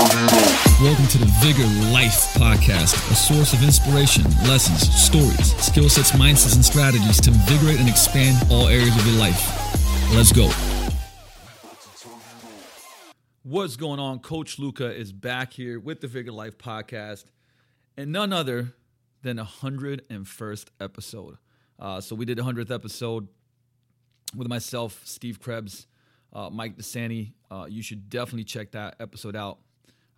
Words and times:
Welcome 0.00 1.08
to 1.08 1.18
the 1.18 1.30
Vigor 1.42 1.66
Life 1.92 2.32
Podcast, 2.32 2.94
a 3.10 3.14
source 3.14 3.52
of 3.52 3.62
inspiration, 3.62 4.24
lessons, 4.48 4.88
stories, 4.94 5.54
skill 5.62 5.90
sets, 5.90 6.12
mindsets, 6.12 6.54
and 6.54 6.64
strategies 6.64 7.20
to 7.20 7.30
invigorate 7.30 7.78
and 7.78 7.86
expand 7.86 8.38
all 8.50 8.68
areas 8.68 8.96
of 8.96 9.06
your 9.06 9.16
life. 9.16 9.38
Let's 10.14 10.32
go. 10.32 10.50
What's 13.42 13.76
going 13.76 14.00
on? 14.00 14.20
Coach 14.20 14.58
Luka 14.58 14.90
is 14.90 15.12
back 15.12 15.52
here 15.52 15.78
with 15.78 16.00
the 16.00 16.08
Vigor 16.08 16.32
Life 16.32 16.56
Podcast, 16.56 17.26
and 17.98 18.10
none 18.10 18.32
other 18.32 18.72
than 19.20 19.38
a 19.38 19.44
101st 19.44 20.68
episode. 20.80 21.36
Uh, 21.78 22.00
so 22.00 22.16
we 22.16 22.24
did 22.24 22.38
a 22.38 22.42
100th 22.42 22.70
episode 22.70 23.28
with 24.34 24.48
myself, 24.48 25.02
Steve 25.04 25.40
Krebs, 25.40 25.86
uh, 26.32 26.48
Mike 26.48 26.78
Desani. 26.78 27.34
Uh, 27.50 27.66
you 27.68 27.82
should 27.82 28.08
definitely 28.08 28.44
check 28.44 28.70
that 28.70 28.96
episode 28.98 29.36
out. 29.36 29.58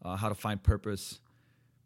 Uh, 0.04 0.16
how 0.16 0.28
to 0.28 0.34
find 0.34 0.62
purpose, 0.62 1.20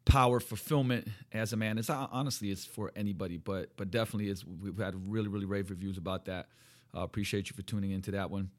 power, 0.04 0.40
fulfillment 0.40 1.08
as 1.32 1.52
a 1.52 1.56
man. 1.56 1.78
It's 1.78 1.90
uh, 1.90 2.06
honestly 2.10 2.50
it's 2.50 2.64
for 2.64 2.92
anybody, 2.96 3.36
but 3.36 3.76
but 3.76 3.90
definitely 3.90 4.30
is. 4.30 4.44
We've 4.44 4.78
had 4.78 4.94
really 5.10 5.28
really 5.28 5.46
rave 5.46 5.70
reviews 5.70 5.98
about 5.98 6.24
that. 6.26 6.48
Uh, 6.94 7.00
appreciate 7.00 7.50
you 7.50 7.56
for 7.56 7.62
tuning 7.62 7.90
into 7.90 8.12
that 8.12 8.30
one. 8.30 8.50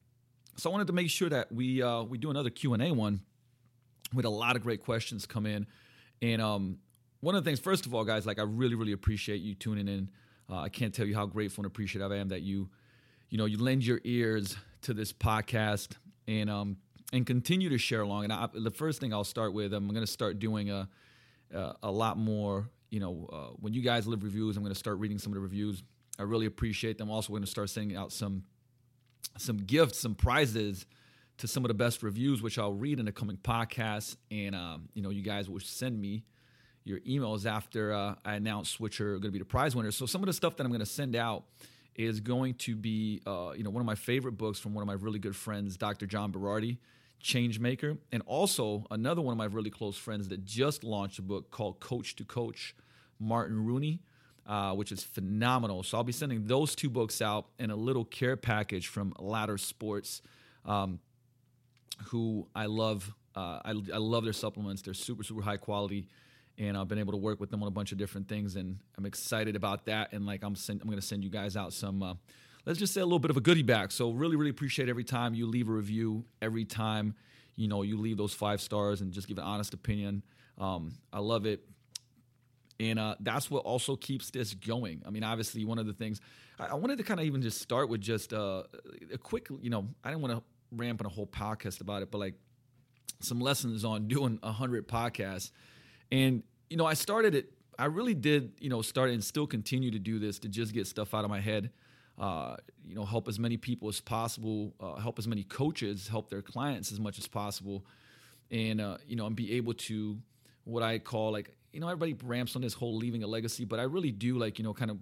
So 0.57 0.70
I 0.70 0.71
wanted 0.71 0.88
to 0.88 0.93
make 0.93 1.09
sure 1.09 1.30
that 1.30 1.52
we 1.52 1.81
uh, 1.81 2.03
we 2.03 2.17
do 2.17 2.30
another 2.30 2.49
Q 2.49 2.73
and 2.73 2.83
A 2.83 2.91
one 2.91 3.21
with 4.13 4.25
a 4.25 4.30
lot 4.30 4.55
of 4.55 4.63
great 4.63 4.83
questions 4.83 5.25
come 5.25 5.45
in, 5.45 5.66
and 6.21 6.41
um, 6.41 6.77
one 7.19 7.35
of 7.35 7.44
the 7.44 7.49
things, 7.49 7.59
first 7.59 7.85
of 7.85 7.95
all, 7.95 8.03
guys, 8.05 8.25
like 8.25 8.39
I 8.39 8.44
really 8.44 8.75
really 8.75 8.91
appreciate 8.91 9.41
you 9.41 9.55
tuning 9.55 9.88
in. 9.88 10.09
Uh, 10.49 10.59
I 10.59 10.69
can't 10.69 10.94
tell 10.94 11.05
you 11.05 11.16
how 11.16 11.25
grateful 11.25 11.63
and 11.63 11.67
appreciative 11.67 12.11
I 12.11 12.16
am 12.17 12.30
that 12.30 12.41
you, 12.41 12.69
you 13.30 13.38
know, 13.38 13.45
you 13.45 13.58
lend 13.58 13.85
your 13.85 13.99
ears 14.03 14.55
to 14.83 14.94
this 14.94 15.11
podcast 15.11 15.94
and 16.27 16.49
um, 16.49 16.77
and 17.13 17.25
continue 17.25 17.70
to 17.70 17.77
share 17.77 18.02
along. 18.02 18.25
And 18.25 18.34
I, 18.34 18.47
the 18.53 18.71
first 18.71 18.99
thing 18.99 19.13
I'll 19.13 19.23
start 19.23 19.53
with, 19.53 19.73
I'm 19.73 19.88
going 19.88 20.02
to 20.02 20.07
start 20.11 20.39
doing 20.39 20.70
a 20.70 20.89
a, 21.53 21.73
a 21.83 21.91
lot 21.91 22.17
more. 22.17 22.69
You 22.89 23.00
know, 23.00 23.30
uh, 23.31 23.55
when 23.59 23.73
you 23.73 23.81
guys 23.81 24.08
leave 24.08 24.23
reviews, 24.23 24.55
I'm 24.55 24.63
going 24.63 24.73
to 24.73 24.80
start 24.80 25.00
reading 25.00 25.17
some 25.17 25.31
of 25.31 25.35
the 25.35 25.41
reviews. 25.41 25.83
I 26.19 26.23
really 26.23 26.45
appreciate 26.45 26.97
them. 26.97 27.09
Also, 27.09 27.31
going 27.31 27.44
to 27.44 27.50
start 27.50 27.69
sending 27.69 27.97
out 27.97 28.11
some 28.11 28.44
some 29.38 29.58
gifts, 29.58 30.00
some 30.00 30.16
prizes 30.16 30.85
to 31.38 31.47
some 31.47 31.63
of 31.63 31.67
the 31.67 31.75
best 31.75 32.02
reviews, 32.02 32.41
which 32.41 32.58
I'll 32.58 32.73
read 32.73 33.00
in 33.00 33.05
the 33.05 33.11
coming 33.11 33.38
podcasts. 33.38 34.16
And 34.31 34.55
um, 34.55 34.89
you 34.94 35.02
know, 35.02 35.09
you 35.09 35.22
guys 35.22 35.50
will 35.50 35.59
send 35.59 36.00
me 36.00 36.23
your 36.85 37.00
emails 37.02 37.45
after 37.45 37.94
uh, 37.94 38.16
I 38.23 38.35
announce 38.35 38.80
which 38.80 39.02
are 39.02 39.13
going 39.13 39.23
to 39.23 39.31
be 39.31 39.39
the 39.39 39.45
prize 39.45 39.75
winners. 39.75 39.95
So 39.95 40.05
some 40.05 40.22
of 40.22 40.28
the 40.28 40.33
stuff 40.33 40.55
that 40.55 40.63
I'm 40.63 40.72
going 40.72 40.80
to 40.80 40.85
send 40.85 41.16
out 41.16 41.44
is 41.95 42.22
going 42.22 42.53
to 42.53 42.75
be, 42.75 43.22
uh, 43.25 43.52
you 43.55 43.63
know, 43.63 43.69
one 43.69 43.81
of 43.81 43.85
my 43.85 43.95
favorite 43.95 44.33
books 44.33 44.59
from 44.59 44.73
one 44.73 44.81
of 44.83 44.88
my 44.88 44.94
really 44.94 45.19
good 45.19 45.35
friends, 45.35 45.75
Dr. 45.75 46.05
John 46.05 46.31
Berardi, 46.31 46.78
Changemaker, 47.23 47.97
and 48.11 48.23
also 48.25 48.85
another 48.91 49.21
one 49.21 49.31
of 49.31 49.37
my 49.37 49.45
really 49.45 49.69
close 49.69 49.97
friends 49.97 50.27
that 50.29 50.45
just 50.45 50.83
launched 50.83 51.19
a 51.19 51.21
book 51.21 51.51
called 51.51 51.79
Coach 51.79 52.15
to 52.17 52.23
Coach, 52.23 52.75
Martin 53.19 53.65
Rooney. 53.65 54.01
Uh, 54.45 54.73
which 54.73 54.93
is 54.93 55.03
phenomenal. 55.03 55.83
So 55.83 55.97
I'll 55.97 56.05
be 56.05 56.13
sending 56.13 56.47
those 56.47 56.73
two 56.73 56.89
books 56.89 57.21
out 57.21 57.47
in 57.59 57.69
a 57.69 57.75
little 57.75 58.05
care 58.05 58.38
package 58.38 58.88
from 58.88 59.13
Ladder 59.19 59.57
Sports, 59.57 60.21
um, 60.63 61.01
who 62.05 62.47
I 62.55 62.67
love. 62.67 63.13
Uh, 63.35 63.59
I, 63.65 63.71
I 63.71 63.97
love 63.97 64.23
their 64.23 64.31
supplements. 64.31 64.83
They're 64.83 64.93
super 64.93 65.23
super 65.23 65.41
high 65.41 65.57
quality 65.57 66.07
and 66.57 66.75
I've 66.75 66.88
been 66.88 66.99
able 66.99 67.13
to 67.13 67.17
work 67.17 67.39
with 67.39 67.51
them 67.51 67.61
on 67.61 67.67
a 67.67 67.71
bunch 67.71 67.91
of 67.91 67.97
different 67.97 68.27
things, 68.27 68.55
and 68.55 68.79
I'm 68.97 69.05
excited 69.05 69.55
about 69.55 69.85
that. 69.85 70.13
And 70.13 70.25
like 70.25 70.43
I'm, 70.43 70.55
send, 70.55 70.81
I'm 70.81 70.88
going 70.88 70.99
to 70.99 71.05
send 71.05 71.23
you 71.23 71.29
guys 71.29 71.55
out 71.55 71.73
some, 71.73 72.01
uh, 72.01 72.13
let's 72.67 72.79
just 72.79 72.93
say 72.93 72.99
a 72.99 73.05
little 73.05 73.17
bit 73.17 73.31
of 73.31 73.37
a 73.37 73.41
goodie 73.41 73.63
bag. 73.63 73.91
So 73.93 74.11
really, 74.11 74.35
really 74.35 74.51
appreciate 74.51 74.89
every 74.89 75.05
time 75.05 75.33
you 75.33 75.47
leave 75.47 75.69
a 75.69 75.71
review, 75.71 76.25
every 76.41 76.65
time 76.65 77.15
you 77.55 77.67
know 77.67 77.81
you 77.81 77.97
leave 77.97 78.17
those 78.17 78.33
five 78.33 78.61
stars 78.61 78.99
and 79.01 79.11
just 79.13 79.27
give 79.27 79.37
an 79.37 79.45
honest 79.45 79.73
opinion. 79.73 80.21
Um, 80.59 80.91
I 81.13 81.19
love 81.19 81.45
it. 81.45 81.61
And 82.79 82.99
uh, 82.99 83.15
that's 83.21 83.49
what 83.49 83.63
also 83.63 83.95
keeps 83.95 84.29
this 84.29 84.53
going. 84.53 85.01
I 85.07 85.09
mean, 85.09 85.23
obviously, 85.23 85.65
one 85.65 85.79
of 85.79 85.88
the 85.88 85.93
things 85.93 86.19
I, 86.59 86.67
I 86.67 86.73
wanted 86.75 86.97
to 86.97 87.03
kind 87.03 87.19
of 87.19 87.25
even 87.25 87.41
just 87.41 87.61
start 87.61 87.89
with 87.89 88.01
just 88.01 88.33
uh, 88.33 88.63
a 89.11 89.17
quick, 89.17 89.47
you 89.61 89.69
know, 89.69 89.88
I 90.03 90.09
didn't 90.09 90.22
want 90.22 90.35
to 90.35 90.44
ramp 90.72 91.01
on 91.01 91.07
a 91.07 91.09
whole 91.09 91.25
podcast 91.25 91.79
about 91.81 92.01
it, 92.01 92.11
but 92.11 92.17
like 92.19 92.35
some 93.22 93.39
lessons 93.39 93.85
on 93.85 94.07
doing 94.07 94.39
a 94.44 94.51
hundred 94.51 94.88
podcasts 94.88 95.51
and, 96.11 96.44
you 96.69 96.77
know, 96.77 96.85
I 96.85 96.94
started 96.94 97.33
it, 97.33 97.51
I 97.79 97.85
really 97.85 98.13
did, 98.13 98.51
you 98.59 98.69
know, 98.69 98.81
start 98.81 99.09
and 99.09 99.23
still 99.23 99.47
continue 99.47 99.89
to 99.91 100.00
do 100.00 100.19
this 100.19 100.38
to 100.39 100.50
just 100.50 100.73
get 100.73 100.85
stuff 100.85 101.13
out 101.13 101.23
of 101.23 101.29
my 101.29 101.39
head. 101.39 101.72
Uh, 102.17 102.55
you 102.83 102.95
know, 102.95 103.05
help 103.05 103.28
as 103.28 103.38
many 103.38 103.57
people 103.57 103.88
as 103.88 104.01
possible, 104.01 104.73
uh, 104.79 104.95
help 104.95 105.19
as 105.19 105.28
many 105.28 105.44
coaches 105.44 106.07
help 106.07 106.29
their 106.29 106.41
clients 106.41 106.91
as 106.91 107.00
much 107.00 107.19
as 107.19 107.28
possible, 107.28 107.85
and 108.50 108.81
uh, 108.81 108.97
you 109.07 109.16
know, 109.16 109.28
and 109.28 109.35
be 109.35 109.53
able 109.53 109.73
to 109.73 110.17
what 110.63 110.81
I 110.81 110.97
call 110.97 111.31
like 111.31 111.56
you 111.72 111.79
know 111.79 111.88
everybody 111.88 112.16
ramps 112.25 112.56
on 112.56 112.61
this 112.63 112.73
whole 112.73 112.97
leaving 112.97 113.22
a 113.22 113.27
legacy, 113.27 113.66
but 113.66 113.79
I 113.79 113.83
really 113.83 114.11
do 114.11 114.38
like 114.38 114.57
you 114.57 114.63
know 114.63 114.73
kind 114.73 114.89
of 114.89 114.97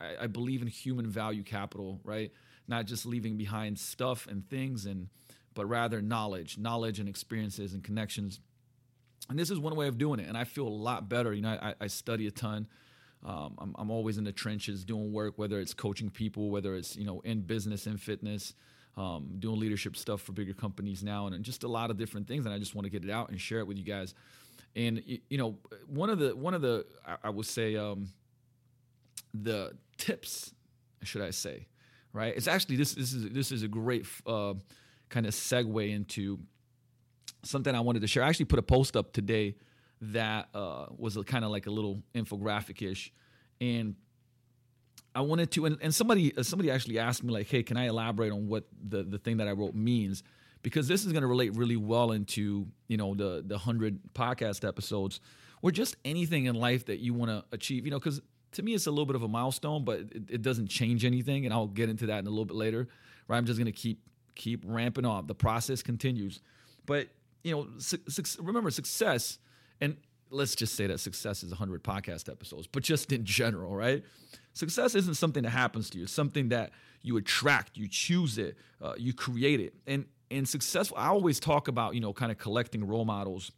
I, 0.00 0.24
I 0.24 0.26
believe 0.26 0.60
in 0.60 0.68
human 0.68 1.06
value 1.06 1.42
capital, 1.42 2.00
right? 2.04 2.30
Not 2.66 2.84
just 2.84 3.06
leaving 3.06 3.38
behind 3.38 3.78
stuff 3.78 4.26
and 4.26 4.46
things, 4.50 4.84
and 4.84 5.08
but 5.54 5.66
rather 5.66 6.02
knowledge, 6.02 6.58
knowledge 6.58 7.00
and 7.00 7.08
experiences 7.08 7.72
and 7.72 7.82
connections. 7.82 8.38
And 9.30 9.38
this 9.38 9.50
is 9.50 9.58
one 9.58 9.74
way 9.76 9.88
of 9.88 9.98
doing 9.98 10.20
it 10.20 10.28
and 10.28 10.38
i 10.38 10.44
feel 10.44 10.66
a 10.66 10.68
lot 10.68 11.08
better. 11.08 11.32
You 11.32 11.42
know 11.42 11.58
i, 11.60 11.74
I 11.80 11.86
study 11.86 12.26
a 12.26 12.30
ton 12.30 12.66
um, 13.24 13.54
I'm, 13.58 13.74
I'm, 13.78 13.90
always 13.90 14.16
in 14.16 14.24
the 14.24 14.32
trenches 14.32 14.84
doing 14.84 15.12
work 15.12 15.34
whether 15.36 15.58
it's 15.60 15.74
coaching 15.74 16.10
people 16.10 16.50
whether 16.50 16.74
it's 16.74 16.96
you 16.96 17.04
know 17.04 17.20
in 17.20 17.40
business 17.40 17.86
and 17.86 18.00
fitness 18.00 18.54
um, 18.96 19.28
doing 19.38 19.58
leadership 19.58 19.96
stuff 19.96 20.20
for 20.20 20.32
bigger 20.32 20.54
companies 20.54 21.02
now 21.02 21.26
and, 21.26 21.34
and 21.34 21.44
just 21.44 21.64
a 21.64 21.68
lot 21.68 21.90
of 21.90 21.96
different 21.96 22.26
things 22.28 22.46
and 22.46 22.54
i 22.54 22.58
just 22.58 22.74
want 22.74 22.84
to 22.84 22.90
get 22.90 23.04
it 23.04 23.10
out 23.10 23.30
and 23.30 23.40
share 23.40 23.58
it 23.58 23.66
with 23.66 23.76
you 23.76 23.84
guys 23.84 24.14
and 24.76 25.02
you 25.06 25.38
know 25.38 25.56
one 25.86 26.10
of 26.10 26.18
the 26.18 26.34
one 26.34 26.54
of 26.54 26.62
the 26.62 26.84
i, 27.06 27.16
I 27.24 27.30
would 27.30 27.46
say 27.46 27.76
um, 27.76 28.08
the 29.34 29.72
tips 29.96 30.52
should 31.02 31.22
i 31.22 31.30
say 31.30 31.66
right 32.12 32.34
it's 32.36 32.48
actually 32.48 32.76
this 32.76 32.94
this 32.94 33.12
is 33.12 33.30
this 33.30 33.52
is 33.52 33.62
a 33.62 33.68
great 33.68 34.06
uh, 34.26 34.54
kind 35.08 35.26
of 35.26 35.34
segue 35.34 35.90
into 35.90 36.38
something 37.42 37.74
I 37.74 37.80
wanted 37.80 38.02
to 38.02 38.08
share. 38.08 38.22
I 38.22 38.28
actually 38.28 38.46
put 38.46 38.58
a 38.58 38.62
post 38.62 38.96
up 38.96 39.12
today 39.12 39.54
that 40.00 40.48
uh, 40.54 40.86
was 40.96 41.18
kind 41.26 41.44
of 41.44 41.50
like 41.50 41.66
a 41.66 41.70
little 41.70 42.02
infographic 42.14 42.82
ish, 42.82 43.12
and 43.60 43.96
I 45.14 45.20
wanted 45.22 45.50
to. 45.52 45.66
And, 45.66 45.78
and 45.80 45.94
somebody 45.94 46.36
uh, 46.36 46.42
somebody 46.42 46.70
actually 46.70 46.98
asked 46.98 47.24
me 47.24 47.32
like, 47.32 47.48
"Hey, 47.48 47.62
can 47.62 47.76
I 47.76 47.86
elaborate 47.86 48.32
on 48.32 48.48
what 48.48 48.64
the 48.88 49.02
the 49.02 49.18
thing 49.18 49.38
that 49.38 49.48
I 49.48 49.52
wrote 49.52 49.74
means?" 49.74 50.22
Because 50.62 50.88
this 50.88 51.04
is 51.04 51.12
going 51.12 51.22
to 51.22 51.28
relate 51.28 51.54
really 51.56 51.76
well 51.76 52.12
into 52.12 52.66
you 52.88 52.96
know 52.96 53.14
the 53.14 53.42
the 53.44 53.58
hundred 53.58 53.98
podcast 54.14 54.66
episodes, 54.66 55.20
or 55.62 55.70
just 55.70 55.96
anything 56.04 56.44
in 56.46 56.54
life 56.54 56.86
that 56.86 57.00
you 57.00 57.14
want 57.14 57.30
to 57.30 57.44
achieve. 57.52 57.84
You 57.84 57.90
know, 57.90 57.98
because 57.98 58.20
to 58.52 58.62
me 58.62 58.74
it's 58.74 58.86
a 58.86 58.90
little 58.90 59.06
bit 59.06 59.16
of 59.16 59.22
a 59.22 59.28
milestone, 59.28 59.84
but 59.84 60.00
it, 60.00 60.22
it 60.30 60.42
doesn't 60.42 60.68
change 60.68 61.04
anything, 61.04 61.44
and 61.44 61.52
I'll 61.52 61.66
get 61.66 61.88
into 61.88 62.06
that 62.06 62.20
in 62.20 62.26
a 62.26 62.30
little 62.30 62.44
bit 62.44 62.56
later. 62.56 62.88
Right, 63.26 63.36
I'm 63.36 63.44
just 63.44 63.58
going 63.58 63.66
to 63.66 63.72
keep 63.72 64.00
keep 64.34 64.62
ramping 64.66 65.04
up. 65.04 65.26
The 65.26 65.34
process 65.34 65.82
continues, 65.82 66.40
but 66.86 67.08
you 67.42 67.54
know, 67.54 67.66
su- 67.78 67.98
su- 68.08 68.42
remember 68.42 68.70
success, 68.70 69.38
and 69.80 69.96
let's 70.30 70.54
just 70.54 70.74
say 70.74 70.86
that 70.86 71.00
success 71.00 71.42
is 71.42 71.50
100 71.50 71.82
podcast 71.82 72.30
episodes, 72.30 72.66
but 72.66 72.82
just 72.82 73.12
in 73.12 73.24
general, 73.24 73.74
right? 73.74 74.02
Success 74.52 74.94
isn't 74.94 75.14
something 75.14 75.42
that 75.44 75.50
happens 75.50 75.88
to 75.90 75.98
you. 75.98 76.04
It's 76.04 76.12
something 76.12 76.48
that 76.50 76.70
you 77.02 77.16
attract, 77.16 77.76
you 77.76 77.88
choose 77.88 78.38
it, 78.38 78.56
uh, 78.82 78.94
you 78.96 79.12
create 79.12 79.60
it. 79.60 79.74
And 79.86 80.06
and 80.30 80.46
successful, 80.46 80.96
I 80.98 81.06
always 81.08 81.40
talk 81.40 81.68
about, 81.68 81.94
you 81.94 82.00
know, 82.00 82.12
kind 82.12 82.30
of 82.30 82.36
collecting 82.36 82.86
role 82.86 83.06
models 83.06 83.50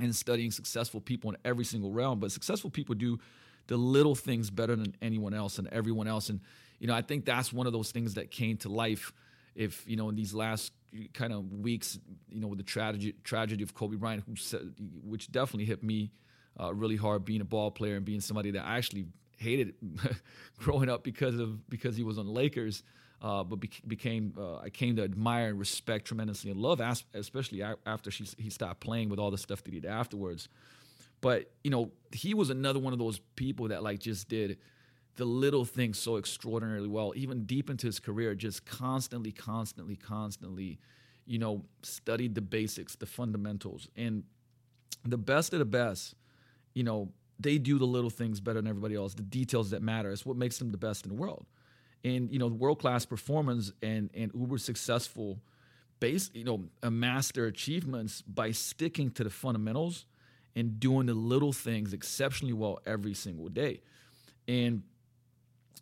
and 0.00 0.14
studying 0.14 0.50
successful 0.50 1.00
people 1.00 1.30
in 1.30 1.36
every 1.44 1.64
single 1.64 1.92
realm, 1.92 2.18
but 2.18 2.32
successful 2.32 2.70
people 2.70 2.94
do 2.94 3.18
the 3.66 3.76
little 3.76 4.14
things 4.14 4.50
better 4.50 4.76
than 4.76 4.94
anyone 5.02 5.34
else 5.34 5.58
and 5.58 5.68
everyone 5.68 6.06
else. 6.06 6.28
And, 6.28 6.40
you 6.78 6.86
know, 6.86 6.94
I 6.94 7.02
think 7.02 7.24
that's 7.24 7.52
one 7.52 7.66
of 7.66 7.72
those 7.72 7.90
things 7.90 8.14
that 8.14 8.30
came 8.30 8.56
to 8.58 8.68
life 8.68 9.12
if, 9.54 9.84
you 9.86 9.96
know, 9.96 10.08
in 10.08 10.14
these 10.14 10.34
last 10.34 10.72
kind 11.12 11.32
of 11.32 11.52
weeks, 11.52 11.98
you 12.28 12.40
know, 12.40 12.48
with 12.48 12.58
the 12.58 12.64
tragedy 12.64 13.14
tragedy 13.24 13.62
of 13.62 13.74
Kobe 13.74 13.96
Bryant, 13.96 14.24
which 15.04 15.30
definitely 15.30 15.64
hit 15.66 15.82
me 15.82 16.10
uh, 16.58 16.72
really 16.72 16.96
hard, 16.96 17.24
being 17.24 17.40
a 17.40 17.44
ball 17.44 17.70
player 17.70 17.96
and 17.96 18.04
being 18.04 18.20
somebody 18.20 18.50
that 18.52 18.64
I 18.64 18.76
actually 18.76 19.06
hated 19.38 19.74
growing 20.58 20.88
up 20.88 21.04
because 21.04 21.38
of 21.38 21.68
because 21.68 21.96
he 21.96 22.02
was 22.02 22.18
on 22.18 22.26
Lakers. 22.26 22.82
Uh, 23.22 23.42
but 23.42 23.56
be- 23.56 23.70
became 23.86 24.34
uh, 24.38 24.58
I 24.58 24.68
came 24.68 24.96
to 24.96 25.02
admire 25.02 25.48
and 25.48 25.58
respect 25.58 26.06
tremendously 26.06 26.50
and 26.50 26.60
love, 26.60 26.82
especially 27.14 27.62
after 27.86 28.10
she, 28.10 28.26
he 28.36 28.50
stopped 28.50 28.80
playing 28.80 29.08
with 29.08 29.18
all 29.18 29.30
the 29.30 29.38
stuff 29.38 29.64
that 29.64 29.72
he 29.72 29.80
did 29.80 29.90
afterwards. 29.90 30.48
But 31.22 31.50
you 31.64 31.70
know, 31.70 31.92
he 32.12 32.34
was 32.34 32.50
another 32.50 32.78
one 32.78 32.92
of 32.92 32.98
those 32.98 33.18
people 33.34 33.68
that 33.68 33.82
like 33.82 34.00
just 34.00 34.28
did 34.28 34.58
the 35.16 35.24
little 35.24 35.64
things 35.64 35.98
so 35.98 36.16
extraordinarily 36.16 36.88
well, 36.88 37.12
even 37.16 37.44
deep 37.44 37.70
into 37.70 37.86
his 37.86 37.98
career, 37.98 38.34
just 38.34 38.66
constantly, 38.66 39.32
constantly, 39.32 39.96
constantly, 39.96 40.78
you 41.26 41.38
know, 41.38 41.64
studied 41.82 42.34
the 42.34 42.40
basics, 42.40 42.96
the 42.96 43.06
fundamentals. 43.06 43.88
And 43.96 44.24
the 45.04 45.18
best 45.18 45.52
of 45.52 45.58
the 45.58 45.64
best, 45.64 46.14
you 46.74 46.84
know, 46.84 47.10
they 47.38 47.58
do 47.58 47.78
the 47.78 47.86
little 47.86 48.10
things 48.10 48.40
better 48.40 48.60
than 48.60 48.68
everybody 48.68 48.94
else, 48.94 49.14
the 49.14 49.22
details 49.22 49.70
that 49.70 49.82
matter. 49.82 50.10
It's 50.10 50.24
what 50.24 50.36
makes 50.36 50.58
them 50.58 50.70
the 50.70 50.78
best 50.78 51.04
in 51.04 51.14
the 51.14 51.20
world. 51.20 51.46
And, 52.04 52.30
you 52.30 52.38
know, 52.38 52.46
world 52.46 52.78
class 52.78 53.04
performance 53.04 53.72
and, 53.82 54.10
and 54.14 54.30
uber 54.34 54.58
successful 54.58 55.40
base, 55.98 56.30
you 56.34 56.44
know, 56.44 56.64
amass 56.82 57.32
their 57.32 57.46
achievements 57.46 58.22
by 58.22 58.52
sticking 58.52 59.10
to 59.12 59.24
the 59.24 59.30
fundamentals 59.30 60.06
and 60.54 60.78
doing 60.78 61.06
the 61.06 61.14
little 61.14 61.52
things 61.52 61.92
exceptionally 61.92 62.52
well 62.52 62.80
every 62.86 63.14
single 63.14 63.48
day. 63.48 63.80
And 64.48 64.82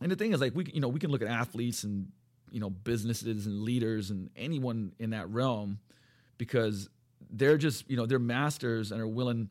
and 0.01 0.11
the 0.11 0.17
thing 0.17 0.33
is 0.33 0.41
like 0.41 0.55
we 0.55 0.67
you 0.73 0.81
know, 0.81 0.89
we 0.89 1.01
can 1.01 1.11
look 1.11 1.23
at 1.23 1.29
athletes 1.29 1.85
and 1.85 2.09
you 2.51 2.61
know, 2.61 2.71
businesses 2.71 3.47
and 3.47 3.63
leaders 3.63 4.11
and 4.11 4.31
anyone 4.37 4.93
in 5.01 5.11
that 5.11 5.29
realm 5.31 5.81
because 6.39 6.89
they're 7.31 7.59
just, 7.59 7.91
you 7.91 7.97
know, 7.97 8.07
they're 8.07 8.21
masters 8.21 8.93
and 8.93 9.01
are 9.01 9.09
willing 9.09 9.49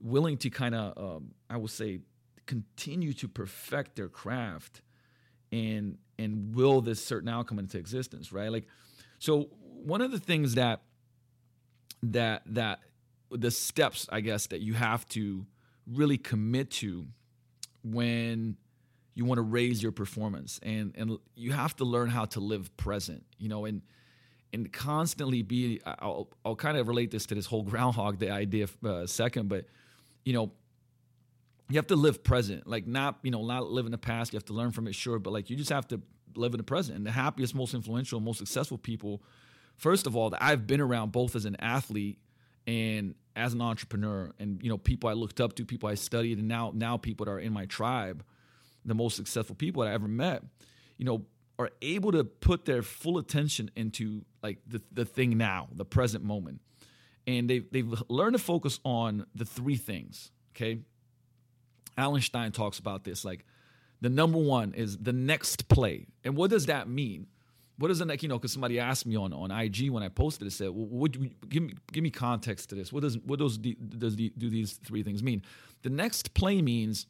willing 0.00 0.36
to 0.38 0.50
kind 0.50 0.74
of 0.74 0.98
um, 0.98 1.30
I 1.48 1.56
would 1.56 1.70
say 1.70 2.00
continue 2.46 3.12
to 3.14 3.28
perfect 3.28 3.96
their 3.96 4.08
craft 4.08 4.82
and 5.52 5.98
and 6.18 6.54
will 6.54 6.80
this 6.80 7.04
certain 7.04 7.28
outcome 7.28 7.58
into 7.58 7.78
existence, 7.78 8.32
right? 8.32 8.50
Like 8.50 8.66
so 9.18 9.48
one 9.60 10.00
of 10.00 10.10
the 10.10 10.18
things 10.18 10.54
that 10.54 10.82
that 12.02 12.42
that 12.46 12.80
the 13.30 13.50
steps 13.50 14.08
I 14.10 14.20
guess 14.20 14.48
that 14.48 14.60
you 14.60 14.74
have 14.74 15.06
to 15.10 15.46
really 15.86 16.18
commit 16.18 16.70
to 16.70 17.06
when 17.82 18.56
you 19.14 19.24
want 19.24 19.38
to 19.38 19.42
raise 19.42 19.82
your 19.82 19.92
performance 19.92 20.60
and 20.62 20.94
and 20.96 21.18
you 21.34 21.52
have 21.52 21.74
to 21.76 21.84
learn 21.84 22.08
how 22.08 22.24
to 22.26 22.40
live 22.40 22.76
present, 22.76 23.24
you 23.38 23.48
know, 23.48 23.64
and 23.64 23.82
and 24.52 24.72
constantly 24.72 25.42
be 25.42 25.80
I'll 25.84 26.28
I'll 26.44 26.56
kind 26.56 26.76
of 26.76 26.88
relate 26.88 27.10
this 27.10 27.26
to 27.26 27.34
this 27.34 27.46
whole 27.46 27.62
groundhog 27.70 28.18
the 28.18 28.30
idea 28.30 28.68
uh, 28.84 29.06
second, 29.06 29.48
but 29.48 29.66
you 30.24 30.32
know 30.32 30.52
you 31.68 31.76
have 31.76 31.86
to 31.86 31.96
live 31.96 32.22
present 32.22 32.66
like 32.66 32.86
not 32.86 33.18
you 33.22 33.30
know 33.30 33.44
not 33.46 33.70
live 33.70 33.86
in 33.86 33.92
the 33.92 33.98
past 33.98 34.32
you 34.32 34.36
have 34.36 34.44
to 34.44 34.52
learn 34.52 34.72
from 34.72 34.86
it 34.86 34.94
sure 34.94 35.18
but 35.18 35.32
like 35.32 35.48
you 35.48 35.56
just 35.56 35.70
have 35.70 35.86
to 35.88 36.00
live 36.34 36.52
in 36.52 36.58
the 36.58 36.64
present 36.64 36.96
and 36.96 37.06
the 37.06 37.10
happiest 37.10 37.54
most 37.54 37.74
influential 37.74 38.20
most 38.20 38.38
successful 38.38 38.76
people 38.76 39.22
first 39.76 40.06
of 40.06 40.16
all 40.16 40.30
that 40.30 40.42
i've 40.42 40.66
been 40.66 40.80
around 40.80 41.12
both 41.12 41.34
as 41.34 41.44
an 41.44 41.56
athlete 41.60 42.18
and 42.66 43.14
as 43.36 43.54
an 43.54 43.60
entrepreneur 43.60 44.30
and 44.38 44.62
you 44.62 44.68
know 44.68 44.78
people 44.78 45.08
i 45.08 45.12
looked 45.12 45.40
up 45.40 45.54
to 45.54 45.64
people 45.64 45.88
i 45.88 45.94
studied 45.94 46.38
and 46.38 46.48
now 46.48 46.72
now 46.74 46.96
people 46.96 47.24
that 47.24 47.32
are 47.32 47.40
in 47.40 47.52
my 47.52 47.66
tribe 47.66 48.24
the 48.84 48.94
most 48.94 49.16
successful 49.16 49.54
people 49.54 49.82
that 49.82 49.90
i 49.90 49.94
ever 49.94 50.08
met 50.08 50.42
you 50.96 51.04
know 51.04 51.24
are 51.58 51.70
able 51.82 52.10
to 52.10 52.24
put 52.24 52.64
their 52.64 52.80
full 52.80 53.18
attention 53.18 53.70
into 53.76 54.24
like 54.42 54.58
the, 54.66 54.80
the 54.92 55.04
thing 55.04 55.36
now 55.36 55.68
the 55.72 55.84
present 55.84 56.24
moment 56.24 56.60
and 57.26 57.50
they've, 57.50 57.70
they've 57.70 58.02
learned 58.08 58.32
to 58.32 58.38
focus 58.38 58.80
on 58.84 59.26
the 59.34 59.44
three 59.44 59.76
things 59.76 60.30
okay 60.56 60.80
Alan 62.00 62.22
Stein 62.22 62.52
talks 62.52 62.78
about 62.78 63.04
this. 63.04 63.24
Like 63.24 63.44
the 64.00 64.08
number 64.08 64.38
one 64.38 64.74
is 64.74 64.98
the 64.98 65.12
next 65.12 65.68
play. 65.68 66.06
And 66.24 66.36
what 66.36 66.50
does 66.50 66.66
that 66.66 66.88
mean? 66.88 67.26
What 67.78 67.88
does 67.88 67.98
the 67.98 68.04
like, 68.04 68.22
you 68.22 68.28
know, 68.28 68.38
because 68.38 68.52
somebody 68.52 68.78
asked 68.78 69.06
me 69.06 69.16
on, 69.16 69.32
on 69.32 69.50
IG 69.50 69.90
when 69.90 70.02
I 70.02 70.08
posted 70.08 70.46
it, 70.46 70.52
said, 70.52 70.68
well, 70.68 70.86
what, 70.86 71.12
give 71.48 71.62
me 71.62 71.74
give 71.92 72.02
me 72.02 72.10
context 72.10 72.68
to 72.70 72.74
this. 72.74 72.92
What 72.92 73.02
does 73.02 73.16
what 73.18 73.38
does 73.38 73.56
does 73.56 74.16
the, 74.16 74.32
do 74.36 74.50
these 74.50 74.72
three 74.72 75.02
things 75.02 75.22
mean? 75.22 75.42
The 75.82 75.90
next 75.90 76.34
play 76.34 76.60
means 76.60 77.06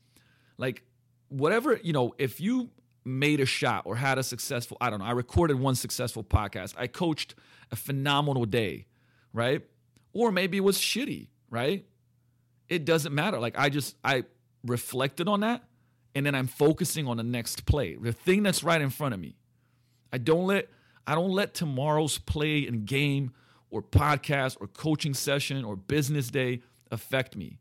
like 0.58 0.84
whatever, 1.31 1.81
you 1.82 1.93
know, 1.93 2.15
if 2.19 2.41
you 2.41 2.71
made 3.05 3.41
a 3.41 3.47
shot 3.47 3.82
or 3.87 3.97
had 3.97 4.19
a 4.19 4.23
successful, 4.23 4.77
I 4.81 4.91
don't 4.91 4.99
know, 4.99 5.06
I 5.06 5.12
recorded 5.12 5.59
one 5.59 5.75
successful 5.75 6.23
podcast, 6.23 6.75
I 6.77 6.87
coached 6.87 7.35
a 7.73 7.77
phenomenal 7.77 8.44
day, 8.44 8.87
right? 9.32 9.62
Or 10.12 10.31
maybe 10.31 10.59
it 10.59 10.65
was 10.65 10.77
shitty, 10.77 11.29
right? 11.49 11.87
It 12.69 12.85
doesn't 12.85 13.15
matter. 13.15 13.38
Like 13.38 13.59
I 13.59 13.69
just 13.69 13.97
I 14.05 14.25
reflected 14.67 15.29
on 15.29 15.41
that 15.41 15.65
and 16.15 16.27
then 16.27 16.35
I'm 16.35 16.47
focusing 16.47 17.06
on 17.09 17.17
the 17.17 17.23
next 17.23 17.65
play, 17.65 17.94
the 17.94 18.12
thing 18.12 18.43
that's 18.43 18.62
right 18.62 18.81
in 18.81 18.91
front 18.91 19.15
of 19.15 19.21
me. 19.21 19.37
I 20.12 20.19
don't 20.19 20.47
let 20.47 20.69
I 21.06 21.15
don't 21.15 21.31
let 21.31 21.55
tomorrow's 21.55 22.19
play 22.19 22.67
and 22.67 22.85
game 22.85 23.32
or 23.71 23.82
podcast 23.82 24.56
or 24.61 24.67
coaching 24.67 25.15
session 25.15 25.65
or 25.65 25.77
business 25.77 26.29
day 26.29 26.62
affect 26.91 27.37
me. 27.37 27.59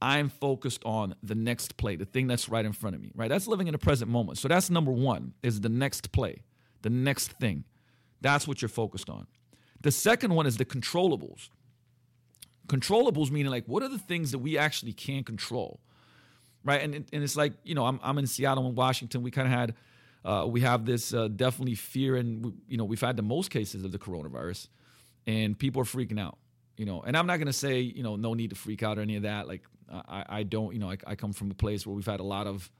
I'm 0.00 0.28
focused 0.28 0.84
on 0.84 1.14
the 1.22 1.34
next 1.34 1.76
play, 1.76 1.96
the 1.96 2.04
thing 2.04 2.26
that's 2.26 2.48
right 2.48 2.64
in 2.64 2.72
front 2.72 2.96
of 2.96 3.02
me, 3.02 3.12
right? 3.14 3.28
That's 3.28 3.46
living 3.46 3.66
in 3.66 3.72
the 3.72 3.78
present 3.78 4.10
moment. 4.10 4.38
So 4.38 4.48
that's 4.48 4.68
number 4.68 4.92
1 4.92 5.34
is 5.42 5.60
the 5.60 5.68
next 5.68 6.12
play, 6.12 6.42
the 6.82 6.90
next 6.90 7.32
thing. 7.32 7.64
That's 8.20 8.46
what 8.46 8.60
you're 8.60 8.68
focused 8.68 9.08
on. 9.08 9.26
The 9.80 9.90
second 9.90 10.34
one 10.34 10.46
is 10.46 10.56
the 10.56 10.64
controllables. 10.64 11.48
Controllables 12.66 13.30
meaning 13.30 13.50
like 13.50 13.64
what 13.66 13.82
are 13.82 13.88
the 13.88 13.98
things 13.98 14.32
that 14.32 14.38
we 14.38 14.58
actually 14.58 14.92
can 14.92 15.24
control? 15.24 15.80
right? 16.66 16.82
And 16.82 16.94
and 16.94 17.22
it's 17.22 17.36
like 17.36 17.54
you 17.64 17.74
know 17.74 17.86
I'm 17.86 17.98
I'm 18.02 18.18
in 18.18 18.26
Seattle 18.26 18.66
and 18.66 18.76
Washington. 18.76 19.22
We 19.22 19.30
kind 19.30 19.46
of 19.46 19.54
had 19.54 19.74
uh, 20.24 20.46
we 20.46 20.60
have 20.60 20.84
this 20.84 21.14
uh, 21.14 21.28
definitely 21.28 21.76
fear, 21.76 22.16
and 22.16 22.60
you 22.68 22.76
know 22.76 22.84
we've 22.84 23.00
had 23.00 23.16
the 23.16 23.22
most 23.22 23.50
cases 23.50 23.84
of 23.84 23.92
the 23.92 23.98
coronavirus, 23.98 24.68
and 25.26 25.58
people 25.58 25.80
are 25.80 25.86
freaking 25.86 26.20
out. 26.20 26.36
You 26.76 26.84
know, 26.84 27.02
and 27.02 27.16
I'm 27.16 27.26
not 27.26 27.38
gonna 27.38 27.52
say 27.52 27.80
you 27.80 28.02
know 28.02 28.16
no 28.16 28.34
need 28.34 28.50
to 28.50 28.56
freak 28.56 28.82
out 28.82 28.98
or 28.98 29.02
any 29.02 29.16
of 29.16 29.22
that. 29.22 29.48
Like 29.48 29.62
I 29.90 30.24
I 30.28 30.42
don't 30.42 30.72
you 30.72 30.78
know 30.78 30.90
I, 30.90 30.96
I 31.06 31.14
come 31.14 31.32
from 31.32 31.50
a 31.50 31.54
place 31.54 31.86
where 31.86 31.94
we've 31.94 32.06
had 32.06 32.20
a 32.20 32.24
lot 32.24 32.46
of 32.46 32.70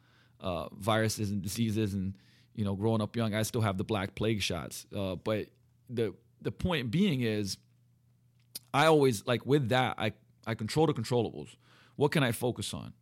uh, 0.41 0.69
viruses 0.75 1.31
and 1.31 1.43
diseases, 1.43 1.95
and 1.95 2.15
you 2.55 2.65
know 2.65 2.75
growing 2.75 3.01
up 3.01 3.17
young, 3.17 3.35
I 3.35 3.43
still 3.43 3.63
have 3.63 3.79
the 3.79 3.85
black 3.85 4.15
plague 4.15 4.43
shots. 4.43 4.87
Uh, 4.95 5.17
but 5.17 5.47
the 5.89 6.15
the 6.43 6.53
point 6.53 6.91
being 6.91 7.23
is, 7.23 7.57
I 8.75 8.87
always 8.87 9.27
like 9.27 9.47
with 9.47 9.71
that 9.71 9.95
I 9.99 10.13
I 10.47 10.55
control 10.55 10.87
the 10.87 10.95
controllables. 10.95 11.57
What 11.97 12.13
can 12.13 12.23
I 12.23 12.33
focus 12.33 12.75
on? 12.75 12.93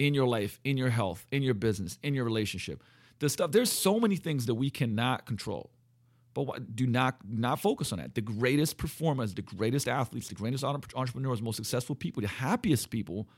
in 0.00 0.14
your 0.14 0.26
life, 0.26 0.58
in 0.64 0.78
your 0.78 0.88
health, 0.88 1.26
in 1.30 1.42
your 1.42 1.54
business, 1.54 1.98
in 2.02 2.14
your 2.14 2.24
relationship. 2.24 2.82
The 3.20 3.28
stuff 3.28 3.52
there's 3.52 3.70
so 3.70 4.00
many 4.00 4.16
things 4.16 4.46
that 4.46 4.54
we 4.54 4.70
cannot 4.70 5.26
control. 5.26 5.70
But 6.32 6.42
what, 6.42 6.76
do 6.76 6.86
not 6.86 7.16
not 7.28 7.60
focus 7.60 7.92
on 7.92 7.98
that. 7.98 8.14
The 8.14 8.20
greatest 8.20 8.76
performers, 8.76 9.34
the 9.34 9.42
greatest 9.42 9.88
athletes, 9.88 10.28
the 10.28 10.34
greatest 10.34 10.62
entrepreneurs, 10.62 11.42
most 11.42 11.56
successful 11.56 11.96
people, 11.96 12.22
the 12.22 12.28
happiest 12.28 12.90
people 12.90 13.28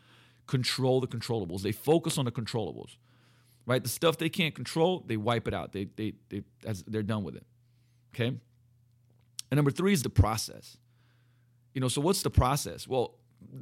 control 0.46 1.00
the 1.00 1.06
controllables. 1.06 1.62
They 1.62 1.72
focus 1.72 2.18
on 2.18 2.24
the 2.24 2.32
controllables. 2.32 2.96
Right? 3.64 3.82
The 3.82 3.88
stuff 3.88 4.18
they 4.18 4.28
can't 4.28 4.54
control, 4.54 5.04
they 5.06 5.16
wipe 5.16 5.48
it 5.48 5.54
out. 5.54 5.72
They 5.72 5.84
they 5.96 6.14
they 6.28 6.42
as 6.66 6.82
they're 6.82 7.02
done 7.02 7.24
with 7.24 7.36
it. 7.36 7.46
Okay? 8.14 8.26
And 9.50 9.56
number 9.56 9.70
3 9.70 9.92
is 9.92 10.02
the 10.02 10.10
process. 10.10 10.78
You 11.74 11.80
know, 11.80 11.88
so 11.88 12.00
what's 12.00 12.22
the 12.22 12.30
process? 12.30 12.88
Well, 12.88 13.18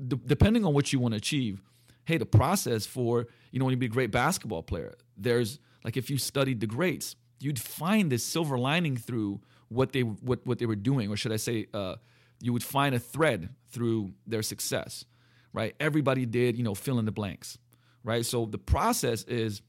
d- 0.08 0.20
depending 0.24 0.64
on 0.64 0.74
what 0.74 0.92
you 0.92 0.98
want 0.98 1.12
to 1.12 1.16
achieve, 1.16 1.62
hey, 2.04 2.16
the 2.16 2.26
process 2.26 2.86
for, 2.86 3.26
you 3.50 3.58
know, 3.58 3.64
when 3.64 3.72
you 3.72 3.78
be 3.78 3.86
a 3.86 3.88
great 3.88 4.10
basketball 4.10 4.62
player, 4.62 4.94
there's 5.16 5.58
like 5.84 5.96
if 5.96 6.10
you 6.10 6.18
studied 6.18 6.60
the 6.60 6.66
greats, 6.66 7.16
you'd 7.40 7.58
find 7.58 8.12
this 8.12 8.22
silver 8.22 8.58
lining 8.58 8.96
through 8.96 9.40
what 9.68 9.92
they 9.92 10.02
what 10.02 10.46
what 10.46 10.58
they 10.58 10.66
were 10.66 10.76
doing, 10.76 11.10
or 11.10 11.16
should 11.16 11.32
I 11.32 11.36
say, 11.36 11.66
uh, 11.72 11.96
you 12.40 12.52
would 12.52 12.62
find 12.62 12.94
a 12.94 12.98
thread 12.98 13.50
through 13.70 14.12
their 14.26 14.42
success, 14.42 15.04
right? 15.52 15.74
Everybody 15.80 16.26
did, 16.26 16.56
you 16.56 16.64
know, 16.64 16.74
fill 16.74 16.98
in 16.98 17.04
the 17.04 17.12
blanks, 17.12 17.58
right? 18.04 18.24
So 18.24 18.46
the 18.46 18.58
process 18.58 19.24
is, 19.24 19.62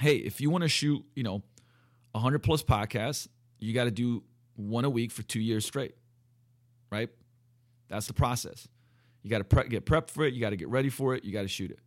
hey, 0.00 0.16
if 0.16 0.40
you 0.40 0.50
want 0.50 0.62
to 0.62 0.68
shoot, 0.68 1.04
you 1.14 1.22
know, 1.22 1.42
100 2.12 2.40
plus 2.40 2.62
podcasts, 2.62 3.28
you 3.58 3.74
got 3.74 3.84
to 3.84 3.90
do 3.90 4.22
one 4.56 4.84
a 4.84 4.90
week 4.90 5.12
for 5.12 5.22
two 5.22 5.40
years 5.40 5.64
straight, 5.64 5.94
right? 6.90 7.10
That's 7.88 8.06
the 8.06 8.14
process. 8.14 8.68
You 9.22 9.30
got 9.30 9.38
to 9.38 9.44
pre- 9.44 9.68
get 9.68 9.86
prepped 9.86 10.10
for 10.10 10.24
it. 10.24 10.34
You 10.34 10.40
got 10.40 10.50
to 10.50 10.56
get 10.56 10.68
ready 10.68 10.88
for 10.88 11.14
it. 11.14 11.24
You 11.24 11.32
got 11.32 11.42
to 11.42 11.48
shoot 11.48 11.70
it. 11.70 11.78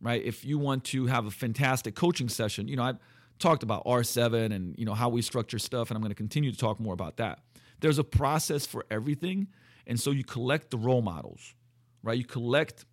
Right? 0.00 0.22
If 0.24 0.44
you 0.44 0.58
want 0.58 0.84
to 0.86 1.06
have 1.06 1.26
a 1.26 1.30
fantastic 1.30 1.94
coaching 1.94 2.28
session, 2.28 2.68
you 2.68 2.76
know, 2.76 2.82
I've 2.82 2.98
talked 3.40 3.62
about 3.62 3.84
R7 3.84 4.52
and, 4.52 4.74
you 4.78 4.84
know, 4.84 4.94
how 4.94 5.08
we 5.08 5.22
structure 5.22 5.58
stuff, 5.58 5.90
and 5.90 5.96
I'm 5.96 6.02
going 6.02 6.10
to 6.10 6.16
continue 6.16 6.52
to 6.52 6.58
talk 6.58 6.78
more 6.78 6.94
about 6.94 7.16
that. 7.16 7.40
There's 7.80 7.98
a 7.98 8.04
process 8.04 8.66
for 8.66 8.84
everything. 8.90 9.48
And 9.86 9.98
so 9.98 10.10
you 10.10 10.22
collect 10.22 10.70
the 10.70 10.78
role 10.78 11.02
models, 11.02 11.54
right? 12.02 12.16
You 12.16 12.24
collect 12.24 12.84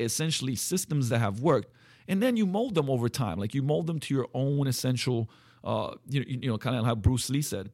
essentially 0.00 0.56
systems 0.56 1.08
that 1.10 1.18
have 1.18 1.40
worked, 1.40 1.72
and 2.08 2.22
then 2.22 2.36
you 2.36 2.46
mold 2.46 2.74
them 2.74 2.90
over 2.90 3.08
time. 3.08 3.38
Like 3.38 3.54
you 3.54 3.62
mold 3.62 3.86
them 3.86 4.00
to 4.00 4.14
your 4.14 4.28
own 4.34 4.66
essential, 4.66 5.30
uh, 5.62 5.94
you, 6.08 6.24
you 6.26 6.48
know, 6.48 6.58
kind 6.58 6.76
of 6.76 6.84
how 6.84 6.94
Bruce 6.94 7.30
Lee 7.30 7.42
said. 7.42 7.70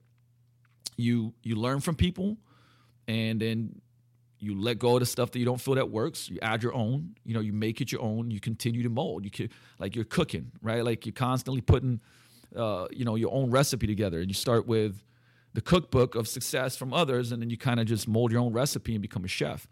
You 0.96 1.32
you 1.42 1.56
learn 1.56 1.80
from 1.80 1.94
people, 1.94 2.36
and 3.08 3.40
then 3.40 3.80
you 4.42 4.60
let 4.60 4.78
go 4.78 4.94
of 4.94 5.00
the 5.00 5.06
stuff 5.06 5.30
that 5.30 5.38
you 5.38 5.44
don't 5.44 5.60
feel 5.60 5.74
that 5.74 5.90
works 5.90 6.28
you 6.28 6.38
add 6.42 6.62
your 6.62 6.74
own 6.74 7.14
you 7.24 7.32
know 7.32 7.40
you 7.40 7.52
make 7.52 7.80
it 7.80 7.92
your 7.92 8.02
own 8.02 8.30
you 8.30 8.40
continue 8.40 8.82
to 8.82 8.88
mold. 8.88 9.24
You 9.24 9.30
can 9.30 9.48
like 9.78 9.94
you're 9.94 10.04
cooking 10.04 10.50
right? 10.60 10.84
Like 10.84 11.06
you're 11.06 11.12
constantly 11.12 11.60
putting 11.60 12.00
uh, 12.56 12.88
you 12.90 13.04
know 13.04 13.14
your 13.14 13.32
own 13.32 13.50
recipe 13.50 13.86
together. 13.86 14.20
And 14.20 14.28
you 14.28 14.34
start 14.34 14.66
with 14.66 15.02
the 15.54 15.60
cookbook 15.60 16.14
of 16.14 16.26
success 16.26 16.76
from 16.76 16.92
others 16.92 17.30
and 17.30 17.40
then 17.40 17.50
you 17.50 17.56
kind 17.56 17.78
of 17.78 17.86
just 17.86 18.08
mold 18.08 18.32
your 18.32 18.40
own 18.40 18.52
recipe 18.52 18.94
and 18.94 19.02
become 19.02 19.24
a 19.24 19.28
chef. 19.28 19.66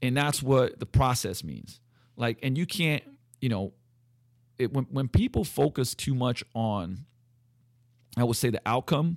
And 0.00 0.16
that's 0.16 0.42
what 0.42 0.80
the 0.80 0.86
process 0.86 1.44
means. 1.44 1.80
Like 2.16 2.38
and 2.42 2.58
you 2.58 2.66
can't 2.66 3.04
you 3.40 3.48
know 3.48 3.72
it 4.58 4.72
when, 4.72 4.84
when 4.90 5.08
people 5.08 5.44
focus 5.44 5.94
too 5.94 6.14
much 6.14 6.44
on 6.54 7.06
i 8.16 8.22
would 8.22 8.36
say 8.36 8.50
the 8.50 8.60
outcome 8.66 9.16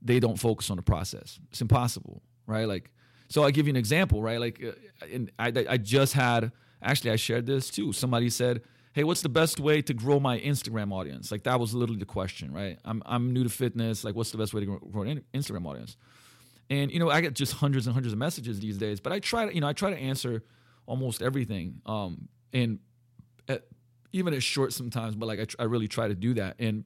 they 0.00 0.18
don't 0.18 0.38
focus 0.38 0.70
on 0.70 0.76
the 0.76 0.82
process. 0.82 1.38
It's 1.50 1.60
impossible 1.60 2.22
right? 2.46 2.66
Like 2.66 2.90
so 3.32 3.42
I 3.42 3.50
give 3.50 3.66
you 3.66 3.70
an 3.70 3.76
example, 3.76 4.20
right? 4.20 4.38
Like, 4.38 4.62
uh, 4.62 5.18
I, 5.38 5.52
I 5.66 5.78
just 5.78 6.12
had 6.12 6.52
actually 6.82 7.12
I 7.12 7.16
shared 7.16 7.46
this 7.46 7.70
too. 7.70 7.90
Somebody 7.94 8.28
said, 8.28 8.60
"Hey, 8.92 9.04
what's 9.04 9.22
the 9.22 9.30
best 9.30 9.58
way 9.58 9.80
to 9.80 9.94
grow 9.94 10.20
my 10.20 10.38
Instagram 10.38 10.92
audience?" 10.92 11.32
Like 11.32 11.44
that 11.44 11.58
was 11.58 11.72
literally 11.72 11.98
the 11.98 12.04
question, 12.04 12.52
right? 12.52 12.78
I'm 12.84 13.02
I'm 13.06 13.32
new 13.32 13.42
to 13.42 13.48
fitness. 13.48 14.04
Like, 14.04 14.14
what's 14.14 14.32
the 14.32 14.36
best 14.36 14.52
way 14.52 14.66
to 14.66 14.78
grow 14.78 15.02
an 15.04 15.22
Instagram 15.32 15.66
audience? 15.66 15.96
And 16.68 16.92
you 16.92 16.98
know, 16.98 17.08
I 17.08 17.22
get 17.22 17.32
just 17.32 17.54
hundreds 17.54 17.86
and 17.86 17.94
hundreds 17.94 18.12
of 18.12 18.18
messages 18.18 18.60
these 18.60 18.76
days, 18.76 19.00
but 19.00 19.14
I 19.14 19.18
try 19.18 19.46
to, 19.46 19.54
you 19.54 19.62
know, 19.62 19.66
I 19.66 19.72
try 19.72 19.88
to 19.88 19.98
answer 19.98 20.42
almost 20.84 21.22
everything. 21.22 21.80
Um, 21.86 22.28
and 22.52 22.80
at, 23.48 23.64
even 24.12 24.34
it's 24.34 24.44
short 24.44 24.74
sometimes, 24.74 25.14
but 25.14 25.24
like 25.24 25.40
I, 25.40 25.62
I 25.62 25.64
really 25.64 25.88
try 25.88 26.06
to 26.06 26.14
do 26.14 26.34
that. 26.34 26.56
And 26.58 26.84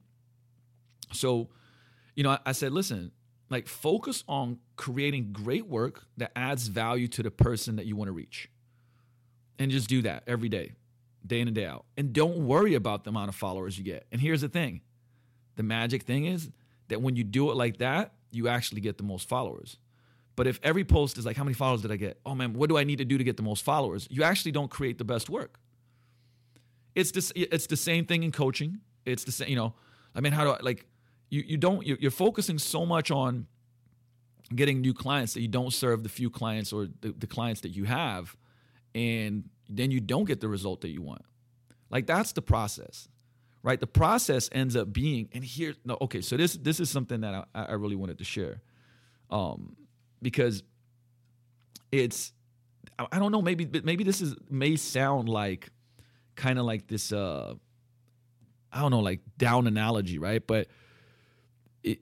so, 1.11 1.49
you 2.15 2.23
know, 2.23 2.29
I, 2.29 2.39
I 2.45 2.51
said, 2.53 2.71
listen, 2.71 3.11
like 3.49 3.67
focus 3.67 4.23
on 4.27 4.59
creating 4.75 5.31
great 5.31 5.67
work 5.67 6.03
that 6.17 6.31
adds 6.35 6.67
value 6.67 7.07
to 7.07 7.23
the 7.23 7.31
person 7.31 7.77
that 7.77 7.85
you 7.85 7.95
want 7.95 8.09
to 8.09 8.11
reach. 8.11 8.49
And 9.59 9.71
just 9.71 9.89
do 9.89 10.01
that 10.03 10.23
every 10.27 10.49
day, 10.49 10.73
day 11.25 11.39
in 11.39 11.47
and 11.47 11.55
day 11.55 11.65
out. 11.65 11.85
And 11.97 12.13
don't 12.13 12.45
worry 12.45 12.75
about 12.75 13.03
the 13.03 13.09
amount 13.09 13.29
of 13.29 13.35
followers 13.35 13.77
you 13.77 13.83
get. 13.83 14.05
And 14.11 14.21
here's 14.21 14.41
the 14.41 14.49
thing 14.49 14.81
the 15.55 15.63
magic 15.63 16.03
thing 16.03 16.25
is 16.25 16.49
that 16.89 17.01
when 17.01 17.15
you 17.15 17.23
do 17.23 17.51
it 17.51 17.55
like 17.55 17.77
that, 17.77 18.13
you 18.31 18.47
actually 18.47 18.81
get 18.81 18.97
the 18.97 19.03
most 19.03 19.27
followers. 19.27 19.77
But 20.35 20.45
if 20.45 20.59
every 20.61 20.85
post 20.85 21.17
is 21.17 21.25
like, 21.25 21.35
how 21.35 21.43
many 21.43 21.55
followers 21.55 21.81
did 21.81 21.91
I 21.91 21.95
get? 21.95 22.19
Oh 22.25 22.35
man, 22.35 22.53
what 22.53 22.69
do 22.69 22.77
I 22.77 22.83
need 22.83 22.99
to 22.99 23.05
do 23.05 23.17
to 23.17 23.23
get 23.23 23.37
the 23.37 23.43
most 23.43 23.63
followers? 23.63 24.07
You 24.11 24.23
actually 24.23 24.51
don't 24.51 24.69
create 24.69 24.99
the 24.99 25.03
best 25.03 25.29
work. 25.29 25.59
It's 26.93 27.11
this. 27.11 27.31
It's 27.35 27.67
the 27.67 27.77
same 27.77 28.05
thing 28.05 28.23
in 28.23 28.31
coaching. 28.31 28.79
It's 29.05 29.23
the 29.23 29.31
same. 29.31 29.49
You 29.49 29.55
know, 29.55 29.73
I 30.15 30.21
mean, 30.21 30.33
how 30.33 30.43
do 30.43 30.51
I 30.51 30.59
like? 30.61 30.85
You 31.29 31.43
you 31.45 31.57
don't. 31.57 31.85
You're, 31.85 32.11
focusing 32.11 32.57
so 32.57 32.85
much 32.85 33.11
on 33.11 33.47
getting 34.55 34.81
new 34.81 34.93
clients 34.93 35.33
that 35.33 35.41
you 35.41 35.47
don't 35.47 35.73
serve 35.73 36.03
the 36.03 36.09
few 36.09 36.29
clients 36.29 36.71
or 36.71 36.87
the, 37.01 37.13
the 37.17 37.27
clients 37.27 37.61
that 37.61 37.69
you 37.69 37.83
have, 37.83 38.35
and 38.95 39.43
then 39.69 39.91
you 39.91 39.99
don't 39.99 40.25
get 40.25 40.39
the 40.39 40.47
result 40.47 40.81
that 40.81 40.89
you 40.89 41.01
want. 41.01 41.23
Like 41.89 42.07
that's 42.07 42.31
the 42.31 42.41
process 42.41 43.09
right? 43.67 43.81
The 43.81 43.87
process 43.87 44.49
ends 44.53 44.77
up 44.77 44.93
being, 44.93 45.27
and 45.33 45.43
here, 45.43 45.73
no, 45.83 45.97
okay, 45.99 46.21
so 46.21 46.37
this 46.37 46.53
this 46.53 46.79
is 46.79 46.89
something 46.89 47.19
that 47.19 47.47
I, 47.53 47.65
I 47.65 47.73
really 47.73 47.97
wanted 47.97 48.19
to 48.19 48.23
share, 48.23 48.61
um, 49.29 49.75
because 50.21 50.63
it's, 51.91 52.31
I 52.97 53.19
don't 53.19 53.33
know, 53.33 53.41
maybe 53.41 53.67
maybe 53.83 54.05
this 54.05 54.21
is 54.21 54.35
may 54.49 54.77
sound 54.77 55.27
like, 55.27 55.69
kind 56.35 56.57
of 56.59 56.65
like 56.65 56.87
this, 56.87 57.11
uh, 57.11 57.55
I 58.71 58.79
don't 58.79 58.91
know, 58.91 59.01
like 59.01 59.19
down 59.37 59.67
analogy, 59.67 60.17
right? 60.17 60.45
But 60.45 60.67
it, 61.83 61.99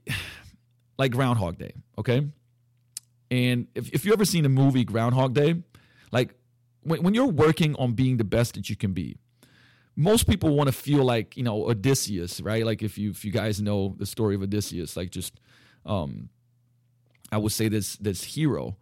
like 0.98 1.12
Groundhog 1.12 1.58
Day, 1.58 1.74
okay, 1.98 2.28
and 3.32 3.68
if 3.76 3.90
if 3.92 4.06
you 4.06 4.14
ever 4.14 4.26
seen 4.26 4.44
the 4.44 4.50
movie 4.50 4.84
Groundhog 4.84 5.34
Day, 5.34 5.56
like 6.12 6.34
when 6.82 7.04
when 7.04 7.14
you're 7.14 7.26
working 7.26 7.76
on 7.76 7.94
being 7.94 8.18
the 8.18 8.24
best 8.24 8.56
that 8.56 8.70
you 8.70 8.76
can 8.76 8.94
be 8.94 9.18
most 9.96 10.28
people 10.28 10.56
want 10.56 10.68
to 10.68 10.74
feel 10.74 11.04
like 11.04 11.38
you 11.38 11.44
know 11.44 11.70
Odysseus, 11.70 12.42
right? 12.42 12.66
Like 12.66 12.84
if 12.84 12.98
you 12.98 13.12
if 13.12 13.24
you 13.24 13.32
guys 13.32 13.62
know 13.62 13.96
the 13.98 14.06
story 14.06 14.36
of 14.36 14.42
Odysseus, 14.42 14.98
like 14.98 15.10
just 15.10 15.40
um, 15.86 16.30
I 17.32 17.38
would 17.38 17.52
say 17.52 17.70
this 17.70 17.96
this 17.98 18.24
hero, 18.24 18.78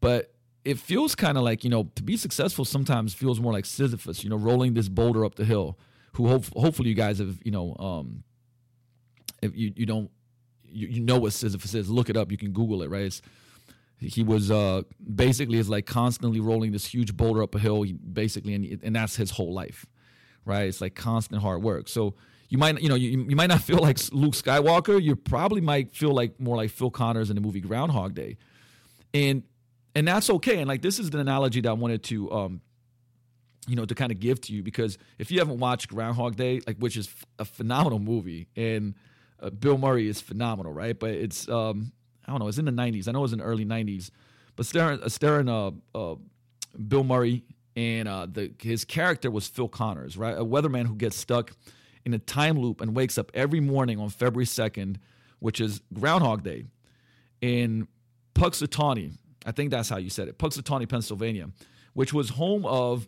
but 0.00 0.32
it 0.64 0.78
feels 0.78 1.14
kind 1.14 1.36
of 1.36 1.44
like 1.44 1.62
you 1.62 1.70
know 1.70 1.90
to 1.94 2.02
be 2.02 2.16
successful 2.16 2.64
sometimes 2.64 3.14
feels 3.14 3.40
more 3.40 3.52
like 3.52 3.66
Sisyphus, 3.66 4.24
you 4.24 4.30
know, 4.30 4.36
rolling 4.36 4.74
this 4.74 4.88
boulder 4.88 5.24
up 5.24 5.34
the 5.34 5.44
hill. 5.44 5.78
Who 6.14 6.28
hope, 6.28 6.46
hopefully 6.56 6.88
you 6.88 6.94
guys 6.94 7.18
have 7.18 7.38
you 7.44 7.50
know 7.50 7.76
um, 7.78 8.24
if 9.42 9.54
you 9.54 9.72
you 9.76 9.84
don't 9.84 10.10
you, 10.76 10.88
you 10.88 11.00
know 11.00 11.18
what 11.18 11.32
Sisyphus 11.32 11.74
is, 11.74 11.90
look 11.90 12.10
it 12.10 12.16
up. 12.16 12.30
You 12.30 12.38
can 12.38 12.52
Google 12.52 12.82
it, 12.82 12.90
right? 12.90 13.02
It's, 13.02 13.22
he 13.98 14.22
was 14.22 14.50
uh, 14.50 14.82
basically 15.14 15.58
is 15.58 15.70
like 15.70 15.86
constantly 15.86 16.38
rolling 16.38 16.72
this 16.72 16.86
huge 16.86 17.16
boulder 17.16 17.42
up 17.42 17.54
a 17.54 17.58
hill. 17.58 17.82
He 17.82 17.94
basically, 17.94 18.54
and, 18.54 18.80
and 18.82 18.94
that's 18.94 19.16
his 19.16 19.30
whole 19.30 19.54
life 19.54 19.86
right? 20.46 20.68
It's 20.68 20.80
like 20.80 20.94
constant 20.94 21.42
hard 21.42 21.62
work. 21.62 21.88
So 21.88 22.14
you 22.48 22.56
might, 22.56 22.80
you 22.80 22.88
know, 22.88 22.94
you, 22.94 23.26
you 23.28 23.36
might 23.36 23.48
not 23.48 23.60
feel 23.60 23.78
like 23.78 23.98
Luke 24.12 24.32
Skywalker. 24.32 25.02
You 25.02 25.16
probably 25.16 25.60
might 25.60 25.94
feel 25.94 26.14
like 26.14 26.40
more 26.40 26.56
like 26.56 26.70
Phil 26.70 26.90
Connors 26.90 27.28
in 27.28 27.34
the 27.34 27.42
movie 27.42 27.60
Groundhog 27.60 28.14
Day, 28.14 28.38
and 29.12 29.42
and 29.94 30.08
that's 30.08 30.30
okay. 30.30 30.58
And 30.58 30.68
like 30.68 30.80
this 30.80 30.98
is 30.98 31.10
the 31.10 31.18
analogy 31.18 31.60
that 31.60 31.68
I 31.68 31.74
wanted 31.74 32.02
to, 32.04 32.32
um, 32.32 32.60
you 33.66 33.76
know, 33.76 33.84
to 33.84 33.94
kind 33.94 34.12
of 34.12 34.20
give 34.20 34.40
to 34.42 34.52
you 34.54 34.62
because 34.62 34.96
if 35.18 35.30
you 35.30 35.40
haven't 35.40 35.58
watched 35.58 35.88
Groundhog 35.88 36.36
Day, 36.36 36.60
like 36.66 36.78
which 36.78 36.96
is 36.96 37.12
a 37.38 37.44
phenomenal 37.44 37.98
movie, 37.98 38.48
and 38.56 38.94
uh, 39.40 39.50
Bill 39.50 39.78
Murray 39.78 40.08
is 40.08 40.20
phenomenal, 40.20 40.72
right? 40.72 40.98
But 40.98 41.10
it's 41.10 41.48
um, 41.48 41.92
I 42.26 42.32
don't 42.32 42.40
know, 42.40 42.48
it's 42.48 42.58
in 42.58 42.64
the 42.64 42.72
'90s. 42.72 43.08
I 43.08 43.12
know 43.12 43.20
it 43.20 43.22
was 43.22 43.32
in 43.32 43.38
the 43.38 43.44
early 43.44 43.64
'90s, 43.64 44.10
but 44.56 44.66
starring, 44.66 45.02
uh, 45.02 45.08
starring 45.08 45.48
uh, 45.48 45.70
uh, 45.94 46.16
Bill 46.88 47.04
Murray 47.04 47.44
and 47.76 48.08
uh, 48.08 48.26
the 48.30 48.52
his 48.60 48.84
character 48.84 49.30
was 49.30 49.46
Phil 49.46 49.68
Connors, 49.68 50.16
right? 50.16 50.36
A 50.36 50.44
weatherman 50.44 50.86
who 50.86 50.96
gets 50.96 51.16
stuck 51.16 51.52
in 52.04 52.14
a 52.14 52.18
time 52.18 52.58
loop 52.58 52.80
and 52.80 52.96
wakes 52.96 53.18
up 53.18 53.30
every 53.34 53.60
morning 53.60 53.98
on 53.98 54.08
February 54.08 54.46
second, 54.46 54.98
which 55.40 55.60
is 55.60 55.82
Groundhog 55.92 56.42
Day, 56.42 56.64
in 57.40 57.86
Punxsutawney. 58.34 59.12
I 59.44 59.52
think 59.52 59.70
that's 59.70 59.88
how 59.88 59.98
you 59.98 60.10
said 60.10 60.28
it, 60.28 60.38
Punxsutawney, 60.38 60.88
Pennsylvania, 60.88 61.50
which 61.92 62.12
was 62.12 62.30
home 62.30 62.64
of 62.64 63.06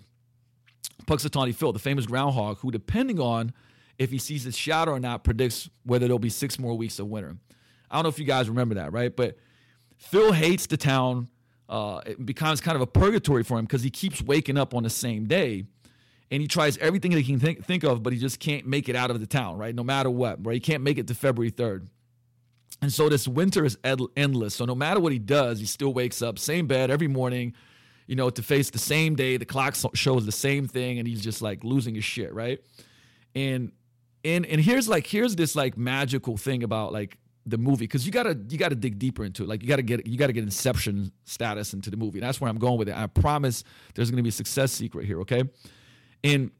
Punxsutawney 1.06 1.54
Phil, 1.54 1.72
the 1.72 1.78
famous 1.78 2.06
groundhog, 2.06 2.58
who, 2.58 2.70
depending 2.70 3.18
on 3.18 3.52
if 3.98 4.10
he 4.10 4.18
sees 4.18 4.44
his 4.44 4.56
shadow 4.56 4.92
or 4.92 5.00
not, 5.00 5.24
predicts 5.24 5.68
whether 5.84 6.06
there'll 6.06 6.18
be 6.18 6.30
six 6.30 6.58
more 6.58 6.76
weeks 6.76 6.98
of 6.98 7.08
winter. 7.08 7.36
I 7.90 7.96
don't 7.96 8.04
know 8.04 8.10
if 8.10 8.18
you 8.18 8.24
guys 8.24 8.48
remember 8.48 8.76
that, 8.76 8.92
right? 8.92 9.14
But 9.14 9.36
Phil 9.96 10.32
hates 10.32 10.66
the 10.66 10.76
town 10.76 11.28
uh, 11.68 12.00
it 12.06 12.24
becomes 12.24 12.60
kind 12.60 12.76
of 12.76 12.82
a 12.82 12.86
purgatory 12.86 13.44
for 13.44 13.58
him 13.58 13.64
because 13.64 13.82
he 13.82 13.90
keeps 13.90 14.22
waking 14.22 14.56
up 14.56 14.74
on 14.74 14.82
the 14.82 14.90
same 14.90 15.26
day 15.26 15.64
and 16.30 16.40
he 16.40 16.48
tries 16.48 16.78
everything 16.78 17.10
that 17.12 17.20
he 17.20 17.24
can 17.24 17.40
think, 17.40 17.64
think 17.64 17.84
of, 17.84 18.02
but 18.02 18.12
he 18.12 18.18
just 18.18 18.40
can't 18.40 18.66
make 18.66 18.88
it 18.88 18.96
out 18.96 19.10
of 19.10 19.20
the 19.20 19.26
town, 19.26 19.58
right? 19.58 19.74
No 19.74 19.82
matter 19.82 20.10
what, 20.10 20.44
right? 20.44 20.54
He 20.54 20.60
can't 20.60 20.82
make 20.82 20.98
it 20.98 21.06
to 21.08 21.14
February 21.14 21.50
3rd. 21.50 21.88
And 22.80 22.92
so 22.92 23.08
this 23.08 23.26
winter 23.26 23.64
is 23.64 23.76
ed- 23.84 24.00
endless. 24.16 24.54
So 24.54 24.64
no 24.64 24.74
matter 24.74 25.00
what 25.00 25.12
he 25.12 25.18
does, 25.18 25.58
he 25.58 25.66
still 25.66 25.92
wakes 25.92 26.22
up, 26.22 26.38
same 26.38 26.66
bed 26.66 26.90
every 26.90 27.08
morning, 27.08 27.54
you 28.06 28.14
know, 28.14 28.30
to 28.30 28.42
face 28.42 28.70
the 28.70 28.78
same 28.78 29.14
day. 29.14 29.36
The 29.36 29.44
clock 29.44 29.74
shows 29.94 30.24
the 30.24 30.32
same 30.32 30.68
thing, 30.68 30.98
and 30.98 31.08
he's 31.08 31.22
just 31.22 31.42
like 31.42 31.64
losing 31.64 31.94
his 31.94 32.04
shit, 32.04 32.32
right? 32.32 32.60
And 33.34 33.72
and 34.24 34.46
and 34.46 34.60
here's 34.60 34.88
like 34.88 35.06
here's 35.06 35.36
this 35.36 35.54
like 35.54 35.76
magical 35.76 36.36
thing 36.36 36.62
about 36.62 36.92
like 36.92 37.18
the 37.46 37.58
movie 37.58 37.84
because 37.84 38.04
you 38.04 38.12
gotta 38.12 38.38
you 38.48 38.58
gotta 38.58 38.74
dig 38.74 38.98
deeper 38.98 39.24
into 39.24 39.42
it. 39.42 39.48
Like 39.48 39.62
you 39.62 39.68
gotta 39.68 39.82
get 39.82 40.06
you 40.06 40.18
gotta 40.18 40.32
get 40.32 40.44
Inception 40.44 41.12
status 41.24 41.72
into 41.72 41.90
the 41.90 41.96
movie. 41.96 42.20
that's 42.20 42.40
where 42.40 42.50
I'm 42.50 42.58
going 42.58 42.78
with 42.78 42.88
it. 42.88 42.96
I 42.96 43.06
promise 43.06 43.64
there's 43.94 44.10
gonna 44.10 44.22
be 44.22 44.28
a 44.28 44.32
success 44.32 44.72
secret 44.72 45.06
here. 45.06 45.20
Okay, 45.20 45.44
and 46.22 46.50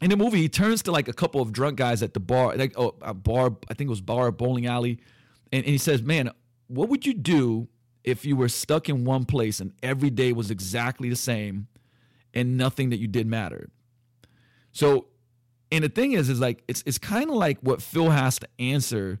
in 0.00 0.10
the 0.10 0.16
movie 0.16 0.38
he 0.38 0.48
turns 0.48 0.82
to 0.82 0.92
like 0.92 1.08
a 1.08 1.12
couple 1.12 1.40
of 1.40 1.52
drunk 1.52 1.78
guys 1.78 2.02
at 2.02 2.14
the 2.14 2.20
bar, 2.20 2.56
like 2.56 2.74
oh, 2.76 2.94
a 3.00 3.14
bar. 3.14 3.56
I 3.70 3.74
think 3.74 3.88
it 3.88 3.90
was 3.90 4.00
bar 4.00 4.30
bowling 4.30 4.66
alley, 4.66 5.00
and, 5.52 5.64
and 5.64 5.70
he 5.70 5.78
says, 5.78 6.02
"Man, 6.02 6.30
what 6.66 6.88
would 6.88 7.06
you 7.06 7.14
do 7.14 7.68
if 8.02 8.24
you 8.24 8.36
were 8.36 8.48
stuck 8.48 8.88
in 8.88 9.04
one 9.04 9.24
place 9.24 9.60
and 9.60 9.72
every 9.82 10.10
day 10.10 10.32
was 10.32 10.50
exactly 10.50 11.08
the 11.08 11.16
same, 11.16 11.68
and 12.34 12.56
nothing 12.56 12.90
that 12.90 12.98
you 12.98 13.08
did 13.08 13.26
mattered?" 13.26 13.70
So, 14.72 15.06
and 15.70 15.84
the 15.84 15.88
thing 15.88 16.12
is, 16.12 16.28
is 16.28 16.40
like 16.40 16.62
it's 16.68 16.82
it's 16.86 16.98
kind 16.98 17.30
of 17.30 17.36
like 17.36 17.58
what 17.60 17.82
Phil 17.82 18.10
has 18.10 18.38
to 18.38 18.48
answer 18.58 19.20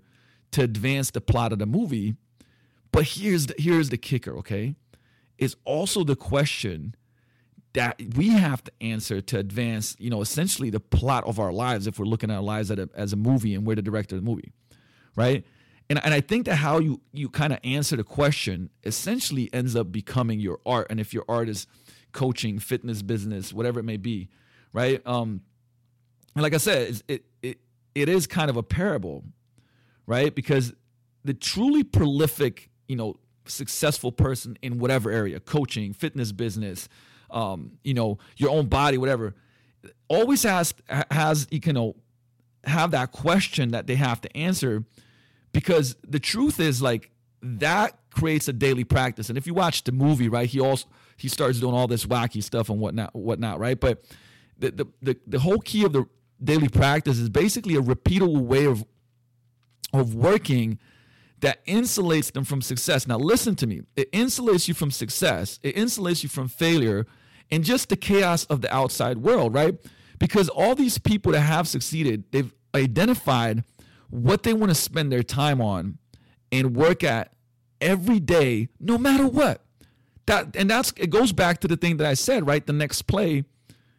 to 0.52 0.62
advance 0.62 1.10
the 1.10 1.20
plot 1.20 1.52
of 1.52 1.58
the 1.58 1.66
movie. 1.66 2.16
But 2.92 3.04
here's 3.04 3.46
the, 3.46 3.54
here's 3.58 3.88
the 3.88 3.96
kicker, 3.96 4.36
okay? 4.38 4.76
It's 5.36 5.56
also 5.64 6.04
the 6.04 6.14
question 6.14 6.94
that 7.72 8.00
we 8.14 8.28
have 8.28 8.62
to 8.62 8.72
answer 8.80 9.20
to 9.20 9.38
advance, 9.38 9.96
you 9.98 10.10
know, 10.10 10.20
essentially 10.20 10.70
the 10.70 10.78
plot 10.78 11.24
of 11.24 11.40
our 11.40 11.52
lives 11.52 11.88
if 11.88 11.98
we're 11.98 12.04
looking 12.04 12.30
at 12.30 12.36
our 12.36 12.42
lives 12.42 12.70
as 12.70 12.78
a, 12.78 12.88
as 12.94 13.12
a 13.12 13.16
movie 13.16 13.52
and 13.52 13.66
we're 13.66 13.74
the 13.74 13.82
director 13.82 14.14
of 14.14 14.24
the 14.24 14.30
movie, 14.30 14.52
right? 15.16 15.44
And, 15.90 16.00
and 16.04 16.14
I 16.14 16.20
think 16.20 16.46
that 16.46 16.56
how 16.56 16.78
you 16.78 17.00
you 17.12 17.28
kind 17.28 17.52
of 17.52 17.58
answer 17.64 17.96
the 17.96 18.04
question 18.04 18.70
essentially 18.84 19.50
ends 19.52 19.74
up 19.74 19.90
becoming 19.90 20.38
your 20.38 20.60
art. 20.64 20.86
And 20.88 21.00
if 21.00 21.12
your 21.12 21.24
art 21.28 21.48
is 21.48 21.66
coaching, 22.12 22.58
fitness, 22.58 23.02
business, 23.02 23.52
whatever 23.52 23.80
it 23.80 23.84
may 23.84 23.96
be, 23.96 24.28
right? 24.72 25.04
Um, 25.04 25.42
and 26.34 26.42
like 26.42 26.54
I 26.54 26.58
said, 26.58 27.00
it 27.08 27.24
it 27.42 27.58
it 27.94 28.08
is 28.08 28.26
kind 28.26 28.50
of 28.50 28.56
a 28.56 28.62
parable 28.62 29.24
right? 30.06 30.34
Because 30.34 30.72
the 31.24 31.34
truly 31.34 31.82
prolific, 31.82 32.70
you 32.88 32.96
know, 32.96 33.16
successful 33.46 34.12
person 34.12 34.58
in 34.62 34.78
whatever 34.78 35.10
area, 35.10 35.40
coaching, 35.40 35.92
fitness 35.92 36.32
business, 36.32 36.88
um, 37.30 37.72
you 37.82 37.94
know, 37.94 38.18
your 38.36 38.50
own 38.50 38.66
body, 38.66 38.98
whatever, 38.98 39.34
always 40.08 40.42
has 40.44 40.74
has 41.10 41.46
you 41.50 41.60
know 41.72 41.94
have 42.64 42.92
that 42.92 43.12
question 43.12 43.70
that 43.72 43.86
they 43.86 43.96
have 43.96 44.20
to 44.20 44.34
answer 44.36 44.84
because 45.52 45.96
the 46.06 46.18
truth 46.18 46.58
is 46.58 46.80
like 46.80 47.10
that 47.42 47.98
creates 48.10 48.48
a 48.48 48.52
daily 48.54 48.84
practice. 48.84 49.28
And 49.28 49.36
if 49.36 49.46
you 49.46 49.52
watch 49.52 49.84
the 49.84 49.92
movie, 49.92 50.28
right, 50.28 50.48
he 50.48 50.60
also 50.60 50.88
he 51.16 51.28
starts 51.28 51.60
doing 51.60 51.74
all 51.74 51.86
this 51.86 52.06
wacky 52.06 52.42
stuff 52.42 52.70
and 52.70 52.80
whatnot, 52.80 53.14
whatnot, 53.14 53.58
right? 53.58 53.78
But 53.78 54.04
the 54.58 54.70
the 54.70 54.86
the, 55.02 55.16
the 55.26 55.38
whole 55.40 55.58
key 55.58 55.84
of 55.84 55.92
the 55.92 56.06
daily 56.42 56.68
practice 56.68 57.18
is 57.18 57.28
basically 57.28 57.76
a 57.76 57.80
repeatable 57.80 58.40
way 58.40 58.66
of 58.66 58.84
of 59.92 60.14
working 60.14 60.78
that 61.40 61.64
insulates 61.66 62.32
them 62.32 62.42
from 62.42 62.60
success. 62.60 63.06
Now, 63.06 63.18
listen 63.18 63.54
to 63.56 63.66
me. 63.66 63.82
It 63.96 64.10
insulates 64.12 64.66
you 64.66 64.74
from 64.74 64.90
success, 64.90 65.60
it 65.62 65.76
insulates 65.76 66.22
you 66.22 66.28
from 66.28 66.48
failure 66.48 67.06
and 67.50 67.62
just 67.62 67.88
the 67.90 67.96
chaos 67.96 68.44
of 68.46 68.62
the 68.62 68.74
outside 68.74 69.18
world, 69.18 69.54
right? 69.54 69.76
Because 70.18 70.48
all 70.48 70.74
these 70.74 70.98
people 70.98 71.32
that 71.32 71.42
have 71.42 71.68
succeeded, 71.68 72.24
they've 72.30 72.52
identified 72.74 73.62
what 74.10 74.42
they 74.42 74.54
want 74.54 74.70
to 74.70 74.74
spend 74.74 75.12
their 75.12 75.22
time 75.22 75.60
on 75.60 75.98
and 76.50 76.74
work 76.74 77.04
at 77.04 77.32
every 77.80 78.20
day, 78.20 78.68
no 78.80 78.96
matter 78.96 79.26
what. 79.26 79.60
That 80.26 80.56
and 80.56 80.70
that's 80.70 80.92
it 80.96 81.10
goes 81.10 81.32
back 81.32 81.60
to 81.60 81.68
the 81.68 81.76
thing 81.76 81.98
that 81.98 82.06
I 82.06 82.14
said, 82.14 82.46
right? 82.46 82.66
The 82.66 82.72
next 82.72 83.02
play, 83.02 83.44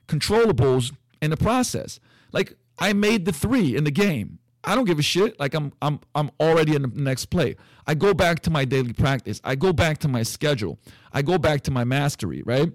controllables 0.08 0.92
in 1.22 1.30
the 1.30 1.38
process. 1.38 2.00
Like 2.36 2.58
I 2.78 2.94
made 2.94 3.26
the 3.26 3.32
three 3.32 3.76
in 3.76 3.86
the 3.86 3.92
game. 3.92 4.40
I 4.64 4.76
don't 4.76 4.86
give 4.86 5.00
a 5.00 5.04
shit. 5.04 5.40
Like 5.40 5.54
I'm 5.54 5.72
I'm 5.82 6.00
I'm 6.14 6.30
already 6.40 6.76
in 6.76 6.82
the 6.82 6.90
next 6.90 7.28
play. 7.28 7.56
I 7.88 7.96
go 7.96 8.14
back 8.14 8.42
to 8.42 8.50
my 8.52 8.66
daily 8.66 8.94
practice. 8.94 9.40
I 9.44 9.56
go 9.56 9.72
back 9.72 10.00
to 10.00 10.08
my 10.08 10.22
schedule. 10.24 10.78
I 11.14 11.22
go 11.22 11.38
back 11.38 11.62
to 11.62 11.72
my 11.72 11.86
mastery, 11.86 12.44
right? 12.46 12.72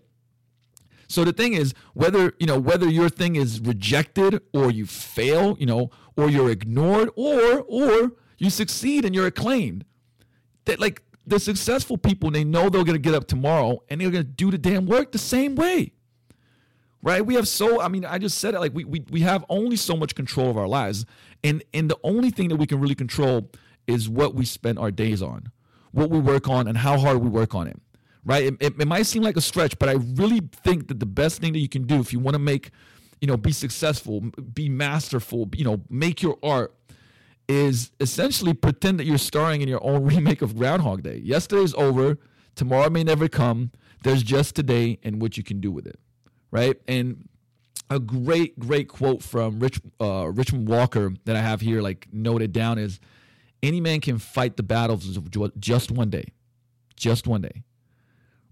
So 1.08 1.24
the 1.24 1.32
thing 1.32 1.54
is, 1.54 1.74
whether 1.92 2.32
you 2.38 2.46
know 2.46 2.58
whether 2.58 2.88
your 2.88 3.08
thing 3.08 3.36
is 3.36 3.60
rejected 3.60 4.40
or 4.54 4.70
you 4.70 4.86
fail, 4.86 5.56
you 5.60 5.66
know, 5.66 5.90
or 6.16 6.30
you're 6.30 6.50
ignored, 6.50 7.10
or 7.16 7.64
or 7.68 8.12
you 8.38 8.48
succeed 8.48 9.04
and 9.04 9.14
you're 9.14 9.26
acclaimed. 9.26 9.84
That 10.64 10.80
like 10.80 11.02
the 11.26 11.38
successful 11.38 11.98
people, 11.98 12.30
they 12.30 12.44
know 12.44 12.70
they're 12.70 12.84
gonna 12.84 12.98
get 12.98 13.14
up 13.14 13.26
tomorrow 13.26 13.82
and 13.88 14.00
they're 14.00 14.10
gonna 14.10 14.24
do 14.24 14.50
the 14.50 14.58
damn 14.58 14.86
work 14.86 15.12
the 15.12 15.18
same 15.18 15.54
way. 15.54 15.92
Right? 17.02 17.24
We 17.24 17.34
have 17.34 17.48
so 17.48 17.80
I 17.80 17.88
mean, 17.88 18.04
I 18.04 18.18
just 18.18 18.38
said 18.38 18.54
it 18.54 18.60
like 18.60 18.74
we 18.74 18.84
we, 18.84 19.04
we 19.10 19.20
have 19.20 19.44
only 19.48 19.76
so 19.76 19.96
much 19.96 20.14
control 20.14 20.50
of 20.50 20.56
our 20.56 20.68
lives. 20.68 21.06
And 21.42 21.62
and 21.72 21.90
the 21.90 21.98
only 22.04 22.30
thing 22.30 22.48
that 22.48 22.56
we 22.56 22.66
can 22.66 22.80
really 22.80 22.94
control 22.94 23.50
is 23.86 24.08
what 24.08 24.34
we 24.34 24.44
spend 24.44 24.78
our 24.78 24.90
days 24.90 25.22
on, 25.22 25.50
what 25.92 26.10
we 26.10 26.18
work 26.18 26.48
on, 26.48 26.68
and 26.68 26.76
how 26.78 26.98
hard 26.98 27.18
we 27.18 27.28
work 27.28 27.54
on 27.54 27.66
it 27.66 27.80
right? 28.24 28.44
It, 28.44 28.56
it, 28.60 28.80
it, 28.80 28.88
might 28.88 29.04
seem 29.06 29.22
like 29.22 29.36
a 29.36 29.40
stretch, 29.40 29.78
but 29.78 29.88
I 29.88 29.92
really 29.92 30.40
think 30.62 30.88
that 30.88 31.00
the 31.00 31.06
best 31.06 31.40
thing 31.40 31.52
that 31.52 31.58
you 31.58 31.68
can 31.68 31.84
do 31.84 32.00
if 32.00 32.12
you 32.12 32.18
want 32.18 32.34
to 32.34 32.38
make, 32.38 32.70
you 33.20 33.26
know, 33.26 33.36
be 33.36 33.52
successful, 33.52 34.20
be 34.20 34.68
masterful, 34.68 35.48
you 35.54 35.64
know, 35.64 35.80
make 35.88 36.22
your 36.22 36.38
art 36.42 36.74
is 37.48 37.90
essentially 37.98 38.54
pretend 38.54 38.98
that 39.00 39.06
you're 39.06 39.18
starring 39.18 39.60
in 39.62 39.68
your 39.68 39.82
own 39.84 40.04
remake 40.14 40.42
of 40.42 40.56
Groundhog 40.56 41.02
Day. 41.02 41.18
Yesterday 41.18 41.62
is 41.62 41.74
over, 41.74 42.18
tomorrow 42.54 42.90
may 42.90 43.04
never 43.04 43.28
come. 43.28 43.72
There's 44.02 44.22
just 44.22 44.54
today 44.54 44.98
and 45.02 45.20
what 45.20 45.36
you 45.36 45.42
can 45.42 45.60
do 45.60 45.70
with 45.70 45.86
it, 45.86 45.98
right? 46.50 46.80
And 46.88 47.28
a 47.88 47.98
great, 47.98 48.58
great 48.58 48.88
quote 48.88 49.22
from 49.22 49.58
Rich 49.58 49.80
uh, 50.00 50.30
Richmond 50.32 50.68
Walker 50.68 51.12
that 51.24 51.36
I 51.36 51.40
have 51.40 51.60
here, 51.60 51.82
like 51.82 52.08
noted 52.12 52.52
down, 52.52 52.78
is 52.78 53.00
any 53.62 53.80
man 53.80 54.00
can 54.00 54.18
fight 54.18 54.56
the 54.56 54.62
battles 54.62 55.16
of 55.16 55.30
just 55.58 55.90
one 55.90 56.10
day, 56.10 56.32
just 56.96 57.26
one 57.26 57.42
day 57.42 57.64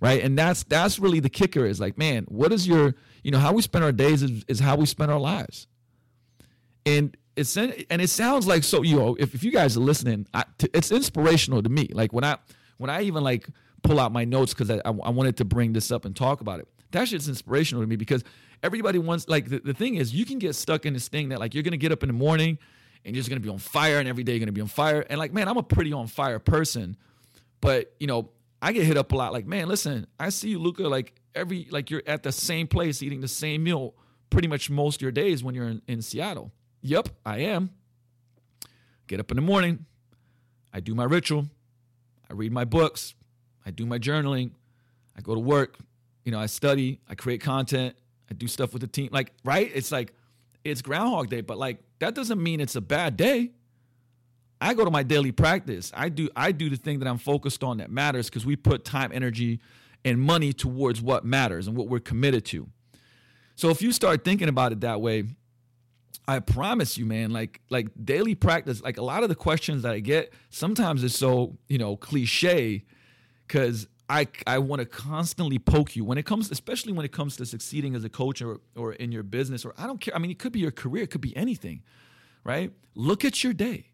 right? 0.01 0.23
And 0.23 0.39
that's 0.39 0.65
that's 0.65 0.99
really 0.99 1.21
the 1.21 1.29
kicker 1.29 1.65
is 1.67 1.81
like 1.81 1.99
man 1.99 2.25
what 2.29 2.53
is 2.53 2.67
your 2.67 2.95
you 3.23 3.31
know 3.31 3.39
how 3.39 3.53
we 3.53 3.63
spend 3.63 3.85
our 3.85 3.93
days 3.93 4.23
is, 4.23 4.45
is 4.49 4.61
how 4.61 4.77
we 4.77 4.87
spend 4.87 5.11
our 5.11 5.19
lives. 5.19 5.67
And 6.87 7.17
it's 7.37 7.57
and 7.57 7.73
it 7.89 8.11
sounds 8.11 8.47
like 8.47 8.65
so 8.65 8.83
you 8.83 8.97
know 8.97 9.17
if, 9.19 9.35
if 9.35 9.45
you 9.45 9.51
guys 9.51 9.77
are 9.77 9.81
listening 9.81 10.27
I, 10.35 10.45
t- 10.59 10.71
it's 10.75 10.91
inspirational 10.91 11.63
to 11.63 11.69
me. 11.69 11.89
Like 11.93 12.13
when 12.13 12.25
i 12.25 12.39
when 12.79 12.91
i 12.91 13.03
even 13.03 13.23
like 13.23 13.49
pull 13.83 14.01
out 14.01 14.13
my 14.13 14.25
notes 14.25 14.53
because 14.53 14.71
I, 14.71 14.77
I, 14.85 14.91
I 14.91 15.11
wanted 15.11 15.37
to 15.39 15.45
bring 15.45 15.73
this 15.73 15.93
up 15.93 16.05
and 16.05 16.15
talk 16.15 16.41
about 16.41 16.61
it 16.61 16.69
that 16.93 17.09
shit's 17.09 17.29
inspirational 17.29 17.83
to 17.83 17.87
me 17.87 17.97
because 17.97 18.25
everybody 18.63 18.99
wants 18.99 19.29
like 19.29 19.49
the, 19.49 19.61
the 19.61 19.75
thing 19.75 19.97
is 19.97 20.15
you 20.15 20.25
can 20.25 20.39
get 20.39 20.55
stuck 20.55 20.87
in 20.87 20.95
this 20.95 21.09
thing 21.09 21.31
that 21.31 21.41
like 21.41 21.55
you're 21.55 21.63
gonna 21.63 21.77
get 21.77 21.93
up 21.93 22.03
in 22.03 22.09
the 22.09 22.13
morning 22.15 22.59
and 23.05 23.15
you're 23.15 23.21
just 23.21 23.29
gonna 23.29 23.41
be 23.41 23.49
on 23.49 23.59
fire 23.59 23.99
and 23.99 24.09
every 24.09 24.25
day 24.25 24.33
you're 24.33 24.41
gonna 24.41 24.53
be 24.53 24.61
on 24.61 24.69
fire. 24.69 25.05
And 25.09 25.19
like 25.19 25.33
man 25.33 25.49
i'm 25.49 25.57
a 25.57 25.63
pretty 25.63 25.93
on 25.93 26.07
fire 26.07 26.39
person 26.39 26.97
but 27.61 27.95
you 27.99 28.07
know 28.07 28.31
I 28.61 28.73
get 28.73 28.85
hit 28.85 28.97
up 28.97 29.13
a 29.13 29.17
lot. 29.17 29.33
Like, 29.33 29.47
man, 29.47 29.69
listen, 29.69 30.07
I 30.19 30.31
see 30.31 30.51
you, 30.51 30.59
luka 30.59 30.83
like 30.83 31.15
every 31.35 31.69
like 31.71 31.91
you're 31.91 32.03
at 32.07 32.23
the 32.23 32.33
same 32.33 32.67
place 32.67 33.03
eating 33.03 33.21
the 33.21 33.29
same 33.29 33.63
meal 33.63 33.95
pretty 34.31 34.49
much 34.49 34.69
most 34.69 34.97
of 34.97 35.03
your 35.03 35.13
days 35.13 35.43
when 35.43 35.55
you're 35.55 35.69
in, 35.69 35.83
in 35.87 36.03
Seattle. 36.03 36.53
Yep, 36.83 37.09
I 37.25 37.39
am. 37.39 37.71
Get 39.07 39.21
up 39.21 39.31
in 39.31 39.37
the 39.37 39.43
morning, 39.43 39.87
I 40.73 40.81
do 40.81 40.95
my 40.95 41.05
ritual, 41.05 41.47
I 42.29 42.35
read 42.35 42.53
my 42.53 42.65
books, 42.67 43.15
I 43.65 43.71
do 43.71 43.87
my 43.87 43.99
journaling, 43.99 44.51
I 45.17 45.23
go 45.23 45.35
to 45.35 45.41
work, 45.41 45.79
you 46.29 46.33
know, 46.33 46.41
I 46.41 46.45
study, 46.45 47.01
I 47.09 47.15
create 47.15 47.41
content, 47.41 47.97
I 48.31 48.35
do 48.35 48.47
stuff 48.49 48.75
with 48.75 48.83
the 48.83 48.87
team. 48.87 49.09
Like, 49.11 49.33
right? 49.47 49.71
It's 49.75 49.91
like 49.91 50.13
it's 50.63 50.83
Groundhog 50.83 51.31
Day, 51.31 51.41
but 51.41 51.57
like 51.57 51.79
that 52.01 52.15
doesn't 52.15 52.43
mean 52.43 52.61
it's 52.61 52.77
a 52.77 52.83
bad 52.83 53.17
day. 53.17 53.53
I 54.61 54.75
go 54.75 54.85
to 54.85 54.91
my 54.91 55.03
daily 55.03 55.33
practice. 55.33 55.91
I 55.97 56.11
do 56.11 56.29
I 56.37 56.53
do 56.53 56.69
the 56.69 56.77
thing 56.77 56.99
that 56.99 57.09
I'm 57.09 57.17
focused 57.17 57.65
on 57.65 57.79
that 57.79 57.91
matters 57.91 58.29
because 58.29 58.45
we 58.45 58.57
put 58.57 58.85
time, 58.85 59.11
energy, 59.15 59.61
and 60.05 60.21
money 60.21 60.53
towards 60.53 61.01
what 61.01 61.25
matters 61.25 61.67
and 61.67 61.75
what 61.75 61.89
we're 61.89 61.99
committed 61.99 62.45
to. 62.47 62.69
So 63.55 63.71
if 63.71 63.81
you 63.81 63.91
start 63.91 64.23
thinking 64.23 64.51
about 64.51 64.73
it 64.73 64.83
that 64.83 65.01
way, 65.01 65.25
I 66.27 66.41
promise 66.41 66.99
you, 66.99 67.07
man, 67.07 67.31
like 67.31 67.63
like 67.71 67.89
daily 68.05 68.35
practice, 68.35 68.83
like 68.83 68.99
a 68.99 69.03
lot 69.03 69.23
of 69.23 69.31
the 69.31 69.35
questions 69.35 69.81
that 69.81 69.95
I 69.95 70.01
get, 70.01 70.35
sometimes 70.51 71.03
it's 71.05 71.17
so, 71.17 71.57
you 71.69 71.79
know, 71.79 71.97
cliche 71.97 72.85
because 73.47 73.89
I 74.09 74.29
I 74.47 74.59
want 74.59 74.81
to 74.81 74.87
constantly 74.87 75.59
poke 75.59 75.97
you 75.97 76.05
when 76.05 76.19
it 76.19 76.25
comes, 76.25 76.51
especially 76.51 76.93
when 76.93 77.05
it 77.05 77.13
comes 77.13 77.37
to 77.37 77.47
succeeding 77.47 77.95
as 77.95 78.05
a 78.05 78.09
coach 78.09 78.41
or 78.43 78.61
or 78.75 78.93
in 78.95 79.13
your 79.13 79.23
business, 79.23 79.65
or 79.65 79.75
I 79.77 79.87
don't 79.87 80.01
care. 80.01 80.15
I 80.15 80.19
mean, 80.19 80.31
it 80.31 80.39
could 80.39 80.53
be 80.53 80.61
your 80.61 80.71
career, 80.71 81.05
it 81.05 81.11
could 81.11 81.21
be 81.21 81.37
anything, 81.37 81.83
right? 82.45 82.73
Look 82.95 83.25
at 83.25 83.45
your 83.45 83.53
day 83.53 83.93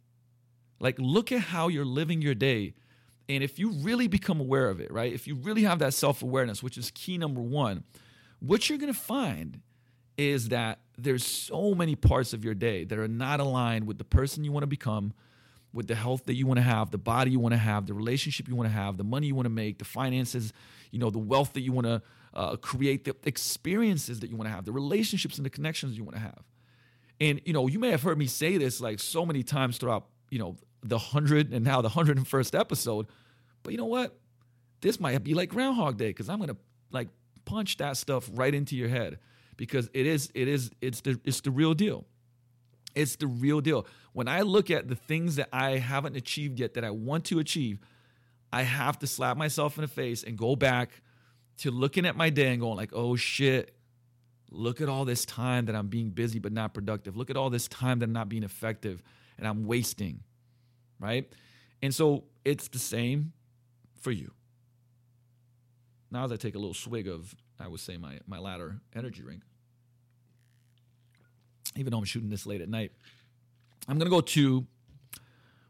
like, 0.84 0.96
look 0.98 1.32
at 1.32 1.40
how 1.40 1.68
you're 1.68 1.84
living 1.84 2.20
your 2.22 2.34
day. 2.34 2.74
And 3.28 3.42
if 3.42 3.58
you 3.58 3.70
really 3.70 4.06
become 4.06 4.40
aware 4.40 4.68
of 4.68 4.80
it, 4.80 4.92
right? 4.92 5.12
If 5.12 5.26
you 5.26 5.34
really 5.34 5.62
have 5.62 5.78
that 5.78 5.94
self 5.94 6.22
awareness, 6.22 6.62
which 6.62 6.76
is 6.76 6.90
key 6.90 7.16
number 7.16 7.40
one, 7.40 7.84
what 8.40 8.68
you're 8.68 8.78
going 8.78 8.92
to 8.92 8.98
find 8.98 9.60
is 10.18 10.50
that 10.50 10.80
there's 10.98 11.24
so 11.24 11.74
many 11.74 11.96
parts 11.96 12.34
of 12.34 12.44
your 12.44 12.54
day 12.54 12.84
that 12.84 12.98
are 12.98 13.08
not 13.08 13.40
aligned 13.40 13.86
with 13.86 13.98
the 13.98 14.04
person 14.04 14.44
you 14.44 14.52
want 14.52 14.62
to 14.62 14.68
become, 14.68 15.14
with 15.74 15.88
the 15.88 15.94
health 15.94 16.24
that 16.26 16.34
you 16.34 16.46
want 16.46 16.58
to 16.58 16.62
have, 16.62 16.92
the 16.92 16.98
body 16.98 17.32
you 17.32 17.40
want 17.40 17.52
to 17.52 17.58
have, 17.58 17.86
the 17.86 17.92
relationship 17.92 18.48
you 18.48 18.54
want 18.54 18.68
to 18.68 18.72
have, 18.72 18.96
the 18.96 19.04
money 19.04 19.26
you 19.26 19.34
want 19.34 19.46
to 19.46 19.50
make, 19.50 19.78
the 19.78 19.84
finances, 19.84 20.52
you 20.92 21.00
know, 21.00 21.10
the 21.10 21.18
wealth 21.18 21.52
that 21.54 21.62
you 21.62 21.72
want 21.72 21.86
to 21.86 22.00
uh, 22.32 22.56
create, 22.56 23.04
the 23.04 23.14
experiences 23.24 24.20
that 24.20 24.30
you 24.30 24.36
want 24.36 24.48
to 24.48 24.54
have, 24.54 24.64
the 24.64 24.72
relationships 24.72 25.36
and 25.36 25.44
the 25.44 25.50
connections 25.50 25.98
you 25.98 26.04
want 26.04 26.14
to 26.14 26.22
have. 26.22 26.42
And 27.20 27.40
you 27.44 27.52
know, 27.52 27.66
you 27.66 27.78
may 27.78 27.90
have 27.90 28.02
heard 28.02 28.16
me 28.16 28.26
say 28.26 28.56
this 28.56 28.80
like 28.80 29.00
so 29.00 29.26
many 29.26 29.42
times 29.42 29.78
throughout, 29.78 30.06
you 30.30 30.38
know, 30.38 30.56
the 30.82 30.96
100 30.96 31.52
and 31.52 31.64
now 31.64 31.80
the 31.80 31.88
101st 31.88 32.58
episode. 32.58 33.06
But 33.62 33.72
you 33.72 33.78
know 33.78 33.86
what? 33.86 34.16
This 34.80 35.00
might 35.00 35.22
be 35.24 35.34
like 35.34 35.48
Groundhog 35.48 35.96
Day 35.96 36.08
because 36.08 36.28
I'm 36.28 36.40
to 36.46 36.56
like 36.92 37.08
punch 37.44 37.78
that 37.78 37.96
stuff 37.96 38.30
right 38.34 38.54
into 38.54 38.76
your 38.76 38.88
head 38.88 39.18
because 39.56 39.88
it 39.94 40.06
is 40.06 40.30
it 40.34 40.46
is 40.46 40.70
it's 40.80 41.00
the 41.00 41.18
it's 41.24 41.40
the 41.40 41.50
real 41.50 41.74
deal. 41.74 42.04
It's 42.94 43.16
the 43.16 43.26
real 43.26 43.60
deal. 43.60 43.86
When 44.12 44.28
I 44.28 44.42
look 44.42 44.70
at 44.70 44.88
the 44.88 44.94
things 44.94 45.36
that 45.36 45.48
I 45.52 45.78
haven't 45.78 46.16
achieved 46.16 46.60
yet 46.60 46.74
that 46.74 46.84
I 46.84 46.90
want 46.90 47.24
to 47.26 47.38
achieve, 47.38 47.80
I 48.52 48.62
have 48.62 48.98
to 49.00 49.06
slap 49.06 49.36
myself 49.36 49.76
in 49.76 49.82
the 49.82 49.88
face 49.88 50.22
and 50.22 50.38
go 50.38 50.54
back 50.54 51.02
to 51.58 51.70
looking 51.70 52.06
at 52.06 52.16
my 52.16 52.30
day 52.30 52.48
and 52.48 52.60
going 52.60 52.76
like, 52.76 52.92
"Oh 52.92 53.16
shit. 53.16 53.74
Look 54.50 54.80
at 54.80 54.88
all 54.88 55.04
this 55.04 55.24
time 55.24 55.64
that 55.66 55.74
I'm 55.74 55.88
being 55.88 56.10
busy 56.10 56.38
but 56.38 56.52
not 56.52 56.74
productive. 56.74 57.16
Look 57.16 57.30
at 57.30 57.36
all 57.36 57.50
this 57.50 57.66
time 57.66 57.98
that 57.98 58.04
I'm 58.04 58.12
not 58.12 58.28
being 58.28 58.44
effective 58.44 59.02
and 59.38 59.48
I'm 59.48 59.64
wasting." 59.64 60.22
right? 61.04 61.30
And 61.82 61.94
so 61.94 62.24
it's 62.44 62.68
the 62.68 62.78
same 62.78 63.32
for 64.00 64.10
you. 64.10 64.32
Now, 66.10 66.24
as 66.24 66.32
I 66.32 66.36
take 66.36 66.54
a 66.54 66.58
little 66.58 66.74
swig 66.74 67.08
of, 67.08 67.34
I 67.58 67.68
would 67.68 67.80
say, 67.80 67.96
my, 67.96 68.20
my 68.26 68.38
ladder 68.38 68.80
energy 68.94 69.22
drink, 69.22 69.42
even 71.76 71.90
though 71.90 71.98
I'm 71.98 72.04
shooting 72.04 72.30
this 72.30 72.46
late 72.46 72.60
at 72.60 72.68
night, 72.68 72.92
I'm 73.88 73.98
to 73.98 74.08
go 74.08 74.20
to 74.20 74.66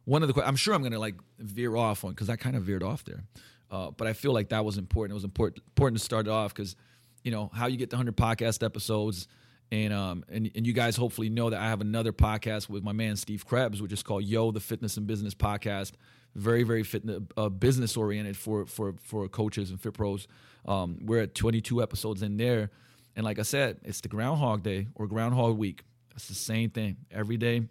one 0.04 0.22
of 0.22 0.32
the, 0.32 0.46
I'm 0.46 0.56
sure 0.56 0.74
I'm 0.74 0.88
to 0.88 0.98
like 0.98 1.16
veer 1.38 1.76
off 1.76 2.04
on 2.04 2.10
because 2.10 2.28
I 2.28 2.36
kind 2.36 2.56
of 2.56 2.62
veered 2.62 2.82
off 2.82 3.04
there. 3.04 3.24
Uh, 3.70 3.90
but 3.90 4.06
I 4.06 4.12
feel 4.12 4.32
like 4.32 4.50
that 4.50 4.64
was 4.64 4.78
important. 4.78 5.12
It 5.12 5.14
was 5.14 5.24
important, 5.24 5.62
important 5.68 5.98
to 5.98 6.04
start 6.04 6.28
off 6.28 6.54
because, 6.54 6.76
you 7.22 7.30
know, 7.30 7.50
how 7.52 7.66
you 7.66 7.76
get 7.76 7.90
the 7.90 7.96
100 7.96 8.16
podcast 8.16 8.64
episodes 8.64 9.26
and 9.72 9.92
um 9.92 10.24
and, 10.28 10.50
and 10.54 10.66
you 10.66 10.72
guys 10.72 10.96
hopefully 10.96 11.28
know 11.28 11.50
that 11.50 11.60
I 11.60 11.68
have 11.68 11.80
another 11.80 12.12
podcast 12.12 12.68
with 12.68 12.84
my 12.84 12.92
man 12.92 13.16
Steve 13.16 13.46
Krebs, 13.46 13.80
which 13.80 13.92
is 13.92 14.02
called 14.02 14.24
Yo 14.24 14.50
the 14.50 14.60
Fitness 14.60 14.96
and 14.96 15.06
Business 15.06 15.34
Podcast. 15.34 15.92
Very 16.34 16.62
very 16.64 16.82
fitness 16.82 17.22
uh, 17.36 17.48
business 17.48 17.96
oriented 17.96 18.36
for 18.36 18.66
for 18.66 18.94
for 19.02 19.28
coaches 19.28 19.70
and 19.70 19.80
fit 19.80 19.94
pros. 19.94 20.26
Um, 20.66 20.98
we're 21.02 21.22
at 21.22 21.34
22 21.34 21.82
episodes 21.82 22.22
in 22.22 22.36
there, 22.36 22.70
and 23.16 23.24
like 23.24 23.38
I 23.38 23.42
said, 23.42 23.78
it's 23.84 24.00
the 24.00 24.08
Groundhog 24.08 24.62
Day 24.62 24.88
or 24.94 25.06
Groundhog 25.06 25.56
Week. 25.58 25.84
It's 26.14 26.28
the 26.28 26.34
same 26.34 26.70
thing 26.70 26.96
every 27.10 27.36
day. 27.36 27.62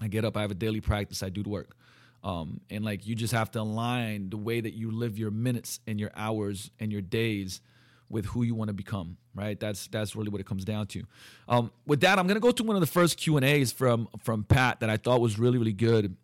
I 0.00 0.08
get 0.08 0.24
up, 0.24 0.36
I 0.36 0.42
have 0.42 0.50
a 0.50 0.54
daily 0.54 0.80
practice, 0.80 1.22
I 1.22 1.30
do 1.30 1.42
the 1.42 1.48
work. 1.48 1.76
Um, 2.22 2.60
and 2.70 2.84
like 2.84 3.06
you 3.06 3.14
just 3.14 3.32
have 3.32 3.50
to 3.52 3.60
align 3.60 4.30
the 4.30 4.36
way 4.36 4.60
that 4.60 4.74
you 4.74 4.90
live 4.90 5.18
your 5.18 5.30
minutes 5.30 5.80
and 5.86 6.00
your 6.00 6.10
hours 6.16 6.70
and 6.80 6.90
your 6.90 7.02
days 7.02 7.60
with 8.08 8.26
who 8.26 8.42
you 8.42 8.54
want 8.54 8.68
to 8.68 8.74
become 8.74 9.16
right 9.34 9.58
that's 9.58 9.88
that's 9.88 10.16
really 10.16 10.30
what 10.30 10.40
it 10.40 10.46
comes 10.46 10.64
down 10.64 10.86
to 10.86 11.02
um, 11.48 11.70
with 11.86 12.00
that 12.00 12.18
i'm 12.18 12.26
going 12.26 12.36
to 12.36 12.40
go 12.40 12.50
to 12.50 12.62
one 12.62 12.76
of 12.76 12.80
the 12.80 12.86
first 12.86 13.16
q 13.16 13.36
and 13.36 13.44
a's 13.44 13.72
from 13.72 14.08
from 14.22 14.44
pat 14.44 14.80
that 14.80 14.90
i 14.90 14.96
thought 14.96 15.20
was 15.20 15.38
really 15.38 15.58
really 15.58 15.72
good 15.72 16.16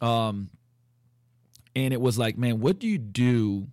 um, 0.00 0.50
and 1.74 1.92
it 1.92 2.00
was 2.00 2.18
like 2.18 2.36
man 2.36 2.60
what 2.60 2.78
do 2.78 2.86
you 2.86 2.98
do 2.98 3.66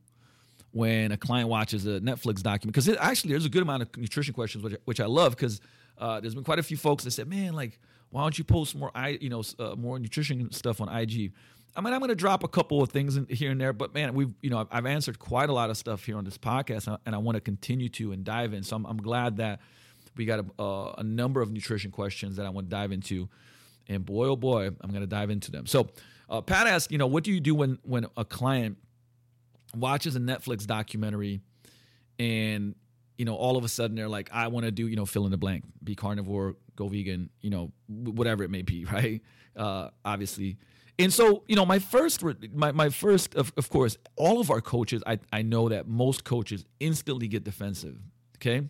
when 0.71 1.11
a 1.11 1.17
client 1.17 1.49
watches 1.49 1.85
a 1.85 1.99
netflix 1.99 2.41
document 2.41 2.73
because 2.73 2.87
actually 2.97 3.31
there's 3.31 3.45
a 3.45 3.49
good 3.49 3.63
amount 3.63 3.81
of 3.81 3.97
nutrition 3.97 4.33
questions 4.33 4.63
which, 4.63 4.75
which 4.85 4.99
i 4.99 5.05
love 5.05 5.35
because 5.35 5.59
uh, 5.97 6.19
there's 6.19 6.35
been 6.35 6.43
quite 6.43 6.59
a 6.59 6.63
few 6.63 6.77
folks 6.77 7.03
that 7.03 7.11
said, 7.11 7.27
"Man, 7.27 7.53
like, 7.53 7.79
why 8.09 8.21
don't 8.21 8.37
you 8.37 8.43
post 8.43 8.75
more, 8.75 8.91
I, 8.95 9.17
you 9.21 9.29
know, 9.29 9.43
uh, 9.59 9.75
more 9.75 9.99
nutrition 9.99 10.51
stuff 10.51 10.81
on 10.81 10.89
IG?" 10.89 11.33
I 11.75 11.81
mean, 11.81 11.93
I'm 11.93 11.99
going 11.99 12.09
to 12.09 12.15
drop 12.15 12.43
a 12.43 12.47
couple 12.47 12.81
of 12.81 12.89
things 12.89 13.17
in, 13.17 13.27
here 13.27 13.51
and 13.51 13.61
there, 13.61 13.71
but 13.71 13.93
man, 13.93 14.15
we've, 14.15 14.33
you 14.41 14.49
know, 14.49 14.57
I've, 14.57 14.67
I've 14.71 14.85
answered 14.87 15.19
quite 15.19 15.49
a 15.49 15.53
lot 15.53 15.69
of 15.69 15.77
stuff 15.77 16.03
here 16.03 16.17
on 16.17 16.25
this 16.25 16.37
podcast, 16.37 16.87
and 16.87 17.15
I, 17.15 17.17
I 17.17 17.21
want 17.21 17.35
to 17.35 17.41
continue 17.41 17.87
to 17.89 18.13
and 18.13 18.23
dive 18.23 18.53
in. 18.53 18.63
So 18.63 18.75
I'm, 18.75 18.85
I'm 18.85 18.97
glad 18.97 19.37
that 19.37 19.59
we 20.15 20.25
got 20.25 20.39
a, 20.39 20.61
uh, 20.61 20.95
a 20.97 21.03
number 21.03 21.39
of 21.41 21.51
nutrition 21.51 21.91
questions 21.91 22.37
that 22.37 22.47
I 22.47 22.49
want 22.49 22.67
to 22.67 22.71
dive 22.71 22.91
into, 22.91 23.29
and 23.87 24.03
boy, 24.03 24.25
oh 24.25 24.35
boy, 24.35 24.65
I'm 24.65 24.89
going 24.89 25.01
to 25.01 25.07
dive 25.07 25.29
into 25.29 25.51
them. 25.51 25.67
So, 25.67 25.89
uh, 26.29 26.41
Pat 26.41 26.65
asked, 26.65 26.91
you 26.91 26.97
know, 26.97 27.07
what 27.07 27.23
do 27.23 27.31
you 27.31 27.39
do 27.39 27.53
when 27.53 27.77
when 27.83 28.07
a 28.17 28.25
client 28.25 28.77
watches 29.75 30.15
a 30.15 30.19
Netflix 30.19 30.65
documentary 30.65 31.41
and 32.17 32.75
you 33.17 33.25
know 33.25 33.35
all 33.35 33.57
of 33.57 33.63
a 33.63 33.67
sudden 33.67 33.95
they're 33.95 34.07
like 34.07 34.29
i 34.31 34.47
want 34.47 34.65
to 34.65 34.71
do 34.71 34.87
you 34.87 34.95
know 34.95 35.05
fill 35.05 35.25
in 35.25 35.31
the 35.31 35.37
blank 35.37 35.63
be 35.83 35.95
carnivore 35.95 36.55
go 36.77 36.87
vegan 36.87 37.29
you 37.41 37.49
know 37.49 37.71
whatever 37.87 38.43
it 38.43 38.49
may 38.49 38.61
be 38.61 38.85
right? 38.91 39.21
Uh, 39.55 39.89
obviously. 40.05 40.57
And 40.99 41.11
so 41.11 41.43
you 41.47 41.55
know 41.55 41.65
my 41.65 41.79
first 41.79 42.23
my, 42.53 42.71
my 42.71 42.89
first 42.89 43.35
of, 43.35 43.51
of 43.57 43.69
course 43.69 43.97
all 44.15 44.39
of 44.39 44.49
our 44.49 44.61
coaches 44.61 45.03
I, 45.05 45.19
I 45.33 45.41
know 45.41 45.69
that 45.69 45.87
most 45.87 46.23
coaches 46.23 46.65
instantly 46.79 47.27
get 47.27 47.43
defensive 47.43 47.97
okay? 48.37 48.67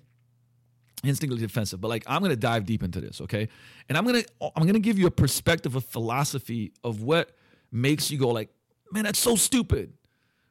Instantly 1.04 1.40
defensive 1.40 1.80
but 1.80 1.90
like 1.90 2.04
i'm 2.08 2.22
gonna 2.22 2.36
dive 2.36 2.66
deep 2.66 2.84
into 2.84 3.00
this 3.00 3.22
okay? 3.22 3.48
And 3.88 3.98
i'm 3.98 4.06
gonna 4.06 4.24
i'm 4.56 4.66
gonna 4.66 4.80
give 4.80 4.98
you 4.98 5.08
a 5.08 5.12
perspective 5.12 5.76
of 5.76 5.86
philosophy 5.86 6.74
of 6.84 7.02
what 7.02 7.32
makes 7.72 8.10
you 8.12 8.18
go 8.18 8.30
like 8.30 8.50
man 8.92 9.04
that's 9.04 9.20
so 9.20 9.36
stupid 9.36 9.94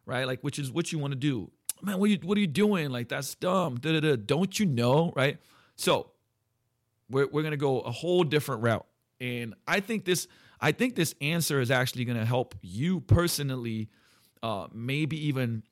right? 0.07 0.27
Like 0.27 0.41
which 0.43 0.59
is 0.59 0.71
what 0.71 0.93
you 0.93 0.99
want 0.99 1.13
to 1.13 1.19
do 1.19 1.51
man, 1.87 1.99
what 1.99 2.07
are 2.07 2.12
you 2.12 2.18
what 2.22 2.37
are 2.37 2.40
you 2.40 2.46
doing? 2.46 2.90
Like 2.90 3.09
that's 3.09 3.35
dumb. 3.37 3.77
Da, 3.77 3.92
da, 3.92 4.01
da. 4.01 4.16
Don't 4.16 4.59
you 4.59 4.66
know? 4.66 5.12
Right. 5.16 5.38
So 5.77 6.11
we're 7.09 7.29
we're 7.29 7.42
gonna 7.42 7.57
go 7.57 7.81
a 7.81 7.90
whole 7.90 8.25
different 8.25 8.62
route. 8.62 8.87
And 9.20 9.55
I 9.66 9.81
think 9.81 10.05
this 10.05 10.27
I 10.61 10.72
think 10.72 10.96
this 10.96 11.14
answer 11.20 11.61
is 11.61 11.70
actually 11.70 12.05
gonna 12.05 12.27
help 12.27 12.55
you 12.61 13.01
personally, 13.01 13.88
uh, 14.42 14.66
maybe 14.72 15.29
even 15.29 15.62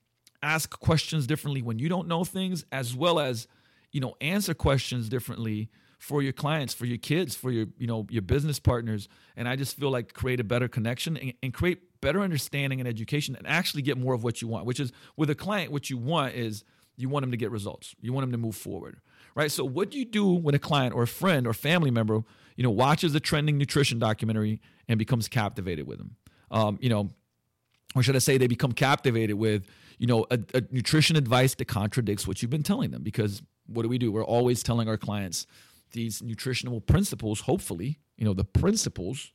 ask 0.43 0.79
questions 0.79 1.27
differently 1.27 1.63
when 1.63 1.79
you 1.79 1.89
don't 1.89 2.07
know 2.07 2.23
things, 2.23 2.65
as 2.71 2.95
well 2.95 3.19
as, 3.19 3.49
you 3.93 4.01
know, 4.01 4.15
answer 4.21 4.55
questions 4.55 5.09
differently 5.09 5.71
for 5.99 6.23
your 6.23 6.35
clients, 6.35 6.75
for 6.75 6.85
your 6.85 6.99
kids, 6.99 7.35
for 7.35 7.51
your, 7.51 7.67
you 7.79 7.87
know, 7.87 8.07
your 8.11 8.21
business 8.21 8.59
partners. 8.59 9.09
And 9.37 9.49
I 9.49 9.57
just 9.57 9.75
feel 9.77 9.91
like 9.91 10.13
create 10.13 10.39
a 10.39 10.45
better 10.45 10.69
connection 10.69 11.17
and, 11.17 11.33
and 11.43 11.55
create 11.55 11.81
better 12.05 12.21
understanding 12.21 12.81
and 12.81 12.89
education 12.89 13.35
and 13.35 13.47
actually 13.47 13.81
get 13.81 13.97
more 13.97 14.13
of 14.13 14.23
what 14.23 14.43
you 14.43 14.47
want, 14.47 14.67
which 14.67 14.79
is 14.79 14.93
with 15.17 15.31
a 15.31 15.35
client, 15.35 15.73
what 15.73 15.89
you 15.89 15.97
want 15.97 16.35
is 16.35 16.63
you 16.97 17.09
want 17.09 17.23
them 17.23 17.31
to 17.31 17.37
get 17.39 17.51
results. 17.51 17.95
You 17.99 18.13
want 18.13 18.25
them 18.25 18.33
to 18.33 18.39
move 18.39 18.55
forward, 18.55 19.01
right? 19.35 19.51
So 19.51 19.65
what 19.65 19.91
do 19.91 19.99
you 19.99 20.05
do 20.05 20.31
when 20.31 20.55
a 20.55 20.59
client 20.59 20.95
or 20.95 21.03
a 21.03 21.07
friend 21.07 21.47
or 21.47 21.55
family 21.55 21.91
member, 21.91 22.23
you 22.57 22.63
know, 22.63 22.71
watches 22.71 23.15
a 23.15 23.21
trending 23.21 23.57
nutrition 23.57 23.99
documentary 23.99 24.61
and 24.87 24.99
becomes 24.99 25.29
captivated 25.29 25.87
with 25.87 25.97
them? 25.97 26.17
Um, 26.51 26.79
you 26.79 26.91
know, 26.91 27.09
or 27.97 28.03
should 28.03 28.17
I 28.17 28.19
say 28.19 28.37
they 28.37 28.49
become 28.49 28.73
captivated 28.73 29.37
with, 29.37 29.67
you 29.99 30.07
know, 30.07 30.27
a, 30.31 30.39
a 30.53 30.63
nutrition 30.71 31.17
advice 31.17 31.55
that 31.55 31.65
contradicts 31.65 32.29
what 32.29 32.43
you've 32.43 32.51
been 32.51 32.63
telling 32.63 32.91
them? 32.91 33.03
Because 33.03 33.43
what 33.67 33.83
do 33.83 33.89
we 33.89 33.97
do? 33.97 34.13
We're 34.13 34.25
always 34.25 34.63
telling 34.63 34.89
our 34.91 34.99
clients 34.99 35.47
these 35.93 36.23
nutritional 36.23 36.83
principles, 36.83 37.41
hopefully, 37.41 37.99
you 38.19 38.27
know, 38.27 38.35
the 38.35 38.45
principles 38.45 39.33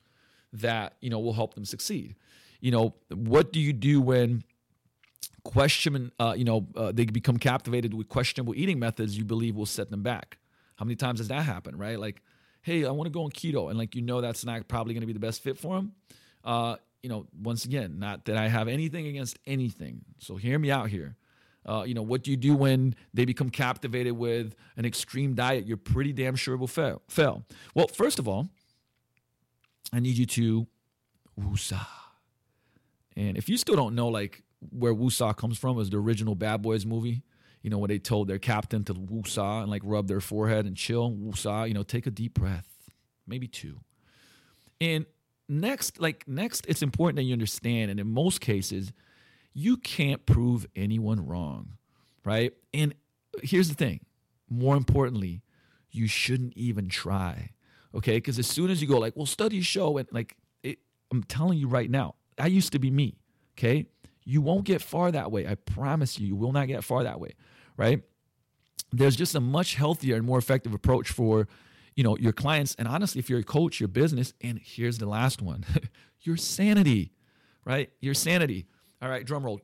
that, 0.53 0.97
you 1.01 1.09
know, 1.09 1.19
will 1.19 1.33
help 1.33 1.55
them 1.55 1.65
succeed 1.65 2.15
you 2.59 2.71
know, 2.71 2.95
what 3.13 3.53
do 3.53 3.59
you 3.59 3.73
do 3.73 4.01
when 4.01 4.43
question, 5.43 6.11
uh, 6.19 6.33
you 6.37 6.43
know, 6.43 6.67
uh, 6.75 6.91
they 6.91 7.05
become 7.05 7.37
captivated 7.37 7.93
with 7.93 8.09
questionable 8.09 8.53
eating 8.55 8.79
methods 8.79 9.17
you 9.17 9.25
believe 9.25 9.55
will 9.55 9.65
set 9.65 9.89
them 9.89 10.03
back? 10.03 10.37
How 10.75 10.85
many 10.85 10.95
times 10.95 11.19
has 11.19 11.27
that 11.29 11.43
happened, 11.43 11.79
right? 11.79 11.99
Like, 11.99 12.21
hey, 12.61 12.85
I 12.85 12.91
want 12.91 13.07
to 13.07 13.11
go 13.11 13.23
on 13.23 13.31
keto, 13.31 13.69
and 13.69 13.77
like 13.77 13.95
you 13.95 14.01
know 14.01 14.21
that's 14.21 14.45
not 14.45 14.67
probably 14.67 14.93
going 14.93 15.01
to 15.01 15.07
be 15.07 15.13
the 15.13 15.19
best 15.19 15.41
fit 15.41 15.57
for 15.57 15.75
them. 15.75 15.93
Uh, 16.43 16.75
you 17.01 17.09
know, 17.09 17.25
once 17.41 17.65
again, 17.65 17.99
not 17.99 18.25
that 18.25 18.37
I 18.37 18.47
have 18.47 18.67
anything 18.67 19.07
against 19.07 19.39
anything. 19.47 20.01
So 20.19 20.35
hear 20.35 20.59
me 20.59 20.71
out 20.71 20.89
here. 20.89 21.15
Uh, 21.65 21.83
you 21.85 21.93
know, 21.93 22.01
what 22.01 22.23
do 22.23 22.31
you 22.31 22.37
do 22.37 22.55
when 22.55 22.95
they 23.13 23.25
become 23.25 23.49
captivated 23.49 24.13
with 24.13 24.55
an 24.77 24.85
extreme 24.85 25.35
diet 25.35 25.65
you're 25.67 25.77
pretty 25.77 26.13
damn 26.13 26.35
sure 26.35 26.57
will 26.57 26.67
fail? 26.67 27.01
fail? 27.07 27.43
Well, 27.75 27.87
first 27.87 28.19
of 28.19 28.27
all, 28.27 28.49
I 29.91 29.99
need 29.99 30.17
you 30.17 30.25
to 30.25 30.67
woosah. 31.39 31.85
And 33.19 33.37
if 33.37 33.49
you 33.49 33.57
still 33.57 33.75
don't 33.75 33.95
know 33.95 34.07
like 34.07 34.43
where 34.71 34.95
Woosah 34.95 35.35
comes 35.35 35.57
from, 35.57 35.77
is 35.79 35.89
the 35.89 35.97
original 35.97 36.35
Bad 36.35 36.61
Boys 36.61 36.85
movie. 36.85 37.23
You 37.61 37.69
know, 37.69 37.77
where 37.77 37.89
they 37.89 37.99
told 37.99 38.29
their 38.29 38.39
captain 38.39 38.85
to 38.85 38.93
woosah 38.93 39.63
and 39.63 39.69
like 39.69 39.81
rub 39.83 40.07
their 40.07 40.21
forehead 40.21 40.65
and 40.65 40.77
chill, 40.77 41.11
woosah, 41.11 41.67
you 41.67 41.73
know, 41.73 41.83
take 41.83 42.07
a 42.07 42.09
deep 42.09 42.35
breath, 42.35 42.65
maybe 43.27 43.49
two. 43.49 43.81
And 44.79 45.05
next, 45.49 45.99
like 45.99 46.25
next, 46.25 46.65
it's 46.69 46.81
important 46.81 47.17
that 47.17 47.23
you 47.23 47.33
understand, 47.33 47.91
and 47.91 47.99
in 47.99 48.07
most 48.07 48.39
cases, 48.39 48.93
you 49.53 49.75
can't 49.75 50.25
prove 50.25 50.65
anyone 50.73 51.27
wrong, 51.27 51.73
right? 52.23 52.53
And 52.73 52.95
here's 53.43 53.67
the 53.67 53.75
thing 53.75 53.99
more 54.49 54.77
importantly, 54.77 55.41
you 55.91 56.07
shouldn't 56.07 56.53
even 56.55 56.87
try, 56.87 57.49
okay? 57.93 58.15
Because 58.17 58.39
as 58.39 58.47
soon 58.47 58.71
as 58.71 58.81
you 58.81 58.87
go, 58.87 58.97
like, 58.99 59.17
well, 59.17 59.25
studies 59.25 59.65
show, 59.65 59.97
and 59.97 60.07
like, 60.13 60.37
it, 60.63 60.79
I'm 61.11 61.23
telling 61.23 61.59
you 61.59 61.67
right 61.67 61.89
now, 61.89 62.15
that 62.39 62.51
used 62.51 62.71
to 62.71 62.79
be 62.79 62.89
me. 62.89 63.17
Okay. 63.57 63.85
You 64.23 64.41
won't 64.41 64.63
get 64.63 64.81
far 64.81 65.11
that 65.11 65.31
way. 65.31 65.45
I 65.45 65.55
promise 65.55 66.17
you, 66.17 66.27
you 66.27 66.35
will 66.35 66.53
not 66.53 66.67
get 66.67 66.83
far 66.83 67.03
that 67.03 67.19
way. 67.19 67.33
Right. 67.77 68.01
There's 68.91 69.15
just 69.15 69.35
a 69.35 69.39
much 69.39 69.75
healthier 69.75 70.15
and 70.15 70.25
more 70.25 70.39
effective 70.39 70.73
approach 70.73 71.09
for, 71.09 71.47
you 71.95 72.03
know, 72.03 72.17
your 72.17 72.31
clients. 72.31 72.75
And 72.79 72.87
honestly, 72.87 73.19
if 73.19 73.29
you're 73.29 73.39
a 73.39 73.43
coach, 73.43 73.79
your 73.79 73.89
business, 73.89 74.33
and 74.41 74.59
here's 74.63 74.97
the 74.97 75.05
last 75.05 75.41
one, 75.41 75.65
your 76.21 76.37
sanity, 76.37 77.11
right? 77.65 77.91
Your 77.99 78.13
sanity. 78.13 78.67
All 79.01 79.09
right, 79.09 79.25
drum 79.25 79.45
roll. 79.45 79.59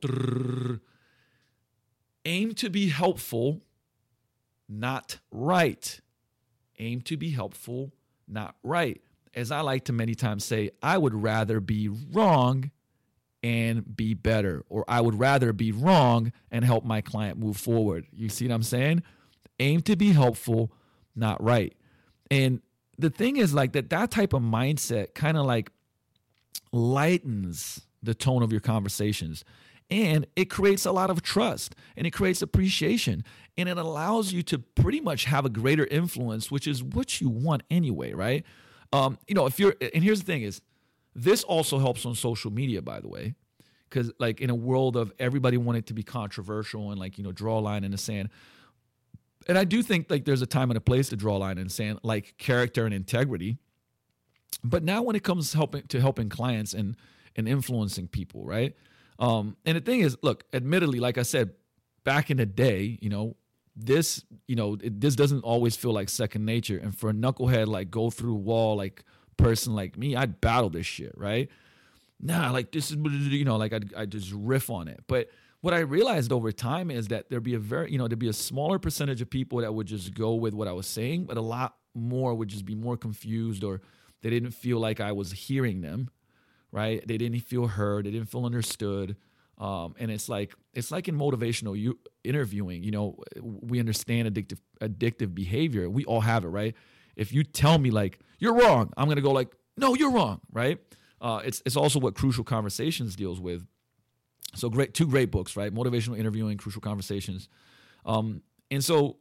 Aim 2.26 2.54
to 2.56 2.70
be 2.70 2.90
helpful, 2.90 3.62
not 4.68 5.20
right. 5.32 6.00
Aim 6.80 7.02
to 7.02 7.18
be 7.18 7.32
helpful, 7.32 7.94
not 8.28 8.56
right 8.64 9.02
as 9.36 9.52
I 9.52 9.62
like 9.62 9.86
to 9.86 9.94
many 9.94 10.16
times 10.16 10.46
say, 10.46 10.72
I 10.82 10.98
would 10.98 11.14
rather 11.14 11.60
be 11.60 11.90
wrong 11.90 12.72
and 13.44 13.96
be 13.96 14.14
better, 14.14 14.64
or 14.70 14.86
I 14.88 15.02
would 15.02 15.20
rather 15.20 15.54
be 15.54 15.72
wrong 15.72 16.32
and 16.50 16.66
help 16.66 16.84
my 16.84 17.02
client 17.02 17.38
move 17.38 17.58
forward. 17.58 18.08
You 18.12 18.30
see 18.30 18.48
what 18.48 18.56
I'm 18.56 18.64
saying? 18.64 19.04
Aim 19.60 19.82
to 19.82 19.96
be 19.96 20.14
helpful, 20.14 20.72
not 21.16 21.44
right. 21.44 21.76
And 22.32 22.62
the 22.98 23.10
thing 23.10 23.38
is, 23.38 23.54
like 23.54 23.74
that, 23.74 23.90
that 23.92 24.10
type 24.10 24.34
of 24.34 24.42
mindset 24.42 25.14
kind 25.14 25.38
of 25.38 25.46
like 25.46 25.72
lightens 26.72 27.82
the 28.02 28.16
tone 28.16 28.42
of 28.42 28.52
your 28.52 28.62
conversations 28.62 29.44
and 29.90 30.26
it 30.36 30.46
creates 30.46 30.86
a 30.86 30.92
lot 30.92 31.10
of 31.10 31.22
trust 31.22 31.76
and 31.96 32.08
it 32.08 32.12
creates 32.12 32.42
appreciation 32.42 33.24
and 33.58 33.70
it 33.70 33.78
allows 33.78 34.34
you 34.34 34.42
to 34.44 34.60
pretty 34.60 35.00
much 35.00 35.26
have 35.26 35.46
a 35.46 35.50
greater 35.50 35.86
influence 35.88 36.52
which 36.52 36.68
is 36.68 36.84
what 36.84 37.22
you 37.22 37.30
want 37.30 37.64
anyway 37.70 38.14
right 38.14 38.44
um, 38.96 39.18
you 39.28 39.36
know, 39.36 39.46
if 39.46 39.60
you're, 39.60 39.76
and 39.94 40.02
here's 40.04 40.20
the 40.20 40.26
thing 40.26 40.44
is, 40.44 40.62
this 41.14 41.44
also 41.44 41.80
helps 41.80 42.06
on 42.06 42.16
social 42.16 42.52
media, 42.52 42.82
by 42.82 43.02
the 43.02 43.10
way, 43.10 43.36
because 43.90 44.12
like 44.20 44.40
in 44.40 44.50
a 44.50 44.56
world 44.56 44.96
of 44.96 45.12
everybody 45.20 45.58
wanting 45.58 45.84
to 45.84 45.94
be 45.94 46.04
controversial 46.04 46.92
and 46.92 47.00
like 47.00 47.18
you 47.18 47.24
know 47.24 47.32
draw 47.32 47.60
a 47.60 47.62
line 47.62 47.84
in 47.84 47.92
the 47.92 47.98
sand, 47.98 48.30
and 49.48 49.58
I 49.58 49.66
do 49.66 49.84
think 49.84 50.10
like 50.10 50.24
there's 50.24 50.42
a 50.42 50.48
time 50.48 50.72
and 50.72 50.78
a 50.78 50.82
place 50.82 51.10
to 51.10 51.18
draw 51.18 51.36
a 51.36 51.40
line 51.40 51.58
in 51.58 51.66
the 51.66 51.70
sand, 51.70 52.00
like 52.04 52.38
character 52.38 52.86
and 52.86 52.94
integrity. 52.94 53.58
But 54.64 54.84
now 54.84 55.04
when 55.04 55.16
it 55.16 55.24
comes 55.24 55.52
to 55.52 55.58
helping 55.58 55.84
to 55.88 56.00
helping 56.00 56.30
clients 56.30 56.74
and 56.74 56.96
and 57.36 57.48
influencing 57.48 58.08
people, 58.08 58.46
right? 58.46 58.76
Um, 59.20 59.58
and 59.66 59.78
the 59.78 59.82
thing 59.82 60.02
is, 60.02 60.18
look, 60.22 60.46
admittedly, 60.54 61.00
like 61.00 61.18
I 61.18 61.24
said, 61.24 61.52
back 62.04 62.30
in 62.32 62.38
the 62.38 62.46
day, 62.46 62.98
you 63.02 63.10
know, 63.10 63.36
this 63.76 64.24
you 64.48 64.56
know 64.56 64.78
it, 64.82 65.02
this 65.02 65.16
doesn't 65.16 65.42
always 65.42 65.76
feel 65.76 65.94
like 65.94 66.10
second 66.10 66.46
nature. 66.46 66.78
And 66.78 66.98
for 66.98 67.10
a 67.10 67.14
knucklehead 67.14 67.68
like 67.68 67.92
go 67.92 68.10
through 68.10 68.36
wall 68.36 68.78
like 68.78 69.04
person 69.38 69.76
like 69.76 69.98
me 69.98 70.16
i'd 70.16 70.40
battle 70.40 70.70
this 70.70 70.86
shit 70.86 71.14
right? 71.18 71.50
Nah 72.20 72.52
like 72.52 72.72
this 72.72 72.92
is 72.92 72.98
you 72.98 73.46
know 73.46 73.58
like 73.58 73.74
I'd, 73.74 73.94
I'd 73.94 74.12
just 74.12 74.32
riff 74.32 74.70
on 74.70 74.88
it. 74.88 75.04
But 75.08 75.30
what 75.62 75.74
i 75.74 75.80
realized 75.80 76.32
over 76.32 76.52
time 76.52 76.92
is 76.92 77.08
that 77.08 77.30
there'd 77.30 77.42
be 77.42 77.56
a 77.56 77.60
very 77.60 77.92
you 77.92 77.98
know 77.98 78.08
there'd 78.08 78.20
be 78.20 78.28
a 78.28 78.34
smaller 78.34 78.78
percentage 78.78 79.22
of 79.22 79.30
people 79.30 79.62
that 79.62 79.74
would 79.74 79.88
just 79.88 80.14
go 80.14 80.36
with 80.36 80.54
what 80.54 80.68
i 80.68 80.72
was 80.72 80.86
saying 80.86 81.26
but 81.26 81.38
a 81.38 81.42
lot 81.42 81.76
more 81.96 82.36
would 82.36 82.50
just 82.50 82.66
be 82.66 82.76
more 82.76 82.96
confused 82.96 83.64
or 83.64 83.82
they 84.22 84.30
didn't 84.30 84.52
feel 84.52 84.78
like 84.78 85.00
i 85.00 85.12
was 85.12 85.32
hearing 85.32 85.82
them 85.82 86.12
right? 86.76 87.08
They 87.08 87.18
didn't 87.18 87.40
feel 87.40 87.68
heard. 87.68 88.06
They 88.06 88.12
didn't 88.12 88.30
feel 88.30 88.46
understood 88.46 89.16
um, 89.58 89.96
and 89.98 90.12
it's 90.12 90.28
like 90.28 90.54
it's 90.74 90.92
like 90.92 91.08
in 91.08 91.18
motivational 91.18 91.96
interviewing. 92.24 92.84
You 92.84 92.92
know, 92.92 93.24
we 93.42 93.80
understand 93.80 94.34
addictive 94.34 94.60
addictive 94.82 95.34
behavior. 95.34 95.90
We 95.90 96.06
all 96.06 96.22
have 96.22 96.44
it, 96.44 96.50
right? 96.50 96.76
If 97.16 97.32
you 97.34 97.44
tell 97.44 97.78
me 97.78 97.92
like 97.92 98.20
you're 98.40 98.54
wrong, 98.54 98.92
I'm 98.98 99.08
gonna 99.08 99.22
go 99.22 99.32
like, 99.32 99.56
no, 99.78 99.96
you're 99.96 100.12
wrong, 100.12 100.42
right? 100.52 100.80
Uh, 101.22 101.42
it's 101.46 101.62
it's 101.66 101.78
also 101.78 102.00
what 102.00 102.16
Crucial 102.16 102.44
Conversations 102.44 103.16
deals 103.16 103.40
with. 103.40 103.66
So 104.56 104.70
great, 104.70 104.94
two 104.94 105.08
great 105.08 105.32
books, 105.32 105.56
right? 105.56 105.74
Motivational 105.74 106.18
interviewing, 106.18 106.58
Crucial 106.58 106.82
Conversations. 106.82 107.50
Um, 108.06 108.42
and 108.72 108.84
so 108.84 109.18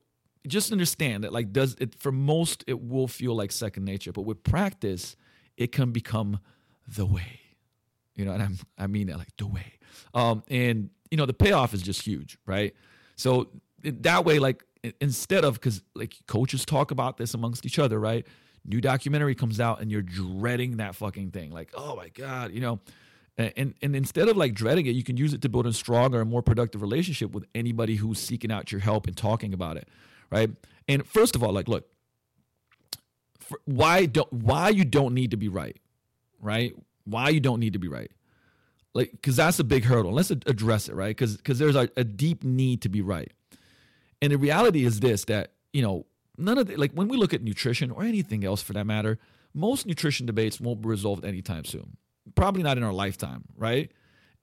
just 0.46 0.72
understand 0.72 1.24
that 1.24 1.32
like 1.32 1.52
does 1.52 1.76
it 1.80 1.94
for 2.00 2.12
most 2.12 2.64
it 2.66 2.82
will 2.82 3.08
feel 3.08 3.34
like 3.36 3.52
second 3.52 3.84
nature, 3.84 4.12
but 4.12 4.22
with 4.22 4.42
practice, 4.42 5.16
it 5.56 5.70
can 5.70 5.92
become 5.92 6.40
the 6.88 7.06
way. 7.06 7.40
You 8.16 8.24
know, 8.24 8.32
and 8.32 8.42
I'm 8.42 8.58
I 8.78 8.86
mean 8.86 9.08
that 9.08 9.18
like 9.18 9.36
the 9.36 9.46
way. 9.46 9.78
Um, 10.12 10.42
and 10.48 10.90
you 11.10 11.16
know 11.16 11.26
the 11.26 11.34
payoff 11.34 11.74
is 11.74 11.82
just 11.82 12.02
huge, 12.02 12.38
right? 12.46 12.74
So 13.16 13.48
that 13.82 14.24
way, 14.24 14.38
like 14.38 14.64
instead 15.00 15.44
of 15.44 15.54
because 15.54 15.82
like 15.94 16.14
coaches 16.26 16.64
talk 16.64 16.90
about 16.90 17.16
this 17.16 17.34
amongst 17.34 17.66
each 17.66 17.78
other, 17.78 17.98
right? 17.98 18.26
New 18.64 18.80
documentary 18.80 19.34
comes 19.34 19.60
out 19.60 19.80
and 19.80 19.90
you're 19.90 20.02
dreading 20.02 20.78
that 20.78 20.94
fucking 20.94 21.30
thing, 21.30 21.50
like 21.50 21.70
oh 21.74 21.96
my 21.96 22.08
god, 22.08 22.52
you 22.52 22.60
know. 22.60 22.80
And, 23.36 23.74
and 23.82 23.96
instead 23.96 24.28
of 24.28 24.36
like 24.36 24.54
dreading 24.54 24.86
it, 24.86 24.90
you 24.90 25.02
can 25.02 25.16
use 25.16 25.34
it 25.34 25.42
to 25.42 25.48
build 25.48 25.66
a 25.66 25.72
stronger 25.72 26.20
and 26.20 26.30
more 26.30 26.40
productive 26.40 26.82
relationship 26.82 27.32
with 27.32 27.44
anybody 27.52 27.96
who's 27.96 28.20
seeking 28.20 28.52
out 28.52 28.70
your 28.70 28.80
help 28.80 29.08
and 29.08 29.16
talking 29.16 29.52
about 29.52 29.76
it, 29.76 29.88
right? 30.30 30.50
And 30.86 31.04
first 31.04 31.34
of 31.34 31.42
all, 31.42 31.52
like, 31.52 31.66
look, 31.66 31.88
why 33.64 34.06
don't 34.06 34.32
why 34.32 34.68
you 34.68 34.84
don't 34.84 35.14
need 35.14 35.32
to 35.32 35.36
be 35.36 35.48
right, 35.48 35.76
right? 36.40 36.74
Why 37.04 37.28
you 37.28 37.40
don't 37.40 37.60
need 37.60 37.74
to 37.74 37.78
be 37.78 37.88
right, 37.88 38.10
like, 38.94 39.12
because 39.12 39.36
that's 39.36 39.58
a 39.58 39.64
big 39.64 39.84
hurdle. 39.84 40.12
Let's 40.12 40.30
address 40.30 40.88
it, 40.88 40.94
right? 40.94 41.16
Because 41.16 41.36
because 41.36 41.58
there's 41.58 41.76
a, 41.76 41.88
a 41.96 42.04
deep 42.04 42.44
need 42.44 42.82
to 42.82 42.88
be 42.88 43.02
right, 43.02 43.32
and 44.22 44.32
the 44.32 44.38
reality 44.38 44.84
is 44.84 45.00
this: 45.00 45.24
that 45.26 45.52
you 45.72 45.82
know, 45.82 46.06
none 46.38 46.58
of 46.58 46.68
the, 46.68 46.76
like 46.76 46.92
when 46.92 47.08
we 47.08 47.16
look 47.16 47.34
at 47.34 47.42
nutrition 47.42 47.90
or 47.90 48.02
anything 48.02 48.44
else 48.44 48.62
for 48.62 48.72
that 48.72 48.86
matter, 48.86 49.18
most 49.52 49.86
nutrition 49.86 50.26
debates 50.26 50.60
won't 50.60 50.82
be 50.82 50.88
resolved 50.88 51.24
anytime 51.24 51.64
soon 51.64 51.96
probably 52.34 52.62
not 52.62 52.78
in 52.78 52.82
our 52.82 52.92
lifetime, 52.92 53.44
right? 53.56 53.90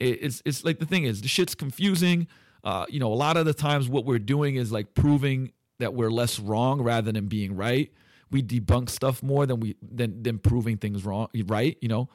it's 0.04 0.41
it's 0.45 0.65
like 0.65 0.80
the 0.80 0.86
thing 0.86 1.04
is 1.04 1.21
the 1.21 1.28
shit's 1.28 1.54
confusing. 1.54 2.28
Uh, 2.63 2.86
you 2.89 3.00
know, 3.00 3.12
a 3.12 3.15
lot 3.15 3.38
of 3.38 3.45
the 3.45 3.54
times 3.54 3.88
what 3.88 4.04
we're 4.06 4.19
doing 4.19 4.56
is 4.56 4.71
like 4.71 4.95
proving 4.95 5.52
that 5.78 5.93
we're 5.93 6.10
less 6.10 6.39
wrong 6.39 6.82
rather 6.82 7.12
than 7.12 7.28
being 7.28 7.56
right. 7.56 7.91
We 8.32 8.41
debunk 8.41 8.89
stuff 8.89 9.21
more 9.21 9.45
than 9.45 9.60
we 9.60 9.76
than 9.82 10.24
than 10.24 10.39
proving 10.39 10.78
things 10.78 11.06
wrong 11.06 11.28
right. 11.45 11.78
You 11.82 11.88
know, 11.88 12.10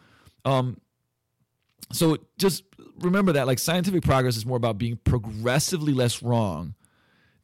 um, 0.47 0.81
so 1.93 2.17
just 2.39 2.65
remember 3.01 3.33
that 3.33 3.47
like 3.47 3.59
scientific 3.59 4.03
progress 4.03 4.37
is 4.37 4.47
more 4.47 4.57
about 4.57 4.79
being 4.79 4.97
progressively 5.05 5.93
less 5.93 6.23
wrong 6.23 6.75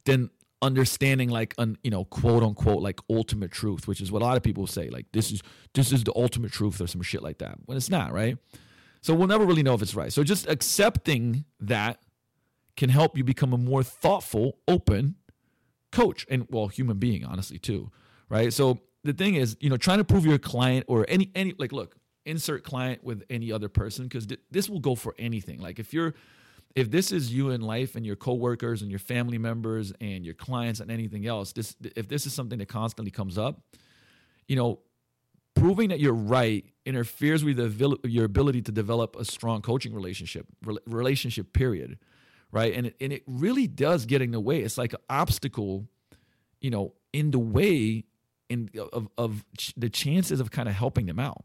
than 0.05 0.31
understanding 0.63 1.29
like 1.29 1.55
an 1.59 1.77
you 1.83 1.91
know 1.91 2.05
quote 2.05 2.43
unquote 2.43 2.81
like 2.81 3.01
ultimate 3.11 3.51
truth 3.51 3.89
which 3.89 4.01
is 4.01 4.13
what 4.13 4.23
a 4.23 4.25
lot 4.25 4.37
of 4.37 4.45
people 4.45 4.65
say 4.67 4.89
like 4.89 5.05
this 5.13 5.33
is 5.33 5.43
this 5.75 5.93
is 5.93 6.05
the 6.05 6.13
ultimate 6.15 6.53
truth 6.53 6.81
or 6.81 6.87
some 6.87 7.03
shit 7.03 7.23
like 7.23 7.39
that 7.39 7.59
when 7.67 7.77
it's 7.77 7.91
not 7.91 8.13
right? 8.13 8.39
So 9.01 9.13
we'll 9.15 9.27
never 9.27 9.45
really 9.45 9.65
know 9.65 9.75
if 9.75 9.83
it's 9.83 9.97
right. 9.97 10.13
So 10.13 10.23
just 10.23 10.49
accepting 10.49 11.45
that 11.59 12.01
can 12.77 12.89
help 12.89 13.19
you 13.19 13.25
become 13.25 13.53
a 13.53 13.59
more 13.59 13.83
thoughtful 13.83 14.59
open 14.69 15.17
coach 15.91 16.25
and 16.31 16.47
well 16.49 16.69
human 16.69 16.99
being 16.99 17.25
honestly 17.25 17.59
too 17.59 17.91
right? 18.29 18.53
So 18.53 18.79
the 19.03 19.13
thing 19.13 19.35
is 19.35 19.57
you 19.61 19.69
know 19.69 19.77
trying 19.77 19.99
to 19.99 20.05
prove 20.05 20.25
your 20.25 20.39
client 20.39 20.85
or 20.87 21.05
any 21.09 21.31
any 21.35 21.55
like 21.59 21.73
look 21.73 21.97
insert 22.25 22.65
client 22.65 23.03
with 23.05 23.23
any 23.31 23.53
other 23.53 23.69
person 23.69 24.05
because 24.05 24.27
th- 24.27 24.41
this 24.51 24.69
will 24.69 24.81
go 24.81 24.95
for 24.95 25.15
anything. 25.19 25.61
Like 25.61 25.79
if 25.79 25.93
you're 25.93 26.15
if 26.75 26.91
this 26.91 27.13
is 27.13 27.33
you 27.33 27.51
in 27.51 27.61
life 27.61 27.97
and 27.97 28.07
your 28.07 28.17
coworkers 28.17 28.81
and 28.81 28.91
your 28.91 28.99
family 28.99 29.37
members 29.37 29.93
and 30.01 30.25
your 30.25 30.35
clients 30.35 30.81
and 30.81 30.91
anything 30.91 31.27
else, 31.27 31.53
this 31.53 31.77
if 31.97 32.09
this 32.09 32.27
is 32.27 32.33
something 32.33 32.59
that 32.59 32.69
constantly 32.69 33.11
comes 33.11 33.39
up, 33.39 33.61
you 34.49 34.57
know, 34.57 34.81
proving 35.55 35.91
that 35.91 36.01
you're 36.01 36.15
right 36.15 36.65
interferes 36.85 37.45
with 37.45 37.57
the, 37.57 37.99
your 38.05 38.25
ability 38.25 38.63
to 38.63 38.73
develop 38.73 39.17
a 39.17 39.25
strong 39.25 39.61
coaching 39.63 39.95
relationship 39.95 40.47
relationship 40.87 41.53
period 41.53 41.99
right? 42.55 42.75
And 42.75 42.89
it, 42.89 42.97
and 43.01 43.15
it 43.15 43.23
really 43.27 43.67
does 43.67 44.05
get 44.05 44.21
in 44.21 44.31
the 44.31 44.39
way. 44.39 44.61
It's 44.61 44.77
like 44.77 44.93
an 44.93 44.99
obstacle 45.09 45.89
you 46.63 46.71
know 46.71 46.95
in 47.13 47.31
the 47.33 47.39
way 47.39 48.05
in 48.49 48.71
of, 48.93 49.09
of 49.19 49.45
the 49.77 49.91
chances 49.91 50.41
of 50.41 50.51
kind 50.51 50.69
of 50.69 50.75
helping 50.75 51.05
them 51.07 51.19
out 51.19 51.45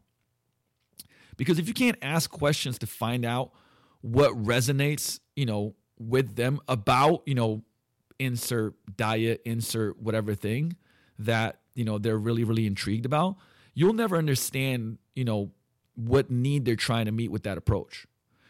because 1.38 1.58
if 1.58 1.66
you 1.66 1.72
can't 1.72 1.96
ask 2.02 2.30
questions 2.30 2.78
to 2.80 2.86
find 2.86 3.24
out 3.24 3.52
what 4.02 4.32
resonates, 4.32 5.20
you 5.34 5.46
know, 5.46 5.74
with 5.98 6.36
them 6.36 6.60
about, 6.68 7.22
you 7.24 7.34
know, 7.34 7.62
insert 8.18 8.74
diet, 8.96 9.40
insert 9.46 10.00
whatever 10.02 10.34
thing 10.34 10.76
that, 11.18 11.60
you 11.74 11.84
know, 11.84 11.96
they're 11.98 12.18
really, 12.18 12.44
really 12.44 12.66
intrigued 12.66 13.06
about, 13.06 13.36
you'll 13.72 13.94
never 13.94 14.16
understand, 14.16 14.98
you 15.14 15.24
know, 15.24 15.52
what 15.94 16.30
need 16.30 16.64
they're 16.64 16.76
trying 16.76 17.06
to 17.06 17.12
meet 17.12 17.30
with 17.30 17.44
that 17.44 17.56
approach. 17.56 18.06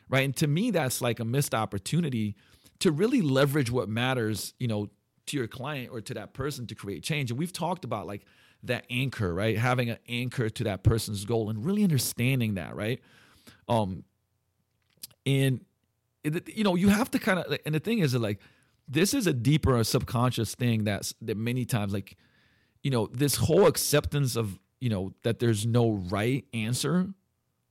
Right. 0.09 0.25
And 0.25 0.35
to 0.37 0.47
me, 0.47 0.71
that's 0.71 1.01
like 1.03 1.21
a 1.21 1.25
missed 1.25 1.55
opportunity 1.55 2.35
to 2.81 2.91
really 2.91 3.21
leverage 3.21 3.71
what 3.71 3.89
matters, 3.89 4.55
you 4.59 4.67
know, 4.67 4.89
to 5.27 5.37
your 5.37 5.47
client 5.47 5.91
or 5.93 6.01
to 6.01 6.15
that 6.15 6.33
person 6.33 6.67
to 6.67 6.75
create 6.75 7.03
change. 7.03 7.31
And 7.31 7.39
we've 7.39 7.53
talked 7.53 7.85
about 7.85 8.07
like 8.07 8.25
that 8.65 8.85
anchor, 8.91 9.33
right? 9.33 9.57
Having 9.57 9.91
an 9.91 9.99
anchor 10.09 10.51
to 10.51 10.65
that 10.65 10.83
person's 10.83 11.25
goal 11.25 11.51
and 11.51 11.65
really 11.65 11.85
understanding 11.85 12.55
that, 12.55 12.75
right? 12.75 13.01
Um, 13.69 14.05
and 15.27 15.61
you 16.25 16.65
know 16.65 16.75
you 16.75 16.89
have 16.89 17.11
to 17.11 17.19
kind 17.19 17.39
of 17.39 17.59
and 17.65 17.75
the 17.75 17.81
thing 17.81 18.01
is 18.01 18.15
like 18.15 18.41
this 18.89 19.15
is 19.15 19.27
a 19.27 19.33
deeper 19.33 19.83
subconscious 19.85 20.55
thing 20.55 20.85
that's 20.85 21.15
that 21.21 21.37
many 21.37 21.65
times 21.65 21.93
like 21.93 22.17
you 22.83 22.91
know 22.91 23.07
this 23.07 23.37
whole 23.37 23.67
acceptance 23.67 24.37
of 24.37 24.59
you 24.81 24.89
know 24.89 25.13
that 25.23 25.39
there's 25.39 25.67
no 25.67 25.93
right 26.11 26.45
answer 26.53 27.09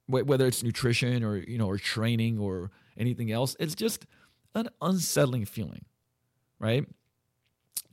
whether 0.08 0.47
it's 0.47 0.63
nutrition 0.63 1.23
or 1.23 1.38
you 1.38 1.58
know 1.58 1.67
or 1.67 1.78
training 1.78 2.39
or 2.39 2.71
anything 2.97 3.32
else 3.32 3.56
it's 3.60 3.76
just 3.76 4.06
an 4.56 4.69
unsettling 4.82 5.45
feeling 5.45 5.86
right 6.60 6.88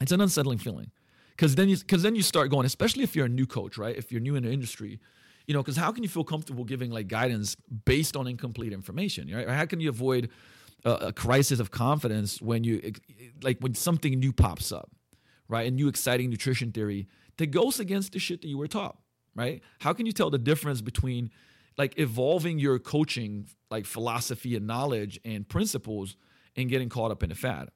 it's 0.01 0.13
an 0.13 0.21
unsettling 0.21 0.59
feeling 0.59 0.91
because 1.37 1.55
then 1.55 1.69
you 1.69 1.77
because 1.77 2.03
then 2.03 2.15
you 2.15 2.23
start 2.23 2.51
going 2.51 2.67
especially 2.67 3.03
if 3.03 3.15
you're 3.17 3.27
a 3.27 3.31
new 3.31 3.47
coach 3.47 3.79
right? 3.79 3.97
If 3.97 4.13
you're 4.13 4.21
new 4.21 4.37
in 4.37 4.45
the 4.45 4.53
industry 4.53 5.01
you 5.47 5.55
know 5.55 5.63
because 5.63 5.77
how 5.77 5.93
can 5.93 6.03
you 6.03 6.09
feel 6.09 6.25
comfortable 6.25 6.65
giving 6.65 6.91
like 6.91 7.09
guidance 7.09 7.57
based 7.85 8.17
on 8.17 8.27
incomplete 8.27 8.73
information 8.73 9.31
right? 9.33 9.49
How 9.49 9.67
can 9.67 9.81
you 9.81 9.89
avoid 9.89 10.31
a, 10.85 10.91
a 10.91 11.13
crisis 11.13 11.61
of 11.61 11.71
confidence 11.71 12.41
when 12.41 12.65
you 12.65 12.93
like 13.43 13.59
when 13.61 13.75
something 13.75 14.19
new 14.19 14.33
pops 14.33 14.73
up 14.73 14.91
right? 15.49 15.67
A 15.67 15.71
new 15.71 15.89
exciting 15.89 16.31
nutrition 16.31 16.73
theory 16.73 17.07
that 17.37 17.47
goes 17.47 17.81
against 17.81 18.13
the 18.13 18.19
shit 18.19 18.41
that 18.43 18.49
you 18.49 18.59
were 18.59 18.69
taught 18.69 18.97
right? 19.35 19.63
How 19.81 19.93
can 19.93 20.07
you 20.07 20.13
tell 20.13 20.31
the 20.31 20.39
difference 20.39 20.81
between 20.81 21.31
like 21.77 21.99
evolving 21.99 22.59
your 22.59 22.79
coaching 22.79 23.49
like 23.71 23.85
philosophy 23.85 24.55
and 24.55 24.67
knowledge 24.67 25.19
and 25.25 25.49
principles 25.49 26.17
and 26.57 26.69
getting 26.69 26.89
caught 26.89 27.11
up 27.11 27.23
in 27.23 27.31
the 27.31 27.35
fad? 27.35 27.71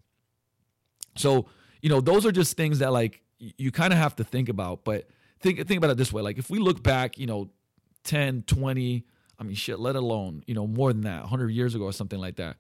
So 1.17 1.47
you 1.83 1.89
know 1.89 2.01
those 2.01 2.25
are 2.25 2.33
just 2.33 2.57
things 2.57 2.79
that 2.79 2.93
like 2.93 3.23
you 3.39 3.71
kind 3.71 3.93
of 3.93 3.99
have 3.99 4.17
to 4.17 4.25
think 4.25 4.49
about 4.49 4.85
but 4.85 5.09
think 5.41 5.59
think 5.67 5.79
about 5.79 5.91
it 5.91 5.97
this 5.97 6.13
way 6.13 6.23
like 6.23 6.39
if 6.39 6.51
we 6.51 6.59
look 6.59 6.83
back 6.83 7.19
you 7.19 7.27
know 7.27 7.49
10, 8.09 8.45
20, 8.47 9.05
I 9.39 9.43
mean, 9.43 9.55
shit, 9.55 9.79
let 9.79 9.95
alone, 9.95 10.43
you 10.47 10.55
know, 10.55 10.67
more 10.67 10.93
than 10.93 11.03
that, 11.03 11.21
100 11.21 11.51
years 11.51 11.75
ago 11.75 11.85
or 11.85 11.93
something 11.93 12.19
like 12.19 12.37
that. 12.37 12.57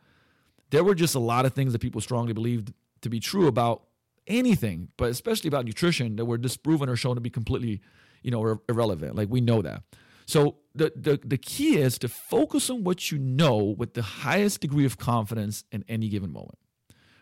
There 0.70 0.84
were 0.84 0.94
just 0.94 1.14
a 1.14 1.18
lot 1.18 1.46
of 1.46 1.54
things 1.54 1.72
that 1.72 1.80
people 1.80 2.00
strongly 2.00 2.34
believed 2.34 2.72
to 3.00 3.08
be 3.08 3.18
true 3.18 3.46
about 3.46 3.84
anything, 4.26 4.88
but 4.98 5.10
especially 5.10 5.48
about 5.48 5.64
nutrition 5.64 6.16
that 6.16 6.26
were 6.26 6.36
disproven 6.36 6.88
or 6.88 6.96
shown 6.96 7.14
to 7.14 7.20
be 7.22 7.30
completely, 7.30 7.80
you 8.22 8.30
know, 8.30 8.44
ir- 8.44 8.60
irrelevant. 8.68 9.16
Like 9.16 9.30
we 9.30 9.40
know 9.40 9.62
that. 9.62 9.82
So 10.26 10.56
the, 10.74 10.92
the 10.94 11.18
the 11.24 11.38
key 11.38 11.78
is 11.78 11.96
to 12.00 12.08
focus 12.08 12.68
on 12.68 12.84
what 12.84 13.10
you 13.10 13.16
know 13.16 13.56
with 13.56 13.94
the 13.94 14.02
highest 14.02 14.60
degree 14.60 14.84
of 14.84 14.98
confidence 14.98 15.64
in 15.72 15.86
any 15.88 16.10
given 16.10 16.30
moment, 16.30 16.58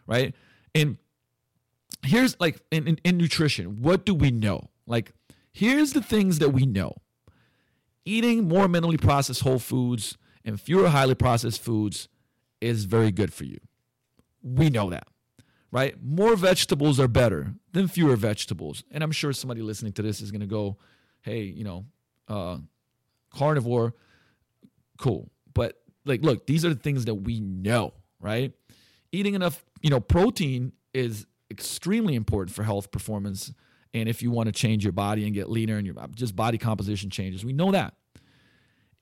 right? 0.09 0.35
And 0.75 0.99
here's 2.07 2.39
like 2.41 2.61
in, 2.71 2.87
in, 2.87 3.01
in 3.05 3.17
nutrition, 3.17 3.83
what 3.83 4.05
do 4.05 4.15
we 4.15 4.31
know? 4.31 4.71
Like 4.87 5.13
here's 5.53 5.93
the 5.93 6.03
things 6.03 6.39
that 6.39 6.51
we 6.51 6.67
know 6.67 6.97
eating 8.07 8.49
more 8.49 8.69
minimally 8.69 9.01
processed 9.01 9.43
whole 9.43 9.59
foods 9.59 10.17
and 10.45 10.59
fewer 10.61 10.89
highly 10.89 11.15
processed 11.15 11.61
foods 11.61 12.09
is 12.61 12.85
very 12.85 13.11
good 13.11 13.35
for 13.35 13.45
you. 13.45 13.59
We 14.43 14.71
know 14.71 14.89
that, 14.91 15.09
right? 15.73 15.97
More 16.03 16.37
vegetables 16.37 17.01
are 17.01 17.09
better 17.09 17.55
than 17.73 17.89
fewer 17.89 18.17
vegetables. 18.17 18.85
And 18.93 19.03
I'm 19.03 19.11
sure 19.11 19.33
somebody 19.33 19.61
listening 19.61 19.93
to 19.95 20.03
this 20.03 20.21
is 20.21 20.31
going 20.31 20.41
to 20.41 20.47
go, 20.47 20.79
hey, 21.23 21.43
you 21.43 21.65
know, 21.65 21.85
uh, 22.29 22.59
carnivore, 23.35 23.95
cool. 24.99 25.29
But 25.53 25.77
like, 26.05 26.23
look, 26.23 26.47
these 26.47 26.65
are 26.65 26.71
the 26.73 26.81
things 26.81 27.07
that 27.07 27.17
we 27.17 27.41
know, 27.41 27.93
right? 28.21 28.53
Eating 29.11 29.35
enough, 29.35 29.65
you 29.83 29.91
know, 29.91 30.01
protein 30.01 30.73
is 30.95 31.27
extremely 31.51 32.15
important 32.15 32.55
for 32.55 32.63
health 32.63 32.91
performance 32.91 33.53
and 33.95 34.09
if 34.09 34.23
you 34.23 34.31
want 34.31 34.47
to 34.47 34.53
change 34.53 34.85
your 34.85 34.93
body 34.93 35.25
and 35.25 35.35
get 35.35 35.51
leaner 35.51 35.77
and 35.77 35.87
your 35.87 35.97
just 36.15 36.37
body 36.37 36.59
composition 36.59 37.09
changes. 37.09 37.45
We 37.45 37.53
know 37.53 37.73
that. 37.73 37.95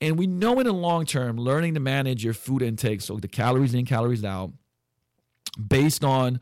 And 0.01 0.19
we 0.19 0.27
know 0.27 0.59
in 0.61 0.67
the 0.67 0.73
long 0.73 1.07
term, 1.07 1.37
learning 1.37 1.75
to 1.75 1.81
manage 1.81 2.23
your 2.23 2.35
food 2.35 2.63
intake, 2.63 3.01
so 3.01 3.17
the 3.17 3.29
calories 3.29 3.75
in, 3.75 3.87
calories 3.87 4.25
out, 4.25 4.53
based 5.69 6.05
on, 6.05 6.41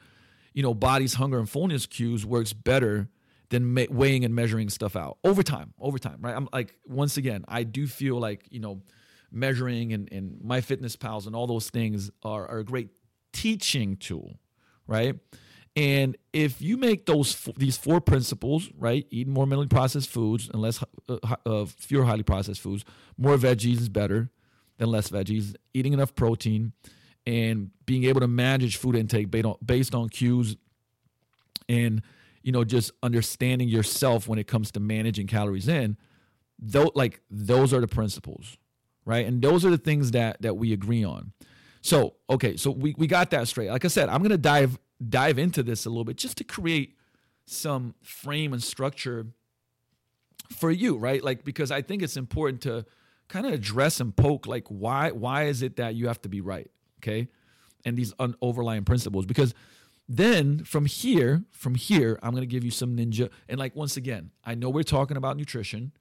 you 0.52 0.62
know, 0.62 0.74
body's 0.74 1.14
hunger 1.14 1.38
and 1.38 1.48
fullness 1.48 1.86
cues 1.86 2.26
works 2.26 2.52
better 2.52 3.08
than 3.50 3.74
weighing 3.90 4.24
and 4.24 4.34
measuring 4.34 4.70
stuff 4.70 4.96
out 4.96 5.18
over 5.24 5.42
time, 5.42 5.74
over 5.78 5.98
time, 5.98 6.18
right? 6.20 6.34
I'm 6.34 6.48
like, 6.52 6.74
once 6.86 7.18
again, 7.18 7.44
I 7.46 7.64
do 7.64 7.86
feel 7.86 8.18
like, 8.18 8.46
you 8.50 8.60
know, 8.60 8.82
measuring 9.30 9.92
and, 9.92 10.10
and 10.10 10.40
my 10.42 10.60
fitness 10.60 10.96
pals 10.96 11.26
and 11.26 11.36
all 11.36 11.46
those 11.46 11.70
things 11.70 12.10
are, 12.22 12.46
are 12.48 12.58
a 12.58 12.64
great 12.64 12.88
teaching 13.32 13.96
tool, 13.96 14.38
right? 14.86 15.16
And 15.74 16.18
if 16.32 16.60
you 16.60 16.76
make 16.76 17.06
those 17.06 17.48
these 17.56 17.76
four 17.76 18.00
principles, 18.00 18.70
right, 18.76 19.06
eating 19.10 19.32
more 19.32 19.46
minimally 19.46 19.70
processed 19.70 20.10
foods 20.10 20.50
and 20.52 20.60
less 20.60 20.84
uh, 21.08 21.16
uh, 21.46 21.64
fewer 21.64 22.04
highly 22.04 22.22
processed 22.22 22.60
foods, 22.60 22.84
more 23.16 23.36
veggies 23.36 23.80
is 23.80 23.88
better 23.88 24.30
than 24.76 24.90
less 24.90 25.08
veggies, 25.08 25.54
eating 25.72 25.94
enough 25.94 26.14
protein, 26.14 26.72
and 27.26 27.70
being 27.86 28.04
able 28.04 28.20
to 28.20 28.28
manage 28.28 28.76
food 28.76 28.96
intake 28.96 29.30
based 29.30 29.46
on, 29.46 29.56
based 29.64 29.94
on 29.94 30.08
cues 30.10 30.56
and 31.68 32.02
you 32.42 32.52
know 32.52 32.64
just 32.64 32.92
understanding 33.02 33.68
yourself 33.68 34.28
when 34.28 34.38
it 34.38 34.46
comes 34.46 34.72
to 34.72 34.80
managing 34.80 35.26
calories 35.26 35.68
in 35.68 35.96
though 36.58 36.90
like 36.94 37.20
those 37.30 37.72
are 37.72 37.80
the 37.80 37.88
principles 37.88 38.58
right? 39.04 39.26
And 39.26 39.42
those 39.42 39.64
are 39.64 39.70
the 39.70 39.78
things 39.78 40.12
that 40.12 40.40
that 40.42 40.56
we 40.56 40.72
agree 40.72 41.04
on. 41.04 41.32
So 41.80 42.14
okay 42.30 42.56
so 42.56 42.70
we, 42.70 42.94
we 42.96 43.06
got 43.06 43.30
that 43.30 43.48
straight. 43.48 43.70
Like 43.70 43.84
i 43.84 43.88
said 43.88 44.08
i'm 44.08 44.22
gonna 44.22 44.38
dive 44.38 44.78
dive 45.08 45.38
into 45.38 45.62
this 45.62 45.86
a 45.86 45.88
little 45.88 46.04
bit 46.04 46.16
just 46.16 46.36
to 46.38 46.44
create 46.44 46.96
some 47.46 47.94
frame 48.02 48.52
and 48.52 48.62
structure 48.62 49.26
for 50.50 50.70
you 50.70 50.96
right? 50.96 51.22
Like 51.22 51.44
because 51.44 51.70
i 51.70 51.82
think 51.82 52.02
it's 52.02 52.16
important 52.16 52.62
to 52.62 52.84
kind 53.28 53.46
of 53.46 53.52
address 53.52 54.00
and 54.00 54.14
poke 54.14 54.46
like 54.46 54.66
why 54.68 55.10
why 55.10 55.44
is 55.44 55.62
it 55.62 55.76
that 55.76 55.94
you 55.94 56.08
have 56.08 56.20
to 56.22 56.28
be 56.28 56.40
right 56.40 56.70
okay? 57.02 57.28
And 57.84 57.96
these 57.96 58.12
un- 58.18 58.36
overlying 58.40 58.84
principles 58.84 59.26
because 59.26 59.54
then 60.08 60.62
from 60.64 60.84
here 60.84 61.44
from 61.52 61.74
here 61.74 62.18
i'm 62.22 62.34
to 62.34 62.46
give 62.46 62.64
you 62.64 62.70
some 62.70 62.96
ninja 62.96 63.30
and 63.48 63.58
like 63.58 63.74
once 63.74 63.96
again 63.96 64.30
i 64.44 64.54
know 64.54 64.68
we're 64.68 64.82
talking 64.82 65.16
about 65.16 65.36
nutrition 65.36 65.92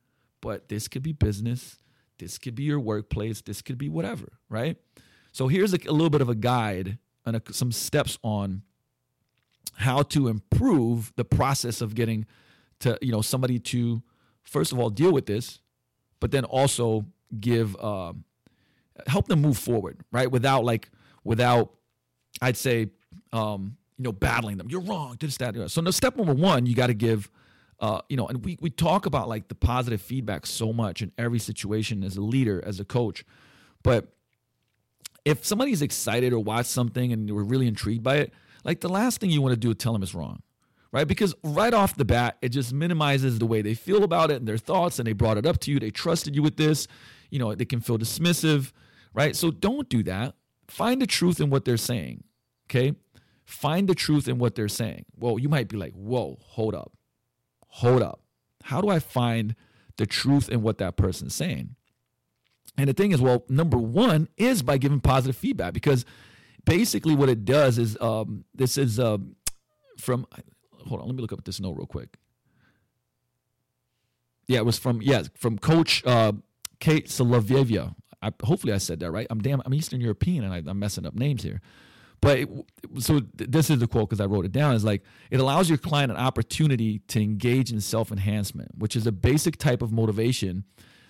but 0.41 0.69
this 0.69 0.87
could 0.87 1.03
be 1.03 1.13
business 1.13 1.77
this 2.17 2.37
could 2.37 2.55
be 2.55 2.63
your 2.63 2.79
workplace 2.79 3.41
this 3.41 3.61
could 3.61 3.77
be 3.77 3.89
whatever 3.89 4.33
right? 4.49 4.77
So 5.31 5.47
here's 5.47 5.73
a, 5.73 5.77
a 5.87 5.91
little 5.91 6.09
bit 6.09 6.21
of 6.21 6.29
a 6.29 6.35
guide 6.35 6.97
and 7.25 7.37
a, 7.37 7.41
some 7.51 7.71
steps 7.71 8.19
on 8.21 8.63
how 9.75 10.03
to 10.03 10.27
improve 10.27 11.11
the 11.15 11.25
process 11.25 11.81
of 11.81 11.95
getting 11.95 12.25
to 12.79 12.97
you 13.01 13.11
know 13.11 13.21
somebody 13.21 13.59
to 13.59 14.01
first 14.43 14.71
of 14.71 14.79
all 14.79 14.89
deal 14.89 15.11
with 15.11 15.25
this 15.25 15.59
but 16.19 16.31
then 16.31 16.43
also 16.45 17.05
give 17.39 17.75
uh, 17.79 18.13
help 19.07 19.27
them 19.27 19.41
move 19.41 19.57
forward 19.57 19.99
right? 20.11 20.31
Without 20.31 20.63
like 20.63 20.89
without 21.23 21.73
i'd 22.41 22.57
say 22.57 22.89
um, 23.33 23.77
you 24.01 24.03
know 24.03 24.11
battling 24.11 24.57
them. 24.57 24.67
You're 24.69 24.81
wrong 24.81 25.15
this 25.19 25.37
that 25.37 25.69
so 25.69 25.81
no, 25.81 25.91
step 25.91 26.15
number 26.17 26.33
one 26.33 26.65
you 26.65 26.73
got 26.73 26.87
to 26.87 26.95
give 26.95 27.29
uh, 27.79 28.01
you 28.09 28.17
know 28.17 28.27
and 28.27 28.43
we, 28.43 28.57
we 28.59 28.71
talk 28.71 29.05
about 29.05 29.29
like 29.29 29.47
the 29.47 29.55
positive 29.55 30.01
feedback 30.01 30.47
so 30.47 30.73
much 30.73 31.03
in 31.03 31.11
every 31.19 31.39
situation 31.39 32.03
as 32.03 32.17
a 32.17 32.21
leader 32.21 32.63
as 32.65 32.79
a 32.79 32.85
coach. 32.85 33.23
But 33.83 34.07
if 35.23 35.45
somebody's 35.45 35.83
excited 35.83 36.33
or 36.33 36.39
watched 36.39 36.69
something 36.69 37.13
and 37.13 37.29
we're 37.29 37.43
really 37.43 37.67
intrigued 37.67 38.03
by 38.03 38.17
it 38.17 38.33
like 38.63 38.81
the 38.81 38.89
last 38.89 39.19
thing 39.19 39.29
you 39.29 39.41
want 39.41 39.53
to 39.53 39.59
do 39.59 39.69
is 39.71 39.77
tell 39.77 39.93
them 39.93 40.03
it's 40.03 40.15
wrong 40.15 40.41
right? 40.91 41.07
Because 41.07 41.33
right 41.43 41.73
off 41.73 41.95
the 41.95 42.05
bat 42.05 42.37
it 42.41 42.49
just 42.49 42.73
minimizes 42.73 43.39
the 43.39 43.45
way 43.45 43.61
they 43.61 43.73
feel 43.73 44.03
about 44.03 44.31
it 44.31 44.37
and 44.37 44.47
their 44.47 44.57
thoughts 44.57 44.99
and 44.99 45.07
they 45.07 45.13
brought 45.13 45.37
it 45.37 45.45
up 45.45 45.59
to 45.61 45.71
you 45.71 45.79
they 45.79 45.89
trusted 45.89 46.35
you 46.35 46.41
with 46.41 46.57
this 46.57 46.87
you 47.29 47.39
know 47.39 47.53
they 47.55 47.65
can 47.65 47.81
feel 47.81 47.97
dismissive 47.97 48.71
right? 49.13 49.35
So 49.35 49.51
don't 49.51 49.89
do 49.89 50.03
that. 50.03 50.35
Find 50.69 51.01
the 51.01 51.07
truth 51.07 51.41
in 51.41 51.49
what 51.49 51.65
they're 51.65 51.77
saying 51.77 52.23
okay? 52.69 52.93
Find 53.45 53.87
the 53.87 53.95
truth 53.95 54.27
in 54.27 54.37
what 54.37 54.55
they're 54.55 54.67
saying. 54.67 55.05
Well 55.15 55.39
you 55.39 55.49
might 55.49 55.67
be 55.67 55.77
like 55.77 55.93
whoa 55.93 56.37
hold 56.41 56.75
up. 56.75 56.91
Hold 57.67 58.01
up. 58.01 58.21
How 58.63 58.81
do 58.81 58.89
i 58.89 58.99
find 58.99 59.55
the 59.97 60.05
truth 60.05 60.49
in 60.49 60.61
what 60.61 60.77
that 60.77 60.97
person's 60.97 61.35
saying? 61.35 61.75
And 62.77 62.87
the 62.87 62.93
thing 62.93 63.11
is 63.11 63.21
well 63.21 63.45
number 63.49 63.77
one 63.77 64.27
is 64.37 64.61
by 64.61 64.77
giving 64.77 64.99
positive 64.99 65.37
feedback 65.37 65.73
because 65.73 66.05
basically 66.65 67.15
what 67.15 67.29
it 67.29 67.45
does 67.45 67.77
is 67.77 67.97
um, 68.01 68.45
this 68.53 68.77
is 68.77 68.99
uh, 68.99 69.17
from 69.97 70.25
hold 70.87 71.01
on 71.01 71.07
let 71.07 71.15
me 71.15 71.21
look 71.21 71.33
up 71.33 71.43
this 71.43 71.59
note 71.59 71.73
real 71.77 71.85
quick 71.85 72.17
yeah 74.47 74.57
it 74.57 74.65
was 74.65 74.77
from 74.77 75.01
yeah 75.01 75.23
from 75.35 75.57
coach 75.57 76.05
uh, 76.05 76.33
kate 76.79 77.07
Solovyeva. 77.07 77.95
I, 78.23 78.31
hopefully 78.43 78.73
i 78.73 78.77
said 78.77 78.99
that 78.99 79.11
right 79.11 79.25
i'm 79.29 79.41
damn 79.41 79.61
i'm 79.65 79.73
eastern 79.73 79.99
european 79.99 80.43
and 80.43 80.53
I, 80.53 80.69
i'm 80.69 80.77
messing 80.77 81.05
up 81.05 81.15
names 81.15 81.41
here 81.43 81.61
but 82.21 82.37
it, 82.37 82.49
so 82.99 83.21
this 83.35 83.69
is 83.69 83.79
the 83.79 83.87
quote 83.87 84.09
because 84.09 84.21
I 84.21 84.25
wrote 84.25 84.45
it 84.45 84.51
down 84.51 84.75
is 84.75 84.83
like 84.83 85.01
it 85.31 85.39
allows 85.39 85.69
your 85.69 85.79
client 85.79 86.11
an 86.11 86.17
opportunity 86.17 86.99
to 87.07 87.21
engage 87.21 87.71
in 87.71 87.81
self 87.81 88.11
enhancement, 88.11 88.77
which 88.77 88.95
is 88.95 89.07
a 89.07 89.11
basic 89.11 89.57
type 89.57 89.81
of 89.81 89.91
motivation 89.91 90.63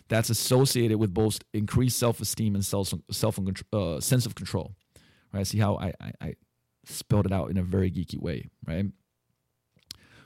that's 0.07 0.29
associated 0.29 0.97
with 0.97 1.13
both 1.13 1.39
increased 1.53 1.99
self 1.99 2.21
esteem 2.21 2.55
and 2.55 2.63
self 2.63 2.93
self 3.11 3.37
uh, 3.73 3.99
sense 3.99 4.25
of 4.25 4.35
control. 4.35 4.73
Right? 5.33 5.47
See 5.47 5.59
how 5.59 5.75
I, 5.77 5.93
I, 6.01 6.11
I 6.21 6.35
spelled 6.85 7.25
it 7.25 7.31
out 7.31 7.49
in 7.49 7.57
a 7.57 7.63
very 7.63 7.91
geeky 7.91 8.19
way, 8.19 8.49
right? 8.67 8.85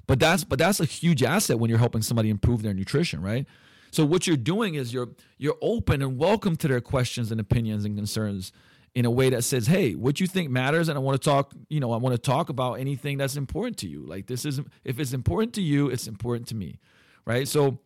But 0.08 0.20
that's 0.20 0.44
but 0.44 0.60
that's 0.60 0.80
a 0.80 0.86
huge 0.86 1.24
asset 1.24 1.60
when 1.60 1.70
you're 1.70 1.80
helping 1.80 2.02
somebody 2.02 2.30
improve 2.30 2.62
their 2.62 2.74
nutrition, 2.74 3.22
right? 3.22 3.46
So 3.92 4.06
what 4.06 4.28
you're 4.28 4.38
doing 4.38 4.76
is 4.76 4.94
you're 4.94 5.10
you're 5.38 5.58
open 5.62 6.02
and 6.02 6.18
welcome 6.18 6.56
to 6.58 6.68
their 6.68 6.82
questions 6.82 7.32
and 7.32 7.40
opinions 7.40 7.86
and 7.86 7.96
concerns 7.96 8.52
in 8.94 9.06
a 9.06 9.12
way 9.12 9.30
that 9.30 9.44
says, 9.44 9.68
"Hey, 9.68 9.94
what 9.94 10.20
you 10.20 10.28
think 10.28 10.50
matters, 10.50 10.90
and 10.90 10.98
I 10.98 11.02
want 11.02 11.22
to 11.22 11.26
talk. 11.26 11.54
You 11.70 11.80
know, 11.80 11.92
I 11.92 11.98
want 11.98 12.14
to 12.14 12.22
talk 12.22 12.50
about 12.50 12.74
anything 12.76 13.18
that's 13.18 13.36
important 13.36 13.78
to 13.80 13.88
you. 13.88 14.06
Like 14.06 14.28
this 14.28 14.46
is, 14.46 14.62
if 14.84 15.00
it's 15.00 15.14
important 15.14 15.54
to 15.56 15.62
you, 15.62 15.90
it's 15.90 16.08
important 16.08 16.48
to 16.50 16.56
me, 16.56 16.80
right? 17.26 17.48
So, 17.48 17.80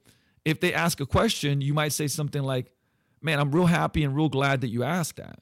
if 0.46 0.60
they 0.60 0.74
ask 0.74 1.00
a 1.00 1.06
question, 1.06 1.62
you 1.62 1.74
might 1.74 1.94
say 1.94 2.08
something 2.08 2.44
like, 2.44 2.72
"Man, 3.22 3.40
I'm 3.40 3.52
real 3.52 3.66
happy 3.66 4.04
and 4.04 4.16
real 4.16 4.30
glad 4.30 4.62
that 4.62 4.70
you 4.70 4.84
asked 4.84 5.18
that." 5.18 5.40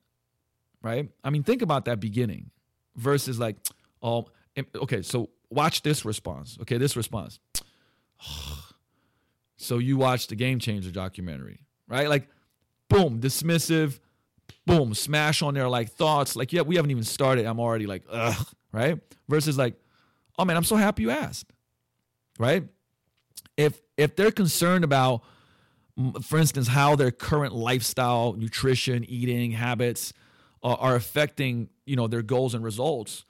Right? 0.87 1.09
I 1.23 1.29
mean, 1.29 1.43
think 1.43 1.61
about 1.61 1.85
that 1.85 1.99
beginning 1.99 2.51
versus 2.95 3.37
like, 3.39 3.57
"Oh, 4.01 4.27
okay." 4.75 5.01
So 5.01 5.29
watch 5.49 5.81
this 5.81 6.05
response. 6.05 6.57
Okay, 6.61 6.77
this 6.77 6.95
response. 6.95 7.39
so 9.57 9.79
you 9.79 9.97
watched 9.97 10.29
the 10.29 10.35
Game 10.35 10.59
Changer 10.59 10.91
documentary, 10.91 11.59
right? 11.87 12.07
Like, 12.07 12.29
boom, 12.89 13.19
dismissive 13.19 13.99
boom, 14.67 14.93
smash 14.93 15.41
on 15.41 15.53
their 15.53 15.67
like 15.67 15.89
thoughts. 15.89 16.35
Like, 16.35 16.53
yeah, 16.53 16.61
we 16.61 16.75
haven't 16.75 16.91
even 16.91 17.03
started. 17.03 17.45
I'm 17.45 17.59
already 17.59 17.87
like, 17.87 18.03
ugh, 18.11 18.47
right? 18.71 18.99
Versus 19.27 19.57
like, 19.57 19.75
oh 20.37 20.45
man, 20.45 20.55
I'm 20.55 20.63
so 20.63 20.75
happy 20.75 21.03
you 21.03 21.09
asked, 21.09 21.51
right? 22.37 22.67
If 23.55 23.81
if 23.95 24.15
they're 24.15 24.31
concerned 24.31 24.83
about, 24.83 25.23
for 26.21 26.37
instance, 26.37 26.67
how 26.67 26.95
their 26.95 27.11
current 27.11 27.55
lifestyle, 27.55 28.33
nutrition, 28.33 29.03
eating 29.05 29.51
habits 29.51 30.13
are, 30.63 30.77
are 30.77 30.95
affecting, 30.95 31.69
you 31.85 31.95
know, 31.95 32.07
their 32.07 32.21
goals 32.21 32.53
and 32.53 32.63
results, 32.63 33.25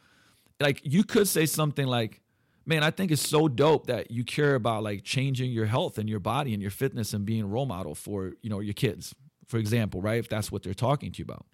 like 0.60 0.82
you 0.84 1.04
could 1.04 1.28
say 1.28 1.46
something 1.46 1.86
like, 1.86 2.22
man, 2.66 2.84
I 2.84 2.92
think 2.92 3.12
it's 3.12 3.28
so 3.28 3.48
dope 3.48 3.88
that 3.88 4.12
you 4.12 4.24
care 4.24 4.56
about 4.56 4.84
like 4.84 5.04
changing 5.04 5.52
your 5.52 5.66
health 5.66 5.98
and 5.98 6.10
your 6.10 6.20
body 6.20 6.54
and 6.54 6.62
your 6.62 6.72
fitness 6.72 7.14
and 7.14 7.26
being 7.26 7.44
a 7.44 7.48
role 7.48 7.66
model 7.66 7.96
for, 7.96 8.34
you 8.42 8.50
know, 8.50 8.60
your 8.60 8.74
kids, 8.74 9.16
for 9.48 9.58
example, 9.58 10.02
right? 10.02 10.20
If 10.20 10.30
that's 10.30 10.52
what 10.52 10.64
they're 10.64 10.74
talking 10.74 11.12
to 11.12 11.20
you 11.20 11.24
about. 11.24 11.46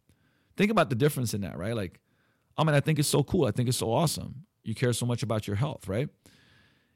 Think 0.58 0.72
about 0.72 0.90
the 0.90 0.96
difference 0.96 1.34
in 1.34 1.42
that, 1.42 1.58
right? 1.58 1.76
Like, 1.76 2.00
oh, 2.58 2.64
I 2.64 2.66
mean, 2.66 2.76
I 2.76 2.80
think 2.80 3.00
it's 3.00 3.08
so 3.08 3.24
cool. 3.24 3.46
I 3.46 3.52
think 3.52 3.70
it's 3.70 3.78
so 3.78 3.92
awesome. 3.92 4.46
You 4.64 4.74
care 4.74 4.94
so 4.94 5.06
much 5.06 5.24
about 5.24 5.48
your 5.48 5.56
health, 5.56 5.88
right? 5.88 6.10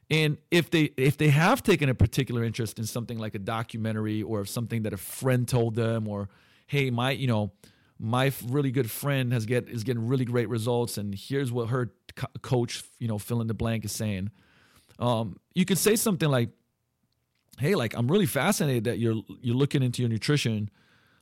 And 0.10 0.38
if 0.52 0.70
they 0.70 0.94
if 0.96 1.18
they 1.18 1.30
have 1.30 1.62
taken 1.64 1.90
a 1.90 1.94
particular 1.94 2.44
interest 2.44 2.80
in 2.80 2.86
something 2.86 3.18
like 3.18 3.36
a 3.36 3.40
documentary 3.40 4.24
or 4.24 4.46
something 4.46 4.84
that 4.84 4.94
a 4.94 4.98
friend 4.98 5.48
told 5.48 5.76
them, 5.76 6.08
or 6.08 6.30
hey, 6.68 6.90
my 6.90 7.12
you 7.12 7.28
know 7.28 7.52
my 8.00 8.32
really 8.48 8.72
good 8.72 8.90
friend 8.90 9.34
has 9.34 9.46
get 9.46 9.70
is 9.70 9.84
getting 9.84 10.08
really 10.08 10.26
great 10.26 10.50
results, 10.50 10.98
and 10.98 11.16
here's 11.16 11.52
what 11.52 11.70
her 11.70 11.92
co- 12.16 12.28
coach 12.42 12.84
you 13.00 13.08
know 13.08 13.18
fill 13.18 13.42
in 13.42 13.48
the 13.48 13.54
blank 13.54 13.86
is 13.86 13.92
saying. 13.92 14.32
Um, 15.00 15.38
you 15.54 15.66
could 15.66 15.78
say 15.78 15.96
something 15.96 16.30
like, 16.30 16.50
"Hey, 17.60 17.76
like 17.76 17.96
I'm 17.96 18.08
really 18.08 18.26
fascinated 18.26 18.86
that 18.86 19.00
you're 19.00 19.22
you're 19.42 19.56
looking 19.56 19.84
into 19.84 20.02
your 20.02 20.10
nutrition 20.10 20.70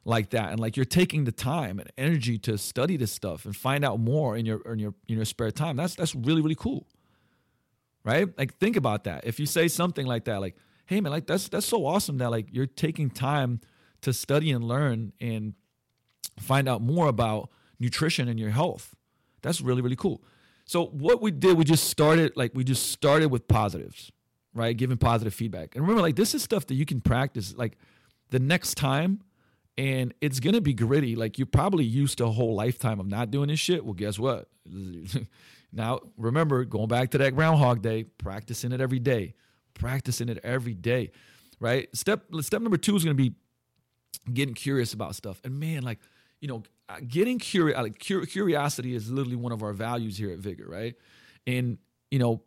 like 0.06 0.30
that 0.30 0.52
and 0.52 0.60
like 0.60 0.78
you're 0.78 0.86
taking 0.86 1.24
the 1.24 1.32
time 1.32 1.80
and 1.80 1.92
energy 1.98 2.38
to 2.38 2.58
study 2.58 2.96
this 2.96 3.12
stuff 3.12 3.46
and 3.46 3.56
find 3.56 3.84
out 3.84 4.00
more 4.00 4.38
in 4.38 4.46
your 4.46 4.62
in 4.72 4.80
your 4.80 4.94
in 5.08 5.16
your 5.16 5.26
spare 5.26 5.52
time. 5.52 5.76
That's 5.76 5.96
that's 5.96 6.16
really 6.16 6.42
really 6.42 6.56
cool. 6.56 6.88
Right? 8.04 8.28
Like 8.38 8.58
think 8.60 8.76
about 8.76 9.06
that. 9.06 9.26
If 9.26 9.40
you 9.40 9.48
say 9.48 9.68
something 9.68 10.06
like 10.06 10.26
that 10.26 10.40
like 10.42 10.56
hey 10.86 11.02
man 11.02 11.12
like 11.12 11.26
that's 11.26 11.50
that's 11.50 11.66
so 11.66 11.86
awesome 11.86 12.20
that 12.20 12.32
like 12.32 12.48
you're 12.52 12.68
taking 12.68 13.10
time 13.10 13.60
to 14.02 14.14
study 14.14 14.52
and 14.52 14.64
learn 14.64 15.12
and 15.20 15.54
find 16.38 16.68
out 16.68 16.82
more 16.82 17.08
about 17.08 17.50
nutrition 17.80 18.28
and 18.28 18.40
your 18.40 18.50
health 18.50 18.96
that's 19.42 19.62
really 19.62 19.82
really 19.82 19.96
cool 19.96 20.22
so 20.66 20.86
what 20.88 21.22
we 21.22 21.32
did 21.32 21.58
we 21.58 21.64
just 21.64 21.86
started 21.86 22.32
like 22.36 22.52
we 22.54 22.64
just 22.64 22.92
started 22.92 23.30
with 23.30 23.48
positives 23.48 24.12
right 24.54 24.78
giving 24.78 24.98
positive 24.98 25.34
feedback 25.34 25.76
and 25.76 25.84
remember 25.84 26.02
like 26.02 26.16
this 26.16 26.34
is 26.34 26.42
stuff 26.42 26.66
that 26.68 26.76
you 26.76 26.86
can 26.86 27.02
practice 27.02 27.54
like 27.58 27.78
the 28.30 28.40
next 28.40 28.76
time 28.76 29.22
and 29.78 30.14
it's 30.22 30.40
gonna 30.40 30.62
be 30.62 30.74
gritty. 30.74 31.16
Like 31.16 31.38
you're 31.38 31.46
probably 31.46 31.86
used 31.86 32.18
to 32.20 32.26
a 32.26 32.32
whole 32.32 32.56
lifetime 32.56 33.00
of 33.00 33.08
not 33.08 33.32
doing 33.32 33.50
this 33.50 33.60
shit. 33.60 33.84
Well, 33.84 33.94
guess 33.94 34.18
what? 34.18 34.48
now 35.74 36.00
remember, 36.18 36.64
going 36.66 36.88
back 36.88 37.12
to 37.12 37.18
that 37.20 37.36
Groundhog 37.36 37.82
Day, 37.82 38.04
practicing 38.04 38.72
it 38.72 38.82
every 38.82 39.00
day, 39.00 39.34
practicing 39.74 40.30
it 40.30 40.40
every 40.44 40.74
day, 40.74 41.12
right? 41.60 41.94
Step 41.96 42.24
step 42.42 42.62
number 42.62 42.78
two 42.78 42.96
is 42.96 43.04
gonna 43.04 43.16
be 43.16 43.34
getting 44.34 44.56
curious 44.56 44.94
about 44.94 45.16
stuff. 45.16 45.42
And 45.44 45.60
man, 45.60 45.84
like 45.84 46.00
you 46.42 46.48
know, 46.48 46.64
getting 47.08 47.40
curious, 47.40 47.78
like 47.78 48.00
curiosity 48.00 48.96
is 48.96 49.10
literally 49.10 49.36
one 49.36 49.52
of 49.52 49.64
our 49.64 49.74
values 49.74 50.18
here 50.18 50.32
at 50.32 50.40
Vigor, 50.40 50.68
right? 50.68 50.96
And 51.48 51.78
you 52.12 52.20
know, 52.20 52.44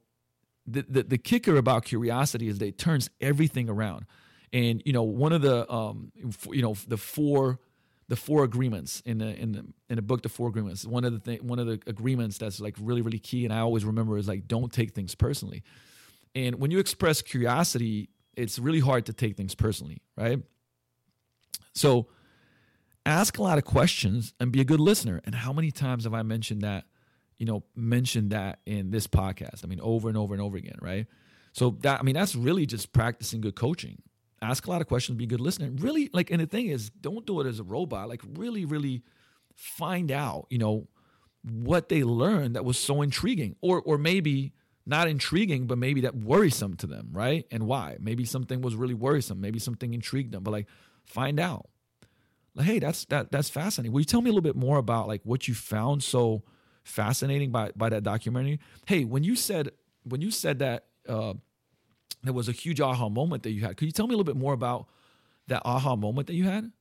the, 0.66 0.84
the, 0.89 1.03
the 1.03 1.18
kicker 1.18 1.57
about 1.57 1.84
curiosity 1.84 2.49
is 2.49 2.59
that 2.59 2.66
it 2.66 2.78
turns 2.78 3.11
everything 3.20 3.68
around. 3.68 4.07
And 4.53 4.82
you 4.84 4.93
know, 4.93 5.03
one 5.03 5.32
of 5.32 5.43
the 5.43 5.70
um, 5.70 6.12
you 6.51 6.62
know, 6.62 6.74
the 6.86 6.97
four 6.97 7.59
the 8.09 8.16
four 8.16 8.43
agreements 8.43 9.03
in 9.05 9.18
the 9.18 9.39
in 9.39 9.53
the 9.53 9.66
in 9.91 9.97
the 9.97 10.03
book, 10.03 10.22
the 10.22 10.28
four 10.28 10.49
agreements. 10.49 10.86
One 10.86 11.05
of 11.05 11.12
the 11.12 11.18
thing, 11.18 11.47
one 11.47 11.59
of 11.59 11.66
the 11.66 11.80
agreements 11.86 12.39
that's 12.39 12.59
like 12.61 12.74
really 12.80 13.03
really 13.03 13.18
key, 13.18 13.45
and 13.45 13.53
I 13.53 13.59
always 13.61 13.84
remember 13.84 14.16
is 14.16 14.26
like 14.26 14.49
don't 14.49 14.72
take 14.72 14.95
things 14.95 15.14
personally. 15.14 15.62
And 16.34 16.59
when 16.61 16.70
you 16.70 16.78
express 16.78 17.20
curiosity, 17.20 18.09
it's 18.36 18.59
really 18.59 18.80
hard 18.80 19.07
to 19.07 19.12
take 19.12 19.36
things 19.36 19.55
personally, 19.55 20.01
right? 20.16 20.41
So 21.74 22.09
ask 23.09 23.38
a 23.38 23.42
lot 23.42 23.59
of 23.59 23.64
questions 23.64 24.34
and 24.38 24.52
be 24.52 24.61
a 24.61 24.64
good 24.64 24.80
listener. 24.80 25.20
And 25.24 25.34
how 25.34 25.52
many 25.52 25.70
times 25.70 26.04
have 26.04 26.14
I 26.14 26.22
mentioned 26.22 26.62
that, 26.62 26.84
you 27.38 27.46
know, 27.46 27.64
mentioned 27.74 28.30
that 28.30 28.61
in 28.66 28.90
this 28.90 29.06
podcast? 29.06 29.64
I 29.64 29.66
mean, 29.66 29.80
over 29.80 30.09
and 30.09 30.16
over 30.16 30.34
and 30.34 30.42
over 30.42 30.56
again, 30.56 30.76
right? 30.80 31.06
So 31.52 31.78
that 31.82 32.00
I 32.00 32.02
mean, 32.02 32.14
that's 32.14 32.34
really 32.34 32.66
just 32.66 32.92
practicing 32.92 33.40
good 33.40 33.56
coaching. 33.56 34.02
Ask 34.40 34.66
a 34.66 34.70
lot 34.70 34.80
of 34.80 34.86
questions, 34.86 35.16
be 35.16 35.24
a 35.24 35.26
good 35.26 35.40
listener. 35.40 35.70
Really, 35.78 36.11
like, 36.12 36.30
and 36.30 36.40
the 36.40 36.46
thing 36.46 36.66
is, 36.66 36.90
don't 36.90 37.26
do 37.26 37.40
it 37.40 37.46
as 37.46 37.59
a 37.59 37.64
robot. 37.64 38.09
Like, 38.09 38.22
really, 38.36 38.64
really 38.64 39.02
find 39.56 40.12
out, 40.12 40.46
you 40.50 40.59
know, 40.59 40.86
what 41.42 41.88
they 41.88 42.04
learned 42.04 42.54
that 42.54 42.64
was 42.64 42.78
so 42.78 43.02
intriguing, 43.02 43.56
or 43.61 43.80
or 43.80 43.98
maybe 43.98 44.52
not 44.86 45.09
intriguing, 45.09 45.66
but 45.66 45.78
maybe 45.78 46.02
that 46.02 46.14
worrisome 46.14 46.76
to 46.76 46.86
them, 46.86 47.09
right? 47.12 47.46
And 47.50 47.64
why? 47.64 47.96
Maybe 48.00 48.24
something 48.24 48.61
was 48.61 48.74
really 48.74 48.94
worrisome. 48.94 49.40
Maybe 49.40 49.59
something 49.59 49.92
intrigued 49.92 50.32
them. 50.32 50.42
But 50.42 50.52
like, 50.52 50.68
find 51.04 51.40
out 51.40 51.68
hey, 52.61 52.78
that's 52.78 53.04
that 53.06 53.30
that's 53.30 53.48
fascinating. 53.48 53.92
Will 53.92 54.00
you 54.00 54.04
tell 54.06 54.20
me 54.20 54.30
a 54.30 54.32
little 54.32 54.42
bit 54.42 54.56
more 54.56 54.78
about 54.78 55.09
like 55.09 55.20
what 55.24 55.48
you 55.48 55.54
found 55.54 56.02
so 56.02 56.42
fascinating 56.84 57.50
by 57.50 57.70
by 57.76 57.88
that 57.88 58.02
documentary? 58.02 58.61
Hey, 58.86 59.04
when 59.04 59.24
you 59.24 59.36
said 59.36 59.70
when 60.04 60.20
you 60.20 60.30
said 60.30 60.59
that 60.61 60.86
uh, 61.09 61.34
there 62.22 62.32
was 62.32 62.48
a 62.48 62.52
huge 62.52 62.80
aha 62.80 63.09
moment 63.09 63.42
that 63.44 63.50
you 63.50 63.62
had, 63.62 63.76
could 63.76 63.86
you 63.86 63.92
tell 63.92 64.06
me 64.06 64.14
a 64.14 64.16
little 64.16 64.32
bit 64.32 64.40
more 64.40 64.52
about 64.52 64.86
that 65.48 65.62
aha 65.64 65.96
moment 65.96 66.26
that 66.26 66.34
you 66.34 66.44
had? 66.44 66.72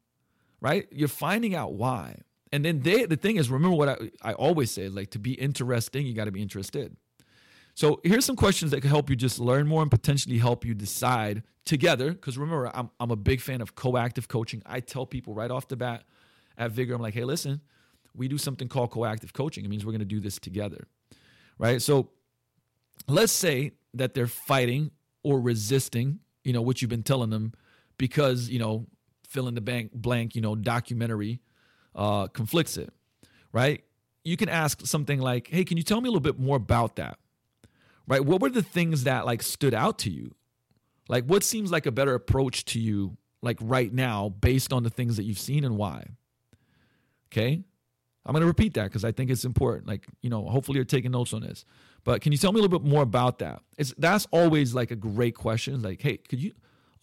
Right, 0.60 0.88
you're 0.92 1.08
finding 1.08 1.54
out 1.54 1.74
why, 1.74 2.22
and 2.52 2.66
then 2.66 2.80
they 2.82 3.06
the 3.06 3.16
thing 3.16 3.36
is, 3.36 3.50
remember 3.50 3.78
what 3.78 3.90
I 3.90 4.12
I 4.22 4.34
always 4.34 4.72
say, 4.72 4.90
like 4.90 5.12
to 5.12 5.20
be 5.20 5.34
interesting, 5.34 6.08
you 6.08 6.14
got 6.14 6.26
to 6.26 6.32
be 6.32 6.42
interested. 6.42 6.98
So 7.78 8.02
here's 8.04 8.26
some 8.26 8.36
questions 8.36 8.72
that 8.72 8.82
can 8.82 8.90
help 8.90 9.08
you 9.08 9.16
just 9.16 9.38
learn 9.38 9.68
more 9.68 9.84
and 9.84 9.92
potentially 9.92 10.40
help 10.40 10.66
you 10.66 10.74
decide 10.74 11.44
together. 11.64 12.12
Because 12.12 12.36
remember, 12.36 12.72
I'm, 12.74 12.90
I'm 13.00 13.12
a 13.12 13.16
big 13.16 13.40
fan 13.40 13.62
of 13.62 13.76
coactive 13.76 14.28
coaching. 14.28 14.64
I 14.66 14.80
tell 14.80 15.06
people 15.06 15.36
right 15.36 15.52
off 15.52 15.68
the 15.68 15.76
bat 15.76 16.04
at 16.58 16.72
Vigor, 16.72 16.96
I'm 16.96 17.04
like, 17.04 17.14
hey, 17.14 17.24
listen, 17.24 17.62
we 18.16 18.28
do 18.28 18.40
something 18.40 18.68
called 18.68 18.90
coactive 18.90 19.32
coaching. 19.32 19.64
It 19.64 19.68
means 19.68 19.86
we're 19.86 19.92
going 19.92 20.00
to 20.00 20.06
do 20.06 20.20
this 20.20 20.40
together, 20.40 20.88
right? 21.60 21.80
So 21.80 22.10
let's 23.08 23.32
say 23.32 23.74
that 23.94 24.16
they're 24.16 24.26
fighting 24.26 24.90
or 25.22 25.40
resisting, 25.40 26.22
you 26.44 26.54
know, 26.54 26.64
what 26.64 26.82
you've 26.82 26.90
been 26.90 27.04
telling 27.04 27.30
them 27.30 27.54
because, 28.00 28.50
you 28.50 28.58
know, 28.58 28.88
fill 29.30 29.48
in 29.48 29.54
the 29.54 29.62
bank 29.62 29.92
blank, 29.94 30.34
you 30.34 30.42
know, 30.42 30.56
documentary 30.56 31.42
uh, 31.94 32.26
conflicts 32.26 32.76
it, 32.76 32.92
right? 33.54 33.84
You 34.24 34.36
can 34.36 34.50
ask 34.50 34.84
something 34.88 35.20
like, 35.20 35.48
hey, 35.50 35.64
can 35.64 35.78
you 35.78 35.84
tell 35.84 36.02
me 36.02 36.08
a 36.08 36.12
little 36.12 36.22
bit 36.22 36.40
more 36.40 36.58
about 36.58 36.96
that? 36.96 37.20
Right? 38.08 38.24
What 38.24 38.42
were 38.42 38.50
the 38.50 38.64
things 38.64 39.04
that 39.04 39.26
like 39.26 39.44
stood 39.44 39.74
out 39.74 40.00
to 40.00 40.10
you? 40.10 40.34
Like 41.10 41.26
what 41.26 41.44
seems 41.44 41.72
like 41.72 41.86
a 41.86 41.92
better 41.92 42.14
approach 42.14 42.66
to 42.66 42.80
you 42.80 43.18
like 43.42 43.58
right 43.62 43.94
now 43.94 44.30
based 44.30 44.74
on 44.74 44.84
the 44.84 44.90
things 44.90 45.18
that 45.18 45.24
you've 45.24 45.40
seen 45.40 45.64
and 45.64 45.78
why? 45.78 46.08
Okay? 47.32 47.64
I'm 48.26 48.34
going 48.34 48.42
to 48.42 48.48
repeat 48.48 48.74
that 48.74 48.86
because 48.86 49.06
I 49.06 49.14
think 49.14 49.30
it's 49.32 49.46
important. 49.46 49.88
Like, 49.88 50.06
you 50.22 50.30
know, 50.30 50.46
hopefully 50.46 50.76
you're 50.76 50.86
taking 50.86 51.12
notes 51.12 51.34
on 51.34 51.42
this. 51.42 51.64
But 52.04 52.22
can 52.22 52.34
you 52.34 52.38
tell 52.38 52.52
me 52.52 52.60
a 52.60 52.62
little 52.62 52.80
bit 52.80 52.88
more 52.88 53.04
about 53.04 53.40
that? 53.40 53.62
It's 53.78 53.94
that's 53.98 54.28
always 54.32 54.74
like 54.76 54.92
a 54.92 54.96
great 54.96 55.36
question. 55.36 55.82
Like, 55.82 56.02
hey, 56.02 56.18
could 56.18 56.42
you 56.42 56.52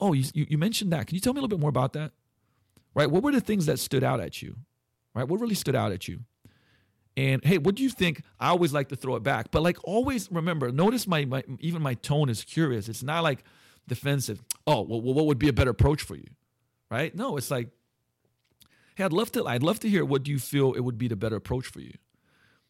oh, 0.00 0.12
you, 0.12 0.24
you 0.34 0.58
mentioned 0.58 0.92
that. 0.92 1.06
Can 1.06 1.14
you 1.14 1.20
tell 1.20 1.32
me 1.32 1.38
a 1.38 1.42
little 1.42 1.56
bit 1.56 1.60
more 1.60 1.70
about 1.70 1.94
that? 1.94 2.12
Right? 2.94 3.10
What 3.10 3.22
were 3.22 3.32
the 3.32 3.40
things 3.40 3.66
that 3.66 3.78
stood 3.78 4.04
out 4.04 4.20
at 4.20 4.42
you? 4.42 4.56
Right? 5.14 5.26
What 5.26 5.40
really 5.40 5.54
stood 5.54 5.74
out 5.74 5.92
at 5.92 6.08
you? 6.08 6.20
And 7.16 7.44
hey, 7.44 7.58
what 7.58 7.76
do 7.76 7.82
you 7.82 7.90
think? 7.90 8.22
I 8.40 8.48
always 8.48 8.72
like 8.72 8.88
to 8.88 8.96
throw 8.96 9.14
it 9.14 9.22
back, 9.22 9.50
but 9.50 9.62
like 9.62 9.78
always 9.84 10.30
remember, 10.32 10.72
notice 10.72 11.06
my, 11.06 11.24
my 11.24 11.44
even 11.60 11.80
my 11.80 11.94
tone 11.94 12.28
is 12.28 12.42
curious. 12.42 12.88
It's 12.88 13.02
not 13.02 13.22
like 13.22 13.44
defensive. 13.86 14.42
Oh, 14.66 14.80
well, 14.80 15.00
what 15.00 15.26
would 15.26 15.38
be 15.38 15.48
a 15.48 15.52
better 15.52 15.70
approach 15.70 16.02
for 16.02 16.16
you? 16.16 16.26
Right? 16.90 17.14
No, 17.14 17.36
it's 17.36 17.50
like, 17.50 17.68
hey, 18.96 19.04
I'd 19.04 19.12
love 19.12 19.30
to 19.32 19.46
I'd 19.46 19.62
love 19.62 19.78
to 19.80 19.88
hear 19.88 20.04
what 20.04 20.24
do 20.24 20.32
you 20.32 20.38
feel 20.38 20.72
it 20.72 20.80
would 20.80 20.98
be 20.98 21.06
the 21.06 21.16
better 21.16 21.36
approach 21.36 21.66
for 21.66 21.80
you. 21.80 21.92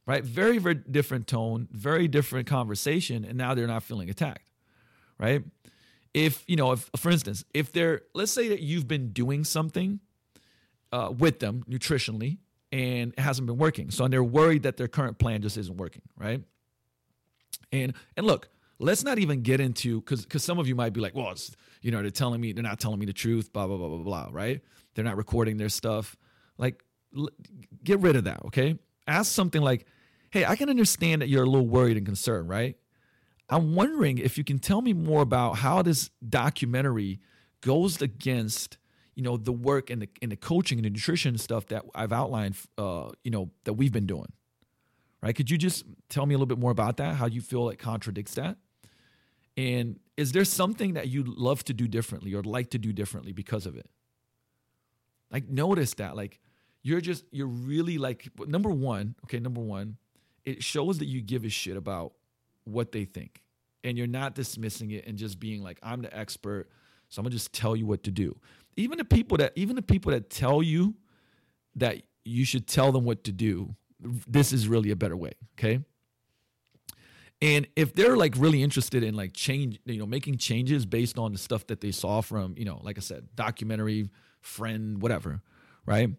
Right? 0.06 0.22
Very, 0.22 0.58
very 0.58 0.74
different 0.74 1.26
tone, 1.26 1.68
very 1.72 2.08
different 2.08 2.46
conversation, 2.46 3.24
and 3.24 3.38
now 3.38 3.54
they're 3.54 3.66
not 3.66 3.82
feeling 3.82 4.10
attacked. 4.10 4.50
Right? 5.18 5.42
If, 6.12 6.44
you 6.46 6.56
know, 6.56 6.72
if 6.72 6.90
for 6.96 7.10
instance, 7.10 7.44
if 7.54 7.72
they're 7.72 8.02
let's 8.12 8.30
say 8.30 8.48
that 8.48 8.60
you've 8.60 8.86
been 8.86 9.12
doing 9.12 9.44
something 9.44 10.00
uh, 10.92 11.12
with 11.16 11.40
them 11.40 11.64
nutritionally 11.68 12.38
and 12.74 13.14
it 13.16 13.20
hasn't 13.20 13.46
been 13.46 13.56
working. 13.56 13.92
So 13.92 14.04
and 14.04 14.12
they're 14.12 14.24
worried 14.24 14.64
that 14.64 14.76
their 14.76 14.88
current 14.88 15.18
plan 15.18 15.42
just 15.42 15.56
isn't 15.56 15.76
working, 15.76 16.02
right? 16.18 16.42
And 17.70 17.94
and 18.16 18.26
look, 18.26 18.48
let's 18.80 19.04
not 19.04 19.20
even 19.20 19.42
get 19.42 19.60
into 19.60 20.00
because 20.00 20.24
because 20.24 20.42
some 20.42 20.58
of 20.58 20.66
you 20.66 20.74
might 20.74 20.92
be 20.92 21.00
like, 21.00 21.14
well, 21.14 21.30
it's 21.30 21.54
you 21.82 21.92
know 21.92 22.02
they're 22.02 22.10
telling 22.10 22.40
me 22.40 22.52
they're 22.52 22.64
not 22.64 22.80
telling 22.80 22.98
me 22.98 23.06
the 23.06 23.12
truth, 23.12 23.52
blah 23.52 23.68
blah 23.68 23.76
blah 23.76 23.88
blah 23.88 23.98
blah, 23.98 24.28
right? 24.32 24.60
They're 24.94 25.04
not 25.04 25.16
recording 25.16 25.56
their 25.56 25.68
stuff. 25.68 26.16
Like, 26.58 26.82
l- 27.16 27.30
get 27.84 28.00
rid 28.00 28.16
of 28.16 28.24
that, 28.24 28.44
okay? 28.46 28.76
Ask 29.06 29.32
something 29.32 29.62
like, 29.62 29.86
hey, 30.30 30.44
I 30.44 30.56
can 30.56 30.68
understand 30.68 31.22
that 31.22 31.28
you're 31.28 31.44
a 31.44 31.48
little 31.48 31.68
worried 31.68 31.96
and 31.96 32.04
concerned, 32.04 32.48
right? 32.48 32.76
I'm 33.48 33.76
wondering 33.76 34.18
if 34.18 34.36
you 34.36 34.42
can 34.42 34.58
tell 34.58 34.82
me 34.82 34.94
more 34.94 35.22
about 35.22 35.58
how 35.58 35.82
this 35.82 36.10
documentary 36.28 37.20
goes 37.60 38.02
against 38.02 38.78
you 39.14 39.22
know 39.22 39.36
the 39.36 39.52
work 39.52 39.90
and 39.90 40.02
the 40.02 40.08
and 40.22 40.32
the 40.32 40.36
coaching 40.36 40.78
and 40.78 40.84
the 40.84 40.90
nutrition 40.90 41.38
stuff 41.38 41.66
that 41.68 41.84
I've 41.94 42.12
outlined 42.12 42.56
uh 42.78 43.10
you 43.22 43.30
know 43.30 43.50
that 43.64 43.74
we've 43.74 43.92
been 43.92 44.06
doing. 44.06 44.32
Right? 45.22 45.34
Could 45.34 45.50
you 45.50 45.56
just 45.56 45.84
tell 46.10 46.26
me 46.26 46.34
a 46.34 46.38
little 46.38 46.46
bit 46.46 46.58
more 46.58 46.70
about 46.70 46.98
that? 46.98 47.16
How 47.16 47.26
you 47.26 47.40
feel 47.40 47.70
it 47.70 47.78
contradicts 47.78 48.34
that? 48.34 48.58
And 49.56 49.98
is 50.16 50.32
there 50.32 50.44
something 50.44 50.94
that 50.94 51.08
you 51.08 51.24
love 51.24 51.64
to 51.64 51.72
do 51.72 51.88
differently 51.88 52.34
or 52.34 52.42
like 52.42 52.70
to 52.70 52.78
do 52.78 52.92
differently 52.92 53.32
because 53.32 53.66
of 53.66 53.76
it? 53.76 53.88
Like 55.30 55.48
notice 55.48 55.94
that 55.94 56.16
like 56.16 56.40
you're 56.82 57.00
just 57.00 57.24
you're 57.30 57.46
really 57.46 57.98
like 57.98 58.28
number 58.46 58.70
one 58.70 59.14
okay 59.24 59.40
number 59.40 59.60
one 59.60 59.96
it 60.44 60.62
shows 60.62 60.98
that 60.98 61.06
you 61.06 61.22
give 61.22 61.44
a 61.44 61.48
shit 61.48 61.76
about 61.76 62.12
what 62.64 62.92
they 62.92 63.04
think. 63.04 63.40
And 63.82 63.98
you're 63.98 64.06
not 64.06 64.34
dismissing 64.34 64.92
it 64.92 65.06
and 65.06 65.18
just 65.18 65.38
being 65.38 65.62
like 65.62 65.78
i'm 65.82 66.00
the 66.00 66.16
expert 66.16 66.70
so 67.10 67.20
i'm 67.20 67.24
gonna 67.24 67.34
just 67.34 67.52
tell 67.52 67.76
you 67.76 67.84
what 67.84 68.02
to 68.04 68.10
do 68.10 68.34
even 68.76 68.98
the 68.98 69.04
people 69.04 69.38
that 69.38 69.52
even 69.56 69.76
the 69.76 69.82
people 69.82 70.12
that 70.12 70.30
tell 70.30 70.62
you 70.62 70.94
that 71.76 72.02
you 72.24 72.44
should 72.44 72.66
tell 72.66 72.92
them 72.92 73.04
what 73.04 73.24
to 73.24 73.32
do 73.32 73.74
this 74.00 74.52
is 74.52 74.68
really 74.68 74.90
a 74.90 74.96
better 74.96 75.16
way 75.16 75.32
okay? 75.58 75.84
And 77.42 77.66
if 77.76 77.94
they're 77.94 78.16
like 78.16 78.34
really 78.38 78.62
interested 78.62 79.02
in 79.02 79.14
like 79.14 79.34
change 79.34 79.78
you 79.84 79.98
know 79.98 80.06
making 80.06 80.38
changes 80.38 80.86
based 80.86 81.18
on 81.18 81.32
the 81.32 81.38
stuff 81.38 81.66
that 81.66 81.80
they 81.80 81.90
saw 81.90 82.20
from 82.20 82.54
you 82.56 82.64
know 82.64 82.80
like 82.82 82.96
i 82.96 83.00
said 83.00 83.28
documentary 83.34 84.08
friend 84.40 85.02
whatever 85.02 85.42
right? 85.86 86.10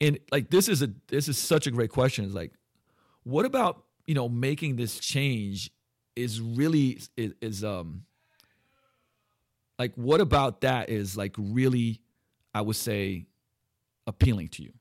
And 0.00 0.18
like 0.30 0.50
this 0.50 0.68
is 0.68 0.82
a 0.82 0.90
this 1.08 1.28
is 1.28 1.38
such 1.38 1.66
a 1.66 1.70
great 1.70 1.90
question. 1.90 2.24
It's 2.24 2.34
like 2.34 2.52
what 3.22 3.44
about 3.44 3.84
you 4.06 4.14
know 4.14 4.28
making 4.28 4.76
this 4.76 4.98
change 4.98 5.70
is 6.16 6.40
really 6.40 7.00
is, 7.16 7.34
is 7.40 7.64
um 7.64 8.02
like 9.78 9.92
what 9.94 10.20
about 10.20 10.60
that 10.62 10.88
is 10.88 11.16
like 11.16 11.34
really 11.38 12.00
i 12.54 12.60
would 12.60 12.76
say 12.76 13.26
appealing 14.06 14.48
to 14.48 14.62
you? 14.62 14.72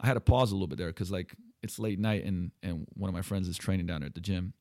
I 0.00 0.06
had 0.06 0.14
to 0.14 0.20
pause 0.20 0.50
a 0.50 0.54
little 0.54 0.66
bit 0.66 0.78
there 0.78 0.88
because 0.88 1.10
like 1.10 1.34
it's 1.62 1.78
late 1.78 1.98
night 1.98 2.24
and 2.24 2.50
and 2.62 2.86
one 2.94 3.08
of 3.08 3.14
my 3.14 3.22
friends 3.22 3.48
is 3.48 3.56
training 3.56 3.86
down 3.86 4.00
there 4.00 4.08
at 4.08 4.14
the 4.14 4.20
gym 4.20 4.52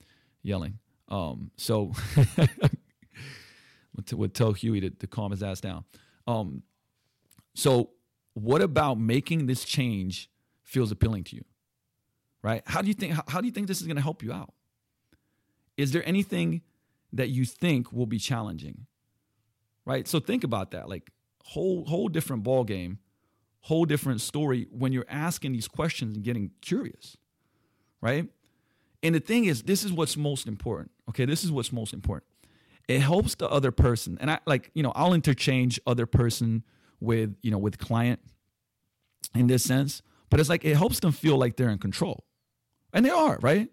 yelling. 0.42 0.80
Um 1.10 1.52
so 1.58 1.92
would 4.12 4.34
tell 4.34 4.54
huey 4.54 4.80
to, 4.82 4.90
to 4.90 5.08
calm 5.08 5.32
his 5.32 5.44
ass 5.44 5.62
down. 5.62 5.84
Um 6.28 6.64
so 7.54 7.92
what 8.34 8.62
about 8.62 9.00
making 9.00 9.46
this 9.46 9.64
change 9.64 10.30
feels 10.64 10.92
appealing 10.92 11.24
to 11.26 11.36
you 11.36 11.46
right? 12.42 12.62
How 12.66 12.82
do 12.82 12.88
you 12.88 12.94
think 12.94 13.14
how, 13.14 13.24
how 13.28 13.42
do 13.42 13.48
you 13.48 13.52
think 13.52 13.68
this 13.68 13.82
is 13.82 13.88
going 13.88 13.96
to 13.96 14.04
help 14.04 14.22
you 14.22 14.32
out? 14.32 14.54
Is 15.78 15.92
there 15.92 16.08
anything 16.08 16.62
that 17.12 17.30
you 17.30 17.44
think 17.44 17.92
will 17.92 18.06
be 18.06 18.20
challenging 18.20 18.86
right? 19.86 20.08
So 20.08 20.20
think 20.20 20.44
about 20.44 20.72
that. 20.72 20.90
Like 20.90 21.12
whole 21.44 21.86
whole 21.86 22.08
different 22.08 22.44
ball 22.44 22.64
game, 22.64 23.00
whole 23.62 23.86
different 23.86 24.22
story 24.22 24.68
when 24.72 24.92
you're 24.92 25.06
asking 25.08 25.54
these 25.54 25.68
questions 25.68 26.16
and 26.16 26.24
getting 26.24 26.52
curious, 26.62 27.18
right? 28.02 28.28
And 29.04 29.14
the 29.14 29.20
thing 29.20 29.46
is, 29.46 29.64
this 29.64 29.84
is 29.84 29.94
what's 29.94 30.18
most 30.18 30.48
important. 30.48 30.92
Okay, 31.10 31.26
this 31.26 31.44
is 31.44 31.52
what's 31.52 31.72
most 31.72 31.94
important. 31.94 32.26
It 32.88 33.00
helps 33.00 33.36
the 33.36 33.50
other 33.50 33.72
person, 33.72 34.18
and 34.20 34.30
I 34.30 34.40
like 34.46 34.72
you 34.74 34.84
know 34.84 34.92
I'll 34.96 35.14
interchange 35.14 35.80
other 35.86 36.06
person 36.06 36.64
with 37.00 37.36
you 37.42 37.52
know 37.52 37.58
with 37.58 37.78
client 37.78 38.20
in 39.34 39.48
this 39.48 39.64
sense, 39.64 40.02
but 40.30 40.40
it's 40.40 40.50
like 40.50 40.66
it 40.66 40.76
helps 40.76 41.00
them 41.00 41.12
feel 41.12 41.38
like 41.38 41.56
they're 41.56 41.70
in 41.70 41.80
control, 41.80 42.26
and 42.94 43.06
they 43.06 43.10
are, 43.10 43.38
right? 43.42 43.70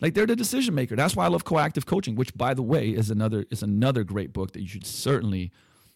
Like 0.00 0.14
they're 0.14 0.26
the 0.26 0.36
decision 0.36 0.74
maker. 0.74 0.96
That's 0.96 1.16
why 1.16 1.24
I 1.24 1.28
love 1.28 1.44
coactive 1.44 1.86
coaching, 1.86 2.14
which 2.14 2.34
by 2.36 2.54
the 2.54 2.62
way 2.62 2.90
is 2.90 3.10
another 3.10 3.46
is 3.50 3.62
another 3.62 4.04
great 4.04 4.32
book 4.32 4.52
that 4.52 4.60
you 4.60 4.68
should 4.68 4.86
certainly 4.86 5.52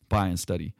buy 0.09 0.29
and 0.29 0.39
study. 0.39 0.75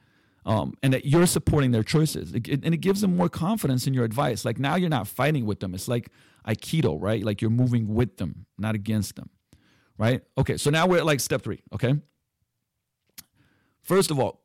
Um, 0.45 0.73
and 0.81 0.93
that 0.93 1.05
you're 1.05 1.27
supporting 1.27 1.71
their 1.71 1.83
choices. 1.83 2.33
It, 2.33 2.47
it, 2.47 2.63
and 2.63 2.73
it 2.73 2.77
gives 2.77 3.01
them 3.01 3.15
more 3.17 3.29
confidence 3.29 3.85
in 3.85 3.93
your 3.93 4.05
advice. 4.05 4.45
Like 4.45 4.57
now 4.57 4.77
you're 4.77 4.89
not 4.89 5.07
fighting 5.07 5.45
with 5.45 5.59
them. 5.59 5.75
It's 5.75 5.87
like 5.87 6.09
Aikido, 6.47 6.97
right? 6.99 7.23
Like 7.23 7.41
you're 7.41 7.51
moving 7.51 7.93
with 7.93 8.17
them, 8.17 8.45
not 8.57 8.73
against 8.73 9.15
them, 9.15 9.29
right? 9.97 10.21
Okay, 10.37 10.57
so 10.57 10.69
now 10.69 10.87
we're 10.87 10.99
at 10.99 11.05
like 11.05 11.19
step 11.19 11.41
three, 11.43 11.61
okay? 11.73 11.93
First 13.83 14.11
of 14.11 14.19
all, 14.19 14.41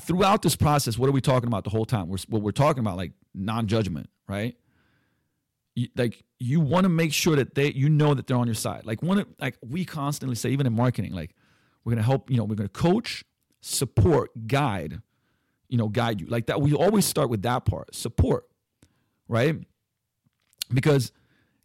throughout 0.00 0.42
this 0.42 0.56
process, 0.56 0.96
what 0.96 1.08
are 1.08 1.12
we 1.12 1.20
talking 1.20 1.48
about 1.48 1.64
the 1.64 1.70
whole 1.70 1.84
time? 1.84 2.08
We're, 2.08 2.18
what 2.28 2.42
we're 2.42 2.52
talking 2.52 2.80
about, 2.80 2.96
like 2.96 3.12
non 3.34 3.66
judgment, 3.66 4.08
right? 4.28 4.56
Like 5.96 6.24
you 6.38 6.60
want 6.60 6.84
to 6.84 6.88
make 6.88 7.12
sure 7.12 7.36
that 7.36 7.54
they, 7.54 7.72
you 7.72 7.88
know 7.88 8.14
that 8.14 8.26
they're 8.26 8.36
on 8.36 8.46
your 8.46 8.54
side. 8.54 8.84
Like 8.84 9.02
one, 9.02 9.24
like 9.40 9.56
we 9.66 9.84
constantly 9.84 10.36
say, 10.36 10.50
even 10.50 10.66
in 10.66 10.74
marketing, 10.74 11.12
like 11.12 11.34
we're 11.84 11.92
gonna 11.92 12.02
help, 12.02 12.30
you 12.30 12.36
know, 12.36 12.44
we're 12.44 12.54
gonna 12.54 12.68
coach, 12.68 13.24
support, 13.60 14.30
guide, 14.46 15.00
you 15.68 15.78
know, 15.78 15.88
guide 15.88 16.20
you 16.20 16.26
like 16.28 16.46
that. 16.46 16.60
We 16.60 16.74
always 16.74 17.04
start 17.04 17.28
with 17.28 17.42
that 17.42 17.64
part, 17.64 17.94
support, 17.94 18.48
right? 19.28 19.56
Because 20.72 21.12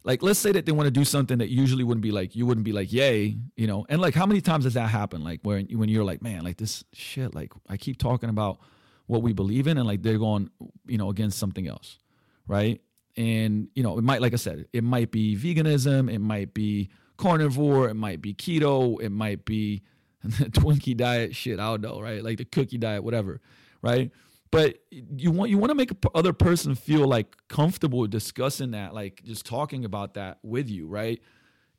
like 0.04 0.22
let's 0.22 0.38
say 0.38 0.52
that 0.52 0.66
they 0.66 0.72
want 0.72 0.86
to 0.86 0.90
do 0.90 1.04
something 1.04 1.38
that 1.38 1.50
usually 1.50 1.84
wouldn't 1.84 2.02
be 2.02 2.10
like 2.10 2.34
you 2.34 2.46
wouldn't 2.46 2.64
be 2.64 2.72
like 2.72 2.92
yay 2.92 3.36
you 3.56 3.66
know 3.66 3.84
and 3.88 4.00
like 4.00 4.14
how 4.14 4.26
many 4.26 4.40
times 4.40 4.64
does 4.64 4.74
that 4.74 4.88
happen 4.88 5.22
like 5.22 5.40
when 5.42 5.66
when 5.66 5.88
you're 5.88 6.04
like 6.04 6.22
man 6.22 6.42
like 6.42 6.56
this 6.56 6.84
shit 6.92 7.34
like 7.34 7.52
i 7.68 7.76
keep 7.76 7.98
talking 7.98 8.30
about 8.30 8.58
what 9.06 9.22
we 9.22 9.32
believe 9.32 9.66
in 9.66 9.76
and 9.76 9.86
like 9.86 10.02
they're 10.02 10.18
going 10.18 10.50
you 10.86 10.98
know 10.98 11.10
against 11.10 11.38
something 11.38 11.68
else 11.68 11.98
right 12.46 12.80
and 13.16 13.68
you 13.74 13.82
know 13.82 13.98
it 13.98 14.02
might 14.02 14.20
like 14.20 14.32
i 14.32 14.36
said 14.36 14.66
it 14.72 14.84
might 14.84 15.10
be 15.10 15.36
veganism 15.36 16.12
it 16.12 16.20
might 16.20 16.54
be 16.54 16.88
carnivore 17.16 17.88
it 17.88 17.94
might 17.94 18.20
be 18.20 18.32
keto 18.32 19.00
it 19.00 19.10
might 19.10 19.44
be 19.44 19.82
the 20.22 20.44
twinkie 20.50 20.96
diet 20.96 21.34
shit 21.34 21.58
i 21.58 21.66
don't 21.66 21.80
know 21.80 22.00
right? 22.00 22.22
Like 22.22 22.38
the 22.38 22.44
cookie 22.44 22.78
diet 22.78 23.02
whatever 23.02 23.40
right? 23.82 24.10
But 24.50 24.78
you 24.90 25.30
want 25.30 25.50
you 25.50 25.58
want 25.58 25.70
to 25.70 25.74
make 25.76 25.92
other 26.14 26.32
person 26.32 26.74
feel 26.74 27.06
like 27.06 27.36
comfortable 27.48 28.06
discussing 28.06 28.72
that 28.72 28.94
like 28.94 29.22
just 29.24 29.46
talking 29.46 29.84
about 29.84 30.14
that 30.14 30.38
with 30.42 30.68
you 30.68 30.88
right? 30.88 31.20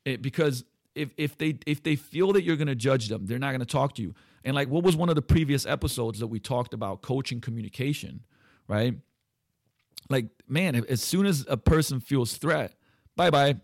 It, 0.04 0.22
because 0.22 0.64
if 0.94 1.12
if 1.16 1.36
they 1.36 1.58
if 1.66 1.82
they 1.82 1.96
feel 1.96 2.32
that 2.32 2.44
you're 2.44 2.56
going 2.56 2.68
to 2.68 2.74
judge 2.74 3.08
them 3.08 3.26
they're 3.26 3.38
not 3.38 3.50
going 3.50 3.60
to 3.60 3.66
talk 3.66 3.94
to 3.96 4.02
you. 4.02 4.14
And 4.44 4.54
like 4.54 4.68
what 4.68 4.84
was 4.84 4.96
one 4.96 5.08
of 5.08 5.14
the 5.14 5.22
previous 5.22 5.66
episodes 5.66 6.18
that 6.20 6.28
we 6.28 6.40
talked 6.40 6.74
about 6.74 7.02
coaching 7.02 7.40
communication 7.40 8.20
right 8.68 8.94
like 10.08 10.26
man 10.48 10.74
as 10.88 11.02
soon 11.02 11.26
as 11.26 11.44
a 11.48 11.56
person 11.56 12.00
feels 12.00 12.36
threat 12.36 12.74
bye 13.16 13.30
bye 13.30 13.56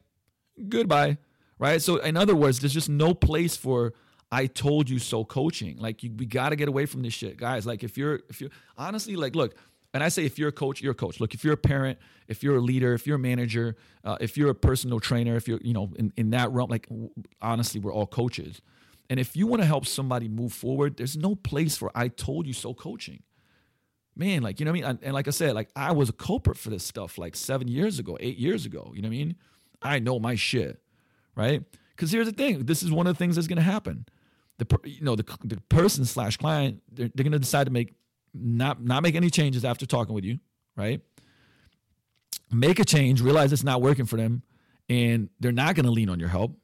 goodbye 0.68 1.16
right 1.58 1.82
so 1.82 1.96
in 1.96 2.16
other 2.16 2.36
words 2.36 2.60
there's 2.60 2.74
just 2.74 2.88
no 2.88 3.14
place 3.14 3.56
for 3.56 3.92
I 4.30 4.46
told 4.46 4.90
you 4.90 4.98
so 4.98 5.24
coaching. 5.24 5.78
Like 5.78 6.02
you, 6.02 6.12
we 6.14 6.26
got 6.26 6.50
to 6.50 6.56
get 6.56 6.68
away 6.68 6.86
from 6.86 7.02
this 7.02 7.14
shit, 7.14 7.36
guys. 7.36 7.66
Like 7.66 7.82
if 7.82 7.96
you're, 7.96 8.20
if 8.28 8.40
you're 8.40 8.50
honestly 8.76 9.16
like, 9.16 9.34
look, 9.34 9.54
and 9.94 10.04
I 10.04 10.10
say 10.10 10.26
if 10.26 10.38
you're 10.38 10.50
a 10.50 10.52
coach, 10.52 10.82
you're 10.82 10.92
a 10.92 10.94
coach. 10.94 11.18
Look, 11.18 11.32
if 11.32 11.42
you're 11.42 11.54
a 11.54 11.58
parent, 11.58 11.98
if 12.26 12.42
you're 12.42 12.56
a 12.56 12.60
leader, 12.60 12.92
if 12.92 13.06
you're 13.06 13.16
a 13.16 13.20
manager, 13.20 13.76
uh, 14.04 14.18
if 14.20 14.36
you're 14.36 14.50
a 14.50 14.54
personal 14.54 15.00
trainer, 15.00 15.34
if 15.36 15.48
you're, 15.48 15.60
you 15.62 15.72
know, 15.72 15.90
in, 15.96 16.12
in 16.16 16.30
that 16.30 16.50
realm, 16.52 16.68
like 16.68 16.86
honestly, 17.40 17.80
we're 17.80 17.92
all 17.92 18.06
coaches. 18.06 18.60
And 19.08 19.18
if 19.18 19.34
you 19.34 19.46
want 19.46 19.62
to 19.62 19.66
help 19.66 19.86
somebody 19.86 20.28
move 20.28 20.52
forward, 20.52 20.98
there's 20.98 21.16
no 21.16 21.34
place 21.34 21.78
for 21.78 21.90
I 21.94 22.08
told 22.08 22.46
you 22.46 22.52
so 22.52 22.74
coaching. 22.74 23.22
Man, 24.18 24.42
like, 24.42 24.58
you 24.58 24.66
know 24.66 24.72
what 24.72 24.84
I 24.84 24.92
mean? 24.92 24.98
And 25.02 25.14
like 25.14 25.28
I 25.28 25.30
said, 25.30 25.54
like 25.54 25.70
I 25.76 25.92
was 25.92 26.08
a 26.08 26.12
culprit 26.12 26.58
for 26.58 26.70
this 26.70 26.84
stuff 26.84 27.16
like 27.16 27.36
seven 27.36 27.68
years 27.68 27.98
ago, 27.98 28.18
eight 28.20 28.36
years 28.36 28.66
ago. 28.66 28.92
You 28.94 29.00
know 29.00 29.08
what 29.08 29.14
I 29.14 29.18
mean? 29.18 29.36
I 29.80 29.98
know 30.00 30.18
my 30.18 30.34
shit, 30.34 30.82
right? 31.36 31.62
Because 31.94 32.10
here's 32.10 32.26
the 32.26 32.32
thing 32.32 32.64
this 32.66 32.82
is 32.82 32.90
one 32.90 33.06
of 33.06 33.14
the 33.14 33.18
things 33.18 33.36
that's 33.36 33.46
going 33.46 33.56
to 33.56 33.62
happen 33.62 34.06
the 34.58 34.78
you 34.84 35.02
know 35.02 35.16
the, 35.16 35.24
the 35.44 35.56
person 35.68 36.04
slash 36.04 36.36
client 36.36 36.82
they're, 36.92 37.10
they're 37.14 37.24
going 37.24 37.32
to 37.32 37.38
decide 37.38 37.64
to 37.64 37.72
make 37.72 37.94
not 38.34 38.82
not 38.82 39.02
make 39.02 39.14
any 39.14 39.30
changes 39.30 39.64
after 39.64 39.86
talking 39.86 40.14
with 40.14 40.24
you 40.24 40.38
right 40.76 41.00
make 42.50 42.78
a 42.78 42.84
change 42.84 43.20
realize 43.20 43.52
it's 43.52 43.64
not 43.64 43.80
working 43.80 44.04
for 44.04 44.16
them 44.16 44.42
and 44.88 45.28
they're 45.40 45.52
not 45.52 45.74
going 45.74 45.86
to 45.86 45.92
lean 45.92 46.08
on 46.08 46.18
your 46.20 46.28
help 46.28 46.56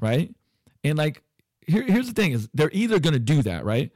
right 0.00 0.34
and 0.84 0.98
like 0.98 1.22
here, 1.66 1.82
here's 1.82 2.08
the 2.08 2.12
thing 2.12 2.32
is 2.32 2.48
they're 2.54 2.70
either 2.72 2.98
going 2.98 3.14
to 3.14 3.20
do 3.20 3.42
that 3.42 3.64
right 3.64 3.92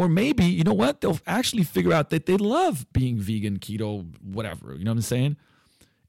or 0.00 0.08
maybe 0.08 0.44
you 0.44 0.64
know 0.64 0.72
what? 0.72 1.00
They'll 1.00 1.20
actually 1.26 1.62
figure 1.62 1.92
out 1.92 2.10
that 2.10 2.24
they 2.26 2.36
love 2.36 2.86
being 2.92 3.18
vegan 3.18 3.58
keto 3.58 4.06
whatever 4.22 4.74
you 4.74 4.84
know 4.84 4.92
what 4.92 4.96
i'm 4.96 5.02
saying? 5.02 5.36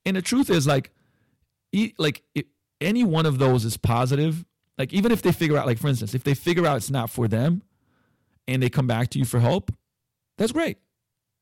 And 0.05 0.15
the 0.15 0.21
truth 0.21 0.49
is 0.49 0.65
like 0.65 0.91
eat, 1.71 1.95
like 1.99 2.23
it, 2.33 2.47
any 2.79 3.03
one 3.03 3.25
of 3.25 3.37
those 3.37 3.65
is 3.65 3.77
positive. 3.77 4.45
Like 4.77 4.93
even 4.93 5.11
if 5.11 5.21
they 5.21 5.31
figure 5.31 5.57
out, 5.57 5.67
like 5.67 5.77
for 5.77 5.89
instance, 5.89 6.15
if 6.15 6.23
they 6.23 6.33
figure 6.33 6.65
out 6.65 6.77
it's 6.77 6.89
not 6.89 7.09
for 7.09 7.27
them, 7.27 7.63
and 8.47 8.63
they 8.63 8.69
come 8.69 8.87
back 8.87 9.09
to 9.09 9.19
you 9.19 9.25
for 9.25 9.39
help, 9.39 9.71
that's 10.37 10.51
great, 10.51 10.77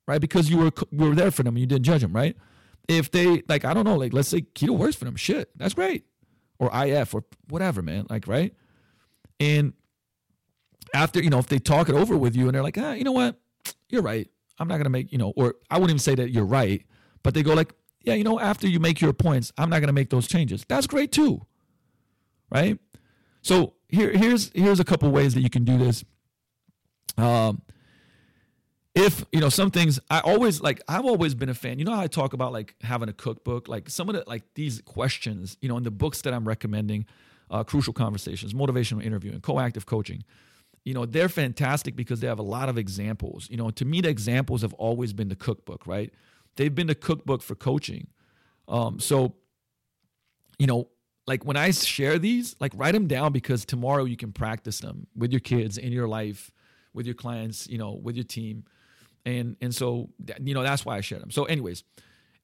right? 0.08 0.20
Because 0.20 0.50
you 0.50 0.58
were 0.58 0.72
you 0.91 1.10
were 1.10 1.16
there 1.16 1.32
for 1.32 1.43
them 1.43 1.56
and 1.56 1.62
you 1.62 1.68
didn't 1.68 1.86
judge 1.86 2.02
them, 2.02 2.14
right? 2.14 2.36
If 2.88 3.12
they 3.12 3.43
like, 3.47 3.64
I 3.64 3.74
don't 3.74 3.86
know, 3.86 3.95
like 3.95 4.14
let's 4.14 4.28
say 4.28 4.41
keto 4.41 4.72
works 4.72 4.95
for 4.95 5.06
them, 5.06 5.16
shit, 5.16 5.50
that's 5.56 5.74
great, 5.74 6.06
or 6.58 6.70
IF 6.74 7.14
or 7.14 7.24
whatever, 7.47 7.82
man, 7.82 8.08
like 8.10 8.28
right, 8.28 8.54
and 9.39 9.74
after 10.94 11.22
you 11.22 11.30
know 11.30 11.40
if 11.40 11.48
they 11.48 11.60
talk 11.60 11.90
it 11.90 11.96
over 11.96 12.18
with 12.18 12.36
you 12.36 12.46
and 12.48 12.56
they're 12.56 12.64
like, 12.64 12.78
ah, 12.78 12.94
you 12.94 13.04
know 13.04 13.12
what, 13.12 13.40
you're 13.90 14.02
right, 14.02 14.30
I'm 14.58 14.68
not 14.68 14.78
gonna 14.78 14.90
make 14.90 15.12
you 15.12 15.18
know, 15.18 15.34
or 15.36 15.56
I 15.70 15.76
wouldn't 15.76 15.92
even 15.92 16.00
say 16.00 16.16
that 16.16 16.32
you're 16.32 16.46
right, 16.46 16.86
but 17.24 17.34
they 17.34 17.44
go 17.44 17.54
like, 17.54 17.74
yeah, 18.02 18.14
you 18.14 18.24
know, 18.24 18.40
after 18.40 18.68
you 18.68 18.80
make 18.80 19.02
your 19.02 19.14
points, 19.14 19.52
I'm 19.58 19.70
not 19.70 19.80
gonna 19.80 19.94
make 19.94 20.10
those 20.10 20.28
changes. 20.28 20.66
That's 20.68 20.88
great 20.88 21.12
too, 21.12 21.46
right? 22.52 22.80
So 23.42 23.74
here, 23.88 24.12
here's 24.12 24.52
here's 24.54 24.80
a 24.80 24.86
couple 24.86 25.10
ways 25.12 25.34
that 25.34 25.42
you 25.42 25.50
can 25.50 25.66
do 25.66 25.78
this. 25.78 26.04
Um, 27.18 27.62
if 28.96 29.24
you 29.32 29.40
know 29.40 29.50
some 29.50 29.72
things, 29.72 30.00
I 30.10 30.20
always 30.20 30.62
like. 30.62 30.82
I've 30.88 31.06
always 31.06 31.36
been 31.36 31.50
a 31.50 31.54
fan. 31.54 31.80
You 31.80 31.86
know 31.86 31.94
how 31.94 32.02
I 32.02 32.08
talk 32.08 32.34
about 32.34 32.52
like 32.52 32.76
having 32.82 33.10
a 33.10 33.14
cookbook, 33.14 33.68
like 33.68 33.90
some 33.90 34.10
of 34.10 34.16
the 34.16 34.24
like 34.28 34.44
these 34.56 34.82
questions. 34.82 35.58
You 35.62 35.70
know, 35.70 35.78
in 35.78 35.84
the 35.84 35.92
books 35.92 36.22
that 36.22 36.34
I'm 36.34 36.48
recommending, 36.48 37.06
uh, 37.50 37.64
crucial 37.64 37.94
conversations, 37.94 38.54
motivational 38.54 39.04
interviewing, 39.04 39.42
coactive 39.42 39.86
coaching. 39.86 40.24
You 40.86 40.94
know, 40.94 41.06
they're 41.06 41.30
fantastic 41.30 41.96
because 41.96 42.20
they 42.20 42.28
have 42.28 42.40
a 42.40 42.44
lot 42.44 42.70
of 42.70 42.78
examples. 42.78 43.48
You 43.50 43.58
know, 43.58 43.70
to 43.72 43.86
me, 43.86 44.02
the 44.02 44.10
examples 44.10 44.62
have 44.62 44.74
always 44.74 45.14
been 45.14 45.30
the 45.30 45.36
cookbook, 45.36 45.86
right? 45.86 46.14
They've 46.56 46.74
been 46.74 46.88
the 46.88 46.96
cookbook 46.96 47.42
for 47.42 47.56
coaching. 47.56 48.08
Um, 48.68 49.00
so, 49.00 49.36
you 50.58 50.68
know, 50.68 50.90
like 51.28 51.46
when 51.46 51.58
I 51.58 51.72
share 51.72 52.18
these, 52.18 52.56
like 52.60 52.72
write 52.76 52.94
them 52.94 53.08
down 53.08 53.32
because 53.32 53.64
tomorrow 53.66 54.06
you 54.06 54.18
can 54.18 54.32
practice 54.32 54.80
them 54.80 55.08
with 55.16 55.32
your 55.32 55.40
kids 55.40 55.78
in 55.78 55.92
your 55.92 56.08
life, 56.08 56.52
with 56.94 57.06
your 57.06 57.16
clients, 57.16 57.68
you 57.68 57.78
know, 57.78 57.92
with 57.92 58.16
your 58.16 58.26
team. 58.26 58.66
And 59.26 59.56
and 59.62 59.74
so 59.74 60.10
you 60.42 60.54
know 60.54 60.64
that's 60.64 60.86
why 60.86 60.98
I 60.98 61.02
share 61.02 61.20
them. 61.20 61.30
So 61.30 61.44
anyways, 61.46 61.84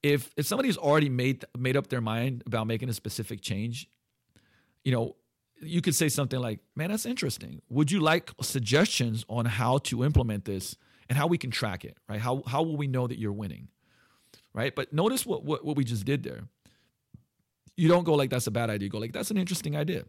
if 0.04 0.30
if 0.38 0.46
somebody's 0.46 0.78
already 0.78 1.10
made 1.10 1.46
made 1.58 1.76
up 1.76 1.88
their 1.88 2.02
mind 2.02 2.44
about 2.46 2.68
making 2.68 2.90
a 2.90 2.94
specific 2.94 3.42
change, 3.42 3.90
you 4.84 4.92
know, 4.92 5.16
you 5.62 5.82
could 5.82 5.96
say 5.96 6.10
something 6.10 6.40
like, 6.40 6.60
"Man, 6.76 6.92
that's 6.92 7.06
interesting. 7.06 7.62
Would 7.70 7.92
you 7.92 8.00
like 8.00 8.32
suggestions 8.42 9.26
on 9.30 9.46
how 9.46 9.80
to 9.80 10.04
implement 10.04 10.46
this 10.46 10.78
and 11.10 11.18
how 11.18 11.28
we 11.28 11.38
can 11.38 11.52
track 11.52 11.86
it, 11.86 11.98
right? 12.10 12.20
How 12.20 12.44
how 12.48 12.64
will 12.64 12.78
we 12.78 12.88
know 12.88 13.08
that 13.08 13.20
you're 13.20 13.34
winning?" 13.34 13.70
Right? 14.54 14.74
But 14.74 14.94
notice 14.94 15.26
what 15.26 15.44
what, 15.44 15.66
what 15.66 15.76
we 15.76 15.84
just 15.84 16.06
did 16.06 16.24
there 16.24 16.44
you 17.78 17.88
don't 17.88 18.04
go 18.04 18.14
like 18.14 18.30
that's 18.30 18.48
a 18.48 18.52
bad 18.52 18.70
idea. 18.70 18.86
You 18.86 18.90
go 18.90 19.00
like 19.00 19.14
that's 19.14 19.32
an 19.32 19.38
interesting 19.38 19.76
idea. 19.76 20.06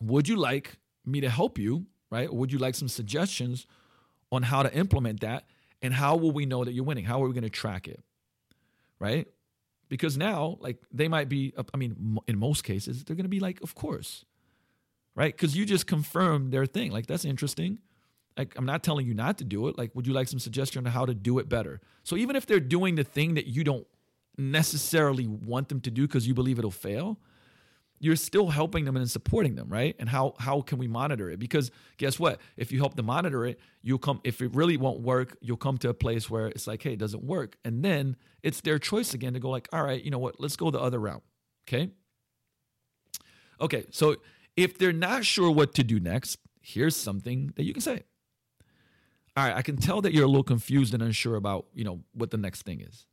Would 0.00 0.28
you 0.28 0.36
like 0.36 0.76
me 1.04 1.20
to 1.20 1.30
help 1.30 1.58
you, 1.58 1.86
right? 2.10 2.28
Or 2.28 2.36
would 2.36 2.52
you 2.52 2.58
like 2.58 2.74
some 2.74 2.88
suggestions 2.88 3.66
on 4.30 4.42
how 4.42 4.62
to 4.62 4.74
implement 4.74 5.20
that? 5.20 5.44
And 5.82 5.94
how 5.94 6.16
will 6.16 6.32
we 6.32 6.44
know 6.44 6.64
that 6.64 6.72
you're 6.72 6.84
winning? 6.84 7.04
How 7.04 7.22
are 7.22 7.26
we 7.26 7.32
going 7.32 7.42
to 7.42 7.50
track 7.50 7.88
it? 7.88 8.02
Right? 8.98 9.26
Because 9.90 10.16
now, 10.16 10.56
like, 10.60 10.78
they 10.90 11.08
might 11.08 11.28
be, 11.28 11.52
I 11.74 11.76
mean, 11.76 12.18
in 12.26 12.38
most 12.38 12.64
cases, 12.64 13.04
they're 13.04 13.16
going 13.16 13.24
to 13.24 13.28
be 13.28 13.40
like, 13.40 13.60
of 13.60 13.74
course. 13.74 14.24
Right? 15.14 15.36
Because 15.36 15.54
you 15.54 15.66
just 15.66 15.86
confirmed 15.86 16.52
their 16.52 16.64
thing. 16.64 16.92
Like, 16.92 17.06
that's 17.06 17.26
interesting. 17.26 17.80
Like, 18.38 18.54
I'm 18.56 18.64
not 18.64 18.82
telling 18.82 19.04
you 19.04 19.12
not 19.12 19.36
to 19.38 19.44
do 19.44 19.66
it. 19.66 19.76
Like, 19.76 19.90
would 19.94 20.06
you 20.06 20.14
like 20.14 20.28
some 20.28 20.38
suggestion 20.38 20.86
on 20.86 20.92
how 20.92 21.04
to 21.04 21.12
do 21.12 21.38
it 21.40 21.48
better? 21.48 21.80
So 22.04 22.16
even 22.16 22.36
if 22.36 22.46
they're 22.46 22.60
doing 22.60 22.94
the 22.94 23.04
thing 23.04 23.34
that 23.34 23.48
you 23.48 23.64
don't 23.64 23.86
necessarily 24.38 25.26
want 25.26 25.68
them 25.68 25.80
to 25.82 25.90
do 25.90 26.06
because 26.06 26.26
you 26.26 26.34
believe 26.34 26.58
it'll 26.58 26.70
fail, 26.70 27.18
you're 28.02 28.16
still 28.16 28.48
helping 28.48 28.86
them 28.86 28.96
and 28.96 29.08
supporting 29.08 29.54
them, 29.54 29.68
right? 29.68 29.94
And 29.98 30.08
how 30.08 30.34
how 30.38 30.62
can 30.62 30.78
we 30.78 30.88
monitor 30.88 31.30
it? 31.30 31.38
Because 31.38 31.70
guess 31.98 32.18
what? 32.18 32.40
If 32.56 32.72
you 32.72 32.78
help 32.78 32.96
them 32.96 33.06
monitor 33.06 33.44
it, 33.44 33.60
you'll 33.82 33.98
come 33.98 34.20
if 34.24 34.40
it 34.40 34.54
really 34.54 34.78
won't 34.78 35.00
work, 35.00 35.36
you'll 35.40 35.58
come 35.58 35.76
to 35.78 35.90
a 35.90 35.94
place 35.94 36.30
where 36.30 36.46
it's 36.46 36.66
like, 36.66 36.82
hey, 36.82 36.94
it 36.94 36.98
doesn't 36.98 37.22
work. 37.22 37.56
And 37.62 37.84
then 37.84 38.16
it's 38.42 38.62
their 38.62 38.78
choice 38.78 39.12
again 39.12 39.34
to 39.34 39.38
go 39.38 39.50
like, 39.50 39.68
all 39.72 39.84
right, 39.84 40.02
you 40.02 40.10
know 40.10 40.18
what? 40.18 40.40
Let's 40.40 40.56
go 40.56 40.70
the 40.70 40.80
other 40.80 40.98
route. 40.98 41.22
Okay? 41.68 41.90
Okay, 43.60 43.84
so 43.90 44.16
if 44.56 44.78
they're 44.78 44.92
not 44.92 45.26
sure 45.26 45.50
what 45.50 45.74
to 45.74 45.84
do 45.84 46.00
next, 46.00 46.38
here's 46.62 46.96
something 46.96 47.52
that 47.56 47.64
you 47.64 47.74
can 47.74 47.82
say. 47.82 48.02
All 49.36 49.44
right, 49.44 49.54
I 49.54 49.62
can 49.62 49.76
tell 49.76 50.00
that 50.00 50.14
you're 50.14 50.24
a 50.24 50.28
little 50.28 50.42
confused 50.42 50.94
and 50.94 51.02
unsure 51.02 51.36
about, 51.36 51.66
you 51.74 51.84
know, 51.84 52.00
what 52.14 52.30
the 52.30 52.38
next 52.38 52.62
thing 52.62 52.80
is. 52.80 53.06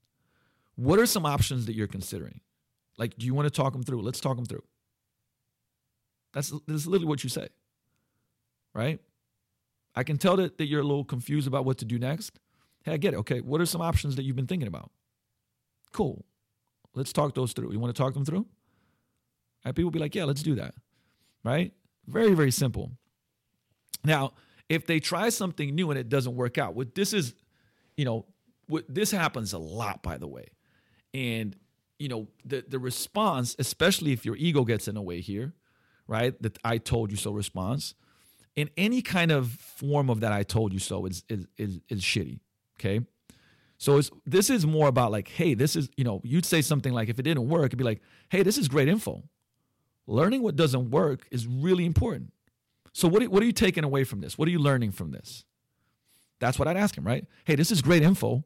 What 0.76 1.00
are 1.00 1.06
some 1.06 1.26
options 1.26 1.66
that 1.66 1.76
you're 1.76 1.88
considering? 1.88 2.40
Like, 2.98 3.18
do 3.18 3.26
you 3.26 3.34
want 3.34 3.46
to 3.46 3.50
talk 3.50 3.74
them 3.74 3.84
through? 3.84 4.02
Let's 4.02 4.22
talk 4.22 4.38
them 4.38 4.46
through. 4.46 4.64
That's, 6.34 6.52
that's 6.68 6.86
literally 6.86 7.08
what 7.08 7.24
you 7.24 7.30
say. 7.30 7.48
Right? 8.74 9.00
I 9.96 10.04
can 10.04 10.18
tell 10.18 10.38
that, 10.38 10.58
that 10.58 10.68
you're 10.68 10.82
a 10.82 10.86
little 10.86 11.04
confused 11.04 11.48
about 11.48 11.66
what 11.66 11.80
to 11.80 11.86
do 11.86 11.98
next. 11.98 12.40
Hey, 12.84 12.94
I 12.94 12.98
get 12.98 13.14
it. 13.14 13.18
Okay, 13.18 13.42
what 13.42 13.60
are 13.60 13.66
some 13.66 13.82
options 13.82 14.16
that 14.16 14.24
you've 14.24 14.36
been 14.36 14.48
thinking 14.48 14.68
about? 14.68 14.92
Cool. 15.92 16.24
Let's 16.94 17.12
talk 17.12 17.34
those 17.34 17.54
through. 17.54 17.72
You 17.72 17.80
want 17.80 17.96
to 17.96 18.02
talk 18.02 18.14
them 18.14 18.26
through? 18.26 18.46
And 19.66 19.76
People 19.76 19.92
be 19.92 20.00
like, 20.00 20.16
yeah, 20.16 20.26
let's 20.26 20.44
do 20.44 20.56
that. 20.56 20.76
Right? 21.44 21.74
Very, 22.08 22.34
very 22.34 22.52
simple. 22.52 22.92
Now, 24.04 24.34
if 24.70 24.86
they 24.86 25.00
try 25.00 25.30
something 25.30 25.74
new 25.74 25.90
and 25.92 26.00
it 26.00 26.10
doesn't 26.10 26.36
work 26.36 26.58
out, 26.58 26.76
what 26.76 26.96
this 26.96 27.14
is, 27.14 27.34
you 27.96 28.06
know, 28.06 28.26
what 28.68 28.84
this 28.88 29.12
happens 29.12 29.54
a 29.54 29.58
lot, 29.58 30.04
by 30.04 30.18
the 30.18 30.28
way. 30.28 30.48
And, 31.14 31.56
you 32.00 32.10
know, 32.10 32.28
the 32.46 32.64
the 32.68 32.80
response, 32.80 33.56
especially 33.60 34.12
if 34.12 34.26
your 34.26 34.36
ego 34.36 34.64
gets 34.64 34.88
in 34.88 34.96
the 34.96 35.02
way 35.02 35.22
here, 35.22 35.54
right? 36.08 36.40
That 36.42 36.58
I 36.64 36.78
told 36.78 37.12
you 37.12 37.18
so 37.18 37.32
response. 37.32 37.94
In 38.56 38.70
any 38.76 39.02
kind 39.02 39.32
of 39.32 39.52
form 39.52 40.10
of 40.10 40.22
that 40.22 40.32
I 40.32 40.44
told 40.44 40.74
you 40.74 40.80
so 40.80 41.06
is 41.06 41.24
is 41.30 41.48
is, 41.58 41.80
is 41.90 42.02
shitty. 42.02 42.40
Okay. 42.80 43.02
So 43.78 43.98
it's 43.98 44.10
this 44.26 44.50
is 44.50 44.66
more 44.66 44.88
about 44.88 45.12
like, 45.12 45.28
hey, 45.28 45.54
this 45.54 45.76
is, 45.76 45.90
you 45.96 46.04
know, 46.04 46.22
you'd 46.24 46.46
say 46.46 46.62
something 46.62 46.94
like 46.94 47.10
if 47.10 47.20
it 47.20 47.24
didn't 47.24 47.48
work, 47.48 47.68
it'd 47.68 47.78
be 47.78 47.84
like, 47.84 48.02
hey, 48.30 48.42
this 48.44 48.58
is 48.58 48.68
great 48.68 48.88
info. 48.88 49.24
Learning 50.08 50.42
what 50.42 50.56
doesn't 50.56 50.90
work 50.90 51.28
is 51.32 51.46
really 51.46 51.86
important. 51.86 52.34
So 52.94 53.08
what 53.08 53.22
are, 53.22 53.30
what 53.30 53.44
are 53.44 53.46
you 53.46 53.52
taking 53.52 53.84
away 53.84 54.04
from 54.04 54.22
this? 54.22 54.38
What 54.38 54.48
are 54.48 54.52
you 54.52 54.60
learning 54.60 54.94
from 54.94 55.12
this? 55.12 55.46
That's 56.40 56.58
what 56.58 56.68
I'd 56.68 56.78
ask 56.78 56.98
him, 56.98 57.06
right? 57.06 57.26
Hey, 57.46 57.56
this 57.56 57.72
is 57.72 57.82
great 57.82 58.02
info. 58.02 58.44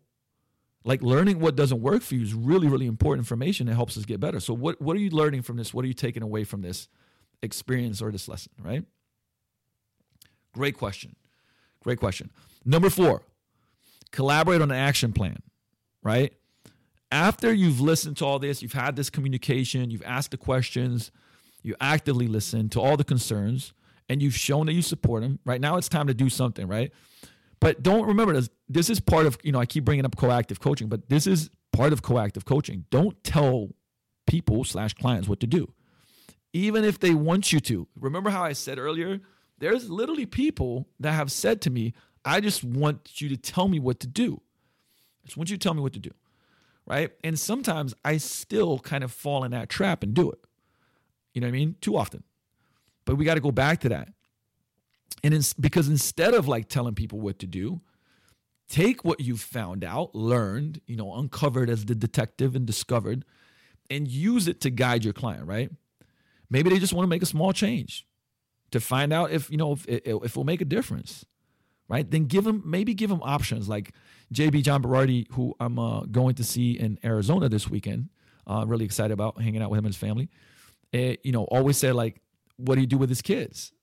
Like 0.84 1.02
learning 1.02 1.40
what 1.40 1.56
doesn't 1.56 1.82
work 1.82 2.02
for 2.02 2.16
you 2.16 2.24
is 2.24 2.34
really, 2.34 2.68
really 2.68 2.88
important 2.88 3.22
information 3.22 3.68
that 3.68 3.76
helps 3.76 3.98
us 3.98 4.06
get 4.06 4.20
better. 4.20 4.40
So 4.40 4.54
what, 4.54 4.82
what 4.82 4.98
are 4.98 5.00
you 5.00 5.12
learning 5.12 5.44
from 5.44 5.58
this? 5.58 5.74
What 5.74 5.86
are 5.86 5.88
you 5.88 5.94
taking 5.94 6.24
away 6.24 6.44
from 6.44 6.62
this 6.62 6.88
experience 7.42 8.02
or 8.02 8.12
this 8.12 8.28
lesson, 8.28 8.52
right? 8.62 8.84
Great 10.54 10.78
question. 10.78 11.16
Great 11.84 12.00
question. 12.00 12.30
Number 12.66 12.90
four, 12.90 13.24
collaborate 14.12 14.62
on 14.62 14.72
an 14.72 14.78
action 14.78 15.14
plan, 15.14 15.42
right? 16.04 16.34
After 17.12 17.52
you've 17.54 17.82
listened 17.82 18.18
to 18.18 18.26
all 18.26 18.40
this, 18.40 18.62
you've 18.62 18.74
had 18.74 18.96
this 18.96 19.10
communication, 19.10 19.90
you've 19.90 20.04
asked 20.06 20.32
the 20.32 20.38
questions, 20.38 21.12
you 21.64 21.76
actively 21.82 22.28
listen 22.28 22.70
to 22.70 22.82
all 22.82 22.98
the 22.98 23.04
concerns, 23.04 23.74
and 24.10 24.22
you've 24.22 24.36
shown 24.36 24.66
that 24.68 24.74
you 24.74 24.82
support 24.82 25.22
them. 25.22 25.40
Right 25.46 25.62
now, 25.62 25.78
it's 25.78 25.90
time 25.90 26.08
to 26.08 26.14
do 26.14 26.30
something, 26.30 26.68
right? 26.68 26.92
But 27.60 27.84
don't 27.84 28.08
remember 28.08 28.34
this. 28.34 28.50
This 28.68 28.90
is 28.90 29.00
part 29.00 29.26
of 29.26 29.38
you 29.44 29.52
know 29.52 29.60
I 29.60 29.66
keep 29.66 29.86
bringing 29.86 30.06
up 30.06 30.16
coactive 30.18 30.60
coaching, 30.60 30.90
but 30.90 31.10
this 31.10 31.28
is 31.28 31.50
part 31.72 31.94
of 31.94 32.02
coactive 32.02 32.44
coaching. 32.44 32.86
Don't 32.90 33.24
tell 33.24 33.70
people 34.26 34.64
slash 34.64 34.94
clients 34.96 35.28
what 35.28 35.40
to 35.42 35.48
do, 35.48 35.72
even 36.54 36.84
if 36.84 37.00
they 37.00 37.14
want 37.14 37.54
you 37.54 37.60
to. 37.62 37.88
Remember 38.00 38.30
how 38.30 38.44
I 38.44 38.54
said 38.54 38.78
earlier? 38.78 39.20
There's 39.58 39.90
literally 39.90 40.26
people 40.26 40.88
that 41.00 41.14
have 41.14 41.32
said 41.32 41.62
to 41.62 41.70
me, 41.70 41.94
I 42.26 42.42
just 42.42 42.64
want 42.64 43.22
you 43.22 43.30
to 43.30 43.38
tell 43.38 43.68
me 43.68 43.80
what 43.80 44.00
to 44.02 44.08
do. 44.08 44.42
I 45.24 45.28
just 45.28 45.38
want 45.38 45.50
you 45.50 45.58
to 45.58 45.64
tell 45.64 45.74
me 45.74 45.82
what 45.82 45.94
to 45.94 46.00
do. 46.00 46.12
Right. 46.86 47.12
And 47.24 47.40
sometimes 47.40 47.94
I 48.04 48.18
still 48.18 48.80
kind 48.80 49.04
of 49.04 49.12
fall 49.12 49.44
in 49.44 49.52
that 49.52 49.70
trap 49.70 50.04
and 50.04 50.14
do 50.14 50.32
it. 50.32 50.40
You 51.34 51.42
know 51.42 51.48
what 51.48 51.56
I 51.56 51.60
mean? 51.60 51.76
Too 51.80 51.96
often. 51.96 52.24
But 53.06 53.16
we 53.16 53.26
got 53.26 53.36
to 53.36 53.42
go 53.42 53.52
back 53.52 53.82
to 53.82 53.90
that. 53.90 54.10
And 55.24 55.34
it's 55.34 55.54
because 55.54 55.88
instead 55.88 56.34
of 56.34 56.48
like 56.48 56.68
telling 56.68 56.96
people 56.96 57.20
what 57.20 57.40
to 57.40 57.48
do, 57.48 57.82
take 58.68 59.06
what 59.06 59.20
you've 59.20 59.42
found 59.42 59.84
out, 59.84 60.16
learned, 60.16 60.82
you 60.88 60.96
know, 60.96 61.14
uncovered 61.14 61.70
as 61.70 61.86
the 61.86 61.96
detective 61.96 62.56
and 62.56 62.66
discovered, 62.66 63.26
and 63.90 64.08
use 64.08 64.48
it 64.48 64.62
to 64.62 64.70
guide 64.70 65.04
your 65.04 65.14
client, 65.14 65.46
right? 65.46 65.70
Maybe 66.52 66.70
they 66.70 66.78
just 66.78 66.94
want 66.94 67.06
to 67.06 67.10
make 67.10 67.24
a 67.24 67.26
small 67.26 67.52
change 67.52 68.06
to 68.70 68.80
find 68.80 69.12
out 69.12 69.32
if, 69.32 69.50
you 69.50 69.58
know, 69.58 69.72
if, 69.72 69.88
if 69.88 70.06
it 70.06 70.36
will 70.36 70.44
make 70.44 70.62
a 70.62 70.66
difference 70.66 71.26
right? 71.92 72.10
Then 72.10 72.26
give 72.26 72.46
them 72.46 72.64
maybe 72.66 72.94
give 72.94 73.10
them 73.10 73.22
options 73.22 73.68
like 73.68 73.94
JB 74.34 74.64
John 74.64 74.82
Berardi, 74.82 75.30
who 75.34 75.54
I'm 75.60 75.78
uh, 75.78 76.02
going 76.04 76.36
to 76.36 76.44
see 76.44 76.72
in 76.72 76.98
Arizona 77.04 77.50
this 77.50 77.70
weekend. 77.70 78.08
Uh, 78.48 78.64
really 78.66 78.86
excited 78.86 79.12
about 79.12 79.42
hanging 79.42 79.62
out 79.62 79.70
with 79.70 79.78
him 79.78 79.86
and 79.86 79.94
his 79.94 80.00
family. 80.00 80.30
Uh, 80.94 81.16
you 81.24 81.34
know, 81.34 81.44
always 81.44 81.78
said 81.78 81.94
like, 81.94 82.22
what 82.56 82.76
do 82.76 82.82
you 82.82 82.88
do 82.88 82.98
with 82.98 83.10
his 83.10 83.22
kids? 83.22 83.74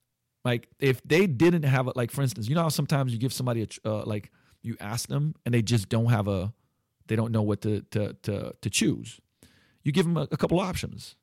Like 0.43 0.67
if 0.79 1.03
they 1.03 1.27
didn't 1.27 1.63
have 1.63 1.87
it, 1.87 1.95
like 1.95 2.09
for 2.09 2.23
instance, 2.23 2.49
you 2.49 2.55
know 2.55 2.63
how 2.63 2.69
sometimes 2.69 3.13
you 3.13 3.19
give 3.19 3.31
somebody 3.31 3.61
a 3.61 3.87
uh, 3.87 4.03
like 4.05 4.31
you 4.63 4.75
ask 4.79 5.07
them 5.07 5.35
and 5.45 5.53
they 5.53 5.61
just 5.61 5.87
don't 5.87 6.09
have 6.09 6.27
a, 6.27 6.51
they 7.07 7.15
don't 7.15 7.31
know 7.31 7.43
what 7.43 7.61
to 7.61 7.81
to 7.91 8.13
to 8.23 8.53
to 8.59 8.69
choose. 8.71 9.19
You 9.83 9.91
give 9.91 10.05
them 10.05 10.17
a, 10.17 10.27
a 10.31 10.37
couple 10.37 10.59
options 10.59 11.15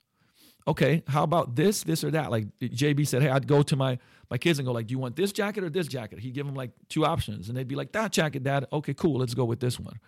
okay, 0.67 1.03
how 1.07 1.23
about 1.23 1.55
this, 1.55 1.83
this 1.85 2.03
or 2.03 2.11
that? 2.11 2.31
Like 2.31 2.47
JB 2.61 3.07
said, 3.07 3.23
hey, 3.23 3.29
I'd 3.29 3.47
go 3.47 3.63
to 3.63 3.77
my 3.77 3.99
my 4.31 4.39
kids 4.39 4.59
and 4.59 4.67
go 4.67 4.73
like, 4.73 4.89
do 4.89 4.93
you 4.93 4.99
want 4.99 5.15
this 5.15 5.33
jacket 5.33 5.63
or 5.63 5.71
this 5.71 5.87
jacket? 5.87 6.19
He'd 6.19 6.35
give 6.35 6.47
them 6.47 6.57
like 6.57 6.73
two 6.89 7.05
options, 7.05 7.49
and 7.49 7.57
they'd 7.57 7.69
be 7.69 7.77
like, 7.77 7.93
that 7.93 8.13
jacket, 8.13 8.43
Dad. 8.43 8.67
Okay, 8.73 8.95
cool, 8.95 9.19
let's 9.19 9.35
go 9.35 9.45
with 9.45 9.61
this 9.61 9.79
one, 9.79 10.01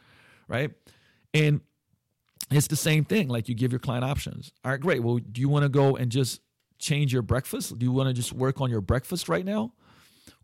right? 0.48 0.72
And 1.34 1.60
it's 2.50 2.66
the 2.66 2.76
same 2.76 3.04
thing. 3.04 3.28
Like 3.28 3.48
you 3.48 3.54
give 3.54 3.72
your 3.72 3.78
client 3.78 4.04
options. 4.04 4.52
All 4.64 4.70
right, 4.70 4.80
great. 4.80 5.02
Well, 5.02 5.18
do 5.18 5.40
you 5.40 5.48
want 5.48 5.64
to 5.64 5.68
go 5.68 5.96
and 5.96 6.10
just 6.10 6.40
change 6.78 7.12
your 7.12 7.22
breakfast? 7.22 7.78
Do 7.78 7.84
you 7.84 7.92
want 7.92 8.08
to 8.08 8.12
just 8.14 8.32
work 8.32 8.60
on 8.60 8.70
your 8.70 8.80
breakfast 8.80 9.28
right 9.28 9.44
now, 9.44 9.72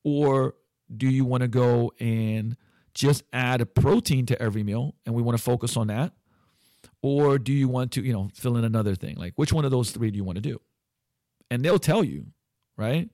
or 0.05 0.55
do 0.95 1.09
you 1.09 1.25
want 1.25 1.41
to 1.41 1.49
go 1.49 1.93
and 1.99 2.57
just 2.93 3.25
add 3.33 3.61
a 3.61 3.67
protein 3.67 4.27
to 4.27 4.41
every 4.41 4.62
meal, 4.62 4.95
and 5.05 5.15
we 5.15 5.23
want 5.23 5.37
to 5.37 5.43
focus 5.43 5.77
on 5.77 5.89
that? 5.89 6.12
Or 7.03 7.39
do 7.39 7.53
you 7.53 7.68
want 7.68 7.93
to, 7.93 8.03
you 8.03 8.12
know, 8.12 8.30
fill 8.35 8.57
in 8.57 8.64
another 8.64 8.95
thing? 8.95 9.16
Like 9.16 9.35
which 9.37 9.53
one 9.53 9.64
of 9.64 9.70
those 9.70 9.91
three 9.91 10.11
do 10.11 10.16
you 10.16 10.24
want 10.24 10.37
to 10.37 10.43
do? 10.43 10.61
And 11.51 11.64
they'll 11.64 11.78
tell 11.78 12.03
you, 12.03 12.26
right? 12.76 13.09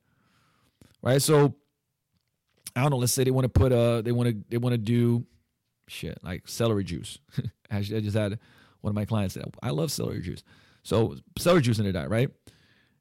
Right. 1.02 1.20
So 1.20 1.56
I 2.76 2.82
don't 2.82 2.90
know, 2.90 2.98
let's 2.98 3.12
say 3.12 3.24
they 3.24 3.30
want 3.30 3.44
to 3.44 3.48
put 3.48 3.72
a 3.72 4.02
they 4.02 4.12
want 4.12 4.28
to 4.28 4.36
they 4.48 4.58
want 4.58 4.74
to 4.74 4.78
do 4.78 5.26
shit 5.88 6.18
like 6.22 6.46
celery 6.46 6.84
juice. 6.84 7.18
Actually, 7.70 7.98
I 7.98 8.00
just 8.00 8.16
had 8.16 8.38
one 8.80 8.90
of 8.90 8.94
my 8.94 9.04
clients 9.04 9.34
say, 9.34 9.42
I 9.62 9.70
love 9.70 9.90
celery 9.92 10.20
juice. 10.20 10.42
So 10.82 11.16
celery 11.38 11.62
juice 11.62 11.78
in 11.78 11.84
their 11.84 11.92
diet, 11.92 12.10
right? 12.10 12.30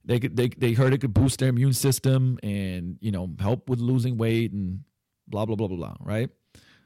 They 0.05 0.20
could 0.20 0.36
they 0.36 0.49
they 0.49 0.74
heard 0.74 0.93
it 0.93 1.01
could 1.01 1.13
boost 1.13 1.39
their 1.39 1.49
immune 1.49 1.74
system 1.74 2.39
and 2.41 2.97
you 3.01 3.11
know 3.11 3.30
help 3.39 3.70
with 3.70 3.80
losing 3.80 4.17
weight 4.17 4.51
and 4.51 4.84
blah 5.28 5.45
blah 5.45 5.55
blah 5.55 5.67
blah 5.67 5.78
blah, 5.78 5.95
right? 5.99 6.30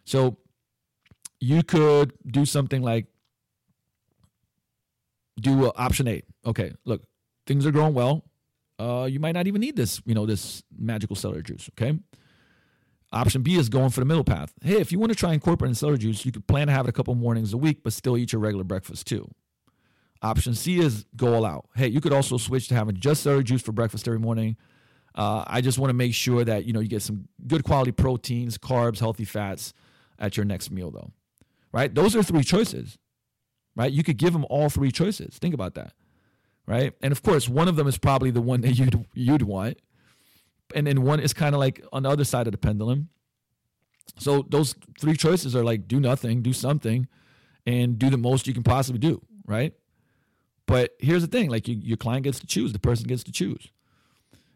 So 0.04 0.38
you 1.40 1.64
could 1.64 2.14
do 2.26 2.46
something 2.46 2.82
like 2.82 3.08
do 5.40 5.68
uh, 5.68 5.72
option 5.76 6.08
eight. 6.08 6.26
Okay, 6.46 6.74
look, 6.86 7.04
things 7.46 7.66
are 7.66 7.72
growing 7.72 7.94
well. 7.94 8.24
Uh, 8.80 9.06
you 9.06 9.20
might 9.20 9.34
not 9.34 9.48
even 9.48 9.62
need 9.62 9.76
this, 9.76 10.02
you 10.06 10.16
know, 10.16 10.26
this 10.26 10.64
magical 10.78 11.16
celery 11.16 11.44
juice. 11.44 11.70
Okay. 11.74 11.98
Option 13.12 13.44
B 13.44 13.56
is 13.56 13.70
going 13.70 13.92
for 13.92 14.00
the 14.00 14.06
middle 14.06 14.24
path. 14.24 14.54
Hey, 14.64 14.82
if 14.82 14.92
you 14.92 14.98
want 14.98 15.12
to 15.12 15.16
try 15.16 15.34
incorporating 15.34 15.76
celery 15.76 16.00
juice, 16.00 16.26
you 16.26 16.32
could 16.32 16.48
plan 16.48 16.66
to 16.66 16.74
have 16.74 16.88
it 16.88 16.90
a 16.90 16.92
couple 16.92 17.14
mornings 17.14 17.54
a 17.54 17.58
week, 17.58 17.84
but 17.84 17.94
still 17.94 18.18
eat 18.18 18.34
your 18.34 18.42
regular 18.42 18.64
breakfast 18.64 19.06
too. 19.06 19.30
Option 20.24 20.56
C 20.56 20.80
is 20.80 21.06
go 21.16 21.36
all 21.36 21.46
out. 21.46 21.68
Hey, 21.76 21.88
you 21.88 22.02
could 22.02 22.14
also 22.14 22.38
switch 22.38 22.68
to 22.70 22.76
having 22.76 22.98
just 22.98 23.22
celery 23.22 23.44
juice 23.44 23.62
for 23.62 23.72
breakfast 23.72 24.08
every 24.08 24.20
morning. 24.20 24.58
Uh, 25.14 25.44
I 25.46 25.62
just 25.62 25.78
want 25.78 25.92
to 25.92 25.94
make 25.94 26.16
sure 26.16 26.44
that 26.44 26.66
you 26.66 26.74
know 26.74 26.80
you 26.80 26.88
get 26.88 27.04
some 27.04 27.28
good 27.46 27.64
quality 27.64 27.92
proteins, 27.92 28.58
carbs, 28.58 29.00
healthy 29.00 29.26
fats 29.26 29.74
at 30.18 30.36
your 30.36 30.46
next 30.46 30.72
meal, 30.72 30.90
though. 30.90 31.12
Right? 31.72 31.94
Those 31.94 32.16
are 32.16 32.24
three 32.24 32.44
choices 32.44 32.98
right? 33.76 33.92
You 33.92 34.04
could 34.04 34.18
give 34.18 34.34
them 34.34 34.46
all 34.50 34.70
three 34.70 34.92
choices. 34.92 35.38
Think 35.38 35.54
about 35.54 35.76
that, 35.76 35.94
right? 36.68 36.94
And 37.02 37.12
of 37.12 37.24
course, 37.24 37.50
one 37.50 37.68
of 37.68 37.76
them 37.76 37.88
is 37.88 37.98
probably 37.98 38.32
the 38.32 38.42
one 38.42 38.62
that 38.62 38.74
you'd 38.74 39.06
you'd 39.14 39.44
want, 39.44 39.80
and 40.76 40.88
then 40.88 41.04
one 41.04 41.20
is 41.20 41.34
kind 41.34 41.56
of 41.56 41.60
like 41.60 41.84
on 41.92 42.04
the 42.04 42.10
other 42.10 42.24
side 42.24 42.48
of 42.48 42.52
the 42.52 42.58
pendulum. 42.58 43.10
So 44.18 44.46
those 44.50 44.76
three 45.00 45.16
choices 45.16 45.56
are 45.56 45.64
like 45.64 45.88
do 45.88 46.00
nothing, 46.00 46.42
do 46.42 46.54
something, 46.54 47.08
and 47.66 47.98
do 47.98 48.10
the 48.10 48.18
most 48.18 48.48
you 48.48 48.54
can 48.54 48.64
possibly 48.64 49.00
do, 49.00 49.22
right? 49.46 49.74
But 50.66 50.96
here's 51.00 51.22
the 51.22 51.28
thing: 51.28 51.50
like 51.50 51.68
you, 51.68 51.76
your 51.76 51.98
client 51.98 52.24
gets 52.24 52.40
to 52.40 52.48
choose, 52.48 52.74
the 52.74 52.80
person 52.80 53.08
gets 53.08 53.24
to 53.24 53.32
choose. 53.32 53.70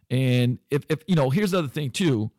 And 0.10 0.60
if 0.70 0.84
if 0.90 1.00
you 1.08 1.16
know, 1.16 1.30
here's 1.30 1.52
the 1.52 1.60
other 1.60 1.68
thing 1.68 1.92
too. 1.92 2.32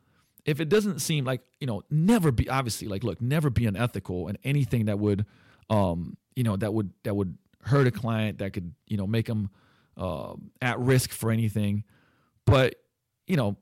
If 0.44 0.60
it 0.60 0.70
doesn't 0.70 1.00
seem 1.00 1.24
like 1.24 1.42
you 1.60 1.66
know, 1.66 1.82
never 1.90 2.32
be 2.32 2.48
obviously 2.48 2.88
like 2.88 3.04
look, 3.04 3.20
never 3.20 3.50
be 3.50 3.66
unethical 3.66 4.28
in 4.28 4.38
anything 4.44 4.86
that 4.86 4.98
would 4.98 5.26
um, 5.68 6.16
you 6.38 6.44
know 6.44 6.56
that 6.56 6.72
would 6.72 6.92
that 7.02 7.16
would 7.16 7.36
hurt 7.64 7.88
a 7.88 7.90
client 7.90 8.38
that 8.38 8.52
could 8.52 8.72
you 8.86 8.96
know 8.96 9.08
make 9.08 9.26
them 9.26 9.50
uh, 9.96 10.34
at 10.62 10.78
risk 10.78 11.10
for 11.10 11.32
anything. 11.32 11.82
But 12.46 12.76
you 13.26 13.36
know 13.36 13.56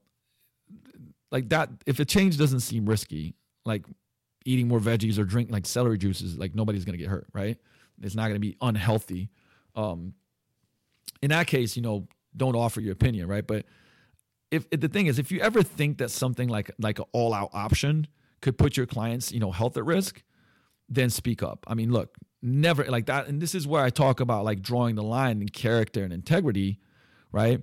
like 1.32 1.48
that 1.48 1.70
if 1.86 1.98
a 1.98 2.04
change 2.04 2.36
doesn't 2.36 2.60
seem 2.60 2.84
risky 2.84 3.34
like 3.64 3.84
eating 4.44 4.68
more 4.68 4.78
veggies 4.78 5.18
or 5.18 5.24
drinking 5.24 5.54
like 5.54 5.64
celery 5.64 5.96
juices 5.96 6.38
like 6.38 6.54
nobody's 6.54 6.84
to 6.98 7.02
get 7.02 7.08
hurt 7.08 7.26
right? 7.32 7.56
It's 8.02 8.14
not 8.14 8.28
to 8.34 8.40
be 8.40 8.56
unhealthy. 8.60 9.30
Um 9.74 10.12
in 11.22 11.30
that 11.30 11.46
case 11.46 11.76
you 11.76 11.82
know 11.82 12.06
don't 12.36 12.54
offer 12.54 12.82
your 12.82 12.92
opinion 12.92 13.26
right? 13.26 13.46
But 13.46 13.64
if, 14.50 14.66
if 14.70 14.80
the 14.80 14.88
thing 14.88 15.06
is 15.06 15.18
if 15.18 15.32
you 15.32 15.40
ever 15.40 15.62
think 15.62 15.96
that 15.98 16.10
something 16.10 16.50
like 16.50 16.70
like 16.78 16.98
an 16.98 17.06
all 17.12 17.32
out 17.32 17.50
option 17.54 18.06
could 18.42 18.58
put 18.58 18.76
your 18.76 18.86
clients 18.86 19.32
you 19.32 19.40
know 19.40 19.50
health 19.50 19.78
at 19.78 19.84
risk 19.86 20.22
then 20.90 21.08
speak 21.08 21.42
up. 21.42 21.64
I 21.66 21.74
mean 21.74 21.90
look 21.90 22.14
never 22.42 22.84
like 22.84 23.06
that 23.06 23.26
and 23.26 23.40
this 23.40 23.54
is 23.54 23.66
where 23.66 23.82
i 23.82 23.90
talk 23.90 24.20
about 24.20 24.44
like 24.44 24.60
drawing 24.60 24.94
the 24.94 25.02
line 25.02 25.40
in 25.40 25.48
character 25.48 26.04
and 26.04 26.12
integrity 26.12 26.78
right 27.32 27.62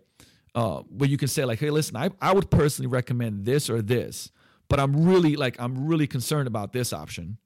uh, 0.55 0.81
where 0.81 1.09
you 1.09 1.17
can 1.17 1.27
say 1.27 1.45
like, 1.45 1.59
hey, 1.59 1.69
listen, 1.69 1.95
I, 1.95 2.09
I 2.21 2.33
would 2.33 2.49
personally 2.49 2.87
recommend 2.87 3.45
this 3.45 3.69
or 3.69 3.81
this, 3.81 4.31
but 4.69 4.79
I'm 4.79 5.05
really 5.05 5.35
like 5.35 5.59
I'm 5.59 5.87
really 5.87 6.07
concerned 6.07 6.47
about 6.47 6.73
this 6.73 6.93
option, 6.93 7.37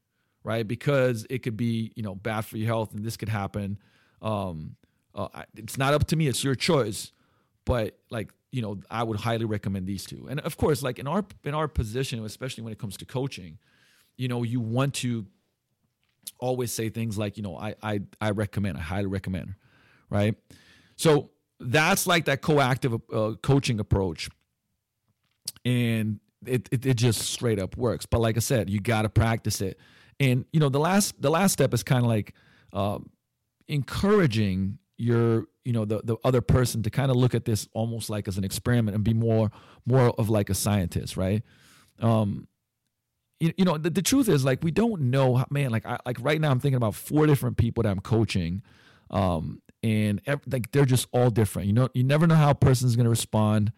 right? 0.43 0.67
Because 0.67 1.25
it 1.30 1.39
could 1.39 1.57
be 1.57 1.91
you 1.95 2.03
know 2.03 2.15
bad 2.15 2.45
for 2.45 2.57
your 2.57 2.67
health 2.67 2.93
and 2.93 3.03
this 3.03 3.17
could 3.17 3.30
happen. 3.30 3.80
Um, 4.21 4.75
uh, 5.15 5.28
it's 5.55 5.78
not 5.78 5.93
up 5.93 6.07
to 6.07 6.15
me; 6.15 6.28
it's 6.28 6.43
your 6.43 6.55
choice. 6.55 7.11
But 7.65 7.97
like 8.09 8.32
you 8.51 8.61
know, 8.61 8.80
I 8.89 9.03
would 9.03 9.19
highly 9.19 9.45
recommend 9.45 9.88
these 9.88 10.05
two. 10.05 10.28
And 10.30 10.39
of 10.41 10.57
course, 10.57 10.84
like 10.84 10.99
in 10.99 11.07
our 11.07 11.25
in 11.43 11.53
our 11.53 11.67
position, 11.67 12.23
especially 12.25 12.63
when 12.63 12.73
it 12.73 12.80
comes 12.80 12.97
to 12.97 13.05
coaching, 13.05 13.57
you 14.17 14.28
know, 14.28 14.43
you 14.43 14.59
want 14.59 14.93
to 14.95 15.25
always 16.39 16.71
say 16.71 16.89
things 16.89 17.17
like, 17.17 17.38
you 17.38 17.43
know, 17.43 17.57
I 17.57 17.75
I 17.82 18.01
I 18.21 18.32
recommend, 18.32 18.78
I 18.78 18.82
highly 18.82 19.07
recommend, 19.07 19.55
right? 20.09 20.36
So 20.95 21.32
that's 21.59 22.07
like 22.07 22.25
that 22.25 22.41
coactive 22.41 22.93
uh, 23.13 23.34
coaching 23.41 23.80
approach, 23.80 24.30
and 25.65 26.19
it, 26.45 26.69
it, 26.71 26.86
it 26.86 26.93
just 26.95 27.21
straight 27.21 27.59
up 27.59 27.78
works. 27.78 28.05
But 28.05 28.21
like 28.21 28.38
I 28.38 28.39
said, 28.39 28.69
you 28.69 28.80
got 28.80 29.03
to 29.03 29.09
practice 29.09 29.61
it, 29.61 29.80
and 30.19 30.45
you 30.51 30.59
know 30.59 30.69
the 30.69 30.80
last 30.80 31.19
the 31.21 31.30
last 31.30 31.53
step 31.53 31.73
is 31.73 31.84
kind 31.84 32.03
of 32.03 32.09
like 32.09 32.34
uh, 32.73 32.99
encouraging 33.67 34.80
your 34.97 35.45
you 35.63 35.73
know 35.73 35.86
the 35.86 36.01
the 36.03 36.17
other 36.23 36.41
person 36.41 36.84
to 36.84 36.89
kind 36.89 37.11
of 37.11 37.17
look 37.17 37.36
at 37.36 37.45
this 37.45 37.67
almost 37.73 38.09
like 38.09 38.28
as 38.28 38.38
an 38.38 38.43
experiment 38.43 38.95
and 38.95 39.03
be 39.03 39.13
more 39.13 39.51
more 39.86 40.09
of 40.19 40.30
like 40.30 40.49
a 40.49 40.55
scientist, 40.55 41.17
right? 41.17 41.43
Um, 41.99 42.47
you, 43.40 43.54
you 43.58 43.66
know 43.66 43.78
the, 43.78 43.90
the 43.90 44.02
truth 44.02 44.30
is 44.30 44.44
like 44.44 44.64
we 44.64 44.72
don't 44.72 45.02
know 45.02 45.36
how, 45.36 45.46
man 45.50 45.70
like 45.70 45.86
I 45.86 45.98
like 46.06 46.18
right 46.22 46.40
now 46.42 46.52
I'm 46.52 46.60
thinking 46.60 46.78
about 46.78 46.96
four 46.96 47.28
different 47.28 47.58
people 47.58 47.84
that 47.84 47.90
I'm 47.90 48.00
coaching 48.00 48.64
um 49.10 49.62
and 49.84 50.22
like 50.52 50.72
they're 50.72 50.86
just 50.86 51.08
all 51.12 51.30
different. 51.30 51.68
You 51.68 51.74
know, 51.74 51.90
you 51.94 52.04
never 52.04 52.28
know 52.28 52.36
how 52.36 52.52
a 52.52 52.56
person's 52.56 52.96
going 52.96 53.06
to 53.06 53.10
respond 53.10 53.72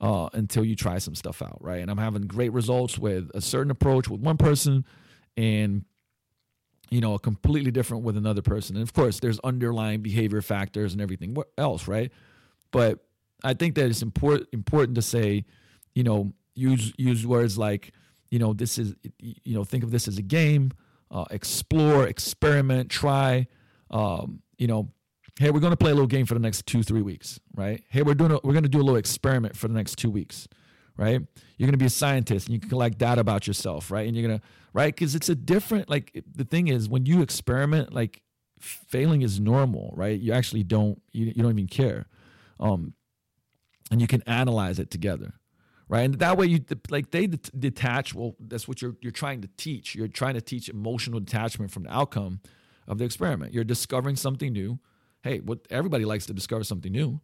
uh, 0.00 0.28
until 0.32 0.64
you 0.64 0.74
try 0.74 0.98
some 0.98 1.14
stuff 1.14 1.40
out, 1.42 1.58
right? 1.60 1.80
And 1.80 1.90
I'm 1.90 1.98
having 1.98 2.22
great 2.22 2.52
results 2.52 2.98
with 2.98 3.30
a 3.34 3.40
certain 3.40 3.70
approach 3.70 4.08
with 4.08 4.20
one 4.20 4.36
person, 4.36 4.84
and 5.36 5.84
you 6.90 7.00
know, 7.00 7.14
a 7.14 7.18
completely 7.18 7.70
different 7.70 8.04
with 8.04 8.16
another 8.16 8.42
person. 8.42 8.76
And 8.76 8.82
of 8.82 8.92
course, 8.92 9.20
there's 9.20 9.40
underlying 9.40 10.00
behavior 10.00 10.42
factors 10.42 10.92
and 10.92 11.00
everything 11.00 11.36
else, 11.56 11.88
right? 11.88 12.12
But 12.70 12.98
I 13.42 13.54
think 13.54 13.74
that 13.76 13.86
it's 13.86 14.02
important 14.02 14.48
important 14.52 14.96
to 14.96 15.02
say, 15.02 15.44
you 15.94 16.02
know, 16.02 16.32
use 16.54 16.92
use 16.98 17.26
words 17.26 17.56
like, 17.56 17.92
you 18.34 18.40
know, 18.40 18.52
this 18.52 18.78
is, 18.78 18.96
you 19.20 19.54
know, 19.54 19.62
think 19.62 19.84
of 19.84 19.92
this 19.92 20.08
as 20.08 20.18
a 20.18 20.22
game, 20.22 20.72
uh, 21.08 21.24
explore, 21.30 22.08
experiment, 22.08 22.90
try, 22.90 23.46
um, 23.92 24.42
you 24.58 24.66
know, 24.66 24.90
hey, 25.38 25.52
we're 25.52 25.60
going 25.60 25.70
to 25.70 25.76
play 25.76 25.92
a 25.92 25.94
little 25.94 26.08
game 26.08 26.26
for 26.26 26.34
the 26.34 26.40
next 26.40 26.66
two, 26.66 26.82
three 26.82 27.00
weeks, 27.00 27.38
right? 27.54 27.84
Hey, 27.90 28.02
we're 28.02 28.16
doing 28.16 28.32
a, 28.32 28.40
we're 28.42 28.52
going 28.52 28.64
to 28.64 28.68
do 28.68 28.78
a 28.78 28.82
little 28.82 28.96
experiment 28.96 29.56
for 29.56 29.68
the 29.68 29.74
next 29.74 29.98
two 29.98 30.10
weeks, 30.10 30.48
right? 30.96 31.20
You're 31.56 31.66
going 31.68 31.74
to 31.74 31.78
be 31.78 31.84
a 31.84 31.90
scientist 31.90 32.48
and 32.48 32.54
you 32.54 32.58
can 32.58 32.68
collect 32.68 32.98
data 32.98 33.20
about 33.20 33.46
yourself, 33.46 33.92
right? 33.92 34.04
And 34.04 34.16
you're 34.16 34.26
going 34.26 34.40
to 34.40 34.44
right 34.72 34.92
because 34.92 35.14
it's 35.14 35.28
a 35.28 35.36
different 35.36 35.88
like 35.88 36.24
the 36.34 36.44
thing 36.44 36.66
is 36.66 36.88
when 36.88 37.06
you 37.06 37.22
experiment, 37.22 37.92
like 37.92 38.20
failing 38.58 39.22
is 39.22 39.38
normal, 39.38 39.94
right? 39.96 40.18
You 40.18 40.32
actually 40.32 40.64
don't 40.64 41.00
you, 41.12 41.26
you 41.26 41.40
don't 41.40 41.52
even 41.52 41.68
care, 41.68 42.08
um, 42.58 42.94
and 43.92 44.00
you 44.00 44.08
can 44.08 44.22
analyze 44.22 44.80
it 44.80 44.90
together. 44.90 45.34
Right, 45.86 46.00
and 46.00 46.14
that 46.14 46.38
way 46.38 46.46
you 46.46 46.60
like 46.88 47.10
they 47.10 47.26
detach. 47.26 48.14
Well, 48.14 48.36
that's 48.40 48.66
what 48.66 48.80
you're 48.80 48.96
you're 49.02 49.12
trying 49.12 49.42
to 49.42 49.48
teach. 49.58 49.94
You're 49.94 50.08
trying 50.08 50.34
to 50.34 50.40
teach 50.40 50.70
emotional 50.70 51.20
detachment 51.20 51.70
from 51.70 51.82
the 51.82 51.92
outcome 51.94 52.40
of 52.88 52.98
the 52.98 53.04
experiment. 53.04 53.52
You're 53.52 53.64
discovering 53.64 54.16
something 54.16 54.52
new, 54.52 54.78
hey, 55.22 55.40
what 55.40 55.60
everybody 55.70 56.04
likes 56.04 56.26
to 56.26 56.34
discover 56.34 56.64
something 56.64 56.92
new 56.92 57.20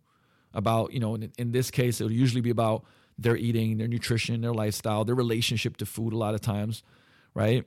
about, 0.52 0.92
you 0.92 1.00
know, 1.00 1.14
in, 1.14 1.32
in 1.38 1.52
this 1.52 1.70
case, 1.70 2.00
it'll 2.00 2.12
usually 2.12 2.40
be 2.40 2.50
about 2.50 2.84
their 3.18 3.36
eating, 3.36 3.78
their 3.78 3.88
nutrition, 3.88 4.40
their 4.40 4.54
lifestyle, 4.54 5.04
their 5.04 5.14
relationship 5.14 5.76
to 5.76 5.86
food 5.86 6.12
a 6.12 6.16
lot 6.16 6.34
of 6.34 6.40
times, 6.40 6.82
right? 7.34 7.64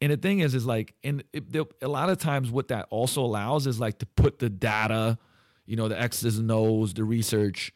And 0.00 0.12
the 0.12 0.16
thing 0.16 0.40
is, 0.40 0.54
is 0.54 0.66
like, 0.66 0.94
and 1.02 1.24
it, 1.32 1.44
a 1.80 1.88
lot 1.88 2.10
of 2.10 2.18
times 2.18 2.50
what 2.50 2.68
that 2.68 2.86
also 2.90 3.22
allows 3.22 3.66
is 3.66 3.80
like 3.80 3.98
to 4.00 4.06
put 4.06 4.38
the 4.40 4.50
data, 4.50 5.16
you 5.64 5.76
know, 5.76 5.88
the 5.88 5.98
X's 5.98 6.38
and 6.38 6.50
O's, 6.50 6.92
the 6.92 7.04
research 7.04 7.72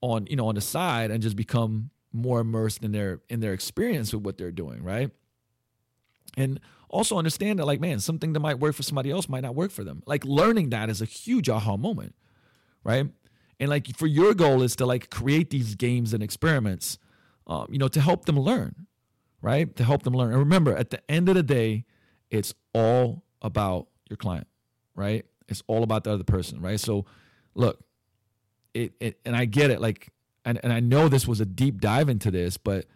on, 0.00 0.26
you 0.28 0.36
know, 0.36 0.46
on 0.48 0.54
the 0.54 0.60
side 0.60 1.10
and 1.10 1.22
just 1.22 1.36
become 1.36 1.90
more 2.16 2.40
immersed 2.40 2.84
in 2.84 2.92
their 2.92 3.20
in 3.28 3.40
their 3.40 3.52
experience 3.52 4.12
with 4.12 4.24
what 4.24 4.38
they're 4.38 4.52
doing, 4.52 4.82
right? 4.82 5.10
And 6.36 6.60
also 6.88 7.18
understand 7.18 7.58
that 7.58 7.66
like 7.66 7.80
man 7.80 8.00
something 8.00 8.32
that 8.32 8.40
might 8.40 8.58
work 8.58 8.74
for 8.74 8.82
somebody 8.82 9.10
else 9.10 9.28
might 9.28 9.42
not 9.42 9.54
work 9.54 9.70
for 9.70 9.84
them. 9.84 10.02
Like 10.06 10.24
learning 10.24 10.70
that 10.70 10.90
is 10.90 11.02
a 11.02 11.04
huge 11.04 11.48
aha 11.48 11.76
moment 11.76 12.14
right? 12.84 13.08
And 13.58 13.68
like 13.68 13.96
for 13.96 14.06
your 14.06 14.32
goal 14.34 14.62
is 14.62 14.76
to 14.76 14.86
like 14.86 15.10
create 15.10 15.50
these 15.50 15.74
games 15.74 16.14
and 16.14 16.22
experiments 16.22 16.98
um, 17.48 17.66
you 17.70 17.78
know 17.78 17.88
to 17.88 18.00
help 18.00 18.24
them 18.24 18.38
learn 18.38 18.86
right? 19.42 19.76
To 19.76 19.84
help 19.84 20.02
them 20.02 20.14
learn. 20.14 20.30
And 20.30 20.38
remember 20.38 20.76
at 20.76 20.90
the 20.90 21.10
end 21.10 21.28
of 21.28 21.34
the 21.34 21.42
day 21.42 21.84
it's 22.30 22.54
all 22.74 23.24
about 23.42 23.88
your 24.08 24.16
client 24.16 24.46
right? 24.94 25.24
It's 25.48 25.62
all 25.66 25.82
about 25.82 26.04
the 26.04 26.12
other 26.12 26.24
person 26.24 26.60
right? 26.60 26.80
So 26.80 27.06
look 27.54 27.80
it, 28.76 28.92
it 29.00 29.18
and 29.24 29.34
i 29.34 29.46
get 29.46 29.70
it 29.70 29.80
like 29.80 30.10
and, 30.46 30.58
and 30.62 30.72
i 30.72 30.80
know 30.80 31.08
this 31.08 31.28
was 31.28 31.40
a 31.40 31.44
deep 31.44 31.80
dive 31.80 32.08
into 32.08 32.30
this 32.30 32.56
but 32.56 32.86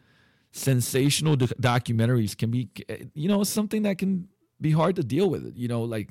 sensational 0.53 1.37
do- 1.37 1.47
documentaries 1.47 2.37
can 2.37 2.51
be 2.51 2.71
you 3.15 3.29
know 3.29 3.45
something 3.45 3.83
that 3.83 3.99
can 3.99 4.27
be 4.61 4.71
hard 4.71 4.97
to 4.97 5.03
deal 5.03 5.29
with 5.29 5.53
you 5.55 5.69
know 5.69 5.83
like 5.83 6.09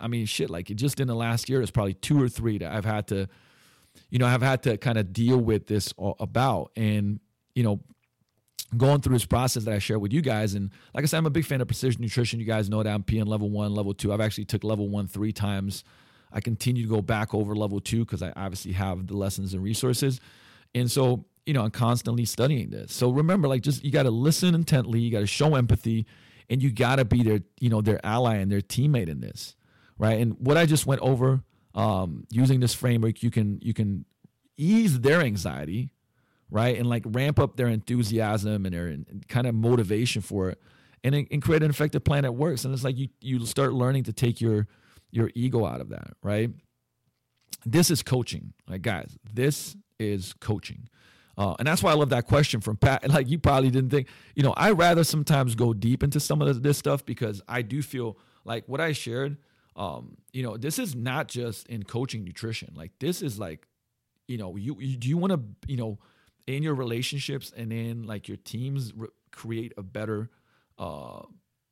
i 0.00 0.08
mean 0.08 0.26
shit 0.26 0.50
like 0.50 0.66
just 0.66 0.98
in 0.98 1.06
the 1.06 1.14
last 1.14 1.48
year 1.48 1.60
there's 1.60 1.70
probably 1.70 1.94
two 1.94 2.20
or 2.20 2.28
three 2.28 2.58
that 2.58 2.72
i've 2.72 2.84
had 2.84 3.06
to 3.06 3.28
you 4.10 4.18
know 4.18 4.26
i've 4.26 4.42
had 4.42 4.62
to 4.62 4.76
kind 4.76 4.98
of 4.98 5.12
deal 5.12 5.38
with 5.38 5.66
this 5.66 5.92
about. 6.18 6.70
And 6.76 7.20
you 7.54 7.62
know 7.62 7.80
going 8.76 9.00
through 9.00 9.14
this 9.14 9.26
process 9.26 9.64
that 9.64 9.74
i 9.74 9.78
share 9.78 9.98
with 9.98 10.12
you 10.12 10.22
guys 10.22 10.54
and 10.54 10.70
like 10.94 11.02
i 11.02 11.06
said 11.06 11.18
i'm 11.18 11.26
a 11.26 11.30
big 11.30 11.44
fan 11.44 11.60
of 11.60 11.66
precision 11.66 12.00
nutrition. 12.00 12.38
You 12.38 12.46
guys 12.46 12.70
know 12.70 12.82
that 12.82 12.92
i'm 12.92 13.02
pn 13.02 13.26
level 13.26 13.50
one 13.50 13.74
level 13.74 13.94
two. 13.94 14.12
I've 14.12 14.20
actually 14.20 14.44
took 14.44 14.62
level 14.64 14.88
one 14.88 15.08
three 15.08 15.32
times. 15.32 15.84
I 16.32 16.40
continue 16.40 16.84
to 16.84 16.88
go 16.88 17.02
back 17.02 17.34
over 17.34 17.56
level 17.56 17.80
two 17.80 18.04
because 18.04 18.22
i 18.22 18.32
obviously 18.36 18.72
have 18.72 19.06
the 19.06 19.16
lessons 19.16 19.54
and 19.54 19.62
resources 19.62 20.20
and 20.74 20.90
so 20.90 21.26
you 21.46 21.54
know, 21.54 21.64
I'm 21.64 21.70
constantly 21.70 22.24
studying 22.24 22.70
this. 22.70 22.92
So 22.92 23.10
remember, 23.10 23.48
like, 23.48 23.62
just 23.62 23.84
you 23.84 23.90
got 23.90 24.04
to 24.04 24.10
listen 24.10 24.54
intently, 24.54 25.00
you 25.00 25.10
got 25.10 25.20
to 25.20 25.26
show 25.26 25.56
empathy, 25.56 26.06
and 26.48 26.62
you 26.62 26.70
got 26.70 26.96
to 26.96 27.04
be 27.04 27.22
their, 27.22 27.40
you 27.58 27.68
know, 27.68 27.80
their 27.80 28.04
ally 28.04 28.36
and 28.36 28.52
their 28.52 28.60
teammate 28.60 29.08
in 29.08 29.20
this, 29.20 29.56
right? 29.98 30.20
And 30.20 30.36
what 30.38 30.56
I 30.56 30.66
just 30.66 30.86
went 30.86 31.00
over, 31.00 31.42
um, 31.74 32.24
using 32.30 32.60
this 32.60 32.74
framework, 32.74 33.22
you 33.22 33.30
can 33.30 33.58
you 33.62 33.72
can 33.72 34.04
ease 34.56 35.00
their 35.00 35.20
anxiety, 35.20 35.90
right, 36.50 36.76
and 36.76 36.88
like 36.88 37.04
ramp 37.06 37.38
up 37.38 37.56
their 37.56 37.68
enthusiasm 37.68 38.66
and 38.66 38.74
their 38.74 38.96
kind 39.28 39.46
of 39.46 39.54
motivation 39.54 40.22
for 40.22 40.50
it, 40.50 40.60
and, 41.02 41.14
and 41.14 41.42
create 41.42 41.62
an 41.62 41.70
effective 41.70 42.04
plan 42.04 42.22
that 42.22 42.32
works. 42.32 42.64
And 42.64 42.74
it's 42.74 42.84
like 42.84 42.98
you 42.98 43.08
you 43.20 43.44
start 43.46 43.72
learning 43.72 44.04
to 44.04 44.12
take 44.12 44.40
your 44.40 44.68
your 45.10 45.30
ego 45.34 45.66
out 45.66 45.80
of 45.80 45.88
that, 45.88 46.12
right? 46.22 46.50
This 47.64 47.90
is 47.90 48.02
coaching, 48.02 48.52
like 48.68 48.82
guys. 48.82 49.16
This 49.32 49.76
is 50.00 50.32
coaching. 50.40 50.88
Uh, 51.38 51.54
and 51.58 51.66
that's 51.68 51.82
why 51.82 51.90
I 51.90 51.94
love 51.94 52.10
that 52.10 52.26
question 52.26 52.60
from 52.60 52.76
Pat. 52.76 53.08
Like 53.08 53.28
you 53.28 53.38
probably 53.38 53.70
didn't 53.70 53.90
think, 53.90 54.08
you 54.34 54.42
know, 54.42 54.52
I 54.56 54.72
rather 54.72 55.04
sometimes 55.04 55.54
go 55.54 55.72
deep 55.72 56.02
into 56.02 56.20
some 56.20 56.42
of 56.42 56.62
this 56.62 56.78
stuff 56.78 57.04
because 57.06 57.40
I 57.48 57.62
do 57.62 57.82
feel 57.82 58.18
like 58.44 58.68
what 58.68 58.80
I 58.80 58.92
shared, 58.92 59.36
um, 59.76 60.16
you 60.32 60.42
know, 60.42 60.56
this 60.56 60.78
is 60.78 60.94
not 60.94 61.28
just 61.28 61.66
in 61.68 61.84
coaching 61.84 62.24
nutrition. 62.24 62.72
Like 62.76 62.92
this 62.98 63.22
is 63.22 63.38
like, 63.38 63.66
you 64.26 64.38
know, 64.38 64.56
you, 64.56 64.76
you 64.80 64.96
do 64.96 65.08
you 65.08 65.16
want 65.16 65.32
to, 65.32 65.40
you 65.66 65.76
know, 65.76 65.98
in 66.46 66.62
your 66.62 66.74
relationships 66.74 67.52
and 67.56 67.72
in 67.72 68.04
like 68.04 68.28
your 68.28 68.36
teams 68.36 68.92
re- 68.94 69.08
create 69.32 69.72
a 69.76 69.82
better 69.82 70.30
uh, 70.78 71.22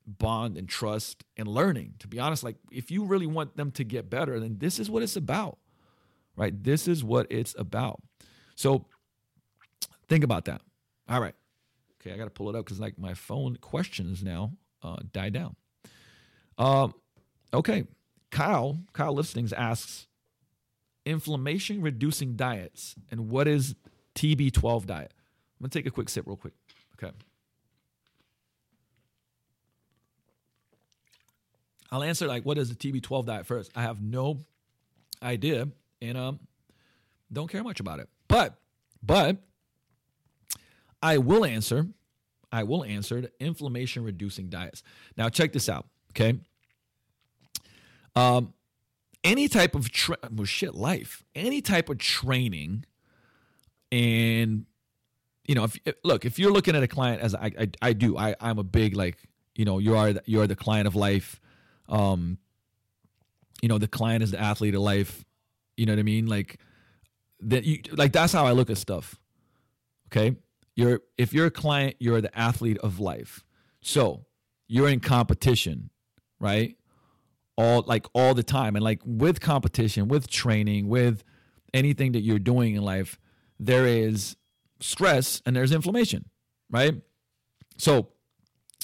bond 0.05 0.57
and 0.57 0.67
trust 0.67 1.23
and 1.37 1.47
learning. 1.47 1.93
To 1.99 2.07
be 2.07 2.19
honest, 2.19 2.43
like 2.43 2.55
if 2.71 2.89
you 2.89 3.05
really 3.05 3.27
want 3.27 3.55
them 3.55 3.71
to 3.71 3.83
get 3.83 4.09
better, 4.09 4.39
then 4.39 4.57
this 4.59 4.79
is 4.79 4.89
what 4.89 5.03
it's 5.03 5.15
about, 5.15 5.57
right? 6.35 6.63
This 6.63 6.87
is 6.87 7.03
what 7.03 7.27
it's 7.29 7.55
about. 7.57 8.01
So 8.59 8.85
Think 10.09 10.23
about 10.23 10.45
that. 10.45 10.61
All 11.07 11.21
right. 11.21 11.35
Okay, 12.01 12.13
I 12.13 12.17
got 12.17 12.25
to 12.25 12.31
pull 12.31 12.49
it 12.49 12.55
up 12.55 12.65
because 12.65 12.79
like 12.79 12.97
my 12.97 13.13
phone 13.13 13.57
questions 13.57 14.23
now 14.23 14.53
uh, 14.81 14.97
died 15.13 15.33
down. 15.33 15.55
Um, 16.57 16.93
okay, 17.53 17.85
Kyle 18.31 18.79
Kyle 18.91 19.13
Listings 19.13 19.53
asks, 19.53 20.07
inflammation 21.05 21.81
reducing 21.81 22.35
diets 22.35 22.95
and 23.11 23.29
what 23.29 23.47
is 23.47 23.75
TB12 24.15 24.85
diet? 24.85 25.13
I'm 25.59 25.63
gonna 25.63 25.69
take 25.69 25.85
a 25.85 25.91
quick 25.91 26.09
sip 26.09 26.25
real 26.25 26.35
quick. 26.35 26.53
Okay. 27.01 27.13
I'll 31.91 32.03
answer 32.03 32.27
like 32.27 32.45
what 32.45 32.57
is 32.57 32.69
the 32.69 32.75
TB12 32.75 33.25
diet 33.25 33.45
first. 33.45 33.71
I 33.75 33.81
have 33.83 34.01
no 34.01 34.39
idea 35.21 35.67
and 36.01 36.17
um 36.17 36.39
don't 37.31 37.49
care 37.49 37.63
much 37.63 37.79
about 37.79 37.99
it. 37.99 38.09
But 38.29 38.55
but 39.03 39.37
I 41.01 41.17
will 41.17 41.43
answer. 41.43 41.87
I 42.51 42.63
will 42.63 42.85
answer 42.85 43.21
the 43.21 43.31
inflammation 43.39 44.03
reducing 44.03 44.49
diets. 44.49 44.81
Now, 45.17 45.27
check 45.29 45.51
this 45.51 45.67
out. 45.67 45.85
Okay. 46.11 46.39
Um, 48.15 48.53
any 49.23 49.47
type 49.47 49.75
of 49.75 49.91
tra- 49.91 50.17
well, 50.31 50.45
shit 50.45 50.73
life, 50.73 51.23
any 51.35 51.61
type 51.61 51.89
of 51.89 51.97
training 51.97 52.85
and 53.91 54.65
you 55.45 55.55
know, 55.55 55.63
if, 55.63 55.77
if 55.83 55.95
look, 56.03 56.25
if 56.25 56.37
you're 56.37 56.51
looking 56.51 56.75
at 56.75 56.83
a 56.83 56.87
client 56.87 57.23
as 57.23 57.33
I, 57.33 57.51
I, 57.59 57.69
I 57.81 57.93
do, 57.93 58.15
I, 58.15 58.35
I'm 58.39 58.59
a 58.59 58.63
big 58.63 58.95
like, 58.95 59.17
you 59.55 59.65
know, 59.65 59.79
you 59.79 59.97
are 59.97 60.13
the, 60.13 60.21
you 60.25 60.41
are 60.41 60.47
the 60.47 60.55
client 60.55 60.85
of 60.85 60.95
life. 60.95 61.41
Um, 61.87 62.37
you 63.59 63.67
know, 63.67 63.79
the 63.79 63.87
client 63.87 64.21
is 64.21 64.29
the 64.29 64.39
athlete 64.39 64.75
of 64.75 64.81
life. 64.81 65.25
You 65.75 65.87
know 65.87 65.93
what 65.93 65.99
I 65.99 66.03
mean? 66.03 66.27
Like 66.27 66.59
that, 67.41 67.63
you 67.63 67.81
like 67.91 68.11
that's 68.11 68.33
how 68.33 68.45
I 68.45 68.51
look 68.51 68.69
at 68.69 68.77
stuff. 68.77 69.19
Okay, 70.07 70.35
you're 70.75 71.01
if 71.17 71.33
you're 71.33 71.47
a 71.47 71.51
client, 71.51 71.95
you're 71.99 72.21
the 72.21 72.37
athlete 72.37 72.77
of 72.79 72.99
life. 72.99 73.43
So 73.81 74.25
you're 74.67 74.89
in 74.89 74.99
competition, 74.99 75.89
right? 76.39 76.75
All 77.57 77.83
like 77.85 78.07
all 78.13 78.33
the 78.33 78.43
time, 78.43 78.75
and 78.75 78.83
like 78.83 79.01
with 79.05 79.39
competition, 79.39 80.07
with 80.07 80.29
training, 80.29 80.87
with 80.87 81.23
anything 81.73 82.13
that 82.13 82.21
you're 82.21 82.39
doing 82.39 82.75
in 82.75 82.83
life, 82.83 83.19
there 83.59 83.85
is 83.85 84.35
stress 84.79 85.41
and 85.45 85.55
there's 85.55 85.71
inflammation, 85.71 86.29
right? 86.69 86.95
So, 87.77 88.09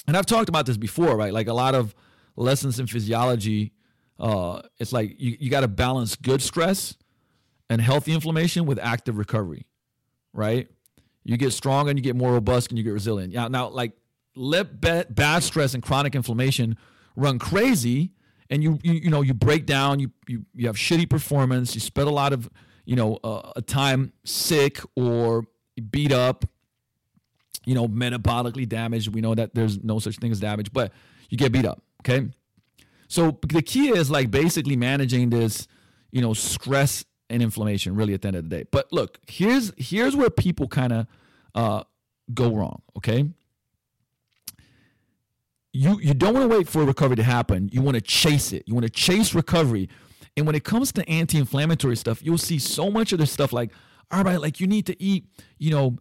and 0.06 0.16
I've 0.16 0.26
talked 0.26 0.48
about 0.48 0.66
this 0.66 0.76
before, 0.76 1.16
right? 1.16 1.32
Like 1.32 1.48
a 1.48 1.54
lot 1.54 1.74
of 1.74 1.94
lessons 2.36 2.78
in 2.78 2.86
physiology, 2.86 3.72
uh, 4.18 4.62
it's 4.78 4.92
like 4.92 5.20
you, 5.20 5.36
you 5.40 5.50
got 5.50 5.60
to 5.60 5.68
balance 5.68 6.16
good 6.16 6.42
stress 6.42 6.94
and 7.68 7.80
healthy 7.80 8.12
inflammation 8.12 8.66
with 8.66 8.78
active 8.78 9.18
recovery, 9.18 9.66
right? 10.32 10.68
You 11.24 11.36
get 11.36 11.52
stronger 11.52 11.90
and 11.90 11.98
you 11.98 12.02
get 12.02 12.16
more 12.16 12.32
robust 12.32 12.70
and 12.70 12.78
you 12.78 12.84
get 12.84 12.92
resilient. 12.92 13.32
Yeah, 13.32 13.48
now 13.48 13.68
like 13.68 13.92
let 14.34 14.80
bad 14.80 15.42
stress 15.42 15.74
and 15.74 15.82
chronic 15.82 16.14
inflammation 16.14 16.76
run 17.16 17.38
crazy 17.38 18.12
and 18.50 18.62
you, 18.62 18.78
you 18.82 18.92
you 18.92 19.10
know 19.10 19.22
you 19.22 19.32
break 19.32 19.64
down 19.64 19.98
you 19.98 20.10
you 20.28 20.44
you 20.54 20.66
have 20.66 20.76
shitty 20.76 21.08
performance 21.08 21.74
you 21.74 21.80
spend 21.80 22.06
a 22.06 22.12
lot 22.12 22.34
of 22.34 22.48
you 22.84 22.94
know 22.94 23.18
uh, 23.24 23.52
a 23.56 23.62
time 23.62 24.12
sick 24.24 24.78
or 24.94 25.46
beat 25.80 26.12
up, 26.12 26.44
you 27.64 27.74
know, 27.74 27.88
metabolically 27.88 28.68
damaged. 28.68 29.14
We 29.14 29.20
know 29.20 29.34
that 29.34 29.54
there's 29.54 29.82
no 29.82 29.98
such 29.98 30.16
thing 30.16 30.32
as 30.32 30.40
damage, 30.40 30.72
but 30.72 30.92
you 31.28 31.36
get 31.36 31.52
beat 31.52 31.66
up. 31.66 31.82
Okay. 32.00 32.28
So 33.08 33.38
the 33.48 33.62
key 33.62 33.88
is 33.90 34.10
like 34.10 34.30
basically 34.30 34.76
managing 34.76 35.30
this, 35.30 35.68
you 36.10 36.20
know, 36.20 36.32
stress 36.34 37.04
and 37.28 37.42
inflammation 37.42 37.94
really 37.94 38.14
at 38.14 38.22
the 38.22 38.28
end 38.28 38.36
of 38.36 38.48
the 38.48 38.56
day. 38.56 38.64
But 38.70 38.92
look, 38.92 39.18
here's 39.26 39.72
here's 39.76 40.14
where 40.14 40.30
people 40.30 40.68
kind 40.68 40.92
of 40.92 41.06
uh, 41.54 41.84
go 42.32 42.54
wrong. 42.54 42.82
Okay. 42.96 43.30
You 45.72 46.00
you 46.00 46.14
don't 46.14 46.34
want 46.34 46.50
to 46.50 46.56
wait 46.56 46.68
for 46.68 46.84
recovery 46.84 47.16
to 47.16 47.22
happen. 47.22 47.68
You 47.72 47.82
want 47.82 47.96
to 47.96 48.00
chase 48.00 48.52
it. 48.52 48.64
You 48.66 48.74
want 48.74 48.84
to 48.84 48.90
chase 48.90 49.34
recovery. 49.34 49.88
And 50.36 50.46
when 50.46 50.54
it 50.54 50.64
comes 50.64 50.92
to 50.92 51.08
anti-inflammatory 51.08 51.96
stuff, 51.96 52.22
you'll 52.22 52.38
see 52.38 52.58
so 52.58 52.90
much 52.90 53.12
of 53.12 53.18
this 53.18 53.30
stuff 53.30 53.52
like, 53.52 53.70
all 54.10 54.22
right, 54.22 54.40
like 54.40 54.60
you 54.60 54.66
need 54.66 54.84
to 54.86 55.02
eat, 55.02 55.26
you 55.58 55.70
know, 55.70 55.96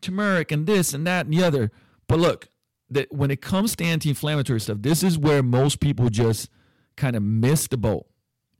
turmeric 0.00 0.50
and 0.50 0.66
this 0.66 0.94
and 0.94 1.06
that 1.06 1.26
and 1.26 1.34
the 1.34 1.44
other. 1.44 1.70
But 2.08 2.18
look, 2.18 2.48
that 2.90 3.12
when 3.12 3.30
it 3.30 3.40
comes 3.40 3.76
to 3.76 3.84
anti-inflammatory 3.84 4.60
stuff, 4.60 4.78
this 4.80 5.02
is 5.02 5.18
where 5.18 5.42
most 5.42 5.80
people 5.80 6.08
just 6.08 6.48
kind 6.96 7.16
of 7.16 7.22
miss 7.22 7.66
the 7.66 7.76
boat, 7.76 8.06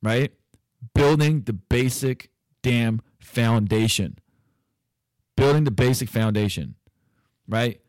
right? 0.02 0.32
Building 0.94 1.42
the 1.42 1.52
basic 1.52 2.30
damn 2.62 3.00
foundation. 3.18 4.18
Building 5.36 5.64
the 5.64 5.70
basic 5.70 6.08
foundation, 6.08 6.74
right? 7.48 7.80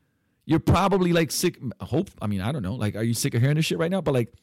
You're 0.45 0.59
probably 0.59 1.13
like 1.13 1.31
sick. 1.31 1.57
Hope, 1.81 2.09
I 2.21 2.27
mean, 2.27 2.41
I 2.41 2.51
don't 2.51 2.63
know. 2.63 2.75
Like, 2.75 2.95
are 2.95 3.03
you 3.03 3.13
sick 3.13 3.33
of 3.33 3.41
hearing 3.41 3.55
this 3.55 3.65
shit 3.65 3.77
right 3.77 3.91
now? 3.91 4.01
But 4.01 4.13
like, 4.13 4.33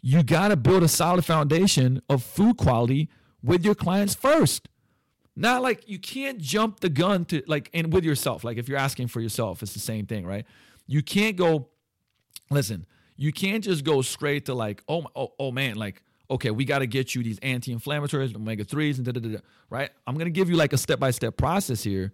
you 0.00 0.22
got 0.22 0.48
to 0.48 0.56
build 0.56 0.82
a 0.82 0.88
solid 0.88 1.24
foundation 1.24 2.02
of 2.08 2.22
food 2.22 2.56
quality 2.56 3.08
with 3.42 3.64
your 3.64 3.74
clients 3.74 4.14
first. 4.14 4.68
Not 5.36 5.62
like 5.62 5.88
you 5.88 5.98
can't 5.98 6.38
jump 6.38 6.80
the 6.80 6.88
gun 6.88 7.24
to 7.26 7.42
like 7.46 7.70
and 7.74 7.92
with 7.92 8.04
yourself. 8.04 8.44
Like 8.44 8.56
if 8.56 8.68
you're 8.68 8.78
asking 8.78 9.08
for 9.08 9.20
yourself, 9.20 9.62
it's 9.62 9.72
the 9.72 9.80
same 9.80 10.06
thing, 10.06 10.26
right? 10.26 10.46
You 10.86 11.02
can't 11.02 11.36
go. 11.36 11.68
Listen, 12.50 12.86
you 13.16 13.32
can't 13.32 13.64
just 13.64 13.84
go 13.84 14.02
straight 14.02 14.46
to 14.46 14.54
like, 14.54 14.82
oh, 14.88 15.06
oh, 15.16 15.32
oh 15.38 15.50
man, 15.50 15.76
like 15.76 16.03
okay, 16.30 16.50
we 16.50 16.64
got 16.64 16.80
to 16.80 16.86
get 16.86 17.14
you 17.14 17.22
these 17.22 17.38
anti-inflammatories, 17.40 18.34
omega 18.34 18.64
threes, 18.64 18.98
and 18.98 19.06
da 19.06 19.12
da 19.12 19.20
da. 19.20 19.38
Right? 19.70 19.90
I'm 20.06 20.16
gonna 20.16 20.30
give 20.30 20.48
you 20.50 20.56
like 20.56 20.72
a 20.72 20.78
step-by-step 20.78 21.36
process 21.36 21.82
here. 21.82 22.12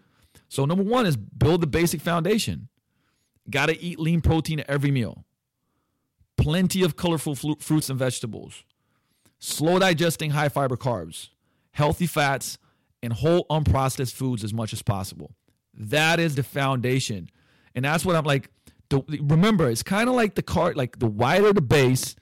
So 0.49 0.65
number 0.65 0.85
one 0.85 1.07
is 1.07 1.17
build 1.17 1.61
the 1.61 1.67
basic 1.67 2.01
foundation. 2.01 2.69
Got 3.49 3.67
to 3.67 3.81
eat 3.81 3.99
lean 3.99 4.21
protein 4.21 4.61
at 4.61 4.71
every 4.71 4.91
meal. 4.91 5.25
Plenty 6.37 6.83
of 6.83 6.97
colorful 6.97 7.35
fruits 7.35 7.91
and 7.91 7.99
vegetables. 7.99 8.65
Slow 9.39 9.79
digesting 9.79 10.31
high 10.31 10.49
fiber 10.49 10.77
carbs. 10.77 11.31
Healthy 11.73 12.07
fats 12.07 12.59
and 13.03 13.13
whole 13.13 13.47
unprocessed 13.51 14.13
foods 14.13 14.45
as 14.45 14.53
much 14.53 14.73
as 14.73 14.83
possible. 14.83 15.35
That 15.75 16.21
is 16.21 16.35
the 16.35 16.43
foundation. 16.43 17.31
And 17.75 17.85
that's 17.85 18.05
what 18.05 18.17
I'm 18.17 18.25
like. 18.25 18.51
The, 18.89 19.03
remember, 19.23 19.71
it's 19.71 19.83
kind 19.83 20.09
of 20.09 20.17
like 20.17 20.35
the 20.35 20.43
card, 20.43 20.77
like 20.77 20.99
the 20.99 21.07
wider 21.07 21.53
the 21.53 21.61
base, 21.61 22.17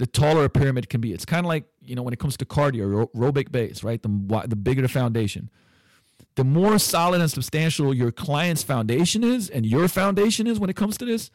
the 0.00 0.06
taller 0.06 0.46
a 0.46 0.48
pyramid 0.48 0.88
can 0.88 1.02
be. 1.02 1.12
It's 1.12 1.26
kind 1.26 1.44
of 1.44 1.48
like, 1.48 1.64
you 1.82 1.94
know, 1.94 2.00
when 2.00 2.14
it 2.14 2.18
comes 2.18 2.34
to 2.38 2.46
cardio, 2.46 3.06
aerobic 3.14 3.52
base, 3.52 3.84
right? 3.84 4.02
The, 4.02 4.44
the 4.48 4.56
bigger 4.56 4.80
the 4.80 4.88
foundation. 4.88 5.50
The 6.36 6.44
more 6.44 6.78
solid 6.78 7.20
and 7.20 7.30
substantial 7.30 7.92
your 7.92 8.10
client's 8.10 8.62
foundation 8.62 9.22
is 9.22 9.50
and 9.50 9.66
your 9.66 9.88
foundation 9.88 10.46
is 10.46 10.58
when 10.58 10.70
it 10.70 10.76
comes 10.76 10.96
to 10.98 11.04
this, 11.04 11.30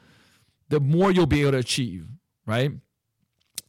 the 0.70 0.80
more 0.80 1.12
you'll 1.12 1.28
be 1.28 1.42
able 1.42 1.52
to 1.52 1.58
achieve, 1.60 2.08
right? 2.48 2.72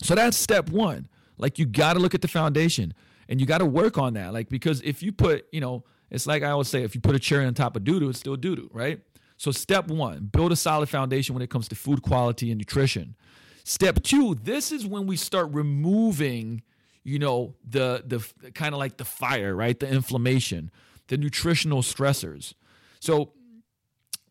So 0.03 0.15
that's 0.15 0.39
step 0.39 0.71
one. 0.71 1.09
Like 1.37 1.59
you 1.59 1.67
got 1.67 1.93
to 1.93 1.99
look 1.99 2.15
at 2.15 2.23
the 2.23 2.29
foundation 2.29 2.95
and 3.29 3.39
you 3.39 3.45
got 3.45 3.59
to 3.59 3.67
work 3.67 3.99
on 3.99 4.15
that. 4.15 4.33
Like 4.33 4.49
because 4.49 4.81
if 4.81 5.03
you 5.03 5.13
put, 5.13 5.45
you 5.53 5.61
know, 5.61 5.85
it's 6.11 6.27
like 6.27 6.43
I 6.43 6.53
always 6.53 6.69
say, 6.69 6.85
if 6.85 6.95
you 6.95 7.03
put 7.03 7.15
a 7.15 7.19
cherry 7.19 7.45
on 7.45 7.53
top 7.53 7.77
of 7.77 7.85
doo 7.85 8.09
it's 8.09 8.19
still 8.19 8.37
doo 8.37 8.71
right? 8.73 8.99
So 9.37 9.51
step 9.51 9.89
one, 9.89 10.31
build 10.33 10.53
a 10.53 10.57
solid 10.57 10.89
foundation 10.89 11.35
when 11.35 11.43
it 11.43 11.51
comes 11.51 11.69
to 11.69 11.75
food 11.75 12.01
quality 12.01 12.51
and 12.51 12.57
nutrition. 12.57 13.15
Step 13.69 14.01
two, 14.05 14.37
this 14.37 14.71
is 14.71 14.87
when 14.87 15.09
we 15.09 15.17
start 15.17 15.49
removing, 15.51 16.63
you 17.03 17.19
know, 17.19 17.57
the 17.69 18.01
the 18.07 18.53
kind 18.53 18.73
of 18.73 18.79
like 18.79 18.97
the 18.97 19.05
fire, 19.05 19.57
right? 19.57 19.81
The 19.81 19.89
inflammation, 19.89 20.71
the 21.09 21.17
nutritional 21.17 21.83
stressors. 21.83 22.55
So 23.01 23.33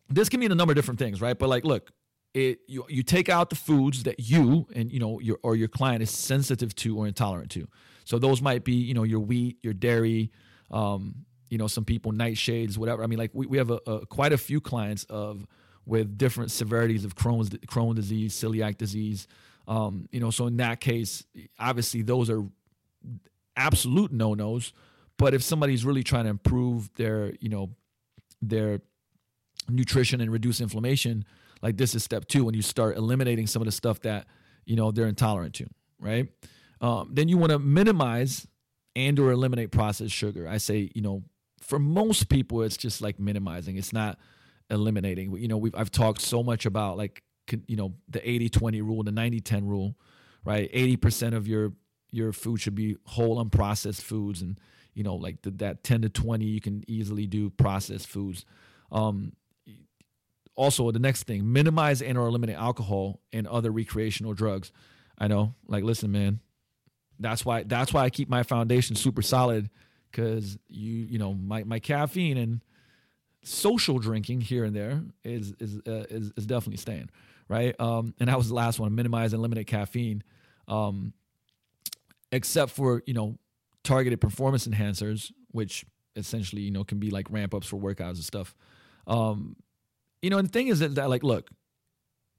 this 0.08 0.30
can 0.30 0.40
mean 0.40 0.52
a 0.52 0.54
number 0.54 0.72
of 0.72 0.76
different 0.76 0.98
things, 0.98 1.20
right? 1.20 1.38
But 1.38 1.50
like, 1.50 1.66
look, 1.66 1.90
it 2.32 2.60
you 2.66 2.86
you 2.88 3.02
take 3.02 3.28
out 3.28 3.50
the 3.50 3.56
foods 3.56 4.04
that 4.04 4.20
you 4.20 4.68
and 4.74 4.90
you 4.90 5.00
know 5.00 5.20
your 5.20 5.36
or 5.42 5.54
your 5.54 5.68
client 5.68 6.02
is 6.02 6.10
sensitive 6.10 6.74
to 6.76 6.96
or 6.96 7.06
intolerant 7.06 7.50
to. 7.50 7.68
So 8.06 8.18
those 8.18 8.40
might 8.40 8.64
be, 8.64 8.72
you 8.72 8.94
know, 8.94 9.02
your 9.02 9.20
wheat, 9.20 9.58
your 9.62 9.74
dairy, 9.74 10.32
um, 10.70 11.26
you 11.50 11.58
know, 11.58 11.66
some 11.66 11.84
people 11.84 12.10
nightshades, 12.10 12.78
whatever. 12.78 13.04
I 13.04 13.06
mean, 13.06 13.18
like 13.18 13.32
we, 13.34 13.44
we 13.44 13.58
have 13.58 13.70
a, 13.70 13.80
a, 13.86 14.06
quite 14.06 14.32
a 14.32 14.38
few 14.38 14.62
clients 14.62 15.04
of 15.10 15.46
with 15.86 16.18
different 16.18 16.50
severities 16.50 17.04
of 17.04 17.14
Crohn's 17.14 17.50
Crohn 17.66 17.94
disease, 17.94 18.34
celiac 18.34 18.76
disease. 18.76 19.26
Um, 19.68 20.08
you 20.12 20.20
know, 20.20 20.30
so 20.30 20.46
in 20.46 20.56
that 20.58 20.80
case, 20.80 21.24
obviously 21.58 22.02
those 22.02 22.28
are 22.28 22.44
absolute 23.56 24.12
no 24.12 24.34
nos. 24.34 24.72
But 25.18 25.32
if 25.32 25.42
somebody's 25.42 25.84
really 25.84 26.02
trying 26.02 26.24
to 26.24 26.30
improve 26.30 26.92
their, 26.94 27.32
you 27.40 27.48
know, 27.48 27.70
their 28.42 28.80
nutrition 29.68 30.20
and 30.20 30.30
reduce 30.30 30.60
inflammation, 30.60 31.24
like 31.62 31.76
this 31.76 31.94
is 31.94 32.04
step 32.04 32.28
two 32.28 32.44
when 32.44 32.54
you 32.54 32.62
start 32.62 32.96
eliminating 32.96 33.46
some 33.46 33.62
of 33.62 33.66
the 33.66 33.72
stuff 33.72 34.00
that 34.00 34.26
you 34.66 34.76
know 34.76 34.90
they're 34.90 35.06
intolerant 35.06 35.54
to, 35.54 35.66
right? 36.00 36.28
Um, 36.80 37.10
then 37.12 37.28
you 37.28 37.38
want 37.38 37.52
to 37.52 37.58
minimize 37.58 38.46
and 38.94 39.18
or 39.18 39.30
eliminate 39.30 39.70
processed 39.70 40.14
sugar. 40.14 40.48
I 40.48 40.58
say, 40.58 40.90
you 40.94 41.02
know, 41.02 41.22
for 41.62 41.78
most 41.78 42.28
people, 42.28 42.62
it's 42.62 42.76
just 42.76 43.00
like 43.00 43.18
minimizing. 43.18 43.76
It's 43.76 43.92
not 43.92 44.18
eliminating. 44.70 45.36
You 45.36 45.48
know, 45.48 45.56
we've 45.56 45.74
I've 45.74 45.90
talked 45.90 46.20
so 46.20 46.42
much 46.42 46.66
about 46.66 46.96
like 46.96 47.22
you 47.66 47.76
know 47.76 47.94
the 48.08 48.20
80-20 48.20 48.82
rule, 48.82 49.02
the 49.04 49.12
90-10 49.12 49.68
rule, 49.68 49.94
right? 50.44 50.72
80% 50.72 51.34
of 51.34 51.46
your 51.46 51.72
your 52.10 52.32
food 52.32 52.60
should 52.60 52.74
be 52.74 52.96
whole 53.04 53.44
unprocessed 53.44 54.00
foods 54.00 54.42
and 54.42 54.58
you 54.94 55.04
know 55.04 55.16
like 55.16 55.42
the, 55.42 55.50
that 55.50 55.82
10 55.82 56.02
to 56.02 56.08
20 56.08 56.44
you 56.44 56.60
can 56.60 56.84
easily 56.86 57.26
do 57.26 57.50
processed 57.50 58.06
foods 58.06 58.44
um, 58.92 59.32
also 60.54 60.90
the 60.92 61.00
next 61.00 61.24
thing 61.24 61.52
minimize 61.52 62.00
and 62.00 62.16
or 62.16 62.28
eliminate 62.28 62.56
alcohol 62.56 63.20
and 63.32 63.46
other 63.48 63.72
recreational 63.72 64.32
drugs 64.32 64.70
i 65.18 65.26
know 65.26 65.52
like 65.68 65.82
listen 65.82 66.12
man 66.12 66.40
that's 67.18 67.44
why 67.44 67.62
that's 67.62 67.92
why 67.92 68.04
I 68.04 68.10
keep 68.10 68.28
my 68.28 68.42
foundation 68.42 68.96
super 68.96 69.22
solid 69.22 69.70
because 70.10 70.58
you 70.68 70.92
you 70.92 71.18
know 71.18 71.34
my 71.34 71.64
my 71.64 71.78
caffeine 71.78 72.36
and 72.36 72.60
social 73.44 73.98
drinking 73.98 74.40
here 74.40 74.64
and 74.64 74.74
there 74.74 75.02
is 75.24 75.54
is 75.60 75.78
uh, 75.86 76.04
is, 76.10 76.32
is 76.36 76.46
definitely 76.46 76.78
staying 76.78 77.10
right. 77.48 77.78
Um, 77.80 78.14
and 78.18 78.28
that 78.28 78.36
was 78.36 78.48
the 78.48 78.54
last 78.54 78.78
one: 78.78 78.94
minimize 78.94 79.32
and 79.32 79.40
eliminate 79.40 79.66
caffeine, 79.66 80.22
um, 80.68 81.12
except 82.32 82.72
for 82.72 83.02
you 83.06 83.14
know 83.14 83.38
targeted 83.84 84.20
performance 84.20 84.66
enhancers, 84.66 85.32
which 85.52 85.84
essentially 86.16 86.62
you 86.62 86.70
know 86.70 86.84
can 86.84 86.98
be 86.98 87.10
like 87.10 87.30
ramp 87.30 87.54
ups 87.54 87.66
for 87.66 87.76
workouts 87.76 88.14
and 88.14 88.24
stuff. 88.24 88.54
Um, 89.06 89.56
you 90.22 90.30
know, 90.30 90.38
and 90.38 90.48
the 90.48 90.52
thing 90.52 90.68
is 90.68 90.80
that, 90.80 90.96
that 90.96 91.08
like 91.08 91.22
look, 91.22 91.48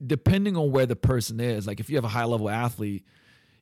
depending 0.06 0.58
on 0.58 0.72
where 0.72 0.86
the 0.86 0.96
person 0.96 1.40
is, 1.40 1.68
like 1.68 1.80
if 1.80 1.90
you 1.90 1.96
have 1.96 2.06
a 2.06 2.10
high 2.10 2.26
level 2.26 2.50
athlete 2.50 3.06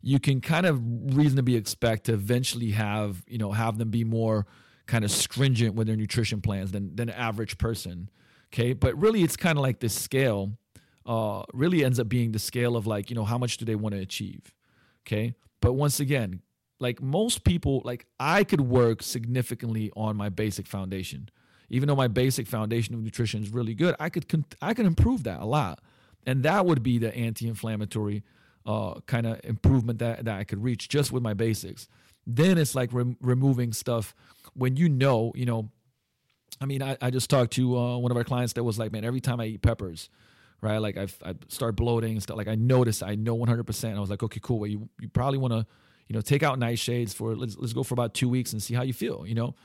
you 0.06 0.20
can 0.20 0.40
kind 0.40 0.68
of 0.68 0.80
reasonably 1.18 1.56
expect 1.56 2.06
to 2.06 2.14
eventually 2.14 2.70
have 2.70 3.24
you 3.28 3.40
know 3.40 3.52
have 3.52 3.80
them 3.80 3.90
be 3.90 4.04
more 4.04 4.46
kind 4.86 5.04
of 5.04 5.12
stringent 5.12 5.76
with 5.76 5.88
their 5.88 5.96
nutrition 5.96 6.42
plans 6.42 6.72
than 6.72 6.96
than 6.96 7.08
the 7.08 7.18
average 7.18 7.58
person. 7.58 8.10
Okay, 8.54 8.74
but 8.74 9.00
really, 9.00 9.24
it's 9.24 9.38
kind 9.38 9.58
of 9.58 9.62
like 9.62 9.80
this 9.80 9.94
scale. 9.94 10.58
Uh, 11.06 11.44
really 11.54 11.86
ends 11.86 12.00
up 12.00 12.10
being 12.10 12.32
the 12.32 12.40
scale 12.40 12.76
of 12.76 12.88
like 12.88 13.10
you 13.10 13.16
know 13.16 13.26
how 13.26 13.38
much 13.38 13.58
do 13.58 13.66
they 13.66 13.76
want 13.76 13.94
to 13.94 14.02
achieve. 14.02 14.54
Okay, 15.06 15.36
but 15.62 15.74
once 15.74 16.00
again, 16.00 16.42
like 16.80 17.02
most 17.02 17.44
people, 17.44 17.82
like 17.86 18.06
I 18.20 18.44
could 18.44 18.62
work 18.62 19.04
significantly 19.04 19.92
on 19.96 20.16
my 20.16 20.30
basic 20.30 20.68
foundation. 20.68 21.30
Even 21.70 21.88
though 21.88 21.96
my 21.96 22.08
basic 22.08 22.48
foundation 22.48 22.94
of 22.94 23.02
nutrition 23.02 23.42
is 23.42 23.50
really 23.50 23.74
good, 23.74 23.96
I 24.00 24.10
could 24.10 24.26
I 24.62 24.74
could 24.74 24.86
improve 24.86 25.24
that 25.24 25.42
a 25.42 25.46
lot, 25.46 25.80
and 26.26 26.44
that 26.44 26.66
would 26.66 26.84
be 26.84 26.98
the 26.98 27.16
anti-inflammatory 27.16 28.24
uh, 28.66 29.00
kind 29.02 29.26
of 29.28 29.40
improvement 29.44 30.00
that 30.00 30.26
that 30.26 30.40
I 30.40 30.44
could 30.44 30.64
reach 30.64 30.90
just 30.90 31.12
with 31.12 31.24
my 31.24 31.34
basics. 31.34 31.88
Then 32.28 32.58
it's 32.58 32.76
like 32.76 32.92
re- 32.94 33.16
removing 33.22 33.74
stuff 33.74 34.16
when 34.56 34.78
you 34.78 34.90
know, 34.90 35.32
you 35.36 35.46
know. 35.46 35.70
I 36.62 36.66
mean, 36.66 36.82
I, 36.82 36.98
I 37.02 37.10
just 37.10 37.30
talked 37.30 37.52
to 37.54 37.78
uh, 37.78 37.98
one 37.98 38.12
of 38.12 38.18
our 38.18 38.24
clients 38.24 38.54
that 38.54 38.64
was 38.64 38.80
like, 38.80 38.94
man, 38.94 39.04
every 39.04 39.20
time 39.20 39.42
I 39.42 39.46
eat 39.46 39.62
peppers, 39.62 40.10
right? 40.62 40.78
Like 40.78 40.98
I've, 40.98 41.18
I 41.24 41.36
start 41.50 41.76
bloating 41.76 42.14
and 42.14 42.24
stuff. 42.24 42.38
Like 42.38 42.48
I 42.48 42.56
noticed, 42.56 43.04
I 43.04 43.16
know 43.16 43.38
100%. 43.38 43.96
I 43.96 44.00
was 44.00 44.10
like, 44.10 44.24
okay, 44.24 44.40
cool. 44.42 44.60
Well, 44.60 44.70
you, 44.70 44.90
you 45.00 45.10
probably 45.10 45.38
want 45.38 45.54
to, 45.54 45.66
you 46.08 46.16
know, 46.16 46.22
take 46.22 46.44
out 46.44 46.60
nightshades 46.60 47.14
for, 47.14 47.36
let's, 47.36 47.58
let's 47.58 47.74
go 47.74 47.84
for 47.84 47.94
about 47.94 48.14
two 48.14 48.30
weeks 48.30 48.54
and 48.54 48.64
see 48.64 48.74
how 48.74 48.84
you 48.84 48.94
feel, 48.94 49.26
you 49.28 49.36
know? 49.36 49.56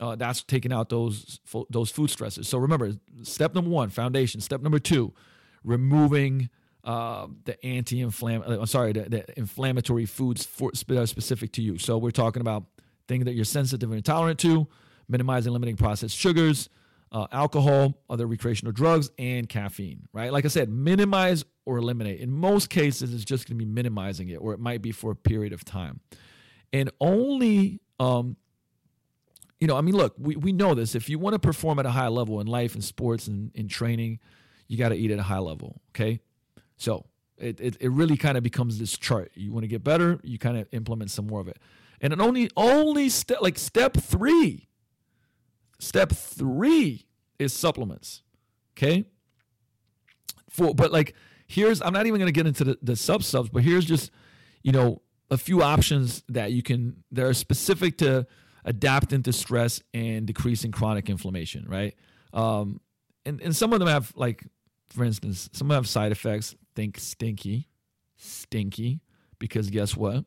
Uh, 0.00 0.16
that's 0.16 0.42
taking 0.42 0.72
out 0.72 0.88
those, 0.88 1.40
those 1.70 1.90
food 1.90 2.10
stressors. 2.10 2.46
So 2.46 2.58
remember, 2.58 2.92
step 3.22 3.54
number 3.54 3.70
one, 3.70 3.90
foundation. 3.90 4.40
Step 4.40 4.60
number 4.60 4.80
two, 4.80 5.14
removing 5.62 6.50
uh, 6.82 7.28
the 7.44 7.64
anti-inflammatory, 7.64 8.58
I'm 8.58 8.66
sorry, 8.66 8.92
the, 8.92 9.02
the 9.02 9.38
inflammatory 9.38 10.04
foods 10.04 10.44
for, 10.44 10.72
specific 10.74 11.52
to 11.52 11.62
you. 11.62 11.78
So 11.78 11.96
we're 11.96 12.10
talking 12.10 12.40
about 12.40 12.64
things 13.08 13.24
that 13.24 13.34
you're 13.34 13.44
sensitive 13.44 13.90
and 13.90 13.96
intolerant 13.96 14.38
to, 14.40 14.66
minimizing 15.08 15.52
limiting 15.52 15.76
processed 15.76 16.16
sugars, 16.16 16.68
uh, 17.12 17.26
alcohol, 17.30 18.02
other 18.10 18.26
recreational 18.26 18.72
drugs, 18.72 19.10
and 19.18 19.48
caffeine, 19.48 20.08
right? 20.12 20.32
Like 20.32 20.44
I 20.44 20.48
said, 20.48 20.68
minimize 20.68 21.44
or 21.64 21.78
eliminate. 21.78 22.20
In 22.20 22.32
most 22.32 22.70
cases, 22.70 23.14
it's 23.14 23.24
just 23.24 23.48
going 23.48 23.58
to 23.58 23.64
be 23.64 23.70
minimizing 23.70 24.30
it, 24.30 24.36
or 24.36 24.52
it 24.52 24.58
might 24.58 24.82
be 24.82 24.90
for 24.90 25.12
a 25.12 25.16
period 25.16 25.52
of 25.52 25.64
time. 25.64 26.00
And 26.72 26.90
only, 27.00 27.80
um, 28.00 28.36
you 29.60 29.68
know, 29.68 29.76
I 29.76 29.80
mean, 29.80 29.94
look, 29.94 30.14
we, 30.18 30.34
we 30.34 30.52
know 30.52 30.74
this. 30.74 30.96
If 30.96 31.08
you 31.08 31.20
want 31.20 31.34
to 31.34 31.38
perform 31.38 31.78
at 31.78 31.86
a 31.86 31.90
high 31.90 32.08
level 32.08 32.40
in 32.40 32.48
life 32.48 32.74
and 32.74 32.82
sports 32.82 33.28
and 33.28 33.52
in 33.54 33.68
training, 33.68 34.18
you 34.66 34.76
got 34.76 34.88
to 34.88 34.96
eat 34.96 35.12
at 35.12 35.20
a 35.20 35.22
high 35.22 35.38
level, 35.38 35.80
okay? 35.90 36.20
So 36.76 37.06
it, 37.38 37.60
it, 37.60 37.76
it 37.80 37.90
really 37.90 38.16
kind 38.16 38.36
of 38.36 38.42
becomes 38.42 38.78
this 38.78 38.98
chart. 38.98 39.30
You 39.34 39.52
want 39.52 39.62
to 39.62 39.68
get 39.68 39.84
better, 39.84 40.18
you 40.24 40.38
kind 40.38 40.56
of 40.56 40.66
implement 40.72 41.12
some 41.12 41.28
more 41.28 41.40
of 41.40 41.46
it. 41.46 41.58
And 42.04 42.12
it 42.12 42.20
only, 42.20 42.50
only 42.56 43.08
step, 43.08 43.38
like 43.40 43.58
step 43.58 43.96
three, 43.96 44.68
Step 45.84 46.12
three 46.12 47.06
is 47.38 47.52
supplements. 47.52 48.22
Okay. 48.76 49.04
For 50.48 50.74
but 50.74 50.92
like 50.92 51.14
here's 51.46 51.82
I'm 51.82 51.92
not 51.92 52.06
even 52.06 52.18
gonna 52.18 52.32
get 52.32 52.46
into 52.46 52.64
the, 52.64 52.78
the 52.80 52.96
sub 52.96 53.22
subs, 53.22 53.50
but 53.50 53.62
here's 53.62 53.84
just, 53.84 54.10
you 54.62 54.72
know, 54.72 55.02
a 55.30 55.36
few 55.36 55.62
options 55.62 56.22
that 56.28 56.52
you 56.52 56.62
can 56.62 57.04
that 57.12 57.24
are 57.24 57.34
specific 57.34 57.98
to 57.98 58.26
adapting 58.64 59.22
to 59.24 59.32
stress 59.32 59.82
and 59.92 60.26
decreasing 60.26 60.70
chronic 60.70 61.10
inflammation, 61.10 61.66
right? 61.68 61.94
Um, 62.32 62.80
and, 63.26 63.42
and 63.42 63.54
some 63.54 63.74
of 63.74 63.78
them 63.78 63.88
have 63.88 64.12
like, 64.16 64.42
for 64.88 65.04
instance, 65.04 65.50
some 65.52 65.70
have 65.70 65.86
side 65.86 66.12
effects. 66.12 66.54
Think 66.74 66.98
stinky, 66.98 67.68
stinky, 68.16 69.00
because 69.38 69.70
guess 69.70 69.96
what? 69.96 70.24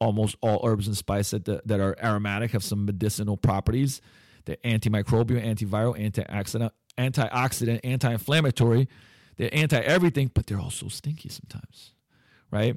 Almost 0.00 0.36
all 0.40 0.60
herbs 0.64 0.86
and 0.86 0.96
spices 0.96 1.42
that, 1.42 1.66
that 1.66 1.80
are 1.80 1.96
aromatic 2.02 2.52
have 2.52 2.62
some 2.62 2.84
medicinal 2.84 3.36
properties 3.36 4.00
they're 4.48 4.56
antimicrobial, 4.64 5.44
antiviral, 5.44 5.94
antioxidant, 5.94 6.70
antioxidant, 6.96 7.80
anti-inflammatory. 7.84 8.88
They're 9.36 9.50
anti 9.52 9.78
everything, 9.78 10.30
but 10.32 10.46
they're 10.46 10.58
also 10.58 10.88
stinky 10.88 11.28
sometimes, 11.28 11.92
right? 12.50 12.76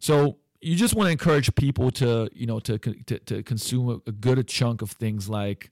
So 0.00 0.38
you 0.60 0.74
just 0.74 0.94
want 0.96 1.06
to 1.06 1.12
encourage 1.12 1.54
people 1.54 1.92
to, 1.92 2.28
you 2.34 2.46
know, 2.46 2.58
to 2.58 2.76
to, 2.76 3.18
to 3.20 3.42
consume 3.44 3.88
a, 3.88 4.08
a 4.08 4.12
good 4.12 4.46
chunk 4.48 4.82
of 4.82 4.90
things 4.90 5.28
like 5.28 5.70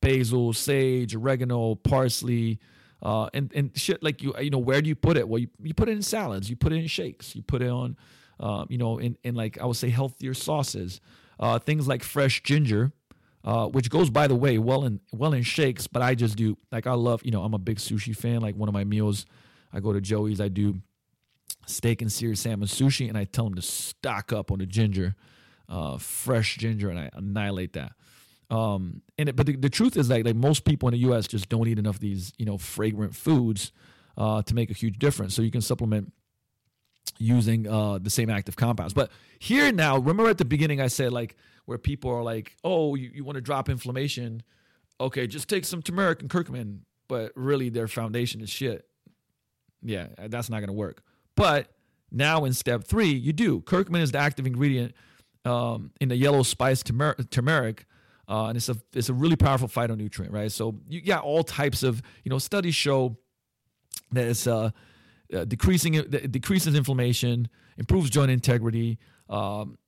basil, 0.00 0.52
sage, 0.52 1.14
oregano, 1.14 1.76
parsley, 1.76 2.58
uh, 3.00 3.28
and 3.32 3.52
and 3.54 3.70
shit 3.78 4.02
like 4.02 4.22
you 4.22 4.34
you 4.40 4.50
know 4.50 4.58
where 4.58 4.82
do 4.82 4.88
you 4.88 4.96
put 4.96 5.16
it? 5.16 5.28
Well, 5.28 5.38
you, 5.38 5.48
you 5.62 5.72
put 5.72 5.88
it 5.88 5.92
in 5.92 6.02
salads, 6.02 6.50
you 6.50 6.56
put 6.56 6.72
it 6.72 6.76
in 6.76 6.88
shakes, 6.88 7.36
you 7.36 7.42
put 7.42 7.62
it 7.62 7.70
on, 7.70 7.96
uh, 8.40 8.64
you 8.68 8.78
know, 8.78 8.98
in 8.98 9.16
in 9.22 9.36
like 9.36 9.58
I 9.60 9.66
would 9.66 9.76
say 9.76 9.90
healthier 9.90 10.34
sauces, 10.34 11.00
uh, 11.38 11.58
things 11.60 11.86
like 11.86 12.02
fresh 12.02 12.42
ginger 12.42 12.92
uh, 13.44 13.66
which 13.66 13.88
goes 13.88 14.10
by 14.10 14.26
the 14.26 14.34
way 14.34 14.58
well 14.58 14.84
in 14.84 15.00
well 15.12 15.32
in 15.32 15.42
shakes. 15.42 15.86
But 15.86 16.02
I 16.02 16.14
just 16.14 16.36
do 16.36 16.56
like 16.70 16.86
I 16.86 16.92
love 16.92 17.22
you 17.24 17.30
know 17.30 17.42
I'm 17.42 17.54
a 17.54 17.58
big 17.58 17.78
sushi 17.78 18.14
fan. 18.14 18.40
Like 18.40 18.56
one 18.56 18.68
of 18.68 18.74
my 18.74 18.84
meals, 18.84 19.26
I 19.72 19.80
go 19.80 19.92
to 19.92 20.00
Joey's. 20.00 20.40
I 20.40 20.48
do 20.48 20.80
steak 21.66 22.02
and 22.02 22.12
seared 22.12 22.38
salmon 22.38 22.68
sushi, 22.68 23.08
and 23.08 23.16
I 23.16 23.24
tell 23.24 23.44
them 23.44 23.54
to 23.54 23.62
stock 23.62 24.32
up 24.32 24.50
on 24.50 24.58
the 24.58 24.66
ginger, 24.66 25.14
uh, 25.68 25.98
fresh 25.98 26.56
ginger, 26.56 26.90
and 26.90 26.98
I 26.98 27.10
annihilate 27.14 27.74
that. 27.74 27.92
Um, 28.50 29.02
and 29.16 29.28
it, 29.28 29.36
but 29.36 29.46
the, 29.46 29.54
the, 29.54 29.70
truth 29.70 29.96
is 29.96 30.08
that 30.08 30.26
like 30.26 30.34
most 30.34 30.64
people 30.64 30.88
in 30.88 30.92
the 30.92 30.98
U.S. 31.00 31.28
just 31.28 31.48
don't 31.48 31.68
eat 31.68 31.78
enough 31.78 31.96
of 31.96 32.00
these 32.00 32.32
you 32.36 32.44
know 32.44 32.58
fragrant 32.58 33.14
foods 33.14 33.72
uh, 34.18 34.42
to 34.42 34.54
make 34.54 34.70
a 34.70 34.74
huge 34.74 34.98
difference. 34.98 35.34
So 35.34 35.42
you 35.42 35.52
can 35.52 35.60
supplement 35.62 36.12
using 37.20 37.68
uh, 37.68 37.98
the 37.98 38.10
same 38.10 38.30
active 38.30 38.56
compounds. 38.56 38.94
But 38.94 39.10
here 39.38 39.70
now, 39.72 39.98
remember 39.98 40.28
at 40.28 40.38
the 40.38 40.44
beginning 40.44 40.80
I 40.80 40.88
said 40.88 41.12
like 41.12 41.36
where 41.66 41.78
people 41.78 42.10
are 42.10 42.22
like, 42.22 42.56
oh, 42.64 42.94
you, 42.94 43.10
you 43.14 43.24
want 43.24 43.36
to 43.36 43.40
drop 43.40 43.68
inflammation. 43.68 44.42
Okay, 45.00 45.26
just 45.26 45.48
take 45.48 45.64
some 45.64 45.82
turmeric 45.82 46.20
and 46.20 46.30
curcumin, 46.30 46.80
but 47.08 47.32
really 47.36 47.68
their 47.68 47.88
foundation 47.88 48.40
is 48.40 48.50
shit. 48.50 48.86
Yeah, 49.82 50.08
that's 50.28 50.50
not 50.50 50.58
going 50.58 50.68
to 50.68 50.74
work. 50.74 51.02
But 51.36 51.68
now 52.10 52.44
in 52.44 52.52
step 52.52 52.84
three, 52.84 53.10
you 53.10 53.32
do. 53.32 53.60
Curcumin 53.60 54.02
is 54.02 54.12
the 54.12 54.18
active 54.18 54.46
ingredient 54.46 54.94
um, 55.44 55.92
in 56.00 56.08
the 56.08 56.16
yellow 56.16 56.42
spice 56.42 56.82
turmeric, 56.82 57.30
turmeric 57.30 57.86
uh, 58.30 58.46
and 58.46 58.56
it's 58.56 58.68
a 58.68 58.76
it's 58.94 59.08
a 59.08 59.12
really 59.12 59.34
powerful 59.34 59.66
phytonutrient, 59.66 60.32
right? 60.32 60.52
So 60.52 60.76
you 60.88 61.02
got 61.02 61.24
all 61.24 61.42
types 61.42 61.82
of 61.82 62.00
you 62.22 62.30
know 62.30 62.38
studies 62.38 62.76
show 62.76 63.16
that 64.12 64.28
it's 64.28 64.46
uh, 64.46 64.70
uh, 65.32 65.44
decreasing 65.44 65.94
it 65.94 66.32
decreases 66.32 66.74
inflammation, 66.74 67.48
improves 67.78 68.10
joint 68.10 68.30
integrity, 68.30 68.98
um, 69.28 69.78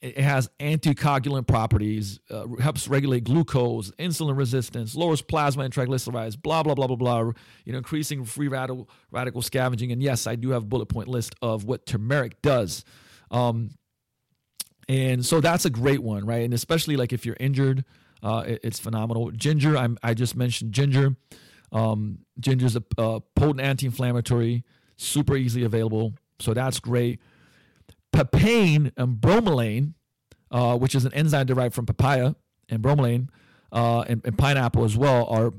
it 0.00 0.18
has 0.18 0.50
anticoagulant 0.58 1.46
properties, 1.46 2.18
uh, 2.28 2.46
helps 2.60 2.88
regulate 2.88 3.22
glucose, 3.22 3.92
insulin 3.92 4.36
resistance, 4.36 4.96
lowers 4.96 5.22
plasma 5.22 5.62
and 5.62 5.72
triglycerides, 5.72 6.40
blah 6.40 6.62
blah 6.62 6.74
blah 6.74 6.88
blah 6.88 6.96
blah. 6.96 7.20
You 7.64 7.72
know, 7.72 7.78
increasing 7.78 8.24
free 8.24 8.48
radical 8.48 8.88
radical 9.12 9.42
scavenging. 9.42 9.92
And 9.92 10.02
yes, 10.02 10.26
I 10.26 10.34
do 10.34 10.50
have 10.50 10.64
a 10.64 10.66
bullet 10.66 10.86
point 10.86 11.08
list 11.08 11.34
of 11.40 11.64
what 11.64 11.86
turmeric 11.86 12.42
does. 12.42 12.84
Um, 13.30 13.70
and 14.88 15.24
so 15.24 15.40
that's 15.40 15.64
a 15.64 15.70
great 15.70 16.02
one, 16.02 16.26
right? 16.26 16.42
And 16.44 16.52
especially 16.52 16.96
like 16.96 17.12
if 17.12 17.24
you're 17.24 17.36
injured, 17.38 17.84
uh, 18.22 18.44
it, 18.46 18.60
it's 18.64 18.80
phenomenal. 18.80 19.30
Ginger, 19.30 19.76
I'm, 19.76 19.98
I 20.02 20.14
just 20.14 20.36
mentioned 20.36 20.72
ginger. 20.72 21.16
Um, 21.70 22.18
ginger 22.38 22.66
is 22.66 22.76
a, 22.76 22.82
a 22.98 23.20
potent 23.20 23.60
anti-inflammatory, 23.60 24.64
super 24.96 25.36
easily 25.36 25.64
available, 25.64 26.14
so 26.38 26.54
that's 26.54 26.80
great 26.80 27.20
papain 28.12 28.92
and 28.96 29.16
bromelain, 29.16 29.94
uh, 30.50 30.76
which 30.76 30.94
is 30.94 31.04
an 31.04 31.14
enzyme 31.14 31.46
derived 31.46 31.74
from 31.74 31.86
papaya 31.86 32.34
and 32.68 32.82
bromelain 32.82 33.28
uh, 33.72 34.02
and, 34.02 34.20
and, 34.24 34.36
pineapple 34.36 34.84
as 34.84 34.96
well, 34.96 35.26
are 35.26 35.52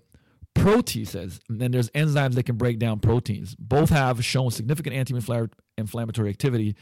proteases. 0.56 1.40
And 1.50 1.60
then 1.60 1.72
there's 1.72 1.90
enzymes 1.92 2.36
that 2.36 2.44
can 2.44 2.56
break 2.56 2.78
down 2.78 3.00
proteins. 3.00 3.56
Both 3.56 3.90
have 3.90 4.24
shown 4.24 4.52
significant 4.52 4.96
anti-inflammatory 4.96 6.30
activity. 6.30 6.76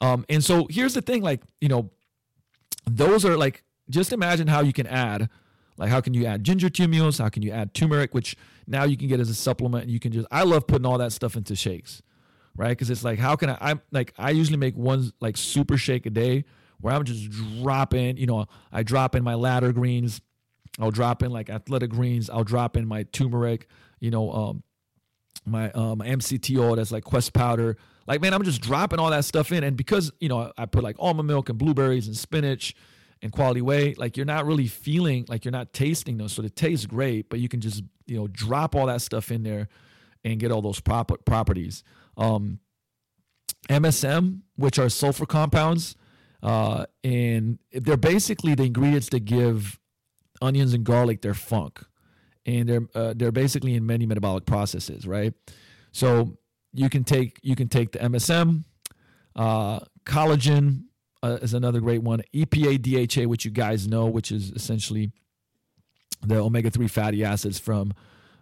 Um, 0.00 0.24
and 0.28 0.42
so 0.42 0.66
here's 0.68 0.94
the 0.94 1.02
thing, 1.02 1.22
like 1.22 1.42
you 1.60 1.68
know, 1.68 1.90
those 2.86 3.24
are 3.24 3.36
like 3.36 3.62
just 3.88 4.12
imagine 4.12 4.48
how 4.48 4.62
you 4.62 4.72
can 4.72 4.86
add. 4.86 5.28
Like 5.76 5.90
how 5.90 6.00
can 6.00 6.14
you 6.14 6.26
add 6.26 6.44
ginger 6.44 6.68
to 6.70 6.88
meals? 6.88 7.18
How 7.18 7.28
can 7.28 7.42
you 7.42 7.50
add 7.50 7.74
turmeric, 7.74 8.14
which 8.14 8.36
now 8.66 8.84
you 8.84 8.96
can 8.96 9.08
get 9.08 9.20
as 9.20 9.28
a 9.28 9.34
supplement? 9.34 9.84
And 9.84 9.92
you 9.92 10.00
can 10.00 10.12
just 10.12 10.26
I 10.30 10.44
love 10.44 10.66
putting 10.66 10.86
all 10.86 10.98
that 10.98 11.12
stuff 11.12 11.36
into 11.36 11.56
shakes 11.56 12.02
right? 12.56 12.70
Because 12.70 12.90
it's 12.90 13.04
like, 13.04 13.18
how 13.18 13.36
can 13.36 13.50
I? 13.50 13.58
I'm 13.60 13.80
like, 13.90 14.14
I 14.18 14.30
usually 14.30 14.56
make 14.56 14.76
one 14.76 15.12
like 15.20 15.36
super 15.36 15.76
shake 15.76 16.06
a 16.06 16.10
day 16.10 16.44
where 16.80 16.94
I'm 16.94 17.04
just 17.04 17.30
dropping. 17.62 18.16
You 18.16 18.26
know, 18.26 18.46
I 18.72 18.82
drop 18.82 19.14
in 19.14 19.24
my 19.24 19.34
ladder 19.34 19.72
greens. 19.72 20.20
I'll 20.78 20.90
drop 20.90 21.22
in 21.22 21.30
like 21.30 21.50
athletic 21.50 21.90
greens. 21.90 22.28
I'll 22.30 22.44
drop 22.44 22.76
in 22.76 22.86
my 22.86 23.04
turmeric. 23.04 23.68
You 24.00 24.10
know, 24.10 24.32
um, 24.32 24.62
my 25.46 25.70
um 25.72 25.98
MCT 25.98 26.58
oil 26.58 26.76
that's 26.76 26.92
like 26.92 27.04
Quest 27.04 27.32
powder. 27.32 27.76
Like, 28.06 28.20
man, 28.20 28.34
I'm 28.34 28.42
just 28.42 28.60
dropping 28.60 28.98
all 28.98 29.10
that 29.10 29.24
stuff 29.24 29.50
in, 29.50 29.64
and 29.64 29.76
because 29.76 30.12
you 30.20 30.28
know 30.28 30.52
I 30.58 30.66
put 30.66 30.84
like 30.84 30.96
almond 30.98 31.26
milk 31.26 31.48
and 31.48 31.58
blueberries 31.58 32.06
and 32.06 32.16
spinach 32.16 32.74
and 33.22 33.32
quality 33.32 33.62
whey, 33.62 33.94
like 33.94 34.16
you're 34.16 34.26
not 34.26 34.46
really 34.46 34.66
feeling 34.66 35.24
like 35.28 35.44
you're 35.44 35.52
not 35.52 35.72
tasting 35.72 36.18
those. 36.18 36.32
So 36.32 36.42
it 36.42 36.56
tastes 36.56 36.86
great, 36.86 37.28
but 37.28 37.40
you 37.40 37.48
can 37.48 37.60
just 37.60 37.82
you 38.06 38.16
know 38.16 38.28
drop 38.28 38.74
all 38.74 38.86
that 38.86 39.00
stuff 39.00 39.30
in 39.30 39.42
there 39.42 39.68
and 40.24 40.38
get 40.38 40.50
all 40.50 40.62
those 40.62 40.80
prop- 40.80 41.24
properties. 41.24 41.82
Um, 42.16 42.60
MSM, 43.68 44.40
which 44.56 44.78
are 44.78 44.88
sulfur 44.88 45.26
compounds, 45.26 45.96
uh, 46.42 46.86
and 47.02 47.58
their 47.72 47.96
basically 47.96 48.54
the 48.54 48.64
ingredients 48.64 49.08
that 49.10 49.24
give 49.24 49.78
onions 50.42 50.74
and 50.74 50.84
garlic, 50.84 51.22
they're 51.22 51.34
funk, 51.34 51.80
and 52.44 52.68
they're 52.68 52.88
uh, 52.94 53.14
they're 53.16 53.32
basically 53.32 53.74
in 53.74 53.86
many 53.86 54.06
metabolic 54.06 54.44
processes, 54.44 55.06
right? 55.06 55.32
So 55.92 56.36
you 56.72 56.90
can 56.90 57.04
take 57.04 57.38
you 57.42 57.56
can 57.56 57.68
take 57.68 57.92
the 57.92 58.00
MSM, 58.00 58.64
uh, 59.36 59.80
collagen 60.04 60.84
uh, 61.24 61.38
is 61.40 61.54
another 61.54 61.80
great 61.80 62.02
one. 62.02 62.22
EPA 62.34 62.82
DHA, 62.82 63.26
which 63.28 63.46
you 63.46 63.50
guys 63.50 63.88
know, 63.88 64.06
which 64.06 64.30
is 64.30 64.50
essentially 64.50 65.10
the 66.22 66.36
omega 66.36 66.70
three 66.70 66.86
fatty 66.86 67.24
acids 67.24 67.58
from 67.58 67.94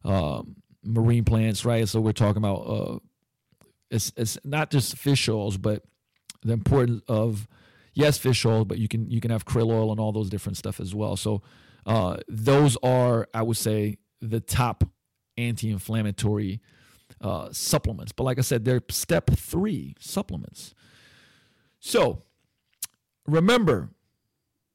um, 0.05 0.57
marine 0.83 1.25
plants, 1.25 1.65
right? 1.65 1.89
So 1.89 2.01
we're 2.01 2.13
talking 2.13 2.43
about 2.43 2.61
uh, 2.63 2.99
it's 3.91 4.13
it's 4.17 4.37
not 4.43 4.71
just 4.73 4.97
fish 4.97 5.29
oils, 5.29 5.57
but 5.57 5.85
the 6.43 6.53
importance 6.53 7.03
of 7.07 7.47
yes, 7.95 8.19
fish 8.19 8.45
oil, 8.45 8.65
but 8.65 8.79
you 8.79 8.89
can 8.89 9.09
you 9.09 9.21
can 9.21 9.31
have 9.31 9.45
krill 9.45 9.71
oil 9.71 9.93
and 9.93 10.01
all 10.01 10.11
those 10.11 10.29
different 10.29 10.57
stuff 10.57 10.81
as 10.81 10.93
well. 10.93 11.17
So 11.17 11.41
uh, 11.87 12.17
those 12.29 12.77
are, 12.83 13.29
I 13.33 13.43
would 13.43 13.57
say, 13.57 13.99
the 14.21 14.41
top 14.41 14.83
anti-inflammatory 15.37 16.61
uh, 17.21 17.49
supplements. 17.53 18.11
But 18.11 18.25
like 18.25 18.39
I 18.39 18.43
said, 18.43 18.65
they're 18.65 18.83
step 18.91 19.31
three 19.31 19.95
supplements. 20.01 20.75
So 21.79 22.25
remember, 23.27 23.91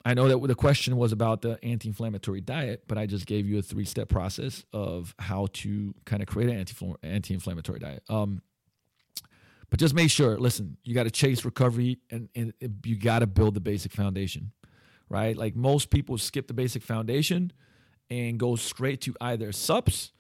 I 0.06 0.14
know 0.14 0.28
that 0.30 0.48
the 0.48 0.56
question 0.56 0.96
was 0.98 1.12
about 1.12 1.42
the 1.42 1.60
anti 1.64 1.90
inflammatory 1.90 2.42
diet, 2.42 2.84
but 2.88 2.98
I 2.98 3.06
just 3.06 3.26
gave 3.26 3.46
you 3.46 3.60
a 3.60 3.62
three 3.62 3.86
step 3.86 4.10
process 4.10 4.64
of 4.72 5.14
how 5.20 5.48
to 5.54 5.94
kind 6.06 6.22
of 6.22 6.28
create 6.28 6.50
an 6.50 6.96
anti 7.04 7.34
inflammatory 7.34 7.80
diet. 7.80 8.04
Um, 8.10 8.42
but 9.70 9.80
just 9.80 9.94
make 9.94 10.10
sure, 10.10 10.38
listen, 10.38 10.78
you 10.84 10.94
got 10.94 11.04
to 11.04 11.12
chase 11.12 11.44
recovery 11.44 12.00
and, 12.10 12.30
and 12.36 12.54
you 12.86 12.96
got 12.96 13.20
to 13.20 13.28
build 13.28 13.54
the 13.54 13.60
basic 13.60 13.92
foundation, 13.92 14.52
right? 15.10 15.36
Like 15.36 15.56
most 15.56 15.90
people 15.90 16.18
skip 16.18 16.48
the 16.48 16.54
basic 16.54 16.84
foundation 16.84 17.52
and 18.10 18.40
go 18.40 18.56
straight 18.56 19.02
to 19.02 19.16
either 19.20 19.52
subs 19.52 20.14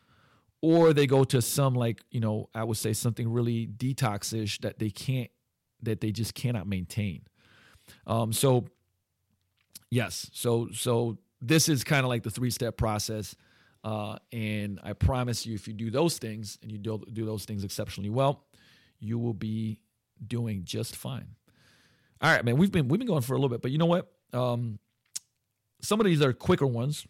or 0.61 0.91
they 0.91 1.07
go 1.07 1.23
to 1.23 1.41
some 1.41 1.75
like, 1.75 2.01
you 2.11 2.19
know, 2.19 2.49
I 2.53 2.63
would 2.65 2.77
say 2.77 2.91
something 2.91 3.31
really 3.31 3.67
detoxish 3.67 4.59
that 4.61 4.79
they 4.79 4.89
can't, 4.89 5.31
that 5.81 6.01
they 6.01 6.11
just 6.11 6.33
cannot 6.33 6.67
maintain. 6.67 7.21
Um, 8.05 8.33
so 8.33 8.65
Yes. 9.89 10.29
So 10.33 10.69
so 10.73 11.17
this 11.41 11.69
is 11.69 11.83
kind 11.83 12.03
of 12.03 12.09
like 12.09 12.23
the 12.23 12.31
three 12.31 12.49
step 12.49 12.77
process. 12.77 13.35
Uh, 13.83 14.17
and 14.33 14.79
I 14.83 14.93
promise 14.93 15.45
you, 15.45 15.55
if 15.55 15.67
you 15.67 15.73
do 15.73 15.89
those 15.89 16.17
things 16.17 16.57
and 16.61 16.71
you 16.71 16.77
do, 16.77 17.01
do 17.13 17.25
those 17.25 17.45
things 17.45 17.63
exceptionally 17.63 18.09
well, 18.09 18.43
you 18.99 19.17
will 19.17 19.35
be 19.35 19.79
doing 20.25 20.63
just 20.65 20.95
fine. 20.95 21.27
All 22.19 22.31
right, 22.31 22.43
man. 22.43 22.57
We've 22.57 22.71
been 22.71 22.87
we've 22.87 22.99
been 22.99 23.07
going 23.07 23.21
for 23.21 23.33
a 23.33 23.37
little 23.37 23.49
bit, 23.49 23.61
but 23.61 23.71
you 23.71 23.77
know 23.77 23.85
what? 23.85 24.11
Um, 24.33 24.79
some 25.81 25.99
of 25.99 26.05
these 26.05 26.21
are 26.21 26.33
quicker 26.33 26.67
ones. 26.67 27.05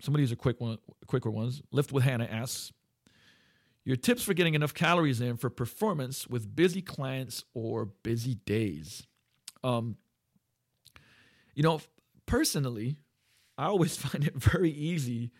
Some 0.00 0.14
of 0.14 0.18
these 0.18 0.32
are 0.32 0.36
quick 0.36 0.60
one, 0.60 0.78
quicker 1.06 1.30
ones. 1.30 1.62
Lift 1.70 1.92
with 1.92 2.02
Hannah 2.02 2.24
asks, 2.24 2.72
your 3.84 3.94
tips 3.94 4.24
for 4.24 4.34
getting 4.34 4.54
enough 4.54 4.74
calories 4.74 5.20
in 5.20 5.36
for 5.36 5.48
performance 5.50 6.26
with 6.26 6.56
busy 6.56 6.82
clients 6.82 7.44
or 7.54 7.84
busy 7.84 8.34
days. 8.34 9.06
Um, 9.64 9.96
you 11.54 11.62
know, 11.62 11.80
personally, 12.26 12.96
I 13.58 13.66
always 13.66 13.96
find 14.04 14.24
it 14.26 14.34
very 14.34 14.70
easy 14.70 15.30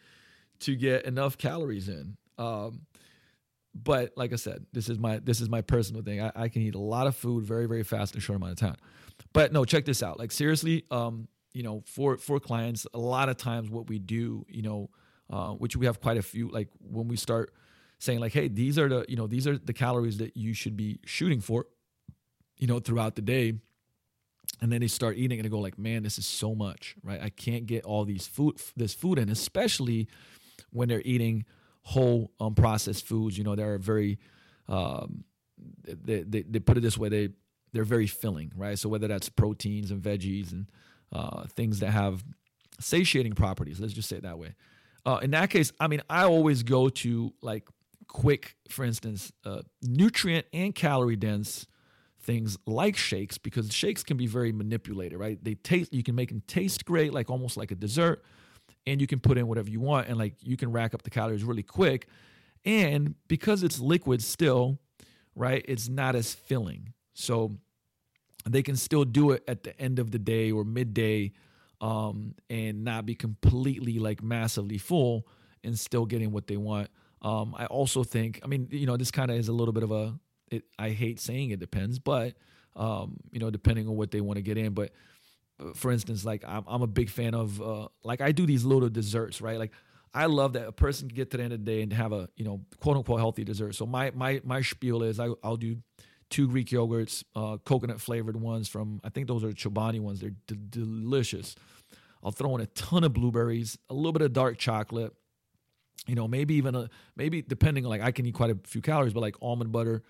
to 0.61 0.77
get 0.77 1.05
enough 1.05 1.39
calories 1.39 1.89
in. 1.89 2.17
Um, 2.39 2.83
but 3.75 4.13
like 4.17 4.33
I 4.33 4.37
said, 4.37 4.67
this 4.73 4.89
is 4.89 4.99
my 4.99 5.19
this 5.19 5.41
is 5.41 5.49
my 5.49 5.63
personal 5.63 6.03
thing. 6.03 6.21
I, 6.21 6.33
I, 6.35 6.49
can 6.49 6.63
eat 6.63 6.75
a 6.75 6.81
lot 6.81 7.07
of 7.07 7.17
food 7.17 7.45
very 7.45 7.67
very 7.67 7.83
fast 7.83 8.15
in 8.15 8.19
a 8.19 8.21
short 8.21 8.37
amount 8.37 8.53
of 8.53 8.59
time. 8.59 8.77
But 9.33 9.53
no, 9.53 9.65
check 9.65 9.87
this 9.87 10.03
out. 10.03 10.19
Like 10.19 10.31
seriously, 10.31 10.85
um, 10.91 11.29
you 11.53 11.63
know, 11.63 11.83
for 11.87 12.19
for 12.19 12.39
clients, 12.39 12.87
a 12.93 12.99
lot 12.99 13.29
of 13.29 13.39
times 13.39 13.71
what 13.71 13.89
we 13.89 13.99
do, 13.99 14.45
you 14.49 14.63
know, 14.63 14.91
uh, 15.31 15.53
which 15.53 15.75
we 15.75 15.87
have 15.87 16.01
quite 16.01 16.19
a 16.19 16.23
few. 16.23 16.49
Like 16.49 16.69
when 16.81 17.09
we 17.09 17.17
start 17.17 17.55
saying 17.99 18.21
like, 18.21 18.33
hey, 18.33 18.49
these 18.49 18.79
are 18.79 18.89
the 18.89 19.07
you 19.09 19.17
know 19.17 19.27
these 19.27 19.47
are 19.47 19.57
the 19.57 19.73
calories 19.73 20.19
that 20.19 20.37
you 20.37 20.53
should 20.53 20.77
be 20.77 21.01
shooting 21.07 21.41
for, 21.41 21.67
you 22.59 22.67
know, 22.67 22.79
throughout 22.79 23.17
the 23.17 23.23
day 23.23 23.55
and 24.63 24.71
then 24.71 24.81
they 24.81 24.87
start 24.87 25.17
eating 25.17 25.39
and 25.39 25.45
they 25.45 25.51
go 25.51 25.59
like 25.59 25.77
man 25.77 26.03
this 26.03 26.17
is 26.17 26.25
so 26.25 26.55
much 26.55 26.95
right? 27.03 27.21
I 27.21 27.29
can't 27.29 27.67
get 27.67 27.85
all 27.85 28.05
these 28.07 28.27
food 28.27 28.59
this 28.77 28.95
food 28.95 29.19
in 29.19 29.29
especially 29.29 30.09
when 30.71 30.89
they're 30.89 31.03
eating 31.05 31.45
whole 31.83 32.31
unprocessed 32.41 33.03
foods 33.03 33.37
you 33.37 33.45
know 33.45 33.57
they're 33.57 33.77
very 33.77 34.19
um, 34.69 35.25
they, 35.85 36.23
they, 36.23 36.43
they 36.43 36.61
put 36.61 36.79
it 36.79 36.81
this 36.81 36.97
way 36.97 37.09
they 37.11 37.29
they're 37.73 37.85
very 37.85 38.07
filling 38.07 38.53
right? 38.57 38.79
So 38.79 38.89
whether 38.89 39.09
that's 39.09 39.29
proteins 39.29 39.91
and 39.91 40.01
veggies 40.01 40.53
and 40.53 40.67
uh, 41.13 41.45
things 41.49 41.81
that 41.81 41.91
have 41.91 42.25
satiating 42.81 43.33
properties 43.35 43.81
let's 43.81 43.93
just 43.93 44.09
say 44.09 44.17
it 44.17 44.23
that 44.23 44.39
way. 44.39 44.55
Uh, 45.05 45.19
in 45.21 45.33
that 45.33 45.51
case 45.51 45.73
i 45.81 45.89
mean 45.89 46.01
i 46.09 46.23
always 46.23 46.63
go 46.63 46.89
to 46.89 47.35
like 47.43 47.67
quick 48.07 48.55
for 48.69 48.85
instance 48.85 49.33
uh, 49.45 49.63
nutrient 49.83 50.47
and 50.53 50.77
calorie 50.77 51.17
dense 51.17 51.67
things 52.23 52.57
like 52.67 52.97
shakes 52.97 53.39
because 53.39 53.73
shakes 53.73 54.03
can 54.03 54.17
be 54.17 54.27
very 54.27 54.53
manipulated, 54.53 55.19
right? 55.19 55.43
They 55.43 55.55
taste 55.55 55.93
you 55.93 56.03
can 56.03 56.15
make 56.15 56.29
them 56.29 56.43
taste 56.47 56.85
great, 56.85 57.13
like 57.13 57.31
almost 57.31 57.57
like 57.57 57.71
a 57.71 57.75
dessert, 57.75 58.23
and 58.87 59.01
you 59.01 59.07
can 59.07 59.21
put 59.21 59.39
in 59.39 59.47
whatever 59.47 59.71
you 59.71 59.81
want 59.81 60.09
and 60.09 60.19
like 60.19 60.35
you 60.43 60.57
can 60.57 60.73
rack 60.73 60.95
up 60.95 61.03
the 61.03 61.11
calories 61.11 61.45
really 61.45 61.63
quick. 61.63 62.07
And 62.65 63.15
because 63.29 63.63
it's 63.63 63.81
liquid 63.81 64.23
still, 64.23 64.79
right? 65.35 65.65
It's 65.67 65.89
not 65.89 66.15
as 66.15 66.33
filling. 66.33 66.93
So 67.15 67.57
they 68.49 68.63
can 68.63 68.77
still 68.77 69.05
do 69.05 69.33
it 69.33 69.43
at 69.49 69.63
the 69.63 69.79
end 69.81 69.99
of 69.99 70.11
the 70.11 70.19
day 70.19 70.51
or 70.51 70.65
midday 70.65 71.33
um, 71.81 72.35
and 72.49 72.85
not 72.85 73.07
be 73.07 73.15
completely 73.15 73.99
like 73.99 74.23
massively 74.23 74.79
full 74.79 75.27
and 75.65 75.79
still 75.79 76.07
getting 76.07 76.33
what 76.33 76.47
they 76.47 76.57
want. 76.57 76.89
Um, 77.23 77.55
I 77.57 77.67
also 77.67 78.03
think, 78.03 78.41
I 78.43 78.47
mean, 78.47 78.69
you 78.71 78.87
know, 78.87 78.97
this 78.97 79.11
kind 79.11 79.31
of 79.31 79.37
is 79.37 79.49
a 79.49 79.53
little 79.53 79.73
bit 79.73 79.83
of 79.83 79.93
a 79.93 80.19
it, 80.53 80.65
I 80.79 80.91
hate 80.91 81.21
saying 81.21 81.51
it 81.51 81.61
depends, 81.61 81.99
but 81.99 82.35
um, 82.77 83.19
you 83.31 83.41
know, 83.41 83.51
depending 83.51 83.89
on 83.89 83.97
what 83.97 84.11
they 84.11 84.21
want 84.21 84.37
to 84.37 84.43
get 84.43 84.57
in. 84.57 84.73
But 84.73 84.93
uh, 85.61 85.73
for 85.75 85.91
instance, 85.91 86.25
like 86.25 86.45
I'm, 86.47 86.65
I'm 86.67 86.83
a 86.83 86.87
big 86.87 87.11
fan 87.11 87.35
of 87.35 87.61
uh, 87.61 87.89
like 88.03 88.21
I 88.21 88.33
do 88.33 88.47
these 88.47 88.65
little 88.65 88.89
desserts, 88.89 89.41
right? 89.41 89.59
Like 89.59 89.73
I 90.15 90.27
love 90.27 90.55
that 90.55 90.67
a 90.67 90.73
person 90.73 91.09
can 91.09 91.17
get 91.17 91.31
to 91.31 91.37
the 91.37 91.43
end 91.43 91.53
of 91.53 91.65
the 91.65 91.71
day 91.71 91.83
and 91.83 91.93
have 91.93 92.13
a 92.13 92.29
you 92.37 92.45
know 92.45 92.61
quote 92.81 92.97
unquote 92.97 93.19
healthy 93.19 93.45
dessert. 93.45 93.75
So 93.75 93.87
my 93.87 94.11
my 94.15 94.41
my 94.45 94.63
spiel 94.63 95.03
is 95.03 95.21
I, 95.21 95.29
I'll 95.43 95.57
do 95.57 95.79
two 96.31 96.49
Greek 96.49 96.69
yogurts, 96.69 97.25
uh, 97.37 97.59
coconut 97.59 98.01
flavored 98.01 98.41
ones 98.41 98.69
from 98.69 99.01
I 99.05 99.11
think 99.11 99.29
those 99.29 99.45
are 99.45 99.51
Chobani 99.51 100.01
ones. 100.01 100.21
They're 100.21 100.35
d- 100.47 100.57
delicious. 100.71 101.55
I'll 102.25 102.31
throw 102.31 102.55
in 102.55 102.61
a 102.61 102.67
ton 102.67 103.05
of 103.05 103.13
blueberries, 103.13 103.79
a 103.91 103.95
little 103.95 104.13
bit 104.13 104.23
of 104.23 104.33
dark 104.33 104.57
chocolate, 104.57 105.13
you 106.07 106.15
know, 106.15 106.27
maybe 106.29 106.55
even 106.55 106.75
a 106.75 106.89
maybe 107.17 107.43
depending 107.43 107.85
like 107.85 108.01
I 108.01 108.13
can 108.13 108.27
eat 108.27 108.35
quite 108.35 108.51
a 108.51 108.59
few 108.65 108.81
calories, 108.81 109.13
but 109.13 109.21
like 109.21 109.37
almond 109.41 109.73
butter, 109.73 110.03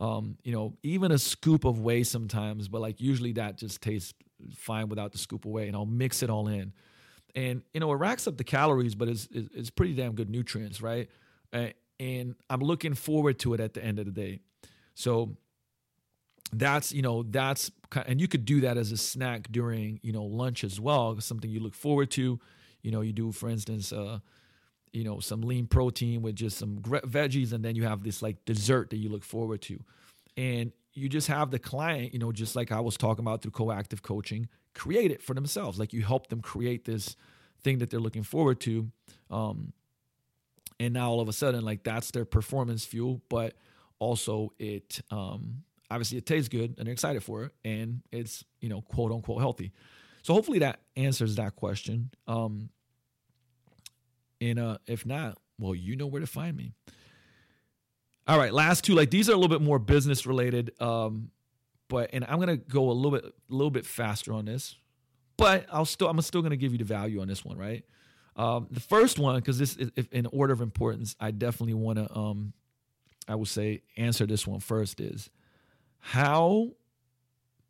um, 0.00 0.38
you 0.42 0.52
know, 0.52 0.74
even 0.82 1.12
a 1.12 1.18
scoop 1.18 1.64
of 1.64 1.80
whey 1.80 2.02
sometimes, 2.02 2.68
but 2.68 2.80
like 2.80 3.00
usually 3.00 3.32
that 3.32 3.58
just 3.58 3.82
tastes 3.82 4.14
fine 4.56 4.88
without 4.88 5.12
the 5.12 5.18
scoop 5.18 5.44
of 5.44 5.50
whey, 5.50 5.68
and 5.68 5.76
I'll 5.76 5.86
mix 5.86 6.22
it 6.22 6.30
all 6.30 6.48
in. 6.48 6.72
And 7.34 7.62
you 7.74 7.80
know, 7.80 7.92
it 7.92 7.96
racks 7.96 8.26
up 8.26 8.38
the 8.38 8.44
calories, 8.44 8.94
but 8.94 9.08
it's 9.08 9.28
it's, 9.30 9.70
pretty 9.70 9.94
damn 9.94 10.14
good 10.14 10.30
nutrients, 10.30 10.80
right? 10.80 11.08
and 11.52 12.34
I'm 12.48 12.60
looking 12.60 12.94
forward 12.94 13.38
to 13.40 13.52
it 13.52 13.60
at 13.60 13.74
the 13.74 13.84
end 13.84 13.98
of 13.98 14.06
the 14.06 14.10
day. 14.10 14.40
So 14.94 15.36
that's 16.52 16.92
you 16.92 17.02
know 17.02 17.22
that's 17.22 17.70
and 18.06 18.20
you 18.20 18.26
could 18.26 18.44
do 18.44 18.62
that 18.62 18.76
as 18.78 18.90
a 18.90 18.96
snack 18.96 19.48
during 19.52 20.00
you 20.02 20.12
know 20.12 20.24
lunch 20.24 20.64
as 20.64 20.80
well, 20.80 21.20
something 21.20 21.50
you 21.50 21.60
look 21.60 21.74
forward 21.74 22.10
to. 22.12 22.40
You 22.82 22.90
know, 22.90 23.02
you 23.02 23.12
do 23.12 23.32
for 23.32 23.50
instance. 23.50 23.92
Uh, 23.92 24.20
you 24.92 25.04
know 25.04 25.20
some 25.20 25.42
lean 25.42 25.66
protein 25.66 26.22
with 26.22 26.34
just 26.36 26.58
some 26.58 26.78
veggies 26.78 27.52
and 27.52 27.64
then 27.64 27.76
you 27.76 27.84
have 27.84 28.02
this 28.02 28.22
like 28.22 28.44
dessert 28.44 28.90
that 28.90 28.96
you 28.96 29.08
look 29.08 29.24
forward 29.24 29.62
to. 29.62 29.82
And 30.36 30.72
you 30.92 31.08
just 31.08 31.28
have 31.28 31.50
the 31.50 31.58
client 31.58 32.12
you 32.12 32.18
know 32.18 32.32
just 32.32 32.56
like 32.56 32.72
i 32.72 32.80
was 32.80 32.96
talking 32.96 33.24
about 33.24 33.42
through 33.42 33.52
coactive 33.52 34.02
coaching 34.02 34.48
create 34.74 35.10
it 35.10 35.22
for 35.22 35.34
themselves. 35.34 35.78
Like 35.78 35.92
you 35.92 36.02
help 36.02 36.28
them 36.28 36.40
create 36.40 36.84
this 36.84 37.16
thing 37.62 37.78
that 37.78 37.90
they're 37.90 38.00
looking 38.00 38.22
forward 38.22 38.60
to 38.60 38.90
um, 39.30 39.72
and 40.78 40.94
now 40.94 41.10
all 41.10 41.20
of 41.20 41.28
a 41.28 41.32
sudden 41.32 41.64
like 41.64 41.82
that's 41.82 42.10
their 42.10 42.24
performance 42.24 42.86
fuel 42.86 43.20
but 43.28 43.54
also 43.98 44.52
it 44.58 45.02
um, 45.10 45.62
obviously 45.90 46.16
it 46.16 46.24
tastes 46.24 46.48
good 46.48 46.74
and 46.78 46.86
they're 46.86 46.92
excited 46.92 47.22
for 47.22 47.44
it 47.44 47.52
and 47.64 48.00
it's 48.10 48.44
you 48.60 48.68
know 48.68 48.80
quote 48.80 49.12
unquote 49.12 49.40
healthy. 49.40 49.72
So 50.22 50.34
hopefully 50.34 50.60
that 50.60 50.80
answers 50.96 51.36
that 51.36 51.56
question. 51.56 52.10
Um, 52.26 52.70
and 54.40 54.58
uh, 54.58 54.78
if 54.86 55.04
not, 55.04 55.38
well, 55.58 55.74
you 55.74 55.96
know 55.96 56.06
where 56.06 56.20
to 56.20 56.26
find 56.26 56.56
me. 56.56 56.72
All 58.26 58.38
right, 58.38 58.52
last 58.52 58.84
two. 58.84 58.94
Like 58.94 59.10
these 59.10 59.28
are 59.28 59.32
a 59.32 59.36
little 59.36 59.48
bit 59.48 59.62
more 59.62 59.78
business 59.78 60.26
related. 60.26 60.72
Um, 60.80 61.30
but 61.88 62.10
and 62.12 62.24
I'm 62.28 62.38
gonna 62.38 62.56
go 62.56 62.90
a 62.90 62.92
little 62.92 63.10
bit 63.10 63.24
a 63.24 63.32
little 63.52 63.70
bit 63.70 63.84
faster 63.84 64.32
on 64.32 64.44
this. 64.44 64.76
But 65.36 65.66
I'll 65.70 65.84
still 65.84 66.08
I'm 66.08 66.20
still 66.22 66.42
gonna 66.42 66.56
give 66.56 66.72
you 66.72 66.78
the 66.78 66.84
value 66.84 67.20
on 67.20 67.28
this 67.28 67.44
one, 67.44 67.58
right? 67.58 67.84
Um, 68.36 68.68
the 68.70 68.80
first 68.80 69.18
one, 69.18 69.36
because 69.36 69.58
this 69.58 69.76
is 69.76 69.90
in 70.12 70.26
order 70.26 70.52
of 70.52 70.60
importance, 70.60 71.16
I 71.20 71.32
definitely 71.32 71.74
want 71.74 71.98
to 71.98 72.16
um, 72.16 72.52
I 73.28 73.34
would 73.34 73.48
say 73.48 73.82
answer 73.96 74.26
this 74.26 74.46
one 74.46 74.60
first 74.60 75.00
is 75.00 75.30
how 75.98 76.70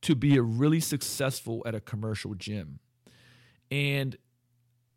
to 0.03 0.15
be 0.15 0.37
a 0.37 0.43
really 0.43 0.81
successful 0.81 1.63
at 1.67 1.75
a 1.75 1.81
commercial 1.81 2.35
gym. 2.35 2.79
And 3.71 4.17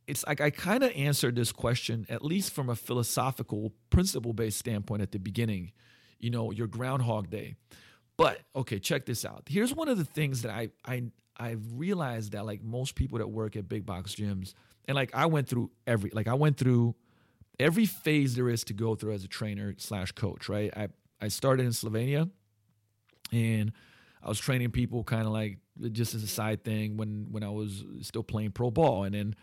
it's 0.07 0.25
like 0.25 0.41
I 0.41 0.49
kind 0.49 0.83
of 0.83 0.91
answered 0.95 1.35
this 1.35 1.51
question, 1.51 2.05
at 2.09 2.23
least 2.23 2.51
from 2.51 2.69
a 2.69 2.75
philosophical, 2.75 3.73
principle 3.89 4.33
based 4.33 4.59
standpoint 4.59 5.01
at 5.01 5.11
the 5.11 5.19
beginning, 5.19 5.71
you 6.19 6.29
know, 6.29 6.51
your 6.51 6.67
Groundhog 6.67 7.29
Day. 7.29 7.55
But 8.17 8.41
okay, 8.55 8.79
check 8.79 9.05
this 9.05 9.25
out. 9.25 9.43
Here's 9.47 9.73
one 9.73 9.87
of 9.87 9.97
the 9.97 10.05
things 10.05 10.43
that 10.43 10.51
I, 10.51 10.69
I, 10.85 11.03
I've 11.37 11.63
realized 11.73 12.33
that 12.33 12.45
like 12.45 12.61
most 12.61 12.95
people 12.95 13.17
that 13.17 13.27
work 13.27 13.55
at 13.55 13.67
big 13.67 13.85
box 13.85 14.15
gyms, 14.15 14.53
and 14.85 14.95
like 14.95 15.11
I 15.13 15.25
went 15.25 15.47
through 15.47 15.71
every, 15.87 16.11
like 16.13 16.27
I 16.27 16.33
went 16.33 16.57
through 16.57 16.95
every 17.59 17.85
phase 17.85 18.35
there 18.35 18.49
is 18.49 18.63
to 18.65 18.73
go 18.73 18.95
through 18.95 19.13
as 19.13 19.23
a 19.23 19.27
trainer 19.27 19.73
slash 19.77 20.11
coach, 20.11 20.49
right? 20.49 20.71
I, 20.75 20.89
I 21.21 21.29
started 21.29 21.65
in 21.65 21.71
Slovenia 21.71 22.29
and 23.31 23.71
I 24.21 24.29
was 24.29 24.39
training 24.39 24.71
people 24.71 25.03
kind 25.03 25.25
of 25.25 25.31
like 25.31 25.59
just 25.91 26.13
as 26.13 26.23
a 26.23 26.27
side 26.27 26.63
thing 26.63 26.97
when, 26.97 27.27
when 27.31 27.43
I 27.43 27.49
was 27.49 27.83
still 28.01 28.23
playing 28.23 28.51
pro 28.51 28.71
ball. 28.71 29.03
And 29.03 29.15
then 29.15 29.35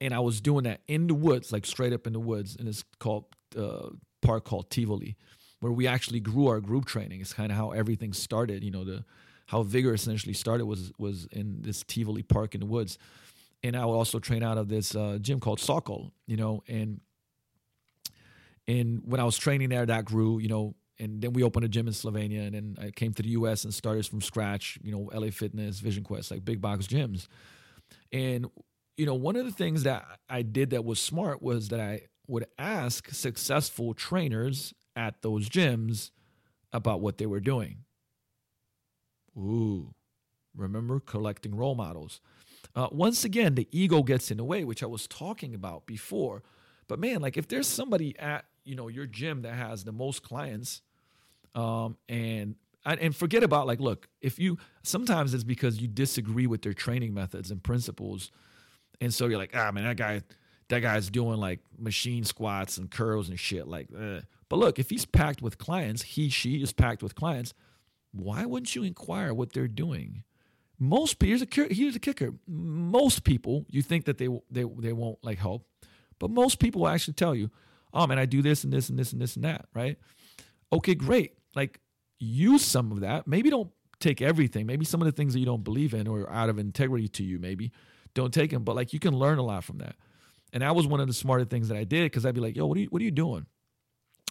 and 0.00 0.12
I 0.12 0.20
was 0.20 0.40
doing 0.40 0.64
that 0.64 0.80
in 0.86 1.06
the 1.06 1.14
woods, 1.14 1.52
like 1.52 1.66
straight 1.66 1.92
up 1.92 2.06
in 2.06 2.12
the 2.12 2.20
woods, 2.20 2.56
and 2.56 2.68
it's 2.68 2.84
called 2.98 3.24
uh, 3.56 3.88
park 4.20 4.44
called 4.44 4.70
Tivoli, 4.70 5.16
where 5.60 5.72
we 5.72 5.86
actually 5.86 6.20
grew 6.20 6.48
our 6.48 6.60
group 6.60 6.84
training. 6.84 7.20
It's 7.20 7.32
kind 7.32 7.50
of 7.50 7.56
how 7.56 7.70
everything 7.70 8.12
started. 8.12 8.62
You 8.62 8.70
know, 8.70 8.84
the 8.84 9.04
how 9.46 9.62
vigor 9.62 9.94
essentially 9.94 10.34
started 10.34 10.66
was 10.66 10.92
was 10.98 11.26
in 11.32 11.62
this 11.62 11.82
Tivoli 11.84 12.22
park 12.22 12.54
in 12.54 12.60
the 12.60 12.66
woods, 12.66 12.98
and 13.62 13.76
I 13.76 13.84
would 13.84 13.94
also 13.94 14.18
train 14.18 14.42
out 14.42 14.58
of 14.58 14.68
this 14.68 14.94
uh, 14.94 15.18
gym 15.20 15.40
called 15.40 15.60
Sokol. 15.60 16.12
You 16.26 16.36
know, 16.36 16.62
and 16.68 17.00
and 18.68 19.02
when 19.04 19.20
I 19.20 19.24
was 19.24 19.38
training 19.38 19.70
there, 19.70 19.86
that 19.86 20.04
grew. 20.04 20.38
You 20.38 20.48
know, 20.48 20.74
and 20.98 21.22
then 21.22 21.32
we 21.32 21.42
opened 21.42 21.64
a 21.64 21.68
gym 21.68 21.86
in 21.86 21.94
Slovenia, 21.94 22.46
and 22.46 22.54
then 22.54 22.76
I 22.80 22.90
came 22.90 23.14
to 23.14 23.22
the 23.22 23.30
U.S. 23.30 23.64
and 23.64 23.72
started 23.72 24.06
from 24.06 24.20
scratch. 24.20 24.78
You 24.82 24.92
know, 24.92 25.10
LA 25.14 25.30
Fitness, 25.30 25.80
Vision 25.80 26.04
Quest, 26.04 26.30
like 26.30 26.44
big 26.44 26.60
box 26.60 26.86
gyms, 26.86 27.26
and 28.12 28.46
you 28.96 29.06
know, 29.06 29.14
one 29.14 29.36
of 29.36 29.44
the 29.44 29.52
things 29.52 29.84
that 29.84 30.04
I 30.28 30.42
did 30.42 30.70
that 30.70 30.84
was 30.84 31.00
smart 31.00 31.42
was 31.42 31.68
that 31.68 31.80
I 31.80 32.02
would 32.26 32.46
ask 32.58 33.08
successful 33.10 33.94
trainers 33.94 34.74
at 34.94 35.22
those 35.22 35.48
gyms 35.48 36.10
about 36.72 37.00
what 37.00 37.18
they 37.18 37.26
were 37.26 37.40
doing. 37.40 37.78
Ooh, 39.36 39.94
remember 40.54 41.00
collecting 41.00 41.54
role 41.54 41.74
models. 41.74 42.20
Uh, 42.74 42.88
once 42.90 43.24
again, 43.24 43.54
the 43.54 43.68
ego 43.70 44.02
gets 44.02 44.30
in 44.30 44.36
the 44.36 44.44
way, 44.44 44.64
which 44.64 44.82
I 44.82 44.86
was 44.86 45.06
talking 45.06 45.54
about 45.54 45.86
before. 45.86 46.42
But 46.88 46.98
man, 46.98 47.20
like 47.20 47.36
if 47.36 47.48
there's 47.48 47.66
somebody 47.66 48.18
at 48.18 48.44
you 48.64 48.76
know 48.76 48.88
your 48.88 49.06
gym 49.06 49.42
that 49.42 49.54
has 49.54 49.84
the 49.84 49.92
most 49.92 50.22
clients, 50.22 50.82
um, 51.54 51.96
and 52.08 52.56
and 52.84 53.14
forget 53.14 53.42
about 53.42 53.66
like, 53.66 53.80
look, 53.80 54.08
if 54.20 54.38
you 54.38 54.58
sometimes 54.82 55.34
it's 55.34 55.44
because 55.44 55.80
you 55.80 55.88
disagree 55.88 56.46
with 56.46 56.62
their 56.62 56.74
training 56.74 57.14
methods 57.14 57.50
and 57.50 57.62
principles 57.62 58.30
and 59.02 59.12
so 59.12 59.26
you're 59.26 59.38
like, 59.38 59.50
ah, 59.52 59.72
man, 59.72 59.82
that 59.84 59.96
guy, 59.96 60.22
that 60.68 60.80
guy's 60.80 61.10
doing 61.10 61.38
like 61.38 61.58
machine 61.76 62.22
squats 62.22 62.78
and 62.78 62.88
curls 62.88 63.28
and 63.28 63.38
shit. 63.38 63.66
Like, 63.66 63.88
eh. 63.98 64.20
but 64.48 64.58
look, 64.60 64.78
if 64.78 64.90
he's 64.90 65.04
packed 65.04 65.42
with 65.42 65.58
clients, 65.58 66.02
he, 66.02 66.28
she 66.28 66.62
is 66.62 66.72
packed 66.72 67.02
with 67.02 67.16
clients. 67.16 67.52
Why 68.12 68.46
wouldn't 68.46 68.76
you 68.76 68.84
inquire 68.84 69.34
what 69.34 69.52
they're 69.52 69.66
doing? 69.66 70.22
Most 70.78 71.20
here's 71.20 71.42
a 71.42 71.46
here's 71.70 71.96
a 71.96 72.00
kicker. 72.00 72.34
Most 72.46 73.24
people, 73.24 73.66
you 73.70 73.82
think 73.82 74.04
that 74.06 74.18
they 74.18 74.28
they 74.50 74.64
they 74.64 74.92
won't 74.92 75.18
like 75.22 75.38
help, 75.38 75.64
but 76.18 76.28
most 76.30 76.58
people 76.58 76.82
will 76.82 76.88
actually 76.88 77.14
tell 77.14 77.36
you, 77.36 77.50
"Oh 77.94 78.06
man, 78.08 78.18
I 78.18 78.26
do 78.26 78.42
this 78.42 78.64
and 78.64 78.72
this 78.72 78.88
and 78.88 78.98
this 78.98 79.12
and 79.12 79.22
this 79.22 79.36
and 79.36 79.44
that." 79.44 79.66
Right? 79.74 79.96
Okay, 80.72 80.96
great. 80.96 81.34
Like 81.54 81.78
use 82.18 82.64
some 82.64 82.90
of 82.90 83.00
that. 83.00 83.28
Maybe 83.28 83.48
don't 83.48 83.70
take 84.00 84.20
everything. 84.20 84.66
Maybe 84.66 84.84
some 84.84 85.00
of 85.00 85.06
the 85.06 85.12
things 85.12 85.34
that 85.34 85.38
you 85.38 85.46
don't 85.46 85.62
believe 85.62 85.94
in 85.94 86.08
or 86.08 86.28
out 86.28 86.48
of 86.48 86.58
integrity 86.58 87.06
to 87.08 87.22
you. 87.22 87.38
Maybe 87.38 87.70
don't 88.14 88.32
take 88.32 88.50
them. 88.50 88.64
But 88.64 88.76
like 88.76 88.92
you 88.92 88.98
can 88.98 89.14
learn 89.14 89.38
a 89.38 89.42
lot 89.42 89.64
from 89.64 89.78
that. 89.78 89.96
And 90.52 90.62
that 90.62 90.74
was 90.74 90.86
one 90.86 91.00
of 91.00 91.06
the 91.06 91.14
smarter 91.14 91.44
things 91.44 91.68
that 91.68 91.78
I 91.78 91.84
did 91.84 92.04
because 92.04 92.26
I'd 92.26 92.34
be 92.34 92.40
like, 92.40 92.56
yo, 92.56 92.66
what 92.66 92.76
are 92.76 92.80
you 92.80 92.86
what 92.86 93.00
are 93.00 93.04
you 93.04 93.10
doing? 93.10 93.46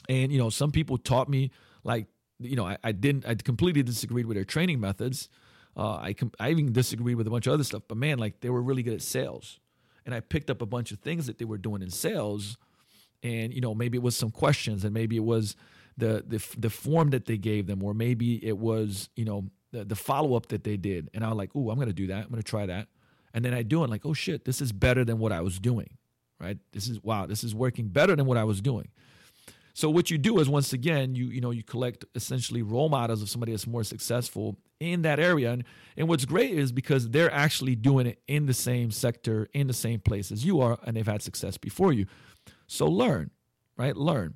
And 0.08 0.32
you 0.32 0.38
know, 0.38 0.50
some 0.50 0.72
people 0.72 0.98
taught 0.98 1.30
me 1.30 1.52
like, 1.84 2.08
you 2.40 2.56
know, 2.56 2.66
I, 2.66 2.78
I 2.84 2.92
didn't 2.92 3.26
I 3.26 3.36
completely 3.36 3.84
disagreed 3.84 4.26
with 4.26 4.36
their 4.36 4.46
training 4.46 4.80
methods. 4.80 5.30
Uh, 5.76 5.96
I 5.96 6.14
com- 6.14 6.34
I 6.40 6.52
even 6.52 6.74
disagreed 6.74 7.16
with 7.16 7.28
a 7.28 7.30
bunch 7.30 7.48
of 7.48 7.54
other 7.54 7.64
stuff. 7.64 7.84
But 7.88 7.98
man, 7.98 8.20
like 8.20 8.42
they 8.42 8.50
were 8.50 8.62
really 8.62 8.84
good 8.84 8.94
at 8.94 9.02
sales. 9.02 9.60
And 10.06 10.14
I 10.16 10.20
picked 10.20 10.50
up 10.50 10.62
a 10.62 10.66
bunch 10.66 10.92
of 10.92 11.00
things 11.00 11.28
that 11.28 11.38
they 11.38 11.46
were 11.46 11.60
doing 11.60 11.82
in 11.82 11.92
sales. 11.92 12.58
And, 13.24 13.54
you 13.54 13.62
know, 13.62 13.76
maybe 13.76 13.98
it 13.98 14.02
was 14.02 14.18
some 14.18 14.32
questions 14.32 14.84
and 14.84 14.94
maybe 14.94 15.16
it 15.16 15.24
was 15.24 15.56
the 15.98 16.24
the 16.28 16.44
the 16.58 16.70
form 16.70 17.12
that 17.12 17.26
they 17.26 17.38
gave 17.38 17.68
them, 17.68 17.84
or 17.84 17.94
maybe 17.94 18.44
it 18.46 18.58
was, 18.58 19.10
you 19.16 19.26
know, 19.26 19.46
the, 19.72 19.86
the 19.86 19.96
follow 19.96 20.36
up 20.36 20.48
that 20.48 20.64
they 20.64 20.78
did. 20.78 21.10
And 21.14 21.24
I 21.24 21.30
was 21.30 21.38
like, 21.38 21.52
oh, 21.56 21.70
I'm 21.70 21.80
gonna 21.80 21.94
do 21.94 22.08
that. 22.08 22.24
I'm 22.24 22.30
gonna 22.30 22.44
try 22.44 22.66
that 22.66 22.88
and 23.34 23.44
then 23.44 23.54
I 23.54 23.64
do 23.64 23.84
it 23.84 23.90
like, 23.90 24.06
oh 24.06 24.14
shit, 24.14 24.46
this 24.46 24.62
is 24.62 24.72
better 24.72 25.04
than 25.06 25.20
what 25.20 25.32
I 25.32 25.42
was 25.42 25.60
doing, 25.60 25.98
right? 26.40 26.58
This 26.72 26.88
is 26.88 27.02
wow, 27.04 27.26
this 27.26 27.44
is 27.44 27.56
working 27.56 27.88
better 27.88 28.16
than 28.16 28.26
what 28.26 28.38
I 28.38 28.44
was 28.44 28.62
doing. 28.62 28.90
So 29.74 29.90
what 29.90 30.12
you 30.12 30.18
do 30.18 30.40
is 30.40 30.50
once 30.50 30.74
again, 30.74 31.16
you 31.16 31.28
you 31.28 31.42
know 31.42 31.52
you 31.52 31.64
collect 31.64 32.06
essentially 32.16 32.62
role 32.62 32.90
models 32.90 33.22
of 33.22 33.30
somebody 33.30 33.52
that's 33.52 33.68
more 33.68 33.84
successful 33.84 34.58
in 34.80 35.04
that 35.04 35.20
area, 35.20 35.52
and 35.52 35.64
and 35.96 36.08
what's 36.08 36.26
great 36.26 36.52
is 36.52 36.72
because 36.72 37.10
they're 37.10 37.32
actually 37.34 37.76
doing 37.76 38.08
it 38.08 38.22
in 38.28 38.46
the 38.46 38.54
same 38.54 38.92
sector, 38.92 39.48
in 39.54 39.68
the 39.68 39.74
same 39.74 40.00
place 40.00 40.32
as 40.32 40.44
you 40.44 40.60
are, 40.62 40.78
and 40.86 40.96
they've 40.96 41.08
had 41.08 41.22
success 41.22 41.58
before 41.58 41.94
you. 41.94 42.06
So 42.68 42.88
learn, 42.88 43.32
right? 43.78 43.96
Learn. 43.96 44.36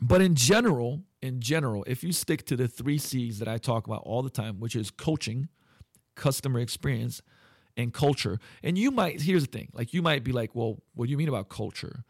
But 0.00 0.20
in 0.20 0.34
general, 0.34 1.02
in 1.20 1.40
general, 1.40 1.84
if 1.86 2.02
you 2.02 2.12
stick 2.12 2.44
to 2.46 2.56
the 2.56 2.66
three 2.66 2.98
C's 2.98 3.38
that 3.38 3.48
I 3.48 3.58
talk 3.58 3.86
about 3.86 4.02
all 4.04 4.22
the 4.22 4.30
time, 4.30 4.58
which 4.58 4.74
is 4.74 4.90
coaching, 4.90 5.48
customer 6.16 6.58
experience, 6.58 7.22
and 7.76 7.92
culture. 7.92 8.38
And 8.62 8.76
you 8.76 8.90
might, 8.90 9.20
here's 9.20 9.46
the 9.46 9.50
thing, 9.50 9.68
like 9.72 9.94
you 9.94 10.02
might 10.02 10.24
be 10.24 10.32
like, 10.32 10.54
well, 10.54 10.78
what 10.94 11.06
do 11.06 11.10
you 11.10 11.16
mean 11.16 11.28
about 11.28 11.48
culture? 11.48 12.04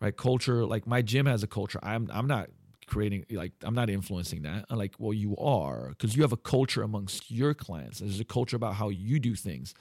Right? 0.00 0.16
Culture, 0.16 0.64
like 0.64 0.86
my 0.86 1.02
gym 1.02 1.26
has 1.26 1.42
a 1.42 1.46
culture. 1.48 1.80
I'm 1.82 2.08
I'm 2.12 2.26
not 2.28 2.50
creating 2.86 3.24
like 3.30 3.52
I'm 3.62 3.74
not 3.74 3.90
influencing 3.90 4.42
that. 4.42 4.64
I'm 4.70 4.78
like, 4.78 4.94
well, 4.98 5.12
you 5.12 5.36
are 5.36 5.90
because 5.90 6.16
you 6.16 6.22
have 6.22 6.32
a 6.32 6.36
culture 6.36 6.82
amongst 6.82 7.30
your 7.30 7.54
clients. 7.54 7.98
There's 8.00 8.20
a 8.20 8.24
culture 8.24 8.56
about 8.56 8.74
how 8.74 8.88
you 8.88 9.20
do 9.20 9.34
things. 9.34 9.74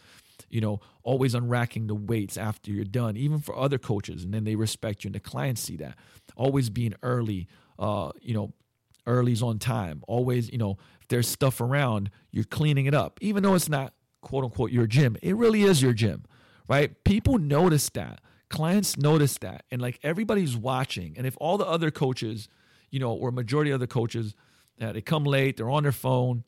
You 0.50 0.62
know, 0.62 0.80
always 1.04 1.34
unracking 1.34 1.88
the 1.88 1.96
weights 1.96 2.38
after 2.38 2.72
you're 2.72 2.86
done, 2.86 3.18
even 3.18 3.40
for 3.40 3.58
other 3.58 3.78
coaches, 3.78 4.24
and 4.24 4.34
then 4.34 4.44
they 4.44 4.56
respect 4.56 5.04
you, 5.04 5.10
and 5.10 5.16
the 5.16 5.20
clients 5.20 5.62
see 5.62 5.78
that. 5.78 5.98
Always 6.36 6.70
being 6.70 6.94
early, 7.02 7.48
uh, 7.80 8.12
you 8.22 8.34
know, 8.34 8.54
early's 9.08 9.42
on 9.42 9.58
time. 9.58 10.04
Always, 10.08 10.52
you 10.52 10.58
know, 10.58 10.78
if 11.02 11.08
there's 11.08 11.28
stuff 11.28 11.60
around, 11.60 12.12
you're 12.32 12.44
cleaning 12.44 12.86
it 12.86 12.94
up, 12.94 13.18
even 13.22 13.42
though 13.44 13.56
it's 13.56 13.70
not 13.70 13.94
quote 14.28 14.44
unquote 14.44 14.72
your 14.72 14.88
gym. 14.88 15.16
It 15.22 15.38
really 15.38 15.64
is 15.64 15.82
your 15.82 15.94
gym, 15.94 16.26
right? 16.68 17.02
People 17.06 17.38
notice 17.38 17.90
that. 17.92 18.20
Clients 18.50 18.98
notice 18.98 19.38
that. 19.38 19.64
And 19.72 19.82
like 19.82 20.00
everybody's 20.04 20.58
watching. 20.58 21.16
And 21.18 21.26
if 21.26 21.38
all 21.40 21.58
the 21.58 21.66
other 21.66 21.92
coaches, 21.92 22.50
you 22.92 23.00
know, 23.00 23.14
or 23.14 23.32
majority 23.32 23.72
of 23.72 23.80
the 23.80 23.88
coaches, 23.88 24.36
uh, 24.82 24.92
they 24.92 25.02
come 25.02 25.24
late, 25.24 25.56
they're 25.56 25.70
on 25.70 25.84
their 25.84 25.94
phone, 25.94 26.44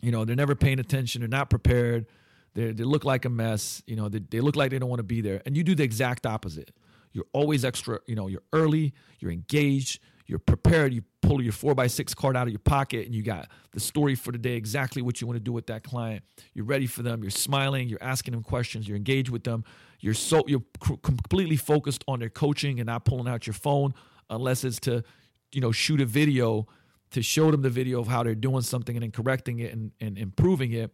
you 0.00 0.12
know, 0.12 0.24
they're 0.24 0.36
never 0.36 0.54
paying 0.54 0.78
attention, 0.78 1.22
they're 1.22 1.28
not 1.28 1.50
prepared, 1.50 2.06
they 2.54 2.70
they 2.70 2.84
look 2.84 3.04
like 3.04 3.24
a 3.24 3.30
mess, 3.30 3.82
you 3.86 3.96
know, 3.96 4.08
they, 4.08 4.20
they 4.20 4.40
look 4.40 4.54
like 4.54 4.70
they 4.70 4.78
don't 4.78 4.88
want 4.88 5.00
to 5.00 5.04
be 5.04 5.20
there. 5.20 5.42
And 5.44 5.56
you 5.56 5.64
do 5.64 5.74
the 5.74 5.82
exact 5.82 6.24
opposite. 6.24 6.70
You're 7.12 7.26
always 7.32 7.64
extra, 7.64 7.98
you 8.06 8.14
know, 8.14 8.28
you're 8.28 8.44
early, 8.52 8.94
you're 9.18 9.32
engaged, 9.32 10.00
you're 10.26 10.38
prepared, 10.38 10.92
you 10.92 11.02
pull 11.22 11.42
your 11.42 11.52
four 11.52 11.74
by 11.74 11.86
six 11.86 12.14
card 12.14 12.36
out 12.36 12.46
of 12.46 12.52
your 12.52 12.60
pocket 12.60 13.06
and 13.06 13.14
you 13.14 13.22
got 13.22 13.48
the 13.72 13.80
story 13.80 14.14
for 14.14 14.32
the 14.32 14.38
day, 14.38 14.54
exactly 14.54 15.02
what 15.02 15.20
you 15.20 15.26
want 15.26 15.36
to 15.36 15.42
do 15.42 15.52
with 15.52 15.66
that 15.66 15.84
client. 15.84 16.24
You're 16.52 16.64
ready 16.64 16.86
for 16.86 17.02
them. 17.02 17.22
You're 17.22 17.30
smiling. 17.30 17.88
You're 17.88 18.02
asking 18.02 18.32
them 18.32 18.42
questions. 18.42 18.88
You're 18.88 18.96
engaged 18.96 19.28
with 19.28 19.44
them. 19.44 19.64
You're 20.00 20.14
so 20.14 20.44
you're 20.46 20.64
completely 20.80 21.56
focused 21.56 22.04
on 22.08 22.18
their 22.20 22.28
coaching 22.28 22.80
and 22.80 22.86
not 22.86 23.04
pulling 23.04 23.28
out 23.28 23.46
your 23.46 23.54
phone 23.54 23.94
unless 24.28 24.64
it's 24.64 24.80
to, 24.80 25.04
you 25.52 25.60
know, 25.60 25.72
shoot 25.72 26.00
a 26.00 26.06
video 26.06 26.66
to 27.12 27.22
show 27.22 27.50
them 27.50 27.62
the 27.62 27.70
video 27.70 28.00
of 28.00 28.08
how 28.08 28.22
they're 28.22 28.34
doing 28.34 28.62
something 28.62 28.96
and 28.96 29.02
then 29.02 29.12
correcting 29.12 29.60
it 29.60 29.72
and, 29.72 29.92
and 30.00 30.18
improving 30.18 30.72
it. 30.72 30.92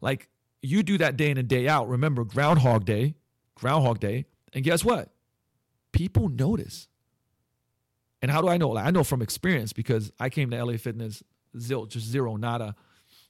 Like 0.00 0.28
you 0.62 0.82
do 0.82 0.98
that 0.98 1.16
day 1.16 1.30
in 1.30 1.38
and 1.38 1.48
day 1.48 1.68
out. 1.68 1.88
Remember 1.88 2.24
Groundhog 2.24 2.84
Day, 2.84 3.14
Groundhog 3.54 3.98
Day, 3.98 4.26
and 4.52 4.62
guess 4.62 4.84
what? 4.84 5.10
People 5.92 6.28
notice. 6.28 6.88
And 8.20 8.30
how 8.30 8.40
do 8.40 8.48
I 8.48 8.56
know? 8.56 8.70
Like, 8.70 8.86
I 8.86 8.90
know 8.90 9.04
from 9.04 9.22
experience 9.22 9.72
because 9.72 10.10
I 10.18 10.28
came 10.28 10.50
to 10.50 10.64
LA 10.64 10.76
Fitness 10.76 11.22
zero, 11.58 11.86
just 11.86 12.06
zero, 12.06 12.36
nada, 12.36 12.74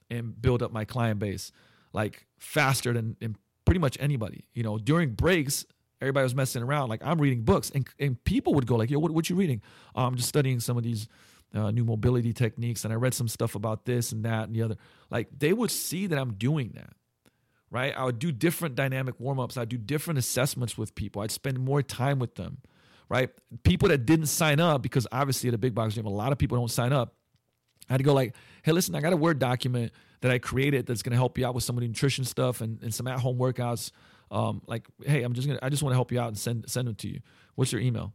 and 0.09 0.39
build 0.39 0.63
up 0.63 0.71
my 0.71 0.85
client 0.85 1.19
base 1.19 1.51
like 1.93 2.25
faster 2.37 2.93
than, 2.93 3.15
than 3.19 3.35
pretty 3.65 3.79
much 3.79 3.97
anybody. 3.99 4.45
You 4.53 4.63
know, 4.63 4.77
during 4.77 5.11
breaks, 5.13 5.65
everybody 6.01 6.23
was 6.23 6.35
messing 6.35 6.63
around. 6.63 6.89
Like 6.89 7.01
I'm 7.03 7.19
reading 7.19 7.43
books, 7.43 7.71
and, 7.73 7.87
and 7.99 8.23
people 8.23 8.53
would 8.55 8.65
go 8.65 8.75
like, 8.75 8.89
"Yo, 8.89 8.99
what 8.99 9.11
what 9.11 9.29
you 9.29 9.35
reading?" 9.35 9.61
Oh, 9.95 10.05
I'm 10.05 10.15
just 10.15 10.29
studying 10.29 10.59
some 10.59 10.77
of 10.77 10.83
these 10.83 11.07
uh, 11.53 11.71
new 11.71 11.85
mobility 11.85 12.33
techniques, 12.33 12.83
and 12.83 12.93
I 12.93 12.95
read 12.95 13.13
some 13.13 13.27
stuff 13.27 13.55
about 13.55 13.85
this 13.85 14.11
and 14.11 14.25
that 14.25 14.45
and 14.45 14.55
the 14.55 14.63
other. 14.63 14.75
Like 15.09 15.27
they 15.37 15.53
would 15.53 15.71
see 15.71 16.07
that 16.07 16.17
I'm 16.17 16.33
doing 16.33 16.71
that, 16.75 16.93
right? 17.69 17.95
I 17.95 18.05
would 18.05 18.19
do 18.19 18.31
different 18.31 18.75
dynamic 18.75 19.19
warm 19.19 19.39
ups. 19.39 19.57
I'd 19.57 19.69
do 19.69 19.77
different 19.77 20.17
assessments 20.17 20.77
with 20.77 20.95
people. 20.95 21.21
I'd 21.21 21.31
spend 21.31 21.59
more 21.59 21.81
time 21.81 22.19
with 22.19 22.35
them 22.35 22.59
right? 23.09 23.29
People 23.63 23.89
that 23.89 24.05
didn't 24.05 24.27
sign 24.27 24.59
up, 24.59 24.81
because 24.81 25.07
obviously 25.11 25.49
at 25.49 25.55
a 25.55 25.57
big 25.57 25.75
box 25.75 25.95
gym, 25.95 26.05
a 26.05 26.09
lot 26.09 26.31
of 26.31 26.37
people 26.37 26.57
don't 26.57 26.71
sign 26.71 26.93
up. 26.93 27.15
I 27.89 27.93
had 27.93 27.97
to 27.97 28.03
go 28.03 28.13
like, 28.13 28.35
hey, 28.63 28.71
listen, 28.71 28.93
I 28.95 29.01
got 29.01 29.13
a 29.13 29.17
Word 29.17 29.39
document 29.39 29.91
that 30.21 30.31
I 30.31 30.37
created 30.37 30.85
that's 30.85 31.01
going 31.01 31.11
to 31.11 31.17
help 31.17 31.37
you 31.37 31.45
out 31.47 31.55
with 31.55 31.63
some 31.63 31.75
of 31.75 31.81
the 31.81 31.87
nutrition 31.87 32.23
stuff 32.23 32.61
and, 32.61 32.81
and 32.83 32.93
some 32.93 33.07
at-home 33.07 33.39
workouts. 33.39 33.91
Um, 34.29 34.61
like, 34.67 34.85
hey, 35.03 35.23
I'm 35.23 35.33
just 35.33 35.47
gonna, 35.47 35.59
I 35.63 35.69
just 35.69 35.81
want 35.81 35.93
to 35.93 35.97
help 35.97 36.11
you 36.11 36.19
out 36.19 36.27
and 36.27 36.37
send 36.37 36.69
send 36.69 36.87
them 36.87 36.93
to 36.95 37.07
you. 37.07 37.19
What's 37.55 37.71
your 37.71 37.81
email? 37.81 38.13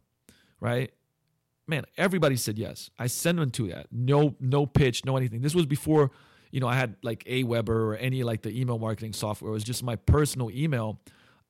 Right? 0.61 0.93
Man, 1.67 1.83
everybody 1.97 2.37
said 2.37 2.57
yes. 2.57 2.89
I 2.97 3.07
send 3.07 3.39
them 3.39 3.51
to 3.51 3.67
that. 3.69 3.87
No, 3.91 4.35
no 4.39 4.65
pitch, 4.65 5.03
no 5.03 5.17
anything. 5.17 5.41
This 5.41 5.53
was 5.53 5.65
before, 5.65 6.11
you 6.51 6.61
know, 6.61 6.67
I 6.67 6.75
had 6.75 6.95
like 7.03 7.25
Aweber 7.25 7.69
or 7.69 7.95
any 7.95 8.23
like 8.23 8.43
the 8.43 8.57
email 8.57 8.79
marketing 8.79 9.11
software. 9.11 9.49
It 9.49 9.53
was 9.53 9.63
just 9.65 9.83
my 9.83 9.97
personal 9.97 10.49
email. 10.51 11.01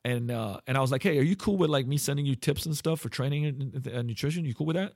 And 0.05 0.29
uh, 0.29 0.59
and 0.67 0.77
I 0.77 0.81
was 0.81 0.91
like, 0.91 1.01
hey, 1.01 1.17
are 1.17 1.23
you 1.23 1.35
cool 1.35 1.57
with 1.57 1.71
like 1.71 1.87
me 1.87 1.97
sending 1.97 2.27
you 2.27 2.35
tips 2.35 2.67
and 2.67 2.77
stuff 2.77 3.01
for 3.01 3.09
training 3.09 3.45
and, 3.47 3.87
and 3.87 4.07
nutrition? 4.07 4.45
You 4.45 4.53
cool 4.53 4.67
with 4.67 4.75
that? 4.75 4.93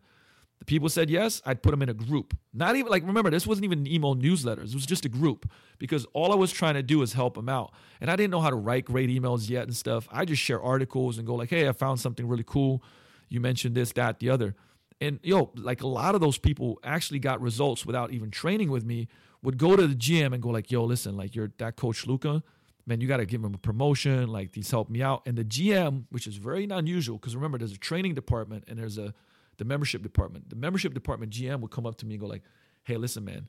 The 0.60 0.66
people 0.66 0.88
said 0.88 1.10
yes, 1.10 1.42
I'd 1.48 1.64
put 1.64 1.72
them 1.72 1.82
in 1.82 1.90
a 1.90 1.96
group. 1.96 2.38
Not 2.54 2.76
even 2.76 2.92
like 2.92 3.04
remember 3.04 3.32
this 3.32 3.48
wasn't 3.48 3.66
even 3.66 3.88
email 3.88 4.16
newsletters. 4.16 4.70
It 4.70 4.76
was 4.76 4.86
just 4.86 5.06
a 5.06 5.10
group 5.10 5.50
because 5.80 6.06
all 6.14 6.32
I 6.32 6.36
was 6.36 6.52
trying 6.52 6.76
to 6.76 6.84
do 6.84 7.02
is 7.02 7.14
help 7.14 7.34
them 7.34 7.50
out. 7.50 7.74
And 8.00 8.12
I 8.12 8.16
didn't 8.16 8.30
know 8.30 8.40
how 8.40 8.52
to 8.52 8.56
write 8.56 8.86
great 8.86 9.10
emails 9.10 9.50
yet 9.50 9.64
and 9.64 9.76
stuff. 9.76 10.08
I 10.12 10.26
just 10.26 10.44
share 10.44 10.62
articles 10.62 11.18
and 11.18 11.26
go 11.26 11.34
like, 11.34 11.50
"Hey, 11.50 11.68
I 11.68 11.72
found 11.72 12.00
something 12.00 12.28
really 12.28 12.46
cool. 12.46 12.84
You 13.30 13.40
mentioned 13.40 13.74
this, 13.74 13.92
that, 13.94 14.20
the 14.20 14.30
other." 14.30 14.56
And 15.02 15.20
yo, 15.24 15.52
like 15.56 15.82
a 15.82 15.88
lot 15.88 16.14
of 16.14 16.22
those 16.22 16.38
people 16.38 16.78
actually 16.84 17.20
got 17.20 17.42
results 17.42 17.84
without 17.84 18.12
even 18.12 18.30
training 18.30 18.70
with 18.70 18.86
me. 18.86 19.08
Would 19.42 19.58
go 19.58 19.76
to 19.76 19.88
the 19.88 19.96
gym 19.96 20.34
and 20.34 20.44
go 20.44 20.50
like, 20.50 20.70
"Yo, 20.70 20.84
listen, 20.84 21.18
like 21.18 21.34
you're 21.36 21.52
that 21.58 21.78
coach 21.78 22.06
Luka, 22.06 22.44
man, 22.90 23.00
you 23.00 23.08
got 23.08 23.18
to 23.18 23.26
give 23.26 23.44
him 23.44 23.54
a 23.54 23.58
promotion. 23.58 24.28
Like 24.28 24.52
these 24.52 24.70
helped 24.70 24.92
me 24.92 25.02
out." 25.02 25.22
And 25.26 25.38
the 25.38 25.46
GM, 25.46 26.06
which 26.10 26.28
is 26.28 26.36
very 26.36 26.66
unusual 26.66 27.18
because 27.18 27.36
remember, 27.36 27.58
there's 27.58 27.72
a 27.72 27.78
training 27.78 28.16
department 28.16 28.66
and 28.68 28.78
there's 28.78 28.98
a 28.98 29.14
the 29.58 29.66
membership 29.66 30.02
department. 30.02 30.50
The 30.50 30.56
membership 30.56 30.94
department 30.94 31.32
GM 31.32 31.62
would 31.62 31.72
come 31.72 31.86
up 31.86 31.98
to 31.98 32.06
me 32.06 32.16
and 32.16 32.22
go 32.22 32.28
like, 32.28 32.44
"Hey, 32.84 32.98
listen, 32.98 33.24
man, 33.24 33.48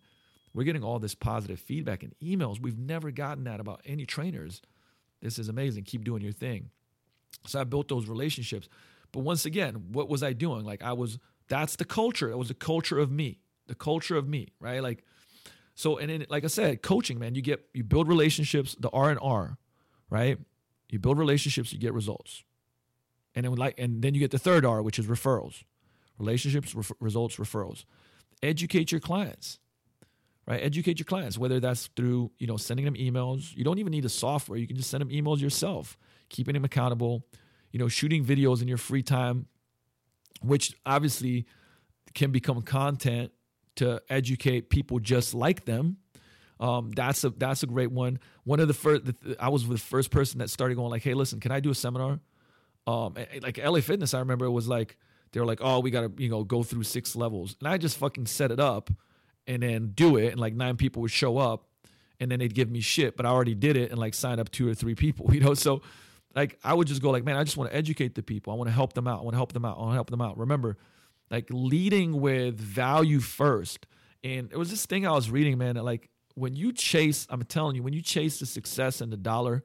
we're 0.55 0.65
getting 0.65 0.85
all 0.85 0.99
this 0.99 1.15
positive 1.15 1.59
feedback 1.59 2.03
and 2.03 2.15
emails. 2.23 2.61
We've 2.61 2.79
never 2.79 3.11
gotten 3.11 3.45
that 3.45 3.61
about 3.61 3.81
any 3.85 4.07
trainers. 4.07 4.63
This 5.21 5.39
is 5.39 5.49
amazing. 5.49 5.85
Keep 5.85 6.05
doing 6.05 6.23
your 6.23 6.33
thing." 6.33 6.71
So 7.47 7.61
I 7.61 7.65
built 7.65 7.89
those 7.89 8.07
relationships. 8.07 8.69
But 9.13 9.21
once 9.21 9.45
again, 9.45 9.93
what 9.93 10.09
was 10.09 10.23
I 10.23 10.33
doing? 10.33 10.65
Like 10.65 10.83
I 10.83 10.93
was 10.93 11.19
that's 11.49 11.77
the 11.77 11.85
culture. 11.85 12.31
It 12.31 12.39
was 12.39 12.49
the 12.49 12.55
culture 12.55 12.99
of 12.99 13.11
me. 13.11 13.41
The 13.67 13.75
culture 13.75 14.17
of 14.17 14.29
me, 14.29 14.49
right? 14.61 14.83
Like 14.83 15.05
so 15.75 15.99
and 15.99 16.11
then 16.11 16.27
like 16.29 16.45
I 16.45 16.49
said, 16.49 16.83
coaching, 16.83 17.19
man, 17.19 17.35
you 17.35 17.43
get 17.43 17.65
you 17.73 17.85
build 17.85 18.09
relationships, 18.09 18.77
the 18.79 18.91
R 18.91 19.11
and 19.11 19.19
R, 19.21 19.59
right? 20.09 20.39
You 20.89 20.99
build 20.99 21.19
relationships, 21.19 21.73
you 21.73 21.79
get 21.79 21.95
results. 21.95 22.45
And 23.35 23.45
then 23.45 23.55
like 23.55 23.79
and 23.79 24.03
then 24.03 24.15
you 24.15 24.21
get 24.21 24.31
the 24.31 24.39
third 24.39 24.65
R, 24.65 24.83
which 24.83 24.99
is 24.99 25.07
referrals 25.07 25.63
relationships, 26.21 26.75
ref- 26.75 26.93
results, 27.01 27.37
referrals. 27.37 27.85
Educate 28.43 28.93
your 28.93 29.01
clients, 29.01 29.59
right? 30.47 30.63
Educate 30.63 30.99
your 30.99 31.07
clients, 31.07 31.39
whether 31.39 31.59
that's 31.59 31.89
through, 31.97 32.31
you 32.39 32.47
know, 32.47 32.57
sending 32.57 32.85
them 32.85 32.95
emails. 32.95 33.57
You 33.57 33.65
don't 33.65 33.79
even 33.79 33.91
need 33.91 34.05
a 34.05 34.11
software. 34.11 34.59
You 34.59 34.67
can 34.67 34.77
just 34.77 34.91
send 34.91 35.01
them 35.01 35.09
emails 35.09 35.41
yourself, 35.41 35.97
keeping 36.29 36.55
them 36.55 36.65
accountable, 36.65 37.25
you 37.73 37.79
know, 37.79 37.89
shooting 37.89 38.25
videos 38.25 38.63
in 38.63 38.69
your 38.69 38.77
free 38.77 39.03
time, 39.03 39.47
which 40.43 40.75
obviously 40.85 41.47
can 42.15 42.31
become 42.31 42.63
content 42.63 43.33
to 43.77 44.03
educate 44.09 44.71
people 44.71 44.99
just 44.99 45.35
like 45.35 45.65
them. 45.65 45.99
Um, 46.59 46.91
that's 46.91 47.25
a 47.25 47.31
that's 47.31 47.63
a 47.63 47.67
great 47.67 47.91
one. 47.91 48.19
One 48.45 48.61
of 48.61 48.69
the 48.69 48.75
first, 48.75 49.03
I 49.39 49.49
was 49.49 49.67
the 49.67 49.79
first 49.79 50.11
person 50.11 50.41
that 50.41 50.51
started 50.51 50.75
going 50.75 50.91
like, 50.91 51.03
"Hey, 51.03 51.15
listen, 51.15 51.41
can 51.41 51.53
I 51.53 51.61
do 51.61 51.71
a 51.71 51.75
seminar?" 51.75 52.21
Um, 52.87 53.15
like 53.43 53.59
LA 53.59 53.81
Fitness, 53.81 54.15
I 54.15 54.19
remember 54.21 54.47
it 54.47 54.51
was 54.51 54.69
like, 54.69 54.97
they're 55.33 55.45
like, 55.45 55.61
oh, 55.63 55.81
we 55.81 55.91
got 55.91 56.01
to, 56.17 56.23
you 56.23 56.29
know, 56.29 56.45
go 56.45 56.63
through 56.63 56.83
six 56.85 57.15
levels. 57.15 57.57
And 57.61 57.69
I 57.69 57.79
just 57.79 57.97
fucking 57.99 58.27
set 58.27 58.51
it 58.51 58.59
up 58.61 58.91
and 59.47 59.63
then 59.63 59.93
do 59.95 60.17
it. 60.17 60.33
And 60.33 60.41
like 60.41 60.55
nine 60.55 60.77
people 60.77 61.03
would 61.03 61.11
show 61.11 61.39
up 61.39 61.67
and 62.19 62.31
then 62.31 62.39
they'd 62.41 62.55
give 62.55 62.71
me 62.71 62.81
shit, 62.81 63.17
but 63.17 63.27
I 63.27 63.31
already 63.31 63.55
did 63.55 63.77
it 63.77 63.91
and 63.91 63.99
like 63.99 64.15
signed 64.15 64.41
up 64.41 64.51
two 64.51 64.69
or 64.69 64.75
three 64.75 64.95
people, 64.95 65.27
you 65.35 65.41
know? 65.41 65.55
So 65.55 65.83
like 66.35 66.59
I 66.65 66.75
would 66.75 66.89
just 66.89 67.03
go 67.03 67.11
like, 67.11 67.25
man, 67.25 67.37
I 67.37 67.45
just 67.45 67.57
want 67.57 67.71
to 67.71 67.77
educate 67.77 68.15
the 68.15 68.23
people. 68.23 68.53
I 68.53 68.57
want 68.57 68.69
to 68.69 68.75
help 68.75 68.93
them 68.95 69.07
out. 69.07 69.21
I 69.21 69.23
want 69.23 69.35
to 69.35 69.39
help 69.39 69.53
them 69.53 69.65
out. 69.65 69.77
I 69.77 69.81
want 69.81 69.91
to 69.93 69.95
help 69.95 70.11
them 70.11 70.21
out. 70.21 70.39
Remember, 70.39 70.77
like 71.31 71.47
leading 71.51 72.21
with 72.21 72.59
value 72.59 73.21
first. 73.21 73.87
And 74.23 74.51
it 74.53 74.57
was 74.59 74.71
this 74.71 74.87
thing 74.87 75.07
I 75.07 75.13
was 75.13 75.31
reading, 75.31 75.59
man, 75.59 75.77
that 75.77 75.85
like 75.85 76.11
when 76.35 76.57
you 76.57 76.73
chase, 76.73 77.27
I'm 77.31 77.43
telling 77.45 77.77
you, 77.77 77.83
when 77.83 77.93
you 77.93 78.03
chase 78.03 78.39
the 78.39 78.47
success 78.47 79.01
and 79.01 79.13
the 79.13 79.17
dollar, 79.17 79.63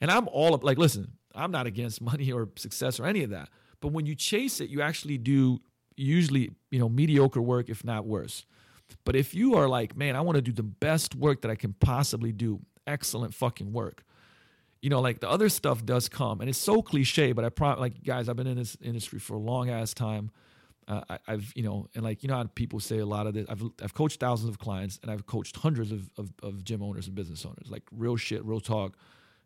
and 0.00 0.10
I'm 0.10 0.28
all 0.28 0.54
up, 0.54 0.62
like, 0.62 0.78
listen, 0.78 1.12
I'm 1.34 1.50
not 1.50 1.66
against 1.66 2.00
money 2.12 2.30
or 2.32 2.48
success 2.56 3.00
or 3.00 3.06
any 3.06 3.24
of 3.24 3.30
that. 3.30 3.48
But 3.80 3.92
when 3.92 4.06
you 4.06 4.14
chase 4.14 4.60
it, 4.60 4.70
you 4.70 4.80
actually 4.82 5.18
do 5.18 5.60
usually, 5.96 6.50
you 6.70 6.78
know, 6.78 6.88
mediocre 6.88 7.42
work, 7.42 7.68
if 7.68 7.84
not 7.84 8.06
worse. 8.06 8.44
But 9.04 9.16
if 9.16 9.34
you 9.34 9.54
are 9.54 9.68
like, 9.68 9.96
man, 9.96 10.16
I 10.16 10.20
want 10.20 10.36
to 10.36 10.42
do 10.42 10.52
the 10.52 10.62
best 10.62 11.14
work 11.14 11.42
that 11.42 11.50
I 11.50 11.54
can 11.54 11.74
possibly 11.74 12.32
do, 12.32 12.60
excellent 12.86 13.34
fucking 13.34 13.72
work. 13.72 14.04
You 14.80 14.90
know, 14.90 15.00
like 15.00 15.20
the 15.20 15.28
other 15.28 15.48
stuff 15.48 15.84
does 15.84 16.08
come, 16.08 16.40
and 16.40 16.48
it's 16.48 16.58
so 16.58 16.82
cliche. 16.82 17.32
But 17.32 17.44
I 17.44 17.48
probably 17.48 17.82
like 17.82 18.02
guys, 18.04 18.28
I've 18.28 18.36
been 18.36 18.46
in 18.46 18.56
this 18.56 18.76
industry 18.80 19.18
for 19.18 19.34
a 19.34 19.38
long 19.38 19.68
ass 19.68 19.92
time. 19.92 20.30
Uh, 20.88 21.02
I, 21.26 21.32
have 21.32 21.52
you 21.54 21.62
know, 21.62 21.86
and 21.94 22.02
like 22.02 22.22
you 22.22 22.30
know 22.30 22.36
how 22.36 22.44
people 22.44 22.80
say 22.80 22.98
a 22.98 23.06
lot 23.06 23.26
of 23.26 23.34
this. 23.34 23.46
I've 23.50 23.62
I've 23.82 23.92
coached 23.92 24.20
thousands 24.20 24.48
of 24.48 24.58
clients, 24.58 24.98
and 25.02 25.10
I've 25.10 25.26
coached 25.26 25.56
hundreds 25.56 25.92
of, 25.92 26.08
of, 26.16 26.32
of 26.42 26.64
gym 26.64 26.82
owners 26.82 27.06
and 27.06 27.14
business 27.14 27.44
owners. 27.44 27.70
Like 27.70 27.82
real 27.92 28.16
shit, 28.16 28.42
real 28.44 28.60
talk. 28.60 28.96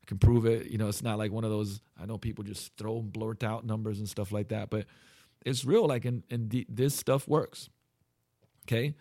I 0.03 0.07
can 0.07 0.19
prove 0.19 0.47
it. 0.47 0.71
You 0.71 0.79
know, 0.79 0.89
it's 0.89 1.03
not 1.03 1.19
like 1.19 1.33
one 1.33 1.43
of 1.43 1.51
those. 1.51 1.81
I 2.01 2.07
know 2.07 2.17
people 2.17 2.45
just 2.45 2.77
throw 2.77 2.99
and 2.99 3.13
blurt 3.13 3.43
out 3.43 3.67
numbers 3.67 3.99
and 3.99 4.09
stuff 4.09 4.31
like 4.31 4.49
that, 4.49 4.71
but 4.71 4.87
it's 5.45 5.65
real. 5.65 5.87
Like, 5.87 6.05
and 6.05 6.23
and 6.31 6.65
this 6.69 6.95
stuff 6.95 7.27
works. 7.27 7.69
Okay, 8.69 8.95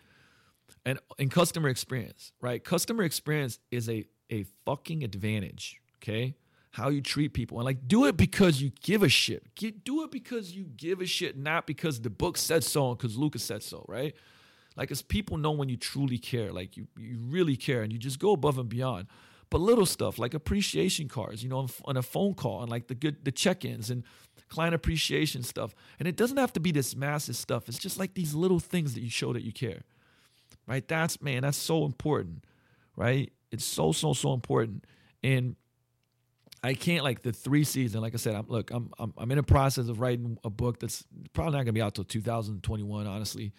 and 0.84 0.98
in 1.18 1.28
customer 1.28 1.68
experience, 1.68 2.32
right? 2.40 2.62
Customer 2.62 3.04
experience 3.04 3.60
is 3.70 3.88
a 3.88 4.04
a 4.30 4.46
fucking 4.64 5.04
advantage. 5.04 5.80
Okay, 5.98 6.34
how 6.72 6.88
you 6.88 7.00
treat 7.00 7.34
people 7.34 7.58
and 7.58 7.64
like 7.64 7.86
do 7.86 8.06
it 8.06 8.16
because 8.16 8.60
you 8.60 8.72
give 8.80 9.02
a 9.02 9.08
shit. 9.08 9.54
Get, 9.54 9.84
do 9.84 10.02
it 10.04 10.10
because 10.10 10.52
you 10.52 10.64
give 10.64 11.00
a 11.00 11.06
shit, 11.06 11.36
not 11.36 11.66
because 11.66 12.00
the 12.00 12.10
book 12.10 12.36
said 12.36 12.64
so 12.64 12.88
and 12.90 12.98
because 12.98 13.16
Lucas 13.16 13.42
said 13.42 13.62
so, 13.62 13.84
right? 13.88 14.14
Like, 14.76 14.90
as 14.90 15.02
people 15.02 15.36
know 15.36 15.50
when 15.50 15.68
you 15.68 15.76
truly 15.76 16.18
care, 16.18 16.50
like 16.52 16.76
you 16.76 16.88
you 16.96 17.18
really 17.20 17.56
care, 17.56 17.82
and 17.82 17.92
you 17.92 17.98
just 17.98 18.18
go 18.18 18.32
above 18.32 18.58
and 18.58 18.68
beyond. 18.68 19.06
But 19.50 19.60
little 19.60 19.84
stuff 19.84 20.18
like 20.18 20.32
appreciation 20.32 21.08
cards, 21.08 21.42
you 21.42 21.50
know, 21.50 21.68
on, 21.84 21.98
a 21.98 22.02
phone 22.02 22.32
call 22.32 22.62
and 22.62 22.70
like 22.70 22.86
the 22.86 22.94
good 22.94 23.22
the 23.22 23.32
check-ins 23.32 23.90
and 23.90 24.02
client 24.48 24.74
appreciation 24.74 25.42
stuff. 25.42 25.74
And 25.98 26.08
it 26.08 26.16
doesn't 26.16 26.38
have 26.38 26.54
to 26.54 26.60
be 26.60 26.72
this 26.72 26.96
massive 26.96 27.36
stuff. 27.36 27.68
It's 27.68 27.78
just 27.78 27.98
like 27.98 28.14
these 28.14 28.34
little 28.34 28.60
things 28.60 28.94
that 28.94 29.02
you 29.02 29.10
show 29.10 29.34
that 29.34 29.42
you 29.42 29.52
care. 29.52 29.82
Right? 30.66 30.88
That's 30.88 31.20
man, 31.20 31.42
that's 31.42 31.58
so 31.58 31.84
important. 31.84 32.46
Right? 32.96 33.30
It's 33.50 33.64
so 33.64 33.92
so 33.92 34.14
so 34.14 34.32
important. 34.32 34.86
And 35.22 35.56
I 36.62 36.74
can't 36.74 37.02
like 37.02 37.22
the 37.22 37.32
three 37.32 37.64
season. 37.64 38.00
Like 38.00 38.14
I 38.14 38.18
said, 38.18 38.34
I'm 38.34 38.46
look, 38.48 38.70
I'm 38.70 38.92
I'm, 38.98 39.12
I'm 39.18 39.30
in 39.32 39.38
a 39.38 39.42
process 39.42 39.88
of 39.88 40.00
writing 40.00 40.38
a 40.44 40.50
book 40.50 40.78
that's 40.78 41.04
probably 41.32 41.52
not 41.52 41.64
gonna 41.64 41.72
be 41.72 41.82
out 41.82 41.94
till 41.94 42.04
2021. 42.04 43.06
Honestly, 43.06 43.52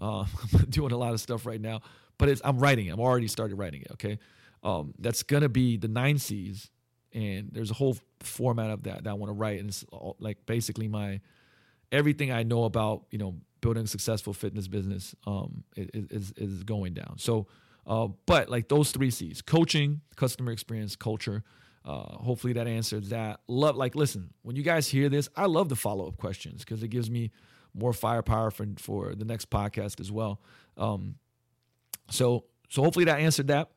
uh, 0.00 0.24
I'm 0.52 0.64
doing 0.68 0.92
a 0.92 0.96
lot 0.96 1.12
of 1.12 1.20
stuff 1.20 1.46
right 1.46 1.60
now, 1.60 1.80
but 2.18 2.28
it's 2.28 2.40
I'm 2.44 2.58
writing 2.58 2.86
it. 2.86 2.90
I'm 2.90 3.00
already 3.00 3.28
started 3.28 3.56
writing 3.56 3.82
it. 3.82 3.92
Okay, 3.92 4.18
um, 4.64 4.92
that's 4.98 5.22
gonna 5.22 5.48
be 5.48 5.76
the 5.76 5.88
nine 5.88 6.18
C's, 6.18 6.70
and 7.12 7.50
there's 7.52 7.70
a 7.70 7.74
whole 7.74 7.96
format 8.20 8.70
of 8.70 8.82
that 8.84 9.04
that 9.04 9.10
I 9.10 9.14
want 9.14 9.30
to 9.30 9.34
write, 9.34 9.60
and 9.60 9.68
it's 9.68 9.84
all, 9.92 10.16
like 10.18 10.44
basically 10.46 10.88
my 10.88 11.20
everything 11.92 12.32
I 12.32 12.42
know 12.42 12.64
about 12.64 13.04
you 13.10 13.18
know 13.18 13.36
building 13.60 13.84
a 13.84 13.86
successful 13.86 14.32
fitness 14.32 14.66
business 14.66 15.14
um, 15.26 15.62
is 15.76 16.32
is 16.36 16.64
going 16.64 16.94
down. 16.94 17.18
So, 17.18 17.46
uh, 17.86 18.08
but 18.26 18.48
like 18.48 18.68
those 18.68 18.90
three 18.90 19.12
C's: 19.12 19.42
coaching, 19.42 20.00
customer 20.16 20.50
experience, 20.50 20.96
culture. 20.96 21.44
Uh, 21.84 22.16
hopefully 22.16 22.52
that 22.52 22.66
answered 22.66 23.04
that. 23.06 23.40
Love, 23.46 23.76
like, 23.76 23.94
listen, 23.94 24.32
when 24.42 24.56
you 24.56 24.62
guys 24.62 24.88
hear 24.88 25.08
this, 25.08 25.28
I 25.36 25.46
love 25.46 25.68
the 25.68 25.76
follow 25.76 26.06
up 26.06 26.16
questions 26.16 26.64
because 26.64 26.82
it 26.82 26.88
gives 26.88 27.10
me 27.10 27.30
more 27.74 27.92
firepower 27.92 28.50
for 28.50 28.66
for 28.78 29.14
the 29.14 29.24
next 29.24 29.50
podcast 29.50 30.00
as 30.00 30.10
well. 30.10 30.40
Um, 30.76 31.16
so, 32.10 32.44
so 32.68 32.82
hopefully 32.82 33.04
that 33.06 33.18
answered 33.18 33.48
that. 33.48 33.70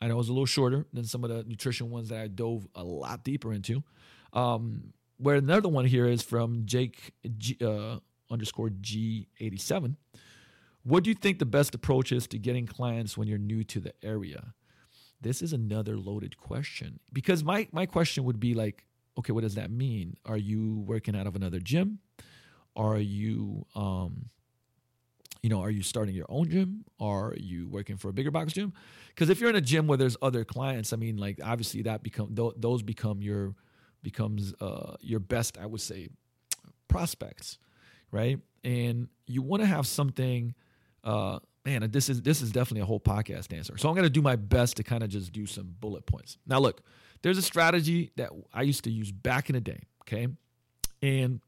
I 0.00 0.08
know 0.08 0.14
it 0.14 0.18
was 0.18 0.28
a 0.28 0.32
little 0.32 0.46
shorter 0.46 0.86
than 0.92 1.04
some 1.04 1.24
of 1.24 1.30
the 1.30 1.44
nutrition 1.44 1.90
ones 1.90 2.10
that 2.10 2.20
I 2.20 2.28
dove 2.28 2.66
a 2.74 2.84
lot 2.84 3.24
deeper 3.24 3.52
into. 3.52 3.82
Um, 4.32 4.92
where 5.16 5.36
another 5.36 5.68
one 5.68 5.86
here 5.86 6.06
is 6.06 6.22
from 6.22 6.66
Jake 6.66 7.12
G, 7.38 7.56
uh, 7.64 7.98
underscore 8.30 8.68
G87. 8.68 9.96
What 10.82 11.04
do 11.04 11.10
you 11.10 11.14
think 11.14 11.38
the 11.38 11.46
best 11.46 11.74
approach 11.74 12.12
is 12.12 12.26
to 12.28 12.38
getting 12.38 12.66
clients 12.66 13.16
when 13.16 13.28
you're 13.28 13.38
new 13.38 13.64
to 13.64 13.80
the 13.80 13.94
area? 14.02 14.52
This 15.24 15.42
is 15.42 15.52
another 15.52 15.96
loaded 15.96 16.36
question 16.36 17.00
because 17.12 17.42
my, 17.42 17.66
my 17.72 17.86
question 17.86 18.24
would 18.24 18.38
be 18.38 18.54
like, 18.54 18.84
okay, 19.18 19.32
what 19.32 19.42
does 19.42 19.54
that 19.54 19.70
mean? 19.70 20.16
Are 20.26 20.36
you 20.36 20.84
working 20.86 21.16
out 21.16 21.26
of 21.26 21.34
another 21.34 21.60
gym? 21.60 21.98
Are 22.76 22.98
you 22.98 23.64
um, 23.74 24.30
you 25.42 25.50
know, 25.50 25.60
are 25.60 25.70
you 25.70 25.82
starting 25.82 26.14
your 26.14 26.24
own 26.30 26.48
gym? 26.48 26.84
Are 26.98 27.34
you 27.36 27.68
working 27.68 27.98
for 27.98 28.08
a 28.08 28.14
bigger 28.14 28.30
box 28.30 28.54
gym? 28.54 28.72
Because 29.08 29.28
if 29.28 29.40
you're 29.40 29.50
in 29.50 29.56
a 29.56 29.60
gym 29.60 29.86
where 29.86 29.98
there's 29.98 30.16
other 30.22 30.42
clients, 30.42 30.94
I 30.94 30.96
mean, 30.96 31.18
like 31.18 31.38
obviously 31.44 31.82
that 31.82 32.02
become 32.02 32.34
th- 32.34 32.54
those 32.56 32.82
become 32.82 33.20
your 33.20 33.54
becomes 34.02 34.54
uh, 34.62 34.96
your 35.00 35.20
best, 35.20 35.58
I 35.58 35.66
would 35.66 35.82
say, 35.82 36.08
prospects, 36.88 37.58
right? 38.10 38.38
And 38.64 39.08
you 39.26 39.42
want 39.42 39.62
to 39.62 39.66
have 39.66 39.86
something 39.86 40.54
uh, 41.04 41.40
man, 41.64 41.88
this 41.90 42.08
is 42.08 42.22
this 42.22 42.42
is 42.42 42.52
definitely 42.52 42.82
a 42.82 42.86
whole 42.86 43.00
podcast 43.00 43.52
answer. 43.52 43.76
So 43.78 43.88
I'm 43.88 43.94
gonna 43.94 44.10
do 44.10 44.22
my 44.22 44.36
best 44.36 44.76
to 44.76 44.82
kind 44.82 45.02
of 45.02 45.08
just 45.08 45.32
do 45.32 45.46
some 45.46 45.74
bullet 45.80 46.06
points. 46.06 46.38
Now, 46.46 46.58
look, 46.58 46.82
there's 47.22 47.38
a 47.38 47.42
strategy 47.42 48.12
that 48.16 48.30
I 48.52 48.62
used 48.62 48.84
to 48.84 48.90
use 48.90 49.10
back 49.10 49.48
in 49.48 49.54
the 49.54 49.60
day, 49.60 49.80
okay, 50.02 50.28
and 51.02 51.40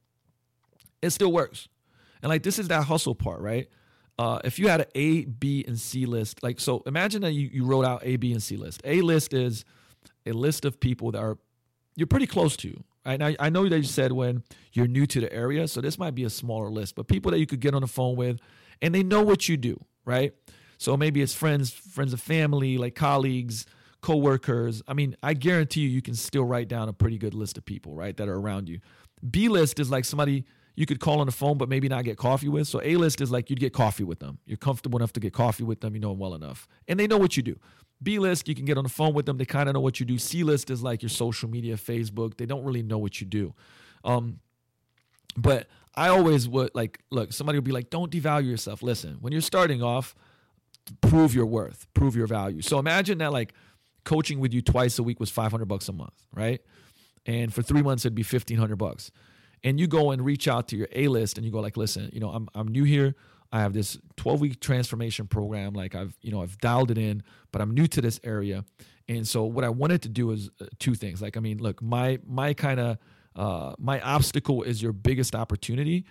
it 1.03 1.11
still 1.11 1.33
works. 1.33 1.69
And 2.23 2.31
like 2.31 2.43
this 2.43 2.59
is 2.59 2.69
that 2.69 2.85
hustle 2.85 3.15
part, 3.15 3.41
right? 3.41 3.69
Uh, 4.19 4.41
if 4.45 4.59
you 4.59 4.69
had 4.69 4.81
an 4.81 4.87
A, 4.95 5.25
B, 5.27 5.65
and 5.69 5.79
C 5.79 6.07
list, 6.07 6.43
like 6.43 6.59
so, 6.59 6.83
imagine 6.87 7.21
that 7.23 7.33
you, 7.33 7.51
you 7.53 7.65
wrote 7.67 7.85
out 7.85 8.01
A, 8.03 8.17
B, 8.17 8.33
and 8.33 8.43
C 8.43 8.57
list. 8.57 8.81
A 8.85 9.03
list 9.03 9.35
is 9.35 9.65
a 10.25 10.33
list 10.33 10.65
of 10.65 10.81
people 10.81 11.13
that 11.13 11.21
are 11.21 11.37
you're 11.97 12.07
pretty 12.07 12.27
close 12.27 12.57
to. 12.59 12.85
Right 13.05 13.19
now, 13.19 13.33
I 13.39 13.51
know 13.51 13.69
that 13.69 13.77
you 13.77 13.85
said 13.85 14.13
when 14.13 14.43
you're 14.73 14.87
new 14.87 15.07
to 15.07 15.21
the 15.21 15.33
area, 15.33 15.69
so 15.69 15.81
this 15.81 15.99
might 15.99 16.15
be 16.15 16.25
a 16.25 16.31
smaller 16.31 16.69
list, 16.69 16.95
but 16.95 17.09
people 17.09 17.31
that 17.31 17.39
you 17.39 17.47
could 17.47 17.61
get 17.61 17.75
on 17.75 17.83
the 17.83 17.89
phone 17.89 18.17
with, 18.17 18.39
and 18.83 18.95
they 18.95 19.03
know 19.03 19.23
what 19.23 19.49
you 19.49 19.57
do, 19.57 19.81
right? 20.05 20.33
So 20.79 20.97
maybe 20.97 21.23
it's 21.23 21.33
friends, 21.33 21.71
friends 21.71 22.13
of 22.13 22.21
family, 22.21 22.79
like 22.79 22.95
colleagues, 22.95 23.65
coworkers. 24.03 24.83
I 24.87 24.95
mean, 24.95 25.17
I 25.23 25.35
guarantee 25.35 25.81
you, 25.81 25.89
you 25.89 26.03
can 26.03 26.15
still 26.15 26.45
write 26.45 26.69
down 26.69 26.89
a 26.89 26.93
pretty 26.93 27.17
good 27.17 27.33
list 27.33 27.57
of 27.57 27.65
people, 27.65 27.95
right, 27.95 28.17
that 28.17 28.29
are 28.29 28.37
around 28.37 28.69
you. 28.69 28.81
B 29.31 29.49
list 29.49 29.81
is 29.81 29.91
like 29.91 30.05
somebody 30.05 30.45
you 30.75 30.85
could 30.85 31.01
call 31.01 31.21
on 31.21 31.27
the 31.27 31.33
phone, 31.33 31.57
but 31.57 31.69
maybe 31.69 31.89
not 31.89 32.05
get 32.05 32.19
coffee 32.19 32.49
with. 32.49 32.69
So 32.69 32.83
A 32.83 32.97
list 32.97 33.21
is 33.21 33.31
like 33.31 33.49
you'd 33.49 33.61
get 33.61 33.73
coffee 33.73 34.05
with 34.05 34.19
them. 34.19 34.39
You're 34.45 34.59
comfortable 34.59 34.99
enough 34.99 35.13
to 35.15 35.21
get 35.21 35.33
coffee 35.33 35.65
with 35.65 35.81
them. 35.81 35.95
You 35.95 36.01
know 36.01 36.11
them 36.11 36.19
well 36.19 36.35
enough, 36.35 36.69
and 36.87 37.01
they 37.01 37.07
know 37.07 37.17
what 37.17 37.37
you 37.37 37.43
do. 37.43 37.59
B 38.03 38.19
list, 38.19 38.49
you 38.49 38.55
can 38.55 38.65
get 38.65 38.77
on 38.77 38.85
the 38.85 38.91
phone 38.91 39.15
with 39.15 39.27
them. 39.27 39.39
They 39.39 39.45
kind 39.45 39.69
of 39.69 39.75
know 39.75 39.81
what 39.81 40.01
you 40.01 40.07
do. 40.07 40.19
C 40.19 40.45
list 40.45 40.71
is 40.71 40.83
like 40.83 41.03
your 41.03 41.09
social 41.09 41.49
media, 41.49 41.77
Facebook. 41.77 42.37
They 42.37 42.47
don't 42.47 42.65
really 42.65 42.83
know 42.83 42.99
what 42.99 43.21
you 43.21 43.27
do. 43.27 43.55
Um, 44.05 44.41
but 45.37 45.67
I 45.95 46.09
always 46.09 46.49
would 46.49 46.71
like, 46.75 47.01
look, 47.11 47.33
somebody 47.33 47.59
would 47.59 47.65
be 47.65 47.73
like, 47.73 47.91
don't 47.91 48.11
devalue 48.11 48.49
yourself. 48.49 48.83
Listen, 48.83 49.17
when 49.21 49.33
you're 49.33 49.43
starting 49.43 49.83
off, 49.83 50.15
prove 51.01 51.35
your 51.35 51.47
worth, 51.47 51.87
prove 51.95 52.15
your 52.15 52.27
value. 52.27 52.63
So 52.63 52.79
imagine 52.79 53.19
that 53.19 53.33
like 53.33 53.55
coaching 54.05 54.41
with 54.41 54.53
you 54.53 54.63
twice 54.63 54.99
a 54.99 55.03
week 55.03 55.19
was 55.19 55.31
500 55.31 55.65
bucks 55.67 55.89
a 55.89 55.93
month, 55.93 56.27
right? 56.35 56.61
And 57.25 57.53
for 57.53 57.63
three 57.63 57.83
months, 57.83 58.05
it'd 58.05 58.15
be 58.15 58.23
1500 58.23 58.77
bucks 58.77 59.11
and 59.67 59.81
you 59.81 59.87
go 59.87 60.13
and 60.13 60.25
reach 60.25 60.49
out 60.49 60.69
to 60.69 60.77
your 60.77 60.89
A 60.95 61.09
list 61.09 61.37
and 61.39 61.45
you 61.45 61.53
go 61.53 61.61
like, 61.61 61.77
listen, 61.77 62.11
you 62.13 62.21
know, 62.21 62.31
I'm 62.31 62.49
I'm 62.55 62.69
new 62.69 62.85
here. 62.85 63.15
I 63.57 63.61
have 63.61 63.73
this 63.73 63.97
12 64.17 64.41
week 64.43 64.61
transformation 64.61 65.27
program. 65.27 65.73
Like 65.73 65.95
I've 65.95 66.15
you 66.21 66.31
know 66.31 66.43
I've 66.43 66.59
dialed 66.59 66.91
it 66.91 66.99
in, 66.99 67.23
but 67.53 67.63
I'm 67.63 67.71
new 67.71 67.87
to 67.87 68.03
this 68.03 68.21
area, 68.23 68.67
and 69.09 69.27
so 69.27 69.45
what 69.45 69.65
I 69.65 69.71
wanted 69.71 70.03
to 70.03 70.11
do 70.11 70.31
is 70.31 70.51
uh, 70.61 70.67
two 70.79 70.95
things. 70.95 71.23
Like 71.23 71.39
I 71.39 71.41
mean, 71.41 71.57
look, 71.59 71.81
my 71.81 72.19
my 72.27 72.53
kind 72.53 72.79
of 72.79 72.99
uh, 73.35 73.73
my 73.79 73.99
obstacle 74.01 74.63
is 74.63 74.83
your 74.83 74.93
biggest 74.93 75.35
opportunity, 75.35 76.05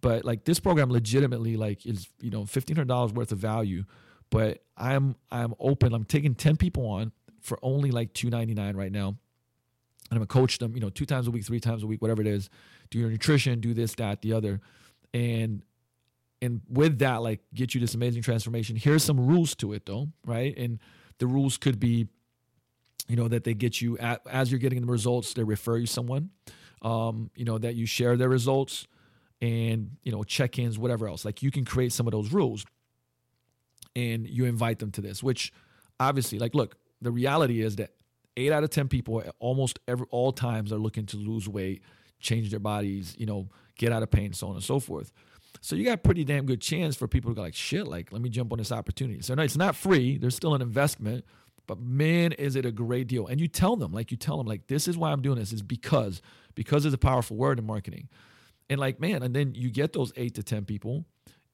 but 0.00 0.24
like 0.24 0.44
this 0.44 0.60
program 0.60 0.92
legitimately 0.92 1.56
like 1.56 1.84
is 1.86 2.08
you 2.20 2.30
know 2.30 2.46
fifteen 2.46 2.76
hundred 2.76 2.88
dollars 2.88 3.12
worth 3.12 3.32
of 3.32 3.38
value, 3.38 3.84
but 4.30 4.62
I'm 4.76 5.16
I'm 5.32 5.54
open. 5.58 5.94
I'm 5.94 6.04
taking 6.04 6.36
10 6.36 6.56
people 6.56 6.86
on 6.86 7.10
for 7.40 7.58
only 7.62 7.90
like 7.90 8.12
299 8.14 8.76
right 8.76 8.92
now 8.92 9.08
and 9.08 9.16
I'm 10.12 10.18
gonna 10.18 10.26
coach 10.26 10.58
them, 10.58 10.74
you 10.76 10.80
know, 10.80 10.90
two 10.90 11.06
times 11.06 11.26
a 11.26 11.32
week, 11.32 11.44
three 11.44 11.58
times 11.58 11.82
a 11.82 11.86
week, 11.86 12.00
whatever 12.00 12.20
it 12.20 12.28
is. 12.28 12.48
Do 12.90 12.98
your 12.98 13.10
nutrition, 13.10 13.60
do 13.60 13.74
this, 13.74 13.94
that, 13.96 14.22
the 14.22 14.34
other, 14.34 14.60
and 15.12 15.62
and 16.42 16.60
with 16.68 16.98
that, 16.98 17.22
like, 17.22 17.40
get 17.54 17.74
you 17.74 17.80
this 17.80 17.94
amazing 17.94 18.20
transformation. 18.20 18.76
Here's 18.76 19.02
some 19.02 19.18
rules 19.18 19.54
to 19.56 19.72
it, 19.72 19.86
though, 19.86 20.08
right? 20.26 20.54
And 20.58 20.80
the 21.18 21.26
rules 21.26 21.56
could 21.56 21.80
be, 21.80 22.08
you 23.08 23.16
know, 23.16 23.28
that 23.28 23.44
they 23.44 23.54
get 23.54 23.80
you 23.80 23.96
at, 23.98 24.20
as 24.30 24.50
you're 24.52 24.58
getting 24.58 24.80
the 24.82 24.92
results, 24.92 25.32
they 25.32 25.44
refer 25.44 25.78
you 25.78 25.86
someone, 25.86 26.30
um, 26.82 27.30
you 27.34 27.44
know, 27.44 27.56
that 27.58 27.76
you 27.76 27.86
share 27.86 28.16
their 28.16 28.28
results, 28.28 28.86
and 29.40 29.96
you 30.02 30.12
know, 30.12 30.22
check-ins, 30.22 30.78
whatever 30.78 31.08
else. 31.08 31.24
Like, 31.24 31.42
you 31.42 31.50
can 31.50 31.64
create 31.64 31.92
some 31.92 32.06
of 32.06 32.12
those 32.12 32.32
rules, 32.32 32.66
and 33.96 34.28
you 34.28 34.44
invite 34.44 34.78
them 34.78 34.90
to 34.92 35.00
this. 35.00 35.22
Which, 35.22 35.52
obviously, 35.98 36.38
like, 36.38 36.54
look, 36.54 36.76
the 37.00 37.10
reality 37.10 37.62
is 37.62 37.76
that 37.76 37.90
eight 38.36 38.52
out 38.52 38.64
of 38.64 38.70
ten 38.70 38.88
people 38.88 39.22
almost 39.38 39.78
every 39.86 40.06
all 40.10 40.32
times 40.32 40.72
are 40.72 40.78
looking 40.78 41.06
to 41.06 41.16
lose 41.16 41.48
weight, 41.48 41.82
change 42.20 42.50
their 42.50 42.60
bodies, 42.60 43.14
you 43.18 43.26
know, 43.26 43.48
get 43.76 43.92
out 43.92 44.02
of 44.02 44.10
pain, 44.10 44.32
so 44.32 44.48
on 44.48 44.54
and 44.54 44.64
so 44.64 44.78
forth. 44.78 45.12
So 45.62 45.76
you 45.76 45.84
got 45.84 45.94
a 45.94 45.98
pretty 45.98 46.24
damn 46.24 46.44
good 46.44 46.60
chance 46.60 46.96
for 46.96 47.06
people 47.06 47.30
to 47.30 47.36
go 47.36 47.40
like, 47.42 47.54
shit, 47.54 47.86
like 47.86 48.12
let 48.12 48.20
me 48.20 48.28
jump 48.28 48.52
on 48.52 48.58
this 48.58 48.72
opportunity. 48.72 49.22
So 49.22 49.34
no, 49.34 49.42
it's 49.42 49.56
not 49.56 49.76
free. 49.76 50.18
There's 50.18 50.34
still 50.34 50.54
an 50.54 50.60
investment, 50.60 51.24
but 51.68 51.80
man, 51.80 52.32
is 52.32 52.56
it 52.56 52.66
a 52.66 52.72
great 52.72 53.06
deal. 53.06 53.28
And 53.28 53.40
you 53.40 53.46
tell 53.46 53.76
them, 53.76 53.92
like 53.92 54.10
you 54.10 54.16
tell 54.16 54.36
them, 54.36 54.46
like 54.46 54.66
this 54.66 54.88
is 54.88 54.98
why 54.98 55.12
I'm 55.12 55.22
doing 55.22 55.38
this, 55.38 55.52
is 55.52 55.62
because 55.62 56.20
because 56.56 56.84
it's 56.84 56.94
a 56.94 56.98
powerful 56.98 57.36
word 57.36 57.60
in 57.60 57.64
marketing. 57.64 58.08
And 58.68 58.80
like, 58.80 59.00
man, 59.00 59.22
and 59.22 59.34
then 59.34 59.54
you 59.54 59.70
get 59.70 59.92
those 59.92 60.12
eight 60.16 60.34
to 60.34 60.42
ten 60.42 60.64
people 60.64 61.04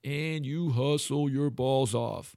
and 0.03 0.47
you 0.47 0.71
hustle 0.71 1.29
your 1.29 1.51
balls 1.51 1.95
off 1.95 2.35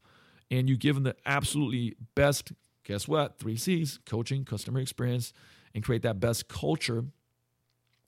and 0.51 0.69
you 0.69 0.75
give 0.75 0.95
them 0.95 1.05
the 1.05 1.15
absolutely 1.25 1.95
best 2.15 2.51
guess 2.83 3.07
what? 3.07 3.39
Three 3.39 3.55
C's 3.55 3.99
coaching, 4.05 4.43
customer 4.43 4.79
experience, 4.79 5.31
and 5.73 5.83
create 5.83 6.01
that 6.01 6.19
best 6.19 6.49
culture. 6.49 7.05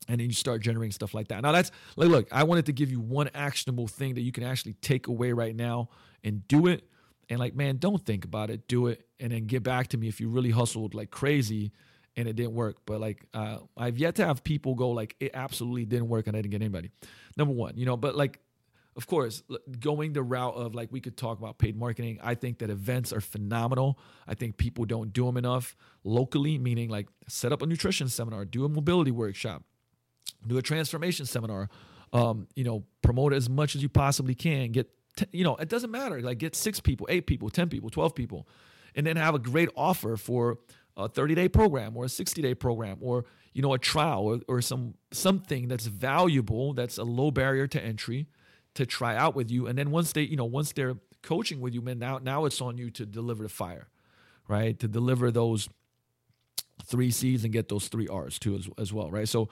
And 0.08 0.20
then 0.20 0.28
you 0.28 0.34
start 0.34 0.62
generating 0.62 0.92
stuff 0.92 1.14
like 1.14 1.30
that. 1.30 1.42
Now, 1.42 1.52
that's 1.52 1.72
like, 1.96 2.10
look, 2.10 2.28
I 2.32 2.44
wanted 2.44 2.66
to 2.66 2.74
give 2.74 2.92
you 2.92 3.00
one 3.00 3.30
actionable 3.34 3.88
thing 3.88 4.16
that 4.16 4.22
you 4.22 4.32
can 4.32 4.44
actually 4.44 4.74
take 4.74 5.08
away 5.08 5.32
right 5.32 5.56
now 5.56 5.90
and 6.24 6.48
do 6.48 6.68
it. 6.68 6.88
And 7.30 7.40
like, 7.40 7.56
man, 7.56 7.78
don't 7.78 8.04
think 8.06 8.26
about 8.26 8.50
it, 8.50 8.68
do 8.68 8.88
it, 8.88 9.08
and 9.20 9.32
then 9.32 9.46
get 9.46 9.64
back 9.64 9.88
to 9.90 9.98
me 9.98 10.08
if 10.08 10.20
you 10.20 10.30
really 10.30 10.52
hustled 10.52 10.94
like 10.94 11.10
crazy 11.10 11.72
and 12.18 12.28
it 12.28 12.36
didn't 12.36 12.54
work. 12.54 12.78
But 12.86 13.00
like, 13.00 13.26
uh, 13.34 13.60
I've 13.78 13.98
yet 13.98 14.16
to 14.16 14.26
have 14.26 14.44
people 14.44 14.76
go 14.76 14.90
like, 14.90 15.16
it 15.20 15.32
absolutely 15.34 15.86
didn't 15.86 16.10
work 16.10 16.28
and 16.28 16.36
I 16.36 16.42
didn't 16.42 16.52
get 16.52 16.62
anybody. 16.62 16.92
Number 17.38 17.54
one, 17.54 17.78
you 17.78 17.86
know, 17.86 17.96
but 17.96 18.16
like 18.16 18.40
of 18.96 19.08
course, 19.08 19.44
going 19.80 20.14
the 20.14 20.22
route 20.22 20.54
of 20.56 20.76
like 20.76 20.92
we 20.92 21.02
could 21.02 21.18
talk 21.18 21.40
about 21.40 21.58
paid 21.58 21.76
marketing. 21.76 22.20
I 22.22 22.36
think 22.36 22.60
that 22.60 22.70
events 22.70 23.12
are 23.12 23.22
phenomenal. 23.22 23.98
I 24.28 24.36
think 24.36 24.58
people 24.58 24.86
don't 24.86 25.12
do 25.12 25.26
them 25.26 25.38
enough 25.38 25.76
locally, 26.04 26.58
meaning 26.58 26.90
like 26.90 27.08
set 27.28 27.52
up 27.52 27.62
a 27.62 27.66
nutrition 27.66 28.08
seminar, 28.08 28.46
do 28.46 28.66
a 28.66 28.70
mobility 28.70 29.12
workshop, 29.12 29.64
do 30.46 30.58
a 30.58 30.62
transformation 30.62 31.26
seminar. 31.26 31.70
Um, 32.12 32.48
you 32.56 32.64
know, 32.64 32.84
promote 33.02 33.34
as 33.34 33.50
much 33.50 33.76
as 33.76 33.82
you 33.82 33.90
possibly 33.90 34.36
can. 34.36 34.72
Get 34.72 34.90
t- 35.18 35.26
you 35.32 35.44
know, 35.44 35.56
it 35.56 35.68
doesn't 35.70 35.90
matter. 35.90 36.22
Like 36.22 36.38
get 36.38 36.56
six 36.56 36.80
people, 36.80 37.08
eight 37.10 37.26
people, 37.26 37.50
ten 37.50 37.70
people, 37.70 37.90
twelve 37.90 38.14
people, 38.14 38.48
and 38.96 39.06
then 39.06 39.16
have 39.16 39.36
a 39.36 39.40
great 39.40 39.70
offer 39.76 40.16
for 40.18 40.60
a 40.96 41.08
30 41.08 41.34
day 41.34 41.50
program 41.50 41.98
or 41.98 42.06
a 42.06 42.10
60 42.10 42.40
day 42.44 42.54
program 42.54 42.98
or 43.02 43.26
you 43.54 43.64
know 43.64 43.74
a 43.74 43.80
trial 43.80 44.22
or, 44.26 44.40
or 44.48 44.62
some 44.62 44.94
something 45.12 45.68
that's 45.68 45.88
valuable 45.88 46.74
that's 46.74 47.00
a 47.00 47.04
low 47.04 47.32
barrier 47.32 47.66
to 47.66 47.84
entry 47.84 48.28
to 48.76 48.86
try 48.86 49.16
out 49.16 49.36
with 49.36 49.52
you. 49.52 49.68
And 49.68 49.78
then 49.78 49.92
once 49.92 50.12
they, 50.14 50.24
you 50.24 50.36
know, 50.36 50.46
once 50.46 50.72
they're 50.72 50.96
coaching 51.22 51.62
with 51.62 51.74
you, 51.74 51.82
man, 51.82 52.00
now 52.00 52.20
now 52.20 52.46
it's 52.46 52.62
on 52.62 52.78
you 52.78 52.90
to 52.92 53.06
deliver 53.06 53.44
the 53.44 53.50
fire, 53.50 53.88
right? 54.48 54.78
To 54.80 54.88
deliver 54.88 55.32
those 55.32 55.70
three 56.86 57.12
C's 57.12 57.44
and 57.44 57.54
get 57.54 57.70
those 57.70 57.88
three 57.88 58.08
R's 58.08 58.40
too 58.40 58.56
as, 58.56 58.70
as 58.78 58.94
well, 58.94 59.10
right? 59.12 59.28
So 59.28 59.50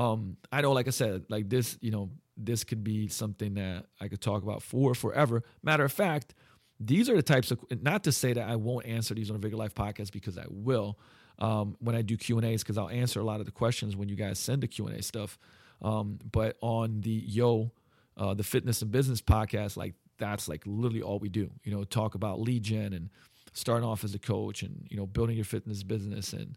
um, 0.00 0.36
I 0.50 0.62
know, 0.62 0.72
like 0.72 0.86
I 0.86 0.90
said, 0.90 1.24
like 1.28 1.48
this, 1.48 1.76
you 1.80 1.90
know, 1.90 2.10
this 2.36 2.64
could 2.64 2.82
be 2.82 3.08
something 3.08 3.54
that 3.54 3.84
I 4.00 4.08
could 4.08 4.20
talk 4.20 4.42
about 4.42 4.62
for 4.62 4.94
forever. 4.94 5.42
Matter 5.62 5.84
of 5.84 5.92
fact, 5.92 6.34
these 6.78 7.10
are 7.10 7.16
the 7.16 7.22
types 7.22 7.50
of 7.50 7.58
not 7.82 8.04
to 8.04 8.12
say 8.12 8.32
that 8.32 8.48
I 8.48 8.56
won't 8.56 8.86
answer 8.86 9.14
these 9.14 9.28
on 9.28 9.36
a 9.36 9.38
Vigor 9.38 9.56
Life 9.56 9.74
podcast 9.74 10.12
because 10.12 10.38
I 10.38 10.46
will 10.48 10.98
um, 11.38 11.76
when 11.80 11.94
I 11.94 12.00
do 12.00 12.16
Q 12.16 12.38
and 12.38 12.46
A's 12.46 12.62
because 12.62 12.78
I'll 12.78 12.88
answer 12.88 13.20
a 13.20 13.24
lot 13.24 13.40
of 13.40 13.46
the 13.46 13.52
questions 13.52 13.94
when 13.94 14.08
you 14.08 14.16
guys 14.16 14.38
send 14.38 14.62
the 14.62 14.68
Q 14.68 14.86
and 14.86 14.96
A 14.96 15.02
stuff. 15.02 15.38
Um, 15.82 16.18
but 16.30 16.56
on 16.62 17.02
the 17.02 17.10
Yo 17.10 17.72
uh, 18.16 18.34
the 18.34 18.42
fitness 18.42 18.82
and 18.82 18.90
business 18.90 19.20
podcast, 19.20 19.76
like 19.76 19.94
that's 20.18 20.48
like 20.48 20.62
literally 20.66 21.02
all 21.02 21.18
we 21.18 21.28
do. 21.28 21.50
You 21.64 21.72
know, 21.72 21.84
talk 21.84 22.14
about 22.14 22.42
gen 22.62 22.92
and 22.92 23.10
starting 23.52 23.86
off 23.86 24.04
as 24.04 24.14
a 24.14 24.18
coach, 24.18 24.62
and 24.62 24.86
you 24.90 24.96
know, 24.96 25.06
building 25.06 25.36
your 25.36 25.44
fitness 25.44 25.82
business 25.82 26.32
and 26.32 26.56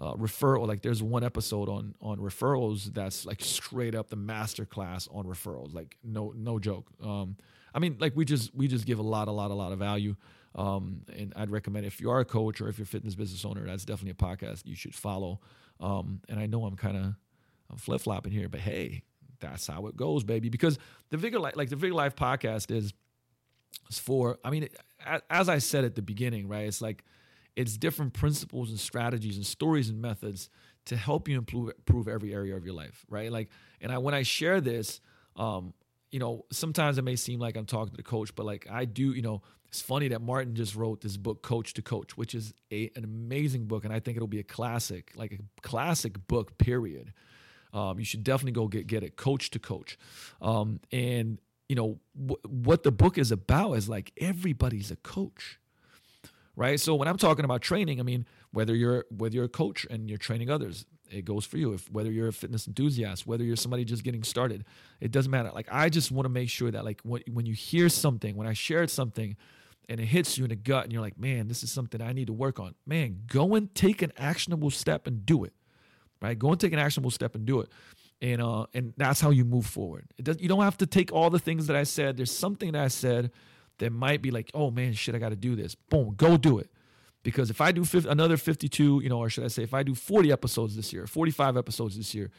uh, 0.00 0.14
referral. 0.14 0.66
Like 0.66 0.82
there's 0.82 1.02
one 1.02 1.22
episode 1.22 1.68
on 1.68 1.94
on 2.00 2.18
referrals 2.18 2.92
that's 2.94 3.26
like 3.26 3.42
straight 3.42 3.94
up 3.94 4.08
the 4.08 4.16
master 4.16 4.64
class 4.64 5.08
on 5.12 5.26
referrals. 5.26 5.74
Like 5.74 5.96
no 6.02 6.32
no 6.36 6.58
joke. 6.58 6.90
Um, 7.02 7.36
I 7.74 7.78
mean, 7.78 7.96
like 8.00 8.16
we 8.16 8.24
just 8.24 8.54
we 8.54 8.66
just 8.66 8.86
give 8.86 8.98
a 8.98 9.02
lot 9.02 9.28
a 9.28 9.32
lot 9.32 9.50
a 9.50 9.54
lot 9.54 9.72
of 9.72 9.78
value. 9.78 10.16
Um, 10.54 11.02
and 11.16 11.32
I'd 11.36 11.50
recommend 11.50 11.86
if 11.86 12.00
you 12.00 12.10
are 12.10 12.20
a 12.20 12.24
coach 12.24 12.60
or 12.60 12.68
if 12.68 12.78
you're 12.78 12.84
a 12.84 12.86
fitness 12.86 13.14
business 13.14 13.44
owner, 13.44 13.64
that's 13.64 13.84
definitely 13.84 14.10
a 14.10 14.36
podcast 14.36 14.66
you 14.66 14.74
should 14.74 14.94
follow. 14.94 15.40
Um, 15.78 16.22
and 16.28 16.40
I 16.40 16.46
know 16.46 16.64
I'm 16.64 16.76
kind 16.76 16.96
of 16.96 17.14
I'm 17.70 17.76
flip 17.76 18.00
flopping 18.00 18.32
here, 18.32 18.48
but 18.48 18.60
hey, 18.60 19.04
that's 19.38 19.66
how 19.66 19.86
it 19.86 19.96
goes, 19.96 20.24
baby. 20.24 20.48
Because 20.48 20.78
the 21.10 21.16
Vigor 21.16 21.38
Life, 21.38 21.56
like 21.56 21.68
the 21.68 21.76
Vigor 21.76 21.94
Life 21.94 22.16
podcast 22.16 22.74
is, 22.74 22.92
is 23.88 23.98
for, 23.98 24.38
I 24.44 24.50
mean, 24.50 24.68
as 25.30 25.48
I 25.48 25.58
said 25.58 25.84
at 25.84 25.94
the 25.94 26.02
beginning, 26.02 26.48
right? 26.48 26.66
It's 26.66 26.82
like, 26.82 27.04
it's 27.56 27.76
different 27.76 28.12
principles 28.12 28.70
and 28.70 28.78
strategies 28.78 29.36
and 29.36 29.46
stories 29.46 29.88
and 29.88 30.00
methods 30.00 30.48
to 30.86 30.96
help 30.96 31.28
you 31.28 31.38
improve, 31.38 31.72
improve 31.76 32.08
every 32.08 32.32
area 32.32 32.56
of 32.56 32.64
your 32.64 32.74
life, 32.74 33.04
right? 33.08 33.30
Like, 33.30 33.50
and 33.80 33.92
I, 33.92 33.98
when 33.98 34.14
I 34.14 34.22
share 34.22 34.60
this, 34.60 35.00
um, 35.36 35.74
you 36.10 36.18
know, 36.18 36.44
sometimes 36.50 36.98
it 36.98 37.02
may 37.02 37.16
seem 37.16 37.38
like 37.38 37.56
I'm 37.56 37.66
talking 37.66 37.92
to 37.92 37.96
the 37.96 38.02
coach, 38.02 38.34
but 38.34 38.46
like 38.46 38.66
I 38.70 38.84
do, 38.84 39.12
you 39.12 39.22
know, 39.22 39.42
it's 39.68 39.80
funny 39.80 40.08
that 40.08 40.20
Martin 40.20 40.56
just 40.56 40.74
wrote 40.74 41.00
this 41.00 41.16
book, 41.16 41.42
Coach 41.42 41.74
to 41.74 41.82
Coach, 41.82 42.16
which 42.16 42.34
is 42.34 42.52
a, 42.72 42.90
an 42.96 43.04
amazing 43.04 43.66
book. 43.66 43.84
And 43.84 43.92
I 43.92 44.00
think 44.00 44.16
it'll 44.16 44.26
be 44.26 44.40
a 44.40 44.44
classic, 44.44 45.12
like 45.14 45.32
a 45.32 45.38
classic 45.62 46.26
book, 46.26 46.58
period. 46.58 47.12
Um, 47.72 48.00
you 48.00 48.04
should 48.04 48.24
definitely 48.24 48.52
go 48.52 48.66
get 48.66 48.88
get 48.88 49.04
it, 49.04 49.14
coach 49.14 49.50
to 49.50 49.60
coach. 49.60 49.96
Um, 50.42 50.80
and 50.90 51.38
you 51.68 51.76
know, 51.76 52.00
wh- 52.14 52.44
what 52.50 52.82
the 52.82 52.90
book 52.90 53.16
is 53.16 53.30
about 53.30 53.74
is 53.74 53.88
like 53.88 54.12
everybody's 54.20 54.90
a 54.90 54.96
coach, 54.96 55.60
right? 56.60 56.78
So 56.78 56.94
when 56.94 57.08
I'm 57.08 57.16
talking 57.16 57.46
about 57.46 57.62
training, 57.62 58.00
I 58.00 58.02
mean 58.02 58.26
whether 58.52 58.74
you're 58.74 59.06
whether 59.10 59.34
you're 59.34 59.46
a 59.46 59.48
coach 59.48 59.86
and 59.88 60.10
you're 60.10 60.18
training 60.18 60.50
others, 60.50 60.84
it 61.10 61.24
goes 61.24 61.46
for 61.46 61.56
you. 61.56 61.72
If 61.72 61.90
whether 61.90 62.12
you're 62.12 62.28
a 62.28 62.34
fitness 62.34 62.68
enthusiast, 62.68 63.26
whether 63.26 63.42
you're 63.42 63.56
somebody 63.56 63.82
just 63.82 64.04
getting 64.04 64.22
started, 64.22 64.66
it 65.00 65.10
doesn't 65.10 65.30
matter. 65.30 65.50
Like 65.54 65.68
I 65.72 65.88
just 65.88 66.12
want 66.12 66.26
to 66.26 66.28
make 66.28 66.50
sure 66.50 66.70
that 66.70 66.84
like 66.84 67.00
when 67.02 67.22
when 67.32 67.46
you 67.46 67.54
hear 67.54 67.88
something, 67.88 68.36
when 68.36 68.46
I 68.46 68.52
shared 68.52 68.90
something, 68.90 69.38
and 69.88 69.98
it 69.98 70.04
hits 70.04 70.36
you 70.36 70.44
in 70.44 70.50
the 70.50 70.56
gut, 70.56 70.84
and 70.84 70.92
you're 70.92 71.00
like, 71.00 71.18
man, 71.18 71.48
this 71.48 71.62
is 71.62 71.72
something 71.72 72.02
I 72.02 72.12
need 72.12 72.26
to 72.26 72.34
work 72.34 72.60
on. 72.60 72.74
Man, 72.84 73.22
go 73.26 73.54
and 73.54 73.74
take 73.74 74.02
an 74.02 74.12
actionable 74.18 74.70
step 74.70 75.06
and 75.06 75.24
do 75.24 75.44
it. 75.44 75.54
Right? 76.20 76.38
Go 76.38 76.50
and 76.50 76.60
take 76.60 76.74
an 76.74 76.78
actionable 76.78 77.10
step 77.10 77.34
and 77.34 77.46
do 77.46 77.60
it. 77.60 77.70
And 78.20 78.42
uh, 78.42 78.66
and 78.74 78.92
that's 78.98 79.22
how 79.22 79.30
you 79.30 79.46
move 79.46 79.64
forward. 79.64 80.04
Does, 80.22 80.38
you 80.38 80.48
don't 80.50 80.62
have 80.62 80.76
to 80.76 80.86
take 80.86 81.10
all 81.10 81.30
the 81.30 81.38
things 81.38 81.68
that 81.68 81.76
I 81.76 81.84
said. 81.84 82.18
There's 82.18 82.30
something 82.30 82.72
that 82.72 82.82
I 82.82 82.88
said 82.88 83.30
that 83.80 83.92
might 83.92 84.22
be 84.22 84.30
like, 84.30 84.50
oh 84.54 84.70
man, 84.70 84.92
shit, 84.92 85.14
I 85.14 85.18
got 85.18 85.30
to 85.30 85.36
do 85.36 85.56
this. 85.56 85.74
Boom, 85.74 86.14
go 86.16 86.36
do 86.36 86.58
it. 86.58 86.70
Because 87.22 87.50
if 87.50 87.60
I 87.60 87.72
do 87.72 87.84
50, 87.84 88.08
another 88.08 88.36
52, 88.36 89.00
you 89.02 89.08
know, 89.08 89.18
or 89.18 89.28
should 89.28 89.44
I 89.44 89.48
say, 89.48 89.62
if 89.62 89.74
I 89.74 89.82
do 89.82 89.94
40 89.94 90.32
episodes 90.32 90.76
this 90.76 90.92
year, 90.92 91.06
45 91.06 91.56
episodes 91.56 91.96
this 91.96 92.14
year, 92.14 92.30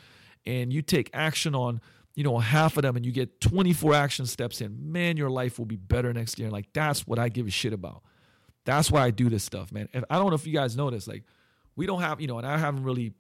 and 0.46 0.74
you 0.74 0.82
take 0.82 1.10
action 1.14 1.54
on, 1.54 1.82
you 2.16 2.24
know, 2.24 2.40
half 2.40 2.78
of 2.78 2.84
them 2.84 2.96
and 2.96 3.06
you 3.06 3.12
get 3.12 3.42
24 3.42 3.94
action 3.94 4.26
steps 4.26 4.60
in, 4.60 4.92
man, 4.92 5.18
your 5.18 5.30
life 5.30 5.60
will 5.60 5.68
be 5.68 5.76
better 5.76 6.12
next 6.14 6.40
year. 6.40 6.50
Like, 6.50 6.74
that's 6.74 7.06
what 7.06 7.20
I 7.20 7.30
give 7.30 7.46
a 7.46 7.52
shit 7.52 7.74
about. 7.74 8.02
That's 8.66 8.90
why 8.92 9.04
I 9.04 9.12
do 9.12 9.30
this 9.30 9.44
stuff, 9.44 9.72
man. 9.72 9.88
I 9.94 10.18
don't 10.18 10.30
know 10.30 10.36
if 10.36 10.48
you 10.48 10.54
guys 10.54 10.76
know 10.76 10.90
this. 10.90 11.08
Like, 11.08 11.24
we 11.76 11.86
don't 11.86 12.02
have, 12.02 12.20
you 12.20 12.28
know, 12.28 12.38
and 12.38 12.48
I 12.48 12.58
haven't 12.58 12.84
really 12.84 13.14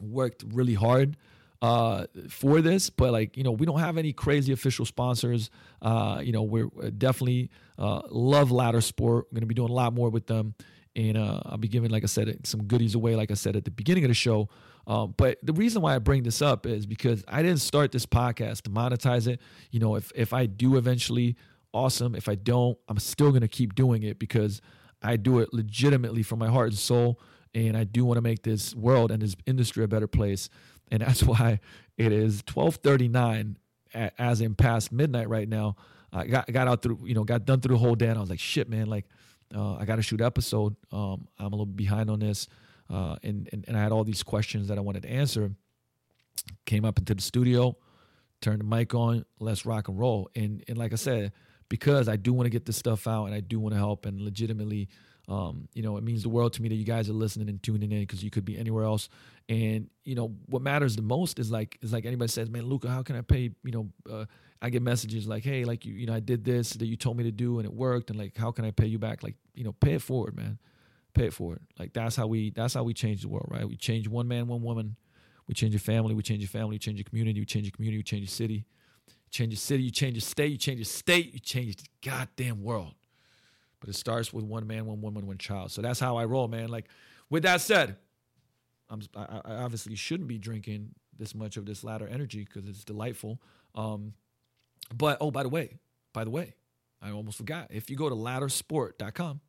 worked 0.00 0.44
really 0.48 0.74
hard 0.74 1.16
uh, 1.62 2.06
for 2.28 2.60
this, 2.60 2.88
but 2.88 3.12
like 3.12 3.36
you 3.36 3.42
know, 3.42 3.50
we 3.52 3.66
don't 3.66 3.80
have 3.80 3.98
any 3.98 4.12
crazy 4.12 4.52
official 4.52 4.84
sponsors. 4.84 5.50
Uh, 5.82 6.20
you 6.22 6.32
know, 6.32 6.42
we're 6.42 6.68
definitely 6.96 7.50
uh, 7.78 8.00
love 8.08 8.50
Ladder 8.50 8.80
Sport. 8.80 9.26
We're 9.30 9.36
gonna 9.36 9.46
be 9.46 9.54
doing 9.54 9.70
a 9.70 9.74
lot 9.74 9.92
more 9.92 10.08
with 10.08 10.26
them, 10.26 10.54
and 10.96 11.18
uh, 11.18 11.40
I'll 11.44 11.58
be 11.58 11.68
giving, 11.68 11.90
like 11.90 12.02
I 12.02 12.06
said, 12.06 12.46
some 12.46 12.64
goodies 12.64 12.94
away. 12.94 13.14
Like 13.14 13.30
I 13.30 13.34
said 13.34 13.56
at 13.56 13.64
the 13.64 13.70
beginning 13.70 14.04
of 14.04 14.08
the 14.08 14.14
show. 14.14 14.48
Um, 14.86 15.14
but 15.16 15.38
the 15.42 15.52
reason 15.52 15.82
why 15.82 15.94
I 15.94 15.98
bring 15.98 16.22
this 16.22 16.40
up 16.40 16.66
is 16.66 16.86
because 16.86 17.22
I 17.28 17.42
didn't 17.42 17.60
start 17.60 17.92
this 17.92 18.06
podcast 18.06 18.62
to 18.62 18.70
monetize 18.70 19.28
it. 19.28 19.40
You 19.70 19.80
know, 19.80 19.96
if 19.96 20.10
if 20.14 20.32
I 20.32 20.46
do 20.46 20.76
eventually, 20.76 21.36
awesome. 21.74 22.14
If 22.14 22.28
I 22.28 22.36
don't, 22.36 22.78
I'm 22.88 22.98
still 22.98 23.32
gonna 23.32 23.48
keep 23.48 23.74
doing 23.74 24.02
it 24.02 24.18
because 24.18 24.62
I 25.02 25.16
do 25.16 25.40
it 25.40 25.52
legitimately 25.52 26.22
from 26.22 26.38
my 26.38 26.48
heart 26.48 26.68
and 26.68 26.78
soul, 26.78 27.20
and 27.54 27.76
I 27.76 27.84
do 27.84 28.06
want 28.06 28.16
to 28.16 28.22
make 28.22 28.42
this 28.42 28.74
world 28.74 29.10
and 29.10 29.22
this 29.22 29.36
industry 29.46 29.84
a 29.84 29.88
better 29.88 30.06
place 30.06 30.48
and 30.90 31.02
that's 31.06 31.22
why 31.22 31.60
it 31.96 32.12
is 32.12 32.42
12:39 32.42 33.56
as 33.92 34.40
in 34.40 34.54
past 34.54 34.92
midnight 34.92 35.28
right 35.28 35.48
now. 35.48 35.76
I 36.12 36.26
got 36.26 36.52
got 36.52 36.68
out 36.68 36.82
through 36.82 37.00
you 37.04 37.14
know 37.14 37.24
got 37.24 37.44
done 37.44 37.60
through 37.60 37.76
the 37.76 37.80
whole 37.80 37.94
day 37.94 38.08
and 38.08 38.18
I 38.18 38.20
was 38.20 38.30
like 38.30 38.40
shit 38.40 38.68
man 38.68 38.86
like 38.86 39.06
uh, 39.54 39.74
I 39.76 39.84
got 39.84 39.96
to 39.96 40.02
shoot 40.02 40.20
episode. 40.20 40.76
Um, 40.92 41.26
I'm 41.38 41.46
a 41.46 41.50
little 41.50 41.66
behind 41.66 42.08
on 42.08 42.20
this, 42.20 42.48
uh, 42.88 43.16
and, 43.22 43.48
and 43.52 43.64
and 43.66 43.76
I 43.76 43.82
had 43.82 43.92
all 43.92 44.04
these 44.04 44.22
questions 44.22 44.68
that 44.68 44.78
I 44.78 44.80
wanted 44.80 45.02
to 45.02 45.10
answer. 45.10 45.50
Came 46.66 46.84
up 46.84 46.98
into 46.98 47.14
the 47.14 47.22
studio, 47.22 47.76
turned 48.40 48.60
the 48.60 48.64
mic 48.64 48.94
on, 48.94 49.24
let's 49.40 49.66
rock 49.66 49.88
and 49.88 49.98
roll. 49.98 50.30
And 50.34 50.64
and 50.68 50.78
like 50.78 50.92
I 50.92 50.96
said, 50.96 51.32
because 51.68 52.08
I 52.08 52.16
do 52.16 52.32
want 52.32 52.46
to 52.46 52.50
get 52.50 52.64
this 52.64 52.76
stuff 52.76 53.06
out 53.06 53.26
and 53.26 53.34
I 53.34 53.40
do 53.40 53.58
want 53.58 53.74
to 53.74 53.78
help 53.78 54.06
and 54.06 54.20
legitimately 54.20 54.88
um, 55.28 55.68
you 55.74 55.82
know, 55.82 55.96
it 55.96 56.02
means 56.04 56.22
the 56.22 56.28
world 56.28 56.52
to 56.54 56.62
me 56.62 56.68
that 56.68 56.74
you 56.74 56.84
guys 56.84 57.08
are 57.08 57.14
listening 57.14 57.48
and 57.48 57.62
tuning 57.62 57.92
in 57.92 58.00
because 58.00 58.22
you 58.22 58.30
could 58.30 58.44
be 58.44 58.58
anywhere 58.58 58.84
else. 58.84 59.08
And 59.48 59.88
you 60.04 60.14
know, 60.14 60.34
what 60.46 60.62
matters 60.62 60.96
the 60.96 61.02
most 61.02 61.38
is 61.38 61.50
like 61.50 61.78
is 61.82 61.92
like 61.92 62.04
anybody 62.06 62.30
says, 62.30 62.50
man, 62.50 62.64
Luka, 62.66 62.88
how 62.88 63.02
can 63.02 63.16
I 63.16 63.20
pay? 63.22 63.50
You 63.64 63.72
know, 63.72 63.88
uh, 64.10 64.24
I 64.62 64.70
get 64.70 64.82
messages 64.82 65.26
like, 65.26 65.44
hey, 65.44 65.64
like 65.64 65.84
you, 65.84 65.94
you 65.94 66.06
know, 66.06 66.14
I 66.14 66.20
did 66.20 66.44
this 66.44 66.72
that 66.74 66.86
you 66.86 66.96
told 66.96 67.16
me 67.16 67.24
to 67.24 67.32
do 67.32 67.58
and 67.58 67.66
it 67.66 67.72
worked, 67.72 68.10
and 68.10 68.18
like, 68.18 68.36
how 68.36 68.50
can 68.50 68.64
I 68.64 68.70
pay 68.70 68.86
you 68.86 68.98
back? 68.98 69.22
Like, 69.22 69.36
you 69.54 69.64
know, 69.64 69.72
pay 69.72 69.94
it 69.94 70.02
forward, 70.02 70.36
man. 70.36 70.58
Pay 71.14 71.26
it 71.26 71.32
forward. 71.32 71.60
Like 71.78 71.92
that's 71.92 72.16
how 72.16 72.26
we 72.26 72.50
that's 72.50 72.74
how 72.74 72.82
we 72.82 72.94
change 72.94 73.22
the 73.22 73.28
world, 73.28 73.48
right? 73.50 73.68
We 73.68 73.76
change 73.76 74.08
one 74.08 74.28
man, 74.28 74.46
one 74.46 74.62
woman. 74.62 74.96
We 75.48 75.54
change 75.54 75.72
your 75.72 75.80
family. 75.80 76.14
We 76.14 76.22
change 76.22 76.40
your 76.40 76.48
family. 76.48 76.76
We 76.76 76.78
change 76.78 76.98
your 76.98 77.04
community. 77.04 77.40
We 77.40 77.46
change 77.46 77.66
your 77.66 77.72
community. 77.72 77.98
We 77.98 78.04
change 78.04 78.22
your 78.22 78.28
city. 78.28 78.66
Change 79.30 79.52
your 79.52 79.58
city. 79.58 79.82
You 79.84 79.90
change 79.90 80.14
your 80.14 80.20
state. 80.20 80.52
You 80.52 80.58
change 80.58 80.78
your 80.78 80.84
state. 80.84 81.32
You 81.32 81.40
change 81.40 81.76
the 81.76 81.84
goddamn 82.08 82.62
world. 82.62 82.94
But 83.80 83.88
it 83.88 83.94
starts 83.94 84.32
with 84.32 84.44
one 84.44 84.66
man, 84.66 84.86
one 84.86 85.00
woman, 85.00 85.26
one 85.26 85.38
child. 85.38 85.72
So 85.72 85.80
that's 85.82 85.98
how 85.98 86.16
I 86.16 86.26
roll, 86.26 86.48
man. 86.48 86.68
Like, 86.68 86.86
with 87.30 87.44
that 87.44 87.60
said, 87.62 87.96
I'm, 88.90 89.00
I, 89.14 89.40
obviously 89.46 89.94
shouldn't 89.96 90.28
be 90.28 90.38
drinking 90.38 90.94
this 91.16 91.34
much 91.34 91.56
of 91.56 91.64
this 91.64 91.82
ladder 91.84 92.06
energy 92.06 92.44
because 92.44 92.68
it's 92.68 92.84
delightful. 92.84 93.40
Um, 93.74 94.14
but 94.94 95.18
oh, 95.20 95.30
by 95.30 95.44
the 95.44 95.48
way, 95.48 95.78
by 96.12 96.24
the 96.24 96.30
way, 96.30 96.54
I 97.00 97.10
almost 97.12 97.38
forgot. 97.38 97.68
If 97.70 97.88
you 97.88 97.96
go 97.96 98.08
to 98.08 98.14
laddersport.com 98.14 99.40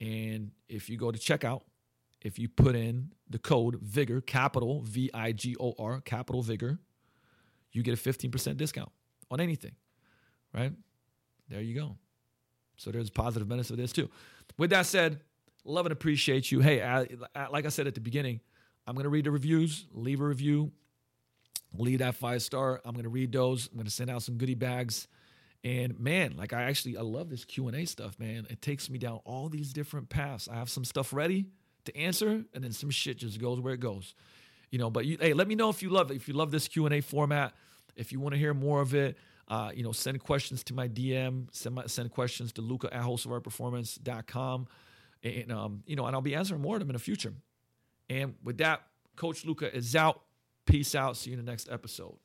and 0.00 0.50
if 0.68 0.88
you 0.88 0.96
go 0.96 1.10
to 1.10 1.18
checkout, 1.18 1.62
if 2.22 2.38
you 2.38 2.48
put 2.48 2.76
in 2.76 3.12
the 3.28 3.38
code 3.38 3.80
Vigor, 3.80 4.20
capital 4.20 4.82
V 4.82 5.10
I 5.12 5.32
G 5.32 5.56
O 5.58 5.74
R, 5.78 6.00
capital 6.00 6.42
Vigor, 6.42 6.78
you 7.72 7.82
get 7.82 7.94
a 7.94 8.10
15% 8.10 8.56
discount 8.56 8.92
on 9.30 9.40
anything, 9.40 9.72
right? 10.54 10.72
There 11.48 11.60
you 11.60 11.74
go. 11.74 11.96
So 12.76 12.90
there's 12.90 13.10
positive 13.10 13.48
benefits 13.48 13.70
of 13.70 13.76
this 13.76 13.92
too. 13.92 14.08
With 14.58 14.70
that 14.70 14.86
said, 14.86 15.20
love 15.64 15.86
and 15.86 15.92
appreciate 15.92 16.50
you. 16.50 16.60
Hey, 16.60 16.82
I, 16.82 17.06
I, 17.34 17.48
like 17.48 17.66
I 17.66 17.68
said 17.68 17.86
at 17.86 17.94
the 17.94 18.00
beginning, 18.00 18.40
I'm 18.86 18.94
going 18.94 19.04
to 19.04 19.10
read 19.10 19.24
the 19.24 19.30
reviews, 19.30 19.86
leave 19.92 20.20
a 20.20 20.24
review, 20.24 20.72
leave 21.76 22.00
that 22.00 22.14
five 22.14 22.42
star. 22.42 22.80
I'm 22.84 22.92
going 22.92 23.04
to 23.04 23.10
read 23.10 23.32
those. 23.32 23.68
I'm 23.68 23.76
going 23.76 23.86
to 23.86 23.92
send 23.92 24.10
out 24.10 24.22
some 24.22 24.36
goodie 24.36 24.54
bags. 24.54 25.06
And 25.64 25.98
man, 26.00 26.34
like 26.36 26.52
I 26.52 26.62
actually 26.62 26.96
I 26.96 27.02
love 27.02 27.30
this 27.30 27.44
Q&A 27.44 27.84
stuff, 27.84 28.18
man. 28.18 28.46
It 28.50 28.60
takes 28.60 28.90
me 28.90 28.98
down 28.98 29.20
all 29.24 29.48
these 29.48 29.72
different 29.72 30.08
paths. 30.08 30.48
I 30.48 30.56
have 30.56 30.68
some 30.68 30.84
stuff 30.84 31.12
ready 31.12 31.46
to 31.84 31.96
answer 31.96 32.44
and 32.52 32.64
then 32.64 32.72
some 32.72 32.90
shit 32.90 33.18
just 33.18 33.40
goes 33.40 33.60
where 33.60 33.74
it 33.74 33.80
goes. 33.80 34.14
You 34.70 34.78
know, 34.78 34.90
but 34.90 35.04
you, 35.06 35.18
hey, 35.20 35.34
let 35.34 35.46
me 35.46 35.54
know 35.54 35.68
if 35.68 35.82
you 35.82 35.90
love 35.90 36.10
it. 36.10 36.16
If 36.16 36.26
you 36.26 36.34
love 36.34 36.50
this 36.50 36.66
Q&A 36.66 37.00
format, 37.00 37.52
if 37.94 38.10
you 38.10 38.18
want 38.18 38.34
to 38.34 38.38
hear 38.38 38.54
more 38.54 38.80
of 38.80 38.94
it, 38.94 39.16
uh, 39.52 39.70
you 39.74 39.82
know, 39.82 39.92
send 39.92 40.18
questions 40.18 40.64
to 40.64 40.72
my 40.72 40.88
DM, 40.88 41.46
send 41.52 41.74
my, 41.74 41.84
send 41.84 42.10
questions 42.10 42.54
to 42.54 42.62
Luka 42.62 42.88
at 42.90 43.02
hostofourperformance.com. 43.02 44.66
And, 45.22 45.52
um, 45.52 45.82
you 45.86 45.94
know, 45.94 46.06
and 46.06 46.16
I'll 46.16 46.22
be 46.22 46.34
answering 46.34 46.62
more 46.62 46.76
of 46.76 46.80
them 46.80 46.88
in 46.88 46.94
the 46.94 46.98
future. 46.98 47.34
And 48.08 48.34
with 48.42 48.56
that, 48.58 48.80
Coach 49.14 49.44
Luka 49.44 49.74
is 49.76 49.94
out. 49.94 50.22
Peace 50.64 50.94
out. 50.94 51.18
See 51.18 51.32
you 51.32 51.38
in 51.38 51.44
the 51.44 51.50
next 51.50 51.68
episode. 51.70 52.16